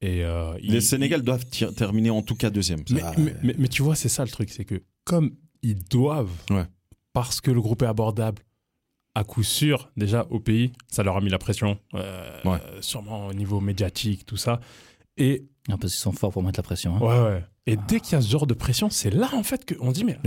Et 0.00 0.24
euh, 0.24 0.56
les 0.62 0.80
Sénégal 0.80 1.20
doivent 1.20 1.44
terminer 1.76 2.08
en 2.08 2.22
tout 2.22 2.34
cas 2.34 2.48
deuxième. 2.48 2.80
Mais, 2.88 3.54
mais, 3.58 3.68
tu 3.68 3.82
vois, 3.82 3.94
c'est 3.94 4.08
ça 4.08 4.24
le 4.24 4.30
truc, 4.30 4.48
c'est 4.48 4.64
que 4.64 4.82
comme 5.04 5.32
ils 5.60 5.84
doivent, 5.84 6.32
parce 7.12 7.42
que 7.42 7.50
le 7.50 7.60
groupe 7.60 7.82
est 7.82 7.86
abordable, 7.86 8.40
à 9.14 9.24
coup 9.24 9.42
sûr, 9.42 9.90
déjà 9.94 10.26
au 10.30 10.40
pays, 10.40 10.72
ça 10.88 11.02
leur 11.02 11.18
a 11.18 11.20
mis 11.20 11.28
la 11.28 11.36
pression, 11.36 11.78
euh, 11.92 12.58
sûrement 12.80 13.26
au 13.26 13.34
niveau 13.34 13.60
médiatique, 13.60 14.24
tout 14.24 14.38
ça. 14.38 14.60
Et 15.18 15.44
parce 15.68 15.80
qu'ils 15.80 15.90
sont 15.90 16.12
forts 16.12 16.32
pour 16.32 16.42
mettre 16.42 16.60
la 16.60 16.64
pression. 16.64 16.96
Hein. 16.96 17.00
Ouais, 17.00 17.34
ouais. 17.34 17.44
Et 17.66 17.76
dès 17.76 18.00
qu'il 18.00 18.14
y 18.14 18.16
a 18.16 18.22
ce 18.22 18.30
genre 18.30 18.46
de 18.46 18.54
pression, 18.54 18.88
c'est 18.88 19.10
là 19.10 19.28
en 19.34 19.42
fait 19.42 19.70
qu'on 19.76 19.92
dit 19.92 20.04
mais. 20.04 20.18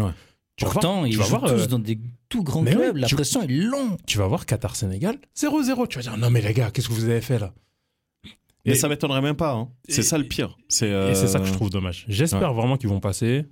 Tu 0.56 0.66
Pourtant, 0.66 1.06
ils 1.06 1.14
jouent 1.14 1.40
tous 1.40 1.50
euh, 1.50 1.66
dans 1.66 1.80
des 1.80 2.00
tout 2.30 2.44
grands 2.44 2.64
clubs. 2.64 2.98
la 2.98 3.08
pression 3.08 3.42
est 3.42 3.48
longue. 3.48 3.98
Tu 4.06 4.20
vas 4.20 4.28
voir 4.28 4.46
Qatar 4.46 4.76
Sénégal 4.76 5.18
0-0. 5.36 5.88
Tu 5.88 5.98
vas 5.98 6.02
dire 6.02 6.18
non 6.18 6.30
mais 6.30 6.42
les 6.42 6.54
gars, 6.54 6.70
qu'est-ce 6.72 6.90
que 6.90 6.94
vous 6.94 7.06
avez 7.06 7.22
fait 7.22 7.40
là? 7.40 7.54
Mais 8.66 8.76
ça 8.76 8.88
m'étonnerait 8.88 9.22
même 9.22 9.36
pas. 9.36 9.54
Hein. 9.54 9.70
C'est 9.90 10.04
ça 10.04 10.18
le 10.18 10.26
pire. 10.26 10.58
C'est 10.70 10.90
Et 10.90 11.16
c'est 11.16 11.28
ça 11.28 11.40
que 11.40 11.46
je 11.46 11.52
euh, 11.52 11.56
trouve 11.56 11.70
dommage. 11.70 12.06
J'espère 12.08 12.54
vraiment 12.54 12.78
qu'ils 12.78 12.90
vont 12.90 13.00
passer 13.00 13.46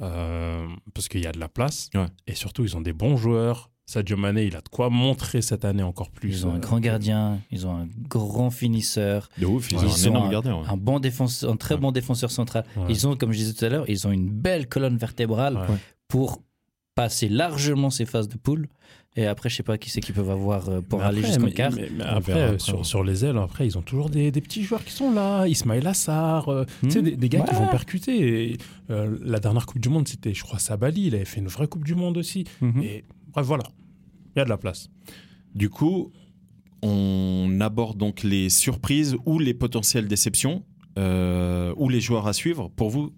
euh, 0.00 0.66
parce 0.94 1.08
qu'il 1.08 1.22
y 1.22 1.26
a 1.26 1.32
de 1.32 1.40
la 1.40 1.48
place. 1.48 1.90
Et 2.26 2.34
surtout, 2.34 2.64
ils 2.64 2.76
ont 2.76 2.80
des 2.80 2.92
bons 2.92 3.16
joueurs. 3.16 3.70
Sadio 3.88 4.16
Mané, 4.16 4.46
il 4.46 4.56
a 4.56 4.60
de 4.60 4.68
quoi 4.68 4.90
montrer 4.90 5.42
cette 5.42 5.64
année 5.64 5.84
encore 5.84 6.10
plus. 6.10 6.30
Ils 6.30 6.46
ont 6.48 6.52
un 6.52 6.58
grand 6.58 6.80
gardien, 6.80 7.38
ils 7.52 7.68
ont 7.68 7.76
un 7.76 7.88
grand 8.08 8.50
finisseur. 8.50 9.28
De 9.38 9.46
ouf, 9.46 9.70
ils, 9.70 9.78
ont 9.78 9.88
un 9.88 10.08
énorme 10.08 10.30
gardien. 10.30 10.60
Un, 10.68 10.76
bon 10.76 10.98
défenseur, 10.98 11.52
un 11.52 11.56
très 11.56 11.76
bon 11.76 11.92
défenseur 11.92 12.32
central. 12.32 12.64
Ils 12.88 13.06
ont, 13.06 13.16
comme 13.16 13.30
je 13.30 13.38
disais 13.38 13.52
tout 13.52 13.64
à 13.64 13.68
l'heure, 13.68 13.84
ils 13.88 14.04
ont 14.08 14.10
une 14.10 14.28
belle 14.28 14.68
colonne 14.68 14.96
vertébrale 14.96 15.68
pour 16.08 16.42
passer 16.96 17.28
largement 17.28 17.90
ces 17.90 18.06
phases 18.06 18.28
de 18.28 18.36
poule. 18.36 18.68
Et 19.18 19.26
après, 19.26 19.48
je 19.48 19.56
sais 19.56 19.62
pas 19.62 19.78
qui 19.78 19.88
c'est 19.88 20.00
qu'ils 20.00 20.14
peuvent 20.14 20.30
avoir 20.30 20.68
euh, 20.68 20.80
pour 20.82 21.02
aller 21.02 21.22
jusqu'au 21.22 21.48
quart. 21.48 21.72
Mais, 21.72 21.88
après, 22.04 22.58
sur, 22.58 22.84
sur, 22.84 23.02
les 23.02 23.24
ailes, 23.24 23.38
après, 23.38 23.66
ils 23.66 23.78
ont 23.78 23.82
toujours 23.82 24.10
des, 24.10 24.30
des, 24.30 24.40
petits 24.42 24.62
joueurs 24.62 24.84
qui 24.84 24.92
sont 24.92 25.10
là. 25.10 25.46
Ismaël 25.46 25.86
Assar, 25.86 26.48
euh, 26.48 26.64
hmm. 26.82 26.88
des, 26.88 27.16
des, 27.16 27.28
gars 27.28 27.40
qui 27.40 27.54
vont 27.54 27.68
percuter. 27.68 28.58
Euh, 28.90 29.16
la 29.22 29.40
dernière 29.40 29.64
Coupe 29.64 29.80
du 29.80 29.88
Monde, 29.88 30.06
c'était, 30.06 30.34
je 30.34 30.42
crois, 30.42 30.58
Sabali. 30.58 31.06
Il 31.06 31.14
avait 31.14 31.24
fait 31.24 31.40
une 31.40 31.48
vraie 31.48 31.66
Coupe 31.66 31.84
du 31.84 31.94
Monde 31.94 32.18
aussi. 32.18 32.44
Hmm. 32.60 32.82
Et 32.82 33.04
bref, 33.28 33.46
voilà. 33.46 33.64
Il 34.34 34.38
y 34.38 34.42
a 34.42 34.44
de 34.44 34.50
la 34.50 34.58
place. 34.58 34.90
Du 35.54 35.70
coup, 35.70 36.12
on 36.82 37.58
aborde 37.60 37.96
donc 37.96 38.22
les 38.22 38.50
surprises 38.50 39.16
ou 39.24 39.38
les 39.38 39.54
potentielles 39.54 40.08
déceptions 40.08 40.62
ou 40.98 41.88
les 41.88 42.00
joueurs 42.00 42.26
à 42.26 42.32
suivre. 42.34 42.70
Pour 42.76 42.90
vous, 42.90 43.12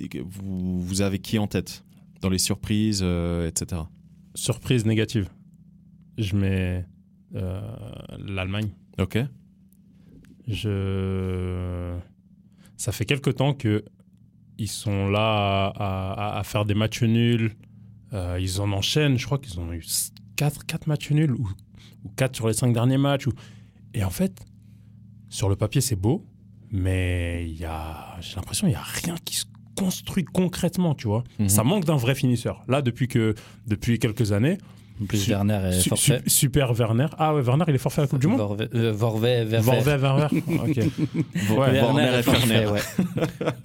vous, 0.00 0.80
vous 0.80 1.02
avez 1.02 1.18
qui 1.18 1.38
en 1.38 1.48
tête? 1.48 1.83
Dans 2.24 2.30
les 2.30 2.38
surprises, 2.38 3.02
etc 3.02 3.82
surprise 4.34 4.84
négative. 4.84 5.28
Je 6.18 6.36
mets 6.36 6.86
euh, 7.34 7.60
l'Allemagne. 8.18 8.70
Ok. 8.98 9.18
Je... 10.46 11.96
Ça 12.76 12.92
fait 12.92 13.04
quelque 13.04 13.30
temps 13.30 13.54
que 13.54 13.84
ils 14.58 14.68
sont 14.68 15.08
là 15.08 15.72
à, 15.76 16.42
faire 16.44 16.64
des 16.64 16.74
matchs 16.74 17.02
nuls. 17.02 17.56
Euh, 18.12 18.38
ils 18.40 18.60
en 18.60 18.70
enchaînent. 18.72 19.18
Je 19.18 19.26
crois 19.26 19.38
qu'ils 19.38 19.58
ont 19.58 19.72
eu 19.72 19.84
4, 20.36 20.66
4 20.66 20.86
matchs 20.86 21.10
nuls 21.10 21.32
ou, 21.32 21.48
ou 22.04 22.08
4 22.10 22.36
sur 22.36 22.46
les 22.46 22.54
5 22.54 22.72
derniers 22.72 22.98
matchs. 22.98 23.26
Ou... 23.26 23.32
Et 23.94 24.04
en 24.04 24.10
fait, 24.10 24.44
sur 25.28 25.48
le 25.48 25.56
papier, 25.56 25.80
c'est 25.80 25.96
beau, 25.96 26.24
mais 26.70 27.48
il 27.48 27.58
y 27.58 27.64
a, 27.64 28.16
j'ai 28.20 28.36
l'impression 28.36 28.68
qu'il 28.68 28.76
n'y 28.76 28.80
a 28.80 28.82
rien 28.82 29.16
qui 29.24 29.36
se 29.36 29.46
construit 29.74 30.24
concrètement, 30.24 30.94
tu 30.94 31.06
vois. 31.08 31.24
Mhm. 31.38 31.48
Ça 31.48 31.64
manque 31.64 31.84
d'un 31.84 31.96
vrai 31.96 32.14
finisseur. 32.14 32.62
Là, 32.68 32.82
depuis, 32.82 33.08
que, 33.08 33.34
depuis 33.66 33.98
quelques 33.98 34.32
années, 34.32 34.58
plus, 35.08 35.28
Werner 35.28 35.60
est 35.72 35.88
forfait. 35.88 36.22
super 36.26 36.72
Werner. 36.72 37.06
Ah 37.18 37.34
ouais, 37.34 37.42
Werner, 37.42 37.64
il 37.68 37.74
est 37.74 37.78
forfait 37.78 38.02
à 38.02 38.04
la 38.04 38.08
Coupe 38.08 38.20
du 38.20 38.28
Monde 38.28 38.40
Vorvet, 38.40 39.44
Werner. 39.44 39.60
Vorvet, 39.60 39.96
Werner. 39.96 40.26
ok. 40.48 40.80
Werner 41.50 42.18
est 42.18 42.22
forfait, 42.22 42.66
ouais. 42.66 42.80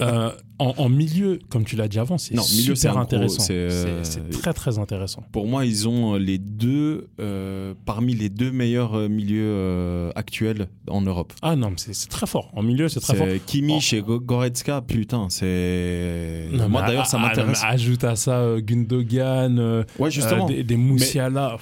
euh, 0.02 0.32
en, 0.60 0.90
milieu, 0.90 1.40
comme 1.50 1.64
tu 1.64 1.76
l'as 1.78 1.88
dit 1.88 2.00
avant, 2.00 2.18
c'est 2.18 2.38
super 2.40 2.98
intéressant. 2.98 3.44
Euh, 3.50 4.02
c'est 4.04 4.30
très 4.30 4.54
très 4.54 4.78
intéressant. 4.78 5.24
Pour 5.32 5.48
moi, 5.48 5.66
ils 5.66 5.88
ont 5.88 6.16
les 6.16 6.38
deux, 6.38 7.08
euh, 7.22 7.74
parmi 7.86 8.14
les 8.14 8.30
deux 8.30 8.52
meilleurs 8.52 8.96
euh, 8.96 9.08
milieux 9.08 10.12
actuels 10.16 10.68
en 10.90 11.02
Europe. 11.02 11.34
Ah 11.42 11.56
non, 11.56 11.74
c'est 11.78 12.10
très 12.10 12.28
fort. 12.28 12.52
En 12.54 12.62
milieu, 12.62 12.90
c'est 12.90 13.00
très 13.00 13.16
fort. 13.16 13.28
Kimmich 13.46 13.94
et 13.94 14.02
Goretzka, 14.02 14.82
putain, 14.82 15.28
c'est. 15.30 16.50
Moi 16.70 16.82
d'ailleurs, 16.82 17.06
ça 17.08 17.18
m'intéresse. 17.18 17.62
Ajoute 17.64 18.04
à 18.04 18.16
ça 18.16 18.56
Gundogan, 18.60 19.86
ouais, 19.98 20.12
justement. 20.12 20.46
des, 20.46 20.64
des 20.64 20.78
Moussiala. 21.20 21.58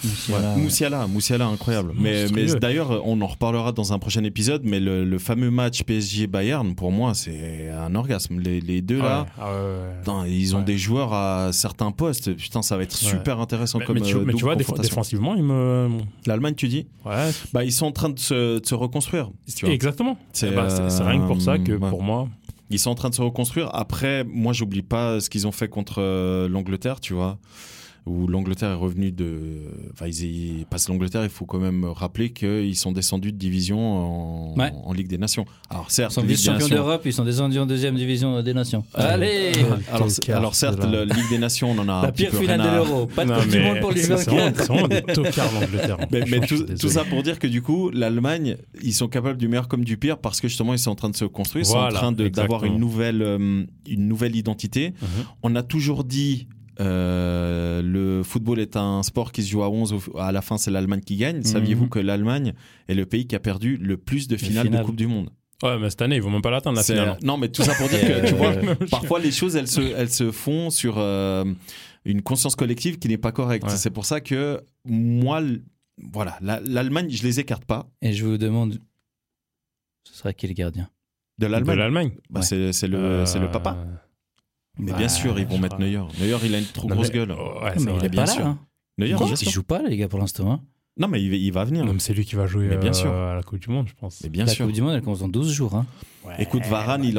Moussiala. 0.58 1.08
Moussiala, 1.08 1.46
incroyable. 1.48 1.94
Mais, 1.98 2.26
mais 2.34 2.46
d'ailleurs, 2.56 3.02
on 3.06 3.20
en 3.22 3.28
reparlera 3.28 3.72
dans 3.72 3.94
un 3.94 4.00
prochain 4.00 4.24
épisode, 4.24 4.62
mais 4.64 4.80
le, 4.80 5.18
fameux 5.18 5.50
match 5.50 5.84
PSG-Bayern, 5.84 6.76
pour 6.76 6.92
moi, 6.92 7.14
c'est 7.14 7.70
un 7.70 7.96
orgasme. 7.96 8.40
Les, 8.40 8.62
les 8.62 8.82
deux 8.82 9.00
là. 9.00 9.26
Ah 9.40 9.48
ils 10.28 10.56
ont 10.56 10.62
des 10.62 10.78
joueurs 10.78 11.14
à 11.14 11.52
certains 11.54 11.92
postes. 11.92 12.36
Putain, 12.36 12.62
ça 12.62 12.78
va 12.78 12.84
être 12.84 12.96
super 12.96 13.40
intéressant 13.40 13.80
comme. 13.80 14.00
Mais 14.00 14.02
tu, 14.02 14.16
mais 14.18 14.34
tu 14.34 14.44
vois, 14.44 14.56
défensivement, 14.56 15.36
ils 15.36 15.44
me. 15.44 15.90
L'Allemagne, 16.26 16.56
tu 16.56 16.68
dis 16.68 16.88
Ouais. 17.06 17.30
Bah, 17.54 17.64
ils 17.64 17.72
sont 17.72 17.86
en 17.86 17.92
train 17.92 18.10
de 18.10 18.20
se, 18.20 18.60
de 18.60 18.66
se 18.66 18.76
reconstruire. 18.76 19.32
Exactement. 19.64 20.18
C'est 20.34 20.50
eh 20.50 20.56
ben, 20.56 20.68
rien 20.68 21.22
que 21.22 21.28
pour 21.28 21.42
ça 21.42 21.58
que 21.58 21.74
pour 21.74 22.04
moi. 22.04 22.28
Ils 22.70 22.80
sont 22.80 22.90
en 22.90 22.96
train 22.96 23.10
de 23.10 23.16
se 23.16 23.22
reconstruire. 23.22 23.70
Après, 23.74 24.26
moi, 24.26 24.52
j'oublie 24.52 24.82
pas 24.82 25.22
ce 25.22 25.30
qu'ils 25.30 25.48
ont 25.48 25.54
fait 25.54 25.70
contre 25.70 26.02
euh, 26.02 26.50
l'Angleterre, 26.50 27.00
tu 27.00 27.14
vois 27.14 27.38
où 28.08 28.28
l'Angleterre 28.28 28.72
est 28.72 28.76
revenue 28.76 29.12
de. 29.12 29.66
Enfin, 29.94 30.08
ils, 30.08 30.66
passent 30.70 30.90
l'Angleterre, 30.90 31.24
il 31.24 31.30
faut 31.30 31.46
quand 31.46 31.60
même 31.60 31.86
rappeler 31.86 32.32
qu'ils 32.32 32.76
sont 32.76 32.92
descendus 32.92 33.32
de 33.32 33.38
division 33.38 34.56
en, 34.58 34.94
Ligue 34.94 35.08
des 35.08 35.18
Nations. 35.18 35.46
Alors, 35.70 35.92
certes. 35.92 36.12
Ils 36.12 36.16
sont 36.16 36.22
vice-champions 36.24 36.70
d'Europe, 36.70 37.02
ils 37.06 37.14
sont 37.14 37.24
descendus 37.24 37.60
en 37.60 37.66
deuxième 37.66 37.96
division 37.96 38.42
des 38.42 38.54
Nations. 38.54 38.84
Allez 38.94 39.52
alors, 39.92 40.08
alors, 40.30 40.56
certes, 40.56 40.84
la 40.84 41.06
Ligue 41.06 41.30
des 41.30 41.38
Nations, 41.38 41.72
on 41.72 41.78
en 41.80 41.90
a. 41.90 42.02
La 42.04 42.12
pire 42.12 42.34
finale 42.34 42.62
de 42.62 42.76
l'Euro. 42.76 43.06
Pas 43.06 43.26
de 43.26 43.34
Coupe 43.34 43.52
du 43.52 43.60
Monde 43.60 43.80
pour 43.80 43.92
les 43.92 44.02
C'est 44.02 44.30
vraiment 44.32 44.88
des 44.88 45.02
tocards 45.02 45.54
l'Angleterre. 45.54 45.98
Mais, 46.12 46.24
mais 46.30 46.40
tout, 46.40 46.64
tout, 46.64 46.90
ça 46.90 47.04
pour 47.04 47.22
dire 47.22 47.38
que 47.38 47.48
du 47.48 47.62
coup, 47.62 47.90
l'Allemagne, 47.92 48.58
ils 48.82 48.94
sont 48.94 49.08
capables 49.08 49.38
du 49.38 49.48
meilleur 49.48 49.68
comme 49.68 49.84
du 49.84 49.98
pire 49.98 50.18
parce 50.18 50.42
que 50.42 50.48
justement, 50.48 50.74
ils 50.74 50.80
sont 50.80 50.92
en 50.92 50.96
train 50.96 51.10
de 51.10 51.16
se 51.16 51.26
construire, 51.26 51.64
ils 51.64 51.68
sont 51.68 51.78
en 51.78 51.90
train 51.90 52.12
d'avoir 52.12 52.64
une 52.66 52.78
nouvelle, 52.78 53.22
euh, 53.22 53.64
une 53.88 54.08
nouvelle 54.08 54.36
identité. 54.36 54.94
Mhm. 55.02 55.08
On 55.44 55.56
a 55.56 55.64
toujours 55.64 56.04
dit 56.04 56.48
euh, 56.80 57.82
le 57.82 58.24
football 58.24 58.60
est 58.60 58.76
un 58.76 59.04
sport 59.04 59.32
qui 59.32 59.44
se 59.44 59.50
joue 59.50 59.64
à 59.64 59.70
11. 59.70 59.96
À 60.18 60.32
la 60.32 60.42
fin, 60.42 60.58
c'est 60.58 60.72
l'Allemagne 60.72 61.02
qui 61.02 61.16
gagne. 61.16 61.38
Mhm. 61.38 61.44
Saviez-vous 61.44 61.88
que 61.88 62.00
l'Allemagne 62.00 62.54
est 62.88 62.94
le 62.94 63.06
pays 63.06 63.28
qui 63.28 63.36
a 63.36 63.40
perdu 63.40 63.78
le 63.78 63.98
plus 63.98 64.28
de 64.28 64.38
finales 64.38 64.70
de 64.70 64.84
Coupe 64.84 64.96
du 64.96 65.08
Monde? 65.08 65.30
Ouais, 65.64 65.80
mais 65.80 65.90
cette 65.90 66.04
année, 66.04 66.18
ils 66.18 66.22
vont 66.22 66.30
même 66.30 66.44
pas 66.44 66.52
l'atteindre 66.52 66.78
la 66.78 66.84
finale. 66.84 67.18
Non, 67.24 67.38
mais 67.38 67.50
tout 67.50 67.64
ça 67.64 67.74
pour 67.74 67.90
dire 67.90 68.00
que, 68.02 68.28
tu 68.28 68.36
vois, 68.36 68.54
parfois 68.92 69.20
les 69.20 69.32
choses, 69.32 69.56
elles 69.56 69.68
se, 69.68 69.82
elles 69.82 70.12
se 70.12 70.32
font 70.32 70.70
sur 70.70 70.96
euh, 71.00 71.46
une 72.06 72.22
conscience 72.22 72.56
collective 72.56 73.00
qui 73.00 73.08
n'est 73.08 73.18
pas 73.18 73.32
correcte. 73.32 73.68
C'est 73.70 73.90
pour 73.90 74.06
ça 74.06 74.22
que 74.22 74.62
moi, 74.86 75.42
voilà, 75.98 76.38
l'Allemagne, 76.42 77.10
je 77.10 77.24
les 77.24 77.40
écarte 77.40 77.66
pas. 77.66 77.90
Et 78.04 78.14
je 78.14 78.24
vous 78.24 78.38
demande, 78.38 78.80
ce 80.04 80.14
sera 80.14 80.32
qui 80.32 80.48
le 80.48 80.54
gardien? 80.54 80.90
De 81.40 81.48
l'Allemagne 81.48 81.76
De 81.76 81.80
l'Allemagne 81.80 82.12
bah, 82.30 82.42
C'est 82.42 82.88
le, 82.88 83.24
le 83.24 83.52
papa. 83.52 83.78
Mais 84.80 84.94
bien 84.94 85.10
sûr, 85.10 85.38
ils 85.40 85.48
vont 85.48 85.58
mettre 85.58 85.80
Neuer. 85.80 86.02
Neuer, 86.20 86.38
il 86.46 86.56
a 86.56 86.60
une 86.60 86.66
trop 86.66 86.88
grosse 86.88 87.12
gueule. 87.12 87.32
Ouais, 87.32 87.74
mais 87.80 87.94
il 88.00 88.06
est 88.06 88.10
bien 88.10 88.26
pas 88.26 88.32
sûr. 88.32 88.44
là. 88.44 88.50
Hein. 88.50 88.60
Neuer, 88.98 89.16
il 89.42 89.50
joue 89.50 89.64
pas, 89.64 89.82
les 89.84 89.98
gars, 89.98 90.08
pour 90.08 90.20
l'instant. 90.20 90.52
Hein. 90.52 90.62
Non, 91.00 91.08
mais 91.08 91.22
il, 91.22 91.52
va 91.52 91.64
venir. 91.64 91.86
c'est 92.00 92.14
lui 92.14 92.26
qui 92.26 92.36
va 92.36 92.48
jouer 92.48 92.76
bien 92.78 92.94
sûr. 92.94 93.12
à 93.12 93.36
la 93.36 93.44
Coupe 93.44 93.60
du 93.60 93.70
Monde, 93.70 93.88
je 93.88 93.94
pense. 93.94 94.24
bien 94.24 94.46
la 94.46 94.52
sûr. 94.52 94.66
Coupe 94.66 94.74
du 94.74 94.82
Monde, 94.82 94.94
elle 94.96 95.02
commence 95.02 95.20
dans 95.20 95.28
12 95.28 95.52
jours. 95.52 95.76
Hein. 95.76 95.86
Écoute, 96.40 96.66
Varane, 96.66 97.04
il, 97.04 97.10
il, 97.12 97.16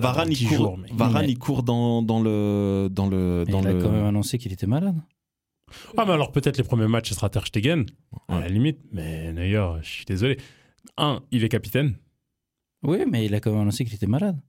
Varane, 0.00 0.32
il 0.32 0.48
court, 0.48 0.78
Varane, 0.94 1.28
il 1.28 1.38
court 1.38 1.62
dans, 1.62 2.02
dans 2.02 2.20
le. 2.20 2.88
Dans 2.90 3.08
le 3.08 3.44
dans 3.48 3.60
il 3.60 3.68
a 3.68 3.72
quand 3.72 3.90
même 3.90 4.06
annoncé 4.06 4.38
qu'il 4.38 4.52
était 4.52 4.66
malade. 4.66 4.96
Ah, 5.96 6.04
mais 6.04 6.12
alors 6.12 6.32
peut-être 6.32 6.56
les 6.56 6.64
premiers 6.64 6.88
matchs, 6.88 7.10
ce 7.10 7.14
sera 7.14 7.28
Ter 7.28 7.46
Stegen, 7.46 7.86
à 8.28 8.40
la 8.40 8.48
limite. 8.48 8.78
Mais 8.92 9.32
d'ailleurs, 9.32 9.80
je 9.82 9.88
suis 9.88 10.04
désolé. 10.04 10.38
Un, 10.96 11.20
il 11.30 11.44
est 11.44 11.48
capitaine. 11.48 11.94
Oui, 12.82 13.04
mais 13.08 13.26
il 13.26 13.34
a 13.34 13.40
quand 13.40 13.52
même 13.52 13.60
annoncé 13.60 13.84
qu'il 13.84 13.94
était 13.94 14.06
malade. 14.06 14.40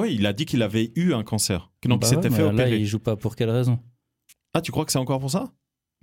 Oui, 0.00 0.14
il 0.18 0.26
a 0.26 0.32
dit 0.32 0.46
qu'il 0.46 0.62
avait 0.62 0.92
eu 0.94 1.12
un 1.12 1.22
cancer. 1.22 1.70
Donc 1.84 2.02
bah 2.02 2.06
s'était 2.06 2.30
fait 2.30 2.42
opérer. 2.42 2.70
Là, 2.70 2.76
il 2.76 2.86
joue 2.86 2.98
pas 2.98 3.16
pour 3.16 3.36
quelle 3.36 3.50
raison? 3.50 3.78
Ah, 4.54 4.60
tu 4.60 4.72
crois 4.72 4.84
que 4.84 4.92
c'est 4.92 4.98
encore 4.98 5.20
pour 5.20 5.30
ça? 5.30 5.52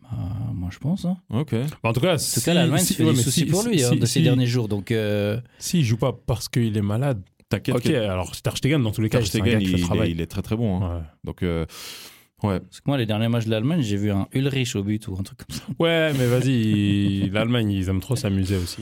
Bah, 0.02 0.10
moi, 0.54 0.70
je 0.72 0.80
pense. 0.80 1.06
Hein. 1.06 1.18
Ok. 1.30 1.54
Bah, 1.54 1.90
en 1.90 1.94
tout 1.94 2.02
cas, 2.02 2.16
en 2.16 2.34
tout 2.34 2.42
cas 2.42 2.54
l'Allemagne 2.54 2.84
si, 2.84 2.94
fait 2.94 3.04
des 3.04 3.16
soucis 3.16 3.46
pour 3.46 3.64
lui 3.64 3.84
hein, 3.84 3.96
de 3.96 4.06
ces 4.06 4.22
derniers 4.22 4.48
jours. 4.48 4.68
Donc, 4.68 4.92
euh... 4.92 5.40
s'il 5.60 5.84
joue 5.84 5.98
pas 5.98 6.14
parce 6.14 6.50
qu'il 6.50 6.76
est 6.78 6.82
malade, 6.82 7.22
t'inquiète. 7.50 7.76
Ok, 7.76 7.88
alors 7.88 8.36
Ter 8.36 8.58
Stegen, 8.58 8.82
dans 8.82 8.92
tous 8.92 9.02
les 9.02 9.10
cas, 9.10 9.22
Stegen, 9.22 9.62
il, 9.62 9.80
il, 10.06 10.22
est 10.22 10.28
très 10.28 10.42
très 10.42 10.56
bon. 10.56 10.84
Hein. 10.84 11.04
Donc, 11.24 11.44
euh, 11.44 11.66
ouais. 12.44 12.60
Parce 12.60 12.80
que 12.82 12.86
moi, 12.88 12.98
les 12.98 13.06
derniers 13.06 13.30
matchs 13.30 13.46
de 13.46 13.52
l'Allemagne, 13.52 13.82
j'ai 13.82 13.98
vu 13.98 14.12
un 14.12 14.28
Ulrich 14.34 14.76
au 14.76 14.84
but 14.84 15.08
ou 15.08 15.16
un 15.20 15.24
truc 15.24 15.40
comme 15.40 15.56
ça. 15.56 15.64
Ouais, 15.80 16.14
mais 16.14 16.28
vas-y, 16.28 17.30
l'Allemagne, 17.32 17.72
ils 17.72 17.90
aiment 17.90 18.02
trop 18.02 18.16
s'amuser 18.16 18.58
aussi. 18.58 18.82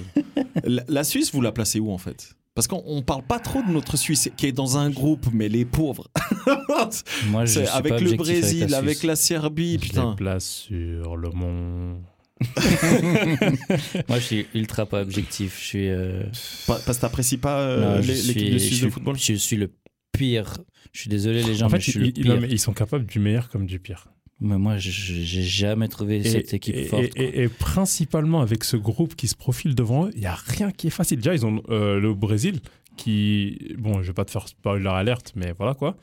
La, 0.64 0.84
la 0.88 1.04
Suisse, 1.04 1.34
vous 1.34 1.42
la 1.42 1.52
placez 1.52 1.80
où 1.80 1.92
en 1.92 1.98
fait? 1.98 2.36
Parce 2.54 2.68
qu'on 2.68 3.02
parle 3.02 3.24
pas 3.24 3.40
trop 3.40 3.62
de 3.62 3.72
notre 3.72 3.98
Suisse 3.98 4.30
qui 4.36 4.46
est 4.48 4.52
dans 4.52 4.78
un 4.78 4.90
groupe, 4.90 5.28
mais 5.34 5.48
les 5.48 5.66
pauvres. 5.66 6.10
Moi, 7.28 7.46
je 7.46 7.60
suis 7.60 7.68
avec 7.68 8.00
le 8.02 8.14
Brésil, 8.14 8.74
avec 8.74 9.04
la, 9.04 9.16
Serbie, 9.16 9.74
je 9.76 9.80
putain. 9.80 10.12
Les 10.12 10.16
place 10.18 10.46
sur 10.46 11.16
le 11.16 11.30
mont. 11.30 12.02
Moi, 14.10 14.20
je 14.20 14.24
suis 14.24 14.48
ultra 14.54 14.86
pas 14.86 15.02
objectif. 15.02 15.60
Je 15.60 15.66
suis. 15.66 15.90
Euh... 15.90 16.24
parce 16.68 16.84
que 16.84 17.02
t'apprécies 17.02 17.38
pas 17.38 17.60
euh, 17.60 18.02
l'équipe 18.02 18.54
de 18.54 18.58
Suisse 18.58 18.82
de 18.82 18.90
football? 18.90 19.18
Je 19.18 19.34
suis 19.34 19.58
le 19.58 19.72
pire. 20.12 20.58
Je 20.92 21.02
suis 21.02 21.10
désolé 21.10 21.44
les 21.44 21.56
gens, 21.56 21.68
en 21.68 21.70
fait, 21.70 21.78
mais 21.78 21.82
je 21.82 21.92
suis 21.92 22.00
le 22.00 22.12
pire. 22.12 22.46
ils 22.46 22.60
sont 22.60 22.74
capables 22.74 23.06
du 23.06 23.20
meilleur 23.20 23.50
comme 23.50 23.66
du 23.66 23.80
pire. 23.80 24.11
Mais 24.42 24.58
moi, 24.58 24.78
j'ai 24.78 25.44
jamais 25.44 25.88
trouvé 25.88 26.24
cette 26.24 26.54
équipe 26.54 26.88
forte. 26.88 27.16
Et, 27.16 27.48
principalement 27.48 28.42
avec 28.42 28.64
ce 28.64 28.76
groupe 28.76 29.16
qui 29.16 29.28
se 29.28 29.36
profile 29.36 29.76
devant 29.76 30.08
eux, 30.08 30.12
il 30.16 30.22
n'y 30.22 30.26
a 30.26 30.34
rien 30.36 30.72
qui 30.72 30.88
est 30.88 30.92
facile. 30.92 31.18
Déjà, 31.18 31.36
ils 31.36 31.46
ont 31.46 31.62
euh, 31.70 32.00
le 32.00 32.14
Brésil 32.16 32.60
qui. 32.98 33.76
Bon, 33.78 34.02
je 34.02 34.08
vais 34.08 34.14
pas 34.14 34.26
te 34.26 34.32
faire 34.32 34.48
spoiler 34.48 34.84
leur 34.84 34.96
alerte, 34.96 35.34
mais 35.36 35.54
voilà 35.56 35.76
quoi. 35.76 35.96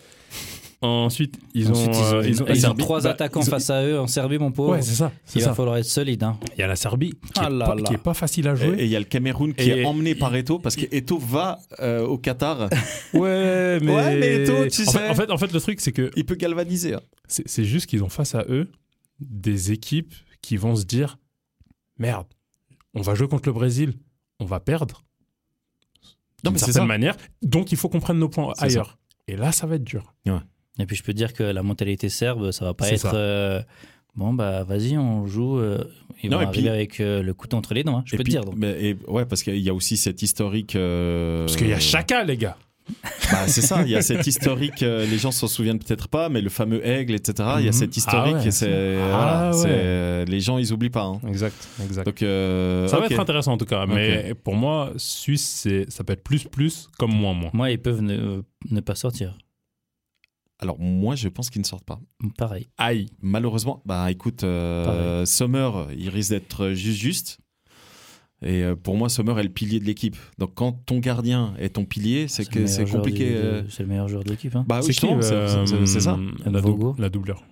Ensuite, 0.81 1.41
ils 1.55 1.73
ont, 1.73 1.75
euh, 1.75 2.23
ils, 2.25 2.67
ont, 2.67 2.75
trois 2.75 3.01
bah, 3.01 3.11
attaquants 3.11 3.43
face 3.43 3.69
à 3.69 3.85
eux 3.85 3.99
en 3.99 4.07
Serbie, 4.07 4.39
mon 4.39 4.53
pauvre. 4.53 4.75
Ouais, 4.75 4.83
c'est 4.83 4.95
ça. 4.95 5.11
Il 5.35 5.43
va 5.43 5.53
falloir 5.53 5.77
être 5.77 5.85
solide. 5.85 6.23
Hein. 6.23 6.39
Il 6.57 6.61
y 6.61 6.63
a 6.63 6.69
la 6.69 6.77
Serbie 6.77 7.11
qui, 7.11 7.41
ah 7.41 7.49
est, 7.51 7.59
pas, 7.59 7.77
qui 7.77 7.95
est, 7.95 7.99
pas, 7.99 8.15
facile 8.15 8.47
à 8.47 8.55
jouer. 8.55 8.77
Et 8.79 8.85
il 8.85 8.91
y 8.91 8.95
a 8.95 9.01
le 9.01 9.05
Cameroun 9.05 9.55
qui 9.55 9.71
est 9.71 9.85
emmené 9.85 10.15
par 10.15 10.35
Eto 10.37 10.61
parce 10.61 10.77
que 10.77 10.87
Eto 10.95 11.19
va 11.19 11.59
euh, 11.81 12.07
au 12.07 12.17
Qatar. 12.17 12.71
ouais, 13.13 13.81
mais. 13.81 13.93
Ouais, 13.93 14.19
mais 14.21 14.45
Eto, 14.45 14.53
tu 14.69 14.83
en 14.83 14.91
sais. 14.91 14.99
Fait, 14.99 15.09
en, 15.11 15.15
fait, 15.15 15.31
en 15.33 15.39
fait, 15.39 15.53
le 15.53 15.61
truc, 15.61 15.81
c'est 15.81 15.93
que. 15.93 16.13
Il 16.15 16.25
peut 16.25 16.37
galvaniser. 16.37 16.95
Hein. 16.95 17.01
C'est 17.27 17.65
juste 17.65 17.87
qu'ils 17.87 18.05
ont 18.05 18.09
face 18.09 18.37
à 18.37 18.45
eux 18.49 18.71
des 19.19 19.73
équipes 19.73 20.15
qui 20.43 20.57
vont 20.57 20.77
se 20.77 20.85
dire 20.85 21.19
merde, 21.99 22.27
on 22.95 23.03
va 23.03 23.17
jouer 23.17 23.27
contre 23.27 23.49
le 23.49 23.53
Brésil, 23.53 23.95
on 24.39 24.45
va 24.45 24.61
perdre. 24.61 25.05
D'une 26.45 26.57
certaine 26.57 26.87
manière. 26.87 27.17
Donc 27.43 27.73
il 27.73 27.79
faut 27.79 27.89
qu'on 27.89 27.99
prenne 27.99 28.19
nos 28.19 28.29
points 28.29 28.53
ailleurs. 28.59 28.97
Et 29.27 29.37
là, 29.37 29.51
ça 29.51 29.67
va 29.67 29.75
être 29.75 29.85
dur. 29.85 30.15
Ouais. 30.25 30.39
Et 30.79 30.87
puis 30.87 30.97
je 30.97 31.03
peux 31.03 31.13
dire 31.13 31.33
que 31.33 31.43
la 31.43 31.63
mentalité 31.63 32.09
serbe, 32.09 32.53
ça 32.53 32.65
va 32.65 32.75
pas 32.75 32.91
être 32.91 33.11
euh, 33.15 33.61
bon 34.15 34.33
bah 34.33 34.65
vas-y 34.65 34.97
on 34.97 35.27
joue. 35.27 35.59
Euh, 35.59 35.85
ils 36.23 36.31
vont 36.31 36.39
arriver 36.39 36.69
avec 36.69 37.01
euh, 37.01 37.23
le 37.23 37.35
couteau 37.35 37.57
entre 37.57 37.75
les 37.75 37.85
dents. 37.85 37.99
Hein, 37.99 38.05
je 38.07 38.17
peux 38.17 38.23
te 38.23 38.31
dire. 38.31 38.43
Mais, 38.57 38.97
ouais 39.09 39.27
parce 39.27 39.43
qu'il 39.43 39.59
y 39.59 39.69
a 39.69 39.75
aussi 39.75 39.97
cette 39.97 40.23
historique. 40.23 40.75
Parce 40.75 41.57
qu'il 41.57 41.69
y 41.69 41.73
a 41.73 41.81
Chaka 41.81 42.25
les 42.25 42.37
gars. 42.37 42.57
Bah, 43.31 43.47
c'est 43.47 43.61
ça, 43.61 43.83
il 43.83 43.91
y 43.91 43.97
a 43.97 44.01
cette 44.01 44.27
historique, 44.27 44.81
les 44.81 45.19
gens 45.19 45.31
s'en 45.31 45.49
souviennent 45.49 45.79
peut-être 45.79 46.09
pas, 46.09 46.31
mais 46.31 46.41
le 46.41 46.49
fameux 46.49 46.87
aigle, 46.87 47.15
etc. 47.15 47.47
Il 47.59 47.67
y 47.67 47.69
a 47.69 47.73
mhm. 47.73 47.73
cette 47.75 47.91
ah 47.91 47.99
historique 47.99 48.47
et 48.47 48.51
c'est, 48.51 48.97
ah 49.13 49.51
les 50.27 50.41
gens 50.41 50.57
ils 50.57 50.73
oublient 50.73 50.89
pas. 50.89 51.03
Hein. 51.05 51.21
Exact, 51.29 51.69
exact. 51.85 52.07
Donc, 52.07 52.21
ça 52.21 52.99
va 52.99 53.05
être 53.05 53.21
intéressant 53.21 53.53
en 53.53 53.59
tout 53.59 53.67
cas, 53.67 53.85
mais 53.85 54.33
pour 54.33 54.55
moi, 54.55 54.93
Suisse, 54.97 55.69
ça 55.89 56.05
peut 56.05 56.15
être 56.15 56.25
plus 56.25 56.45
plus 56.45 56.89
comme 56.99 57.13
moins 57.13 57.35
moins. 57.35 57.51
Moi, 57.53 57.71
ils 57.73 57.79
peuvent 57.79 58.01
ne 58.01 58.81
pas 58.81 58.95
sortir. 58.95 59.35
Alors 60.61 60.79
moi, 60.79 61.15
je 61.15 61.29
pense 61.29 61.51
qu'ils 61.51 61.63
ne 61.63 61.67
sortent 61.67 61.85
pas. 61.85 62.01
Pareil. 62.37 62.69
Aïe. 62.79 63.07
Malheureusement, 63.23 63.83
bah 63.87 64.11
écoute, 64.11 64.43
euh, 64.45 65.25
Sommer, 65.25 65.71
il 65.97 66.09
risque 66.09 66.31
d'être 66.31 66.71
juste 66.71 66.99
juste. 66.99 67.39
Et 68.43 68.63
euh, 68.63 68.77
pour 68.77 68.97
moi, 68.97 69.09
Sommer 69.09 69.39
est 69.39 69.43
le 69.43 69.49
pilier 69.49 69.81
de 69.81 69.85
l'équipe. 69.85 70.17
Donc 70.39 70.55
quand 70.55 70.73
ton 70.73 70.99
gardien 70.99 71.55
est 71.59 71.71
ton 71.71 71.85
pilier, 71.85 72.29
c'est 72.29 72.49
que 72.49 72.67
c'est 72.67 72.89
compliqué. 72.89 73.37
Euh. 73.37 73.69
C'est 73.69 73.83
le 73.83 73.89
meilleur 73.89 74.09
joueur 74.09 74.25
de 74.25 74.31
l'équipe. 74.31 74.55
Hein. 74.55 74.65
Bah 74.69 74.81
oui, 74.85 74.93
c'est 74.95 76.01
ça. 76.01 76.19
La, 76.45 76.61
la 76.99 77.09
doubleur. 77.09 77.45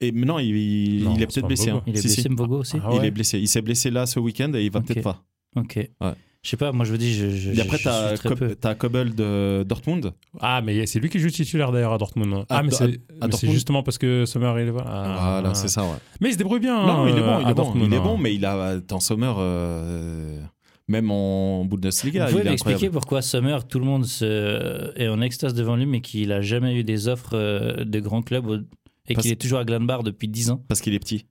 Et 0.00 0.12
non, 0.12 0.38
il, 0.38 0.54
il, 0.54 1.22
est 1.22 1.26
peut-être 1.26 1.46
blessé. 1.46 1.70
Hein. 1.70 1.82
Il 1.86 1.96
est 1.96 2.02
blessé, 2.02 2.28
Mvogo 2.28 2.58
aussi. 2.58 2.76
Ah 2.82 2.90
il 2.94 3.04
est 3.04 3.10
blessé. 3.10 3.38
Il 3.38 3.48
s'est 3.48 3.62
blessé 3.62 3.90
là 3.90 4.04
ce 4.04 4.20
week-end 4.20 4.52
et 4.54 4.64
il 4.64 4.70
va 4.70 4.80
peut-être 4.82 5.02
pas. 5.02 5.24
Ok. 5.56 5.76
Ouais. 5.76 6.12
Je 6.46 6.50
sais 6.50 6.56
pas, 6.56 6.70
moi 6.70 6.84
je 6.84 6.92
veux 6.92 6.98
dire, 6.98 7.12
je. 7.12 7.36
je 7.36 7.50
et 7.50 7.60
après, 7.60 7.78
t'as 7.78 8.70
as 8.70 8.74
Kobel 8.76 9.16
de 9.16 9.64
Dortmund. 9.66 10.12
Ah, 10.38 10.62
mais 10.62 10.86
c'est 10.86 11.00
lui 11.00 11.08
qui 11.08 11.18
joue 11.18 11.28
titulaire 11.28 11.72
d'ailleurs 11.72 11.92
à 11.92 11.98
Dortmund. 11.98 12.46
Ah, 12.48 12.62
mais 12.62 12.70
c'est 12.70 13.50
justement 13.50 13.82
parce 13.82 13.98
que 13.98 14.24
Sommer 14.26 14.54
il 14.60 14.68
est 14.68 14.70
voilà. 14.70 15.40
voilà, 15.40 15.54
c'est 15.54 15.66
ça, 15.66 15.82
ouais. 15.82 15.96
Mais 16.20 16.28
il 16.28 16.34
se 16.34 16.38
débrouille 16.38 16.60
bien. 16.60 16.86
Non, 16.86 17.08
il 17.08 17.18
est 17.18 17.20
bon, 17.20 17.40
il 17.40 17.50
est 17.50 17.54
bon, 17.54 17.74
il 17.74 17.92
est 17.92 17.98
bon, 17.98 18.16
mais 18.16 18.32
il 18.32 18.44
a. 18.44 18.80
Tant 18.80 19.00
Sommer. 19.00 19.32
Euh, 19.36 20.40
même 20.86 21.10
en 21.10 21.64
Bundesliga. 21.64 22.26
Vous 22.26 22.38
pouvez 22.38 22.44
m'expliquer 22.44 22.90
pourquoi 22.90 23.22
Sommer, 23.22 23.58
tout 23.68 23.80
le 23.80 23.84
monde 23.84 24.06
se... 24.06 24.96
est 24.96 25.08
en 25.08 25.20
extase 25.20 25.52
devant 25.52 25.74
lui, 25.74 25.86
mais 25.86 26.00
qu'il 26.00 26.30
a 26.30 26.42
jamais 26.42 26.76
eu 26.76 26.84
des 26.84 27.08
offres 27.08 27.34
euh, 27.34 27.84
de 27.84 27.98
grands 27.98 28.22
clubs 28.22 28.64
et 29.08 29.16
qu'il 29.16 29.32
est 29.32 29.40
toujours 29.40 29.58
à 29.58 29.64
Glanbar 29.64 30.04
depuis 30.04 30.28
10 30.28 30.50
ans? 30.50 30.64
Parce 30.68 30.80
qu'il 30.80 30.94
est 30.94 31.00
petit. 31.00 31.26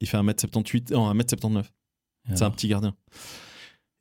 Il 0.00 0.06
fait 0.06 0.18
1m78, 0.18 0.92
non, 0.92 1.12
1m79. 1.12 1.64
C'est 2.28 2.42
un 2.42 2.50
petit 2.50 2.68
gardien. 2.68 2.94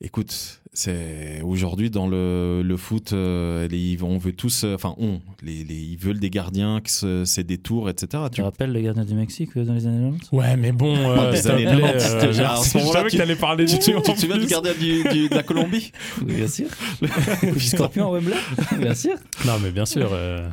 Écoute, 0.01 0.61
c'est 0.79 1.41
aujourd'hui 1.43 1.89
dans 1.89 2.07
le, 2.07 2.61
le 2.63 2.77
foot, 2.77 3.11
euh, 3.11 3.67
on 4.01 4.17
veut 4.17 4.31
tous, 4.31 4.63
euh, 4.63 4.75
enfin 4.75 4.95
on, 4.97 5.19
les, 5.43 5.65
les, 5.65 5.75
ils 5.75 5.97
veulent 5.97 6.19
des 6.19 6.29
gardiens, 6.29 6.79
que 6.79 7.25
c'est 7.25 7.43
des 7.43 7.57
tours, 7.57 7.89
etc. 7.89 8.23
Tu 8.31 8.37
te 8.37 8.41
rappelles 8.41 8.71
le 8.71 8.79
gardien 8.79 9.03
du 9.03 9.13
Mexique 9.13 9.49
euh, 9.57 9.65
dans 9.65 9.73
les 9.73 9.87
années 9.87 10.09
90 10.19 10.29
Ouais, 10.31 10.55
mais 10.55 10.71
bon, 10.71 10.95
euh, 10.95 11.31
des 11.31 11.47
années 11.47 11.65
90. 11.65 12.77
je 12.79 12.91
savais 12.93 13.09
que 13.09 13.17
t'allais 13.17 13.35
parler 13.35 13.65
du 13.65 13.77
Tu 13.77 13.93
te 13.93 14.19
souviens 14.19 14.37
du 14.37 14.45
gardien 14.45 14.71
du, 14.73 15.03
de 15.03 15.35
la 15.35 15.43
Colombie? 15.43 15.91
Oui, 16.25 16.33
bien 16.35 16.47
sûr. 16.47 16.67
Scorpion 17.59 18.07
en 18.07 18.11
Wembley, 18.13 18.35
bien 18.79 18.95
sûr. 18.95 19.15
Non, 19.45 19.53
mais 19.61 19.71
bien 19.71 19.85
sûr, 19.85 20.09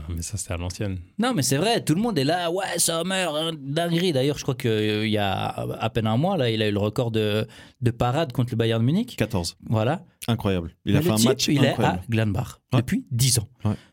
mais 0.09 0.23
ça 0.23 0.37
c'était 0.37 0.55
à 0.55 0.57
l'ancienne. 0.57 0.99
Non, 1.19 1.35
mais 1.35 1.43
c'est 1.43 1.57
vrai, 1.57 1.85
tout 1.85 1.95
le 1.95 2.01
monde 2.01 2.19
est 2.19 2.25
là, 2.25 2.51
ouais, 2.51 2.65
Sommer, 2.79 3.29
hein, 3.33 3.53
dinguerie. 3.59 4.13
D'ailleurs, 4.13 4.39
je 4.39 4.43
crois 4.43 4.55
qu'il 4.55 5.09
y 5.09 5.19
a 5.19 5.35
à 5.47 5.91
peine 5.91 6.07
un 6.07 6.17
mois, 6.17 6.37
là, 6.37 6.51
il 6.51 6.63
a 6.63 6.69
eu 6.69 6.73
le 6.73 6.79
record 6.79 7.11
de, 7.13 7.47
de 7.81 7.91
parade 7.91 8.33
contre 8.33 8.51
le 8.53 8.57
Bayern 8.57 8.83
Munich. 8.83 9.15
14. 9.17 9.57
Voilà. 9.69 10.03
Incroyable. 10.29 10.77
Il 10.85 10.97
a 10.97 11.03
fait 11.03 11.11
un 11.11 11.19
match 11.19 11.49
il 11.49 11.65
est 11.65 11.79
à 11.79 12.01
Gladbach 12.09 12.61
depuis 12.73 13.07
10 13.11 13.39
ans. 13.41 13.49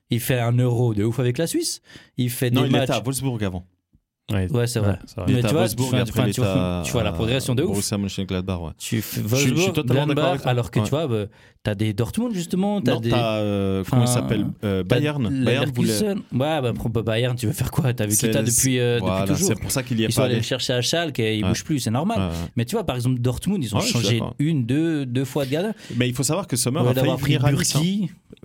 Il 0.10 0.20
fait 0.20 0.40
un 0.40 0.52
euro 0.52 0.94
de 0.94 1.04
ouf 1.04 1.20
avec 1.20 1.38
la 1.38 1.48
Suisse. 1.48 1.82
Il 2.18 2.30
fait 2.30 2.52
non, 2.52 2.62
des 2.62 2.68
il 2.68 2.72
matchs... 2.72 2.84
était 2.84 2.94
à 2.94 3.00
Wolfsburg 3.00 3.44
avant. 3.44 3.66
Ouais, 4.32 4.68
c'est 4.68 4.80
vrai. 4.80 4.98
Mais 5.28 5.44
tu 5.44 5.54
vois, 5.54 5.68
tu, 5.68 5.76
tu, 5.76 6.92
vois 6.92 7.04
la 7.04 7.12
progression 7.12 7.56
de 7.56 7.64
ouf. 7.64 7.72
Borussia 7.72 7.98
Mönchengladbach, 7.98 8.62
ouais. 8.62 8.72
Tu 8.78 9.02
fais 9.02 9.20
Wolfsburg, 9.20 9.58
je, 9.58 9.62
suis 9.62 9.74
totalement 9.74 10.08
d'accord 10.08 10.26
avec 10.26 10.46
alors 10.46 10.72
que 10.72 10.80
tu 10.80 10.90
vois, 10.90 11.08
bah, 11.08 11.26
t'as 11.62 11.76
des 11.76 11.92
Dortmund 11.92 12.34
justement, 12.34 12.82
t'as 12.82 13.00
des. 13.00 13.12
Euh, 13.14 13.84
comment 13.90 14.04
il 14.04 14.08
s'appelle 14.08 14.46
euh, 14.64 14.84
Bayern. 14.84 15.44
Bayern 15.44 15.70
voulait. 15.72 16.02
Ouais, 16.02 16.16
bah 16.32 16.72
Bayern, 17.04 17.36
tu 17.36 17.48
veux 17.48 17.54
faire 17.54 17.70
quoi? 17.70 17.94
T'as 17.94 18.06
vu 18.06 18.16
qu'il 18.16 18.32
t'a 18.32 18.44
depuis 18.44 18.80
euh, 18.80 19.02
depuis 19.02 19.34
toujours. 19.34 19.48
C'est 19.50 19.60
pour 19.60 19.72
ça 19.72 19.84
qu'il 19.84 20.00
y 20.00 20.04
est 20.04 20.08
pas. 20.08 20.12
Ils 20.12 20.14
sont 20.14 20.22
allés 20.22 20.36
le 20.38 20.42
chercher 20.42 20.74
à 20.74 20.82
Schalke 20.82 21.20
et 21.20 21.38
ils 21.38 21.44
bougent 21.44 21.66
plus, 21.66 21.80
c'est 21.80 21.92
normal. 21.92 22.32
Mais 22.56 22.64
tu 22.64 22.76
vois, 22.76 22.86
par 22.86 22.96
exemple 22.96 23.20
Dortmund, 23.20 23.62
ils 23.62 23.76
ont 23.76 23.82
changé 23.82 24.22
une, 24.40 24.66
deux, 24.66 25.06
deux 25.06 25.26
fois 25.26 25.46
de 25.46 25.52
gardien. 25.52 25.74
Mais 25.98 26.08
il 26.08 26.16
faut 26.16 26.24
savoir 26.24 26.48
que 26.48 26.56
Sommer 26.56 26.80
a 26.80 26.94
failli 26.94 27.18
venir 27.18 27.46
à 27.46 27.52
Nice. 27.52 27.78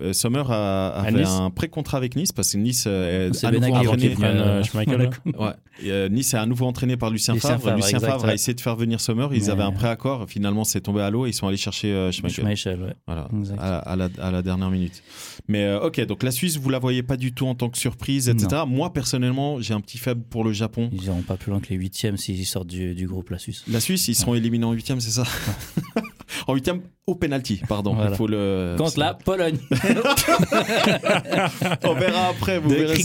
Hein. 0.01 0.13
Sommer 0.13 0.43
a 0.49 1.03
fait 1.09 1.25
un 1.25 1.49
pré-contrat 1.49 1.97
avec 1.97 2.15
Nice 2.15 2.31
parce 2.31 2.53
que 2.53 2.57
Nice 2.57 2.85
est 2.85 3.45
à 3.45 3.51
nouveau 3.51 3.75
entraîné. 3.75 4.15
Nice 6.09 6.33
est 6.33 6.37
à 6.37 6.45
nouveau 6.45 6.65
entraîné 6.65 6.97
par 6.97 7.09
Lucien 7.09 7.35
Favre. 7.35 7.75
Lucien 7.75 7.99
Favre 7.99 8.25
a 8.25 8.33
essayé 8.33 8.53
de 8.53 8.61
faire 8.61 8.75
venir 8.75 8.99
Sommer. 8.99 9.27
Ils 9.33 9.49
avaient 9.49 9.63
un 9.63 9.71
préaccord. 9.71 10.25
Finalement, 10.27 10.63
c'est 10.63 10.81
tombé 10.81 11.01
à 11.01 11.09
l'eau 11.09 11.25
et 11.25 11.29
ils 11.29 11.33
sont 11.33 11.47
allés 11.47 11.57
chercher 11.57 12.11
Schmeichel. 12.11 12.95
Voilà, 13.07 13.27
à 13.57 13.95
la, 13.95 14.09
à, 14.19 14.31
la, 14.31 14.41
dernière 14.41 14.69
minute. 14.69 15.03
Mais 15.47 15.63
euh, 15.63 15.81
ok, 15.81 16.05
donc 16.05 16.23
la 16.23 16.31
Suisse, 16.31 16.57
vous 16.57 16.69
la 16.69 16.79
voyez 16.79 17.03
pas 17.03 17.17
du 17.17 17.33
tout 17.33 17.47
en 17.47 17.55
tant 17.55 17.69
que 17.69 17.77
surprise, 17.77 18.29
etc. 18.29 18.63
Moi, 18.67 18.93
personnellement, 18.93 19.59
j'ai 19.61 19.73
un 19.73 19.81
petit 19.81 19.97
faible 19.97 20.21
pour 20.29 20.43
le 20.43 20.53
Japon. 20.53 20.89
Ils 20.93 21.05
iront 21.05 21.21
pas 21.21 21.37
plus 21.37 21.51
loin 21.51 21.59
que 21.59 21.69
les 21.69 21.75
huitièmes 21.75 22.17
s'ils 22.17 22.45
sortent 22.45 22.67
du, 22.67 22.93
du, 22.95 23.07
groupe, 23.07 23.29
la 23.29 23.39
Suisse. 23.39 23.63
La 23.67 23.79
Suisse, 23.79 24.07
ils 24.07 24.15
seront 24.15 24.35
éliminés 24.35 24.65
en 24.65 24.73
huitièmes, 24.73 24.99
c'est 24.99 25.11
ça? 25.11 25.23
En 26.47 26.53
huitième 26.53 26.81
au 27.09 27.15
penalty, 27.15 27.61
pardon. 27.67 27.97
Il 28.07 28.15
faut 28.15 28.27
le. 28.27 28.75
Contre 28.77 28.99
la 28.99 29.13
Pologne. 29.13 29.57
On 31.83 31.93
verra 31.93 32.27
après. 32.29 32.59
Vous 32.59 32.69
verrez. 32.69 32.99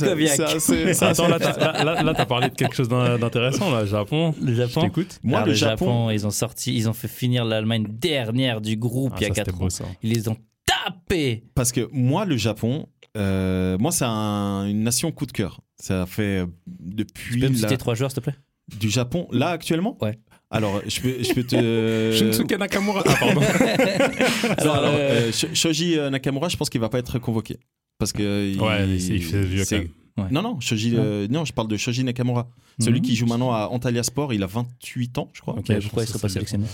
Ça, 0.94 1.09
Attends, 1.09 1.28
là, 1.28 2.14
t'as 2.14 2.26
parlé 2.26 2.48
de 2.50 2.55
quelque 2.55 2.74
chose 2.74 2.88
d'intéressant, 2.88 3.70
là. 3.72 3.84
Japon. 3.84 4.34
Le 4.40 4.55
Japon. 4.55 4.80
Je 4.82 4.86
t'écoute. 4.86 5.20
Moi, 5.22 5.44
le, 5.44 5.55
Japon, 5.55 6.11
ils 6.11 6.26
ont 6.26 6.30
sorti, 6.30 6.74
ils 6.74 6.88
ont 6.88 6.92
fait 6.92 7.09
finir 7.09 7.44
l'Allemagne 7.44 7.86
dernière 7.88 8.61
du 8.61 8.76
groupe 8.76 9.12
ah, 9.14 9.18
il 9.20 9.28
y 9.28 9.30
a 9.30 9.34
4 9.34 9.62
ans. 9.62 9.68
Ils 10.02 10.12
les 10.12 10.28
ont 10.28 10.36
tapés. 10.66 11.44
Parce 11.55 11.72
que 11.72 11.88
moi, 11.92 12.24
le 12.24 12.36
Japon, 12.36 12.88
euh, 13.16 13.78
moi, 13.78 13.92
c'est 13.92 14.05
une 14.05 14.82
nation 14.82 15.12
coup 15.12 15.26
de 15.26 15.32
cœur. 15.32 15.61
Ça 15.76 16.07
fait 16.07 16.44
depuis. 16.66 17.34
Tu 17.34 17.40
peux 17.40 17.48
me 17.48 17.55
citer 17.55 17.76
trois 17.76 17.94
joueurs, 17.94 18.11
s'il 18.11 18.22
te 18.22 18.30
plaît? 18.30 18.38
Du 18.78 18.88
Japon, 18.88 19.28
là 19.30 19.48
actuellement? 19.48 19.98
Ouais. 20.00 20.18
Alors, 20.55 20.80
je 20.86 21.00
peux, 21.00 21.22
je 21.22 21.34
peux 21.34 21.42
te. 21.42 22.12
Shunsuke 22.16 22.59
Nakamura. 22.59 23.02
Ah, 23.07 23.16
pardon. 23.18 23.40
alors, 24.59 24.94
euh, 24.94 25.32
Shoji 25.32 25.98
Nakamura, 26.11 26.48
je 26.48 26.57
pense 26.57 26.70
qu'il 26.70 26.80
va 26.80 26.88
pas 26.88 26.98
être 26.98 27.18
convoqué. 27.18 27.59
Parce 27.98 28.12
que. 28.12 28.57
Ouais, 28.59 28.88
il, 28.88 29.22
fait 29.22 29.42
vieux 29.42 29.64
quand 29.68 29.78
même. 29.78 29.88
Ouais. 30.16 30.30
Non, 30.30 30.42
non, 30.42 30.61
Shoji, 30.61 30.96
non, 31.28 31.44
je 31.44 31.52
parle 31.52 31.68
de 31.68 31.76
Shoji 31.76 32.05
Nakamura. 32.05 32.48
Celui 32.78 33.00
mhm. 33.00 33.07
qui 33.07 33.16
joue 33.16 33.26
maintenant 33.26 33.52
à 33.52 33.66
Antalya 33.66 34.02
Sport, 34.02 34.32
il 34.32 34.42
a 34.42 34.46
28 34.46 35.18
ans, 35.18 35.30
je 35.32 35.40
crois. 35.40 35.55
Ok, 35.55 35.72
pourquoi 35.82 36.05
il 36.05 36.07
serait 36.07 36.18
pas 36.20 36.28
sélectionné 36.28 36.66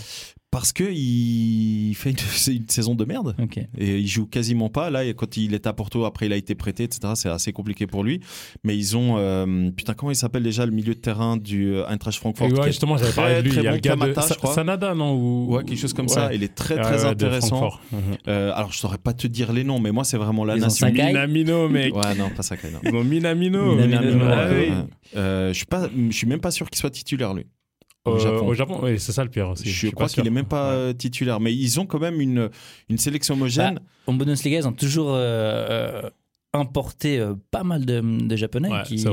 parce 0.51 0.73
que 0.73 0.83
il 0.83 1.95
fait 1.95 2.11
une, 2.11 2.67
saison 2.67 2.93
de 2.93 3.05
merde 3.05 3.35
et 3.77 3.99
il 3.99 4.07
joue 4.07 4.27
quasiment 4.27 4.69
pas. 4.69 4.89
Là, 4.89 5.05
quand 5.13 5.37
il 5.37 5.53
est 5.53 5.65
à 5.65 5.71
Porto, 5.71 6.03
après 6.03 6.25
il 6.25 6.33
a 6.33 6.35
été 6.35 6.55
prêté, 6.55 6.83
etc. 6.83 7.13
C'est 7.15 7.29
assez 7.29 7.53
compliqué 7.53 7.87
pour 7.87 8.03
lui. 8.03 8.19
Mais 8.65 8.77
ils 8.77 8.97
ont 8.97 9.15
euh, 9.17 9.71
putain 9.71 9.93
comment 9.93 10.11
il 10.11 10.15
s'appelle 10.15 10.43
déjà 10.43 10.65
le 10.65 10.73
milieu 10.73 10.93
de 10.93 10.99
terrain 10.99 11.37
du 11.37 11.73
euh, 11.73 11.87
Eintracht 11.87 12.19
Francfort. 12.19 12.51
Ouais, 12.51 12.67
justement, 12.67 12.97
j'avais 12.97 13.13
parlé 13.13 13.35
de 13.35 13.41
lui. 13.41 13.55
il 13.55 13.63
y 13.63 13.67
a 13.67 13.71
le 13.71 13.77
gars 13.77 13.95
de 13.95 14.13
Sanada, 14.53 14.93
non 14.93 15.13
ou... 15.15 15.55
Ouais, 15.55 15.63
quelque 15.63 15.79
chose 15.79 15.93
comme 15.93 16.09
ça. 16.09 16.33
Il 16.33 16.43
est 16.43 16.53
très 16.53 16.79
très 16.79 17.05
intéressant. 17.05 17.71
Mhm. 17.91 17.99
Euh, 18.27 18.51
alors 18.53 18.73
je 18.73 18.77
saurais 18.77 18.97
pas 18.97 19.13
te 19.13 19.27
dire 19.27 19.53
les 19.53 19.63
noms, 19.63 19.79
mais 19.79 19.91
moi 19.91 20.03
c'est 20.03 20.17
vraiment 20.17 20.43
la 20.43 20.57
nation. 20.57 20.91
Minamino, 20.91 21.69
mec. 21.69 21.95
Ouais, 21.95 22.15
non, 22.15 22.29
pas 22.29 22.43
Sakai. 22.43 22.67
Non. 22.91 23.03
Minamino. 23.03 23.75
Minamino. 23.75 24.25
je 25.15 25.53
suis 25.53 25.65
pas, 25.65 25.89
je 26.09 26.15
suis 26.15 26.27
même 26.27 26.41
pas 26.41 26.51
sûr 26.51 26.69
qu'il 26.69 26.77
soit 26.77 26.89
titulaire 26.89 27.33
lui. 27.33 27.45
Au 28.05 28.17
Japon. 28.17 28.47
Au 28.47 28.53
Japon, 28.53 28.79
oui, 28.81 28.99
c'est 28.99 29.11
ça 29.11 29.23
le 29.23 29.29
pire 29.29 29.49
aussi. 29.49 29.69
Je, 29.69 29.89
crois 29.89 30.07
qu'il 30.07 30.23
n'est 30.23 30.31
même 30.31 30.45
pas 30.45 30.71
euh, 30.71 30.93
titulaire, 30.93 31.39
mais 31.39 31.53
ils 31.53 31.79
ont 31.79 31.85
quand 31.85 31.99
même 31.99 32.19
une, 32.19 32.49
une 32.89 32.97
sélection 32.97 33.35
homogène. 33.35 33.75
Bah, 33.75 33.81
en 34.07 34.13
Bundesliga, 34.13 34.57
ils 34.57 34.67
ont 34.67 34.73
toujours 34.73 35.13
euh, 35.13 36.01
euh, 36.03 36.09
importé 36.53 37.23
pas 37.51 37.63
mal 37.63 37.85
de, 37.85 38.01
de 38.01 38.35
Japonais 38.35 38.69
qui, 38.85 39.05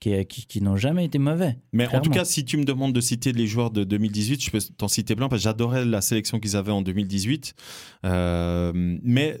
qui, 0.00 0.26
qui, 0.26 0.46
qui 0.46 0.60
n'ont 0.60 0.76
jamais 0.76 1.04
été 1.04 1.18
mauvais. 1.18 1.56
Mais 1.72 1.86
en 1.94 2.00
tout 2.00 2.10
cas, 2.10 2.24
si 2.24 2.44
tu 2.44 2.56
me 2.56 2.64
demandes 2.64 2.92
de 2.92 3.00
citer 3.00 3.32
les 3.32 3.46
joueurs 3.46 3.70
de 3.70 3.84
2018, 3.84 4.44
je 4.44 4.50
peux 4.50 4.58
t'en 4.76 4.88
citer 4.88 5.14
plein 5.14 5.28
parce 5.28 5.42
que 5.42 5.44
j'adorais 5.44 5.84
la 5.84 6.00
sélection 6.00 6.40
qu'ils 6.40 6.56
avaient 6.56 6.72
en 6.72 6.82
2018. 6.82 7.54
mais 8.02 9.38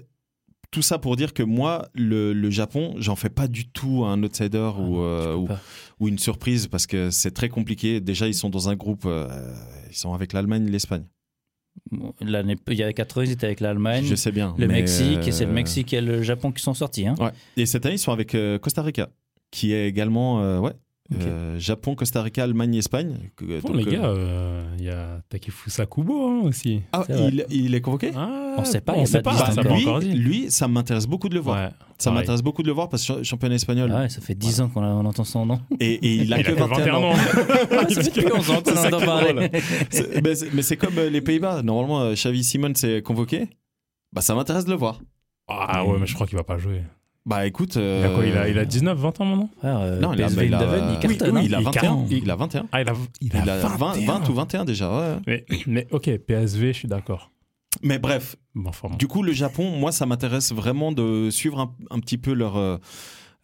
tout 0.76 0.82
ça 0.82 0.98
pour 0.98 1.16
dire 1.16 1.32
que 1.32 1.42
moi, 1.42 1.88
le, 1.94 2.50
Japon, 2.50 2.94
j'en 2.98 3.16
fais 3.16 3.30
pas 3.30 3.48
du 3.48 3.66
tout 3.66 4.04
un 4.04 4.22
outsider 4.22 4.72
ah 4.74 4.78
ou, 4.78 5.00
ou, 5.00 5.48
ou 6.00 6.08
une 6.08 6.18
surprise 6.18 6.66
parce 6.66 6.86
que 6.86 7.08
c'est 7.08 7.30
très 7.30 7.48
compliqué. 7.48 7.98
Déjà, 7.98 8.28
ils 8.28 8.34
sont 8.34 8.50
dans 8.50 8.68
un 8.68 8.76
groupe, 8.76 9.04
euh, 9.06 9.26
ils 9.88 9.96
sont 9.96 10.12
avec 10.12 10.34
l'Allemagne 10.34 10.66
et 10.66 10.70
l'Espagne. 10.70 11.04
il 12.20 12.74
y 12.74 12.82
a 12.82 12.92
80, 12.92 13.24
ils 13.24 13.30
étaient 13.30 13.46
avec 13.46 13.60
l'Allemagne. 13.60 14.04
Je 14.04 14.14
sais 14.14 14.32
bien. 14.32 14.54
Le 14.58 14.68
Mexique, 14.68 15.26
et 15.26 15.32
c'est 15.32 15.46
le 15.46 15.50
euh, 15.50 15.54
Mexique 15.54 15.94
et 15.94 16.02
le 16.02 16.22
Japon 16.22 16.52
qui 16.52 16.62
sont 16.62 16.74
sortis. 16.74 17.06
Hein. 17.06 17.14
Ouais. 17.18 17.30
Et 17.56 17.64
cette 17.64 17.86
année, 17.86 17.94
ils 17.94 17.98
sont 17.98 18.12
avec 18.12 18.34
euh, 18.34 18.58
Costa 18.58 18.82
Rica, 18.82 19.08
qui 19.50 19.72
est 19.72 19.88
également 19.88 20.60
ouais, 20.60 20.74
euh, 21.14 21.58
Japon, 21.58 21.94
Costa 21.94 22.22
Rica, 22.22 22.42
Allemagne, 22.42 22.74
Espagne. 22.74 23.16
Bon, 23.62 23.72
les 23.72 23.84
gars, 23.84 24.04
euh, 24.04 24.62
il 24.78 24.84
y 24.84 24.90
a 24.90 25.20
Takefusa 25.28 25.86
Kubo 25.86 26.28
hein, 26.28 26.40
aussi. 26.44 26.82
Ah, 26.92 27.04
il, 27.50 27.74
est 27.74 27.80
convoqué 27.80 28.10
ah, 28.16 28.56
On 28.58 28.64
sait 28.64 28.80
pas, 28.80 28.94
on 28.96 29.06
sait 29.06 29.22
pas. 29.22 29.52
Ça 29.52 29.62
lui, 29.62 30.14
lui, 30.14 30.50
ça 30.50 30.68
m'intéresse 30.68 31.06
beaucoup 31.06 31.28
de 31.28 31.34
le 31.34 31.40
voir. 31.40 31.70
ça 31.98 32.10
m'intéresse 32.10 32.42
beaucoup 32.42 32.62
de 32.62 32.68
le 32.68 32.74
voir 32.74 32.88
parce 32.88 33.06
que 33.06 33.22
championnat 33.22 33.54
espagnol. 33.56 33.90
Ah 33.94 34.00
ouais, 34.00 34.08
ça 34.08 34.20
fait 34.20 34.34
10 34.34 34.62
ans 34.62 34.68
qu'on 34.68 34.82
entend 34.82 35.24
son 35.24 35.46
nom. 35.46 35.60
Et, 35.80 35.94
et 35.94 36.14
il 36.14 36.32
a 36.32 36.42
que 36.42 36.52
21, 36.52 36.94
ans. 36.94 37.14
ça 37.88 38.02
fait 38.02 38.22
plus 38.22 38.32
11 38.32 38.50
ans 38.50 38.62
qu'on 38.62 38.76
entend 38.76 39.00
parler. 39.00 39.50
Mais 40.54 40.62
c'est 40.62 40.76
comme 40.76 40.98
euh, 40.98 41.10
les 41.10 41.20
Pays-Bas. 41.20 41.62
Normalement, 41.62 42.12
Xavi 42.12 42.42
Simon 42.44 42.74
s'est 42.74 43.02
convoqué. 43.02 43.48
Bah, 44.12 44.20
ça 44.22 44.34
m'intéresse 44.34 44.64
de 44.64 44.70
le 44.70 44.76
voir. 44.76 45.00
Ah 45.48 45.84
ouais, 45.84 45.98
mais 46.00 46.06
je 46.06 46.14
crois 46.14 46.26
qu'il 46.26 46.36
va 46.36 46.42
pas 46.42 46.58
jouer. 46.58 46.82
Bah 47.26 47.44
écoute. 47.44 47.74
Il, 47.74 48.04
a 48.04 48.08
quoi, 48.08 48.24
il, 48.24 48.36
a, 48.36 48.48
il 48.48 48.58
a 48.58 48.64
19, 48.64 48.96
20 48.96 49.20
ans 49.20 49.24
maintenant? 49.24 49.50
Euh, 49.64 50.00
Non, 50.00 50.12
il 50.14 50.22
a, 50.22 50.28
il, 50.28 50.38
a, 50.38 50.42
il, 50.42 50.98
cartonne, 51.00 51.36
oui, 51.36 51.46
il, 51.46 51.54
a 51.54 51.60
21. 51.60 52.06
Il 52.08 52.30
a 52.30 52.36
21. 52.36 52.66
Ah, 52.70 52.80
il 52.80 52.88
a, 52.88 52.94
il 53.20 53.36
a, 53.50 53.56
20, 53.58 54.06
20, 54.06 54.28
ou 54.28 54.32
21 54.32 54.64
déjà. 54.64 54.90
Ouais. 54.90 55.16
Mais, 55.26 55.44
mais 55.66 55.86
ok, 55.90 56.18
PSV, 56.18 56.68
je 56.68 56.78
suis 56.78 56.88
d'accord. 56.88 57.32
Mais 57.82 57.98
bref, 57.98 58.36
bon, 58.54 58.70
du 58.98 59.06
coup, 59.06 59.22
le 59.22 59.32
Japon, 59.32 59.70
moi, 59.70 59.92
ça 59.92 60.06
m'intéresse 60.06 60.52
vraiment 60.52 60.92
de 60.92 61.28
suivre 61.30 61.58
un, 61.60 61.74
un 61.90 61.98
petit 62.00 62.16
peu 62.16 62.32
leur. 62.32 62.56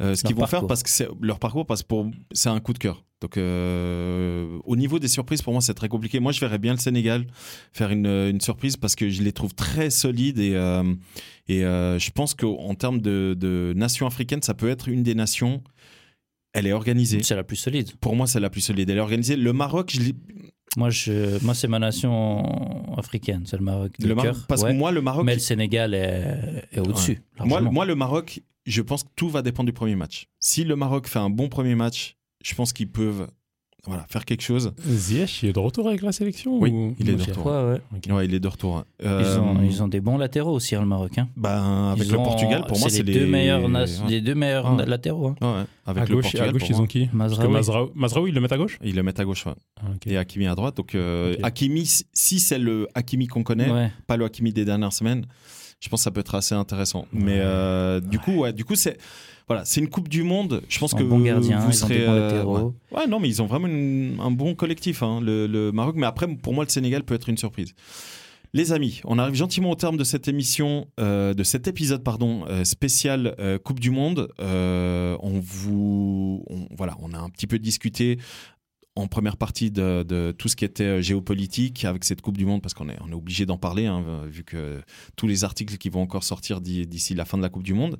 Euh, 0.02 0.14
ce 0.14 0.24
qu'ils 0.24 0.34
vont 0.34 0.46
faire 0.46 0.66
parce 0.66 0.82
que 0.82 0.90
c'est 0.90 1.08
leur 1.20 1.38
parcours 1.38 1.64
parce 1.64 1.82
que 1.82 1.86
pour 1.88 2.10
c'est 2.32 2.48
un 2.48 2.60
coup 2.60 2.72
de 2.72 2.78
cœur. 2.78 3.04
Donc 3.20 3.36
euh, 3.36 4.58
au 4.64 4.74
niveau 4.74 4.98
des 4.98 5.06
surprises 5.06 5.42
pour 5.42 5.52
moi 5.52 5.62
c'est 5.62 5.74
très 5.74 5.88
compliqué. 5.88 6.18
Moi 6.18 6.32
je 6.32 6.40
verrais 6.40 6.58
bien 6.58 6.72
le 6.72 6.78
Sénégal 6.78 7.26
faire 7.72 7.90
une, 7.90 8.06
une 8.06 8.40
surprise 8.40 8.76
parce 8.76 8.96
que 8.96 9.08
je 9.10 9.22
les 9.22 9.32
trouve 9.32 9.54
très 9.54 9.90
solides 9.90 10.40
et 10.40 10.54
euh, 10.56 10.82
et 11.48 11.60
je 11.60 12.10
pense 12.10 12.34
qu'en 12.34 12.74
termes 12.74 13.00
de, 13.00 13.36
de 13.38 13.72
nation 13.76 14.06
africaine 14.06 14.42
ça 14.42 14.54
peut 14.54 14.68
être 14.68 14.88
une 14.88 15.02
des 15.02 15.14
nations. 15.14 15.62
Elle 16.54 16.66
est 16.66 16.72
organisée. 16.72 17.22
C'est 17.22 17.34
la 17.34 17.44
plus 17.44 17.56
solide. 17.56 17.92
Pour 18.00 18.16
moi 18.16 18.26
c'est 18.26 18.40
la 18.40 18.50
plus 18.50 18.60
solide. 18.60 18.90
Elle 18.90 18.98
est 18.98 19.00
organisée. 19.00 19.36
Le 19.36 19.52
Maroc 19.52 19.92
je 19.94 20.12
moi, 20.76 20.90
je, 20.90 21.42
moi 21.44 21.54
c'est 21.54 21.68
ma 21.68 21.78
nation 21.78 22.94
africaine, 22.96 23.42
c'est 23.46 23.56
le 23.56 23.64
Maroc. 23.64 23.92
Le 23.98 24.14
Maroc 24.14 24.36
parce 24.48 24.64
que 24.64 24.72
moi, 24.72 24.92
le 24.92 25.02
Maroc. 25.02 25.24
Mais 25.24 25.34
le 25.34 25.40
Sénégal 25.40 25.94
est, 25.94 26.64
est 26.72 26.80
au-dessus. 26.80 27.22
Moi, 27.44 27.60
moi, 27.60 27.84
le 27.84 27.94
Maroc, 27.94 28.40
je 28.66 28.82
pense 28.82 29.04
que 29.04 29.08
tout 29.16 29.28
va 29.28 29.42
dépendre 29.42 29.66
du 29.66 29.72
premier 29.72 29.96
match. 29.96 30.28
Si 30.38 30.64
le 30.64 30.76
Maroc 30.76 31.08
fait 31.08 31.18
un 31.18 31.30
bon 31.30 31.48
premier 31.48 31.74
match, 31.74 32.16
je 32.42 32.54
pense 32.54 32.72
qu'ils 32.72 32.90
peuvent 32.90 33.28
voilà, 33.84 34.06
faire 34.08 34.24
quelque 34.24 34.42
chose. 34.42 34.72
Ziyech, 34.86 35.42
il 35.42 35.48
est 35.48 35.52
de 35.52 35.58
retour 35.58 35.88
avec 35.88 36.02
la 36.02 36.12
sélection 36.12 36.56
Oui, 36.60 36.94
il 37.00 37.10
est 37.10 37.14
de 37.14 37.22
retour. 37.22 37.46
ouais. 37.46 38.26
il 38.26 38.34
est 38.34 38.38
de 38.38 38.46
retour. 38.46 38.84
Euh, 39.04 39.58
ils, 39.64 39.82
ont, 39.82 39.88
des 39.88 40.00
bons 40.00 40.18
latéraux 40.18 40.52
aussi, 40.52 40.76
hein, 40.76 40.82
le 40.82 40.86
Maroc. 40.86 41.18
Hein. 41.18 41.28
Ben, 41.36 41.90
avec 41.90 42.08
le 42.08 42.16
Portugal, 42.16 42.64
pour 42.68 42.78
moi, 42.78 42.88
c'est 42.88 43.02
les, 43.02 43.12
deux 43.12 43.26
meilleurs, 43.26 43.68
les 44.08 44.20
deux 44.20 44.36
meilleurs 44.36 44.86
latéraux. 44.86 45.34
Hein. 45.40 45.66
Avec 45.84 46.04
à 46.04 46.06
le 46.06 46.14
gauche, 46.14 46.22
Portugal, 46.22 46.48
à 46.48 46.52
gauche 46.52 46.68
ils 46.68 46.80
ont 46.80 46.86
qui? 46.86 47.08
Mazraoui. 47.12 47.90
Mazraoui, 47.96 48.30
ils 48.30 48.34
le 48.34 48.40
mettent 48.40 48.52
à 48.52 48.56
gauche? 48.56 48.78
Ils 48.84 48.94
le 48.94 49.02
mettent 49.02 49.18
à 49.18 49.24
gauche, 49.24 49.46
ouais. 49.46 49.54
Ah, 49.80 49.88
Et 50.06 50.16
Hakimi 50.16 50.46
à 50.46 50.54
droite. 50.54 50.76
Donc, 50.76 50.94
euh, 50.94 51.34
Hakimi, 51.42 51.84
si 52.12 52.38
c'est 52.38 52.60
le 52.60 52.86
Hakimi 52.94 53.26
qu'on 53.26 53.42
connaît, 53.42 53.90
pas 54.06 54.16
le 54.16 54.24
Hakimi 54.24 54.52
des 54.52 54.64
dernières 54.64 54.92
semaines, 54.92 55.26
je 55.82 55.88
pense 55.88 56.00
que 56.00 56.04
ça 56.04 56.10
peut 56.12 56.20
être 56.20 56.36
assez 56.36 56.54
intéressant. 56.54 57.06
Mais 57.12 57.38
euh, 57.40 57.98
du 58.00 58.20
coup, 58.20 58.32
ouais, 58.32 58.52
du 58.52 58.64
coup, 58.64 58.76
c'est 58.76 58.96
voilà, 59.48 59.64
c'est 59.64 59.80
une 59.80 59.88
Coupe 59.88 60.08
du 60.08 60.22
Monde. 60.22 60.62
Je 60.68 60.78
pense 60.78 60.94
que 60.94 61.02
bon 61.02 61.18
gardien, 61.18 61.58
vous 61.58 61.72
serez. 61.72 62.06
Euh, 62.06 62.44
ouais. 62.92 63.06
non, 63.08 63.18
mais 63.18 63.28
ils 63.28 63.42
ont 63.42 63.46
vraiment 63.46 63.66
un 64.24 64.30
bon 64.30 64.54
collectif, 64.54 65.02
hein, 65.02 65.20
le, 65.20 65.70
Maroc. 65.72 65.96
Mais 65.96 66.06
après, 66.06 66.28
pour 66.28 66.54
moi, 66.54 66.64
le 66.64 66.70
Sénégal 66.70 67.02
peut 67.02 67.14
être 67.14 67.28
une 67.28 67.36
surprise. 67.36 67.74
Les 68.54 68.72
amis, 68.72 69.00
on 69.04 69.18
arrive 69.18 69.34
gentiment 69.34 69.70
au 69.70 69.74
terme 69.74 69.96
de 69.96 70.04
cette 70.04 70.28
émission, 70.28 70.86
euh, 71.00 71.34
de 71.34 71.42
cet 71.42 71.66
épisode 71.66 72.04
pardon 72.04 72.44
spécial 72.62 73.34
Coupe 73.64 73.80
du 73.80 73.90
Monde. 73.90 74.28
on 74.38 75.40
vous, 75.42 76.44
voilà, 76.76 76.96
on 77.00 77.12
a 77.12 77.18
un 77.18 77.28
petit 77.28 77.48
peu 77.48 77.58
discuté 77.58 78.18
en 78.94 79.06
première 79.06 79.36
partie 79.36 79.70
de, 79.70 80.34
tout 80.36 80.48
ce 80.48 80.56
qui 80.56 80.64
était 80.64 80.84
euh, 80.84 81.00
géopolitique 81.00 81.84
avec 81.84 82.04
cette 82.04 82.20
Coupe 82.20 82.36
du 82.36 82.44
Monde, 82.44 82.60
parce 82.60 82.74
qu'on 82.74 82.88
est, 82.88 82.98
obligé 83.12 83.46
d'en 83.46 83.56
parler, 83.56 83.86
hein, 83.86 84.04
vu 84.26 84.44
que 84.44 84.80
tous 85.16 85.26
les 85.26 85.44
articles 85.44 85.78
qui 85.78 85.88
vont 85.88 86.02
encore 86.02 86.24
sortir 86.24 86.60
d'ici 86.60 87.14
la 87.14 87.24
fin 87.24 87.38
de 87.38 87.42
la 87.42 87.48
Coupe 87.48 87.62
du 87.62 87.74
Monde. 87.74 87.98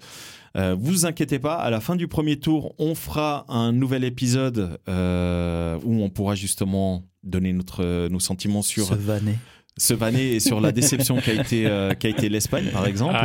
Euh, 0.57 0.77
vous 0.79 1.07
inquiétez 1.07 1.39
pas, 1.39 1.55
à 1.55 1.71
la 1.71 1.81
fin 1.81 1.97
du 1.97 2.09
premier 2.09 2.39
tour, 2.39 2.75
on 2.79 2.95
fera 2.95 3.47
un 3.49 3.73
nouvel 3.73 4.05
épisode 4.05 4.79
euh, 4.89 5.79
où 5.85 6.03
on 6.03 6.11
pourra 6.11 6.35
justement 6.35 7.05
donner 7.23 7.53
notre, 7.53 8.09
nos 8.09 8.21
sentiments 8.21 8.63
sur... 8.63 8.87
Se 8.87 8.95
vanner 8.95 9.39
se 9.79 9.95
vanner 9.95 10.39
sur 10.39 10.61
la 10.61 10.71
déception 10.71 11.17
qu'a 11.17 11.33
été, 11.33 11.67
euh, 11.67 11.93
été 11.93 12.29
l'Espagne, 12.29 12.67
par 12.73 12.87
exemple. 12.87 13.19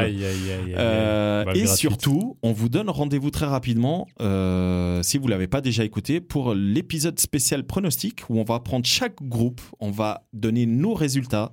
Euh, 0.77 1.45
et 1.53 1.67
surtout, 1.67 2.37
on 2.41 2.53
vous 2.53 2.69
donne 2.69 2.89
rendez-vous 2.89 3.31
très 3.31 3.45
rapidement, 3.45 4.07
euh, 4.21 5.03
si 5.03 5.17
vous 5.17 5.25
ne 5.25 5.31
l'avez 5.31 5.47
pas 5.47 5.61
déjà 5.61 5.83
écouté, 5.83 6.21
pour 6.21 6.53
l'épisode 6.53 7.19
spécial 7.19 7.65
pronostic, 7.65 8.29
où 8.29 8.39
on 8.39 8.43
va 8.43 8.59
prendre 8.59 8.85
chaque 8.85 9.21
groupe, 9.21 9.61
on 9.79 9.91
va 9.91 10.27
donner 10.33 10.65
nos 10.65 10.93
résultats 10.93 11.51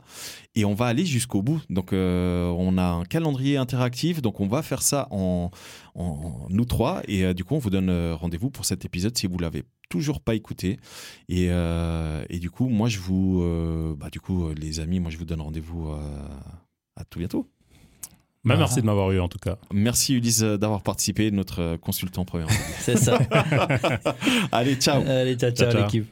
et 0.55 0.65
on 0.65 0.75
va 0.75 0.87
aller 0.87 1.05
jusqu'au 1.05 1.43
bout. 1.43 1.61
Donc, 1.71 1.91
on 1.93 2.79
a 2.79 2.85
un 2.85 3.05
calendrier 3.05 3.57
interactif, 3.57 4.23
donc 4.23 4.41
on 4.41 4.47
va 4.47 4.63
faire 4.63 4.83
ça 4.83 5.09
en, 5.11 5.51
en 5.97 6.47
nous 6.51 6.65
trois. 6.65 7.03
Et 7.09 7.35
du 7.35 7.45
coup, 7.45 7.57
on 7.57 7.59
vous 7.59 7.71
donne 7.71 8.13
rendez-vous 8.13 8.51
pour 8.51 8.65
cet 8.65 8.85
épisode 8.85 9.17
si 9.19 9.27
vous 9.27 9.39
l'avez 9.39 9.65
toujours 9.95 10.21
pas 10.21 10.35
écouté. 10.35 10.81
Et, 11.29 11.47
euh, 11.51 12.25
et 12.29 12.41
du 12.41 12.51
coup, 12.51 12.69
moi, 12.69 12.89
je 12.89 12.99
vous, 12.99 13.43
euh, 13.43 13.95
bah, 13.97 14.11
du 14.11 14.19
coup, 14.19 14.49
euh, 14.49 14.55
les 14.59 14.81
amis, 14.81 14.99
moi, 14.99 15.13
je 15.13 15.19
vous 15.19 15.25
donne 15.25 15.41
rendez-vous 15.41 15.89
à 16.97 17.05
tout 17.05 17.21
bientôt. 17.21 17.49
Bah, 18.45 18.57
merci 18.59 18.81
de 18.81 18.87
m'avoir 18.87 19.13
eu 19.13 19.21
en 19.21 19.29
tout 19.29 19.39
cas. 19.39 19.57
Merci 19.73 20.15
Ulysse 20.15 20.41
d'avoir 20.41 20.83
participé, 20.83 21.31
notre 21.31 21.77
consultant 21.77 22.25
premier. 22.25 22.47
C'est 22.81 22.99
ça. 22.99 23.19
Allez, 24.53 24.75
ciao. 24.75 25.01
Allez, 25.07 25.37
ciao, 25.37 25.53
ciao, 25.53 25.71
ciao. 25.71 25.83
l'équipe. 25.83 26.07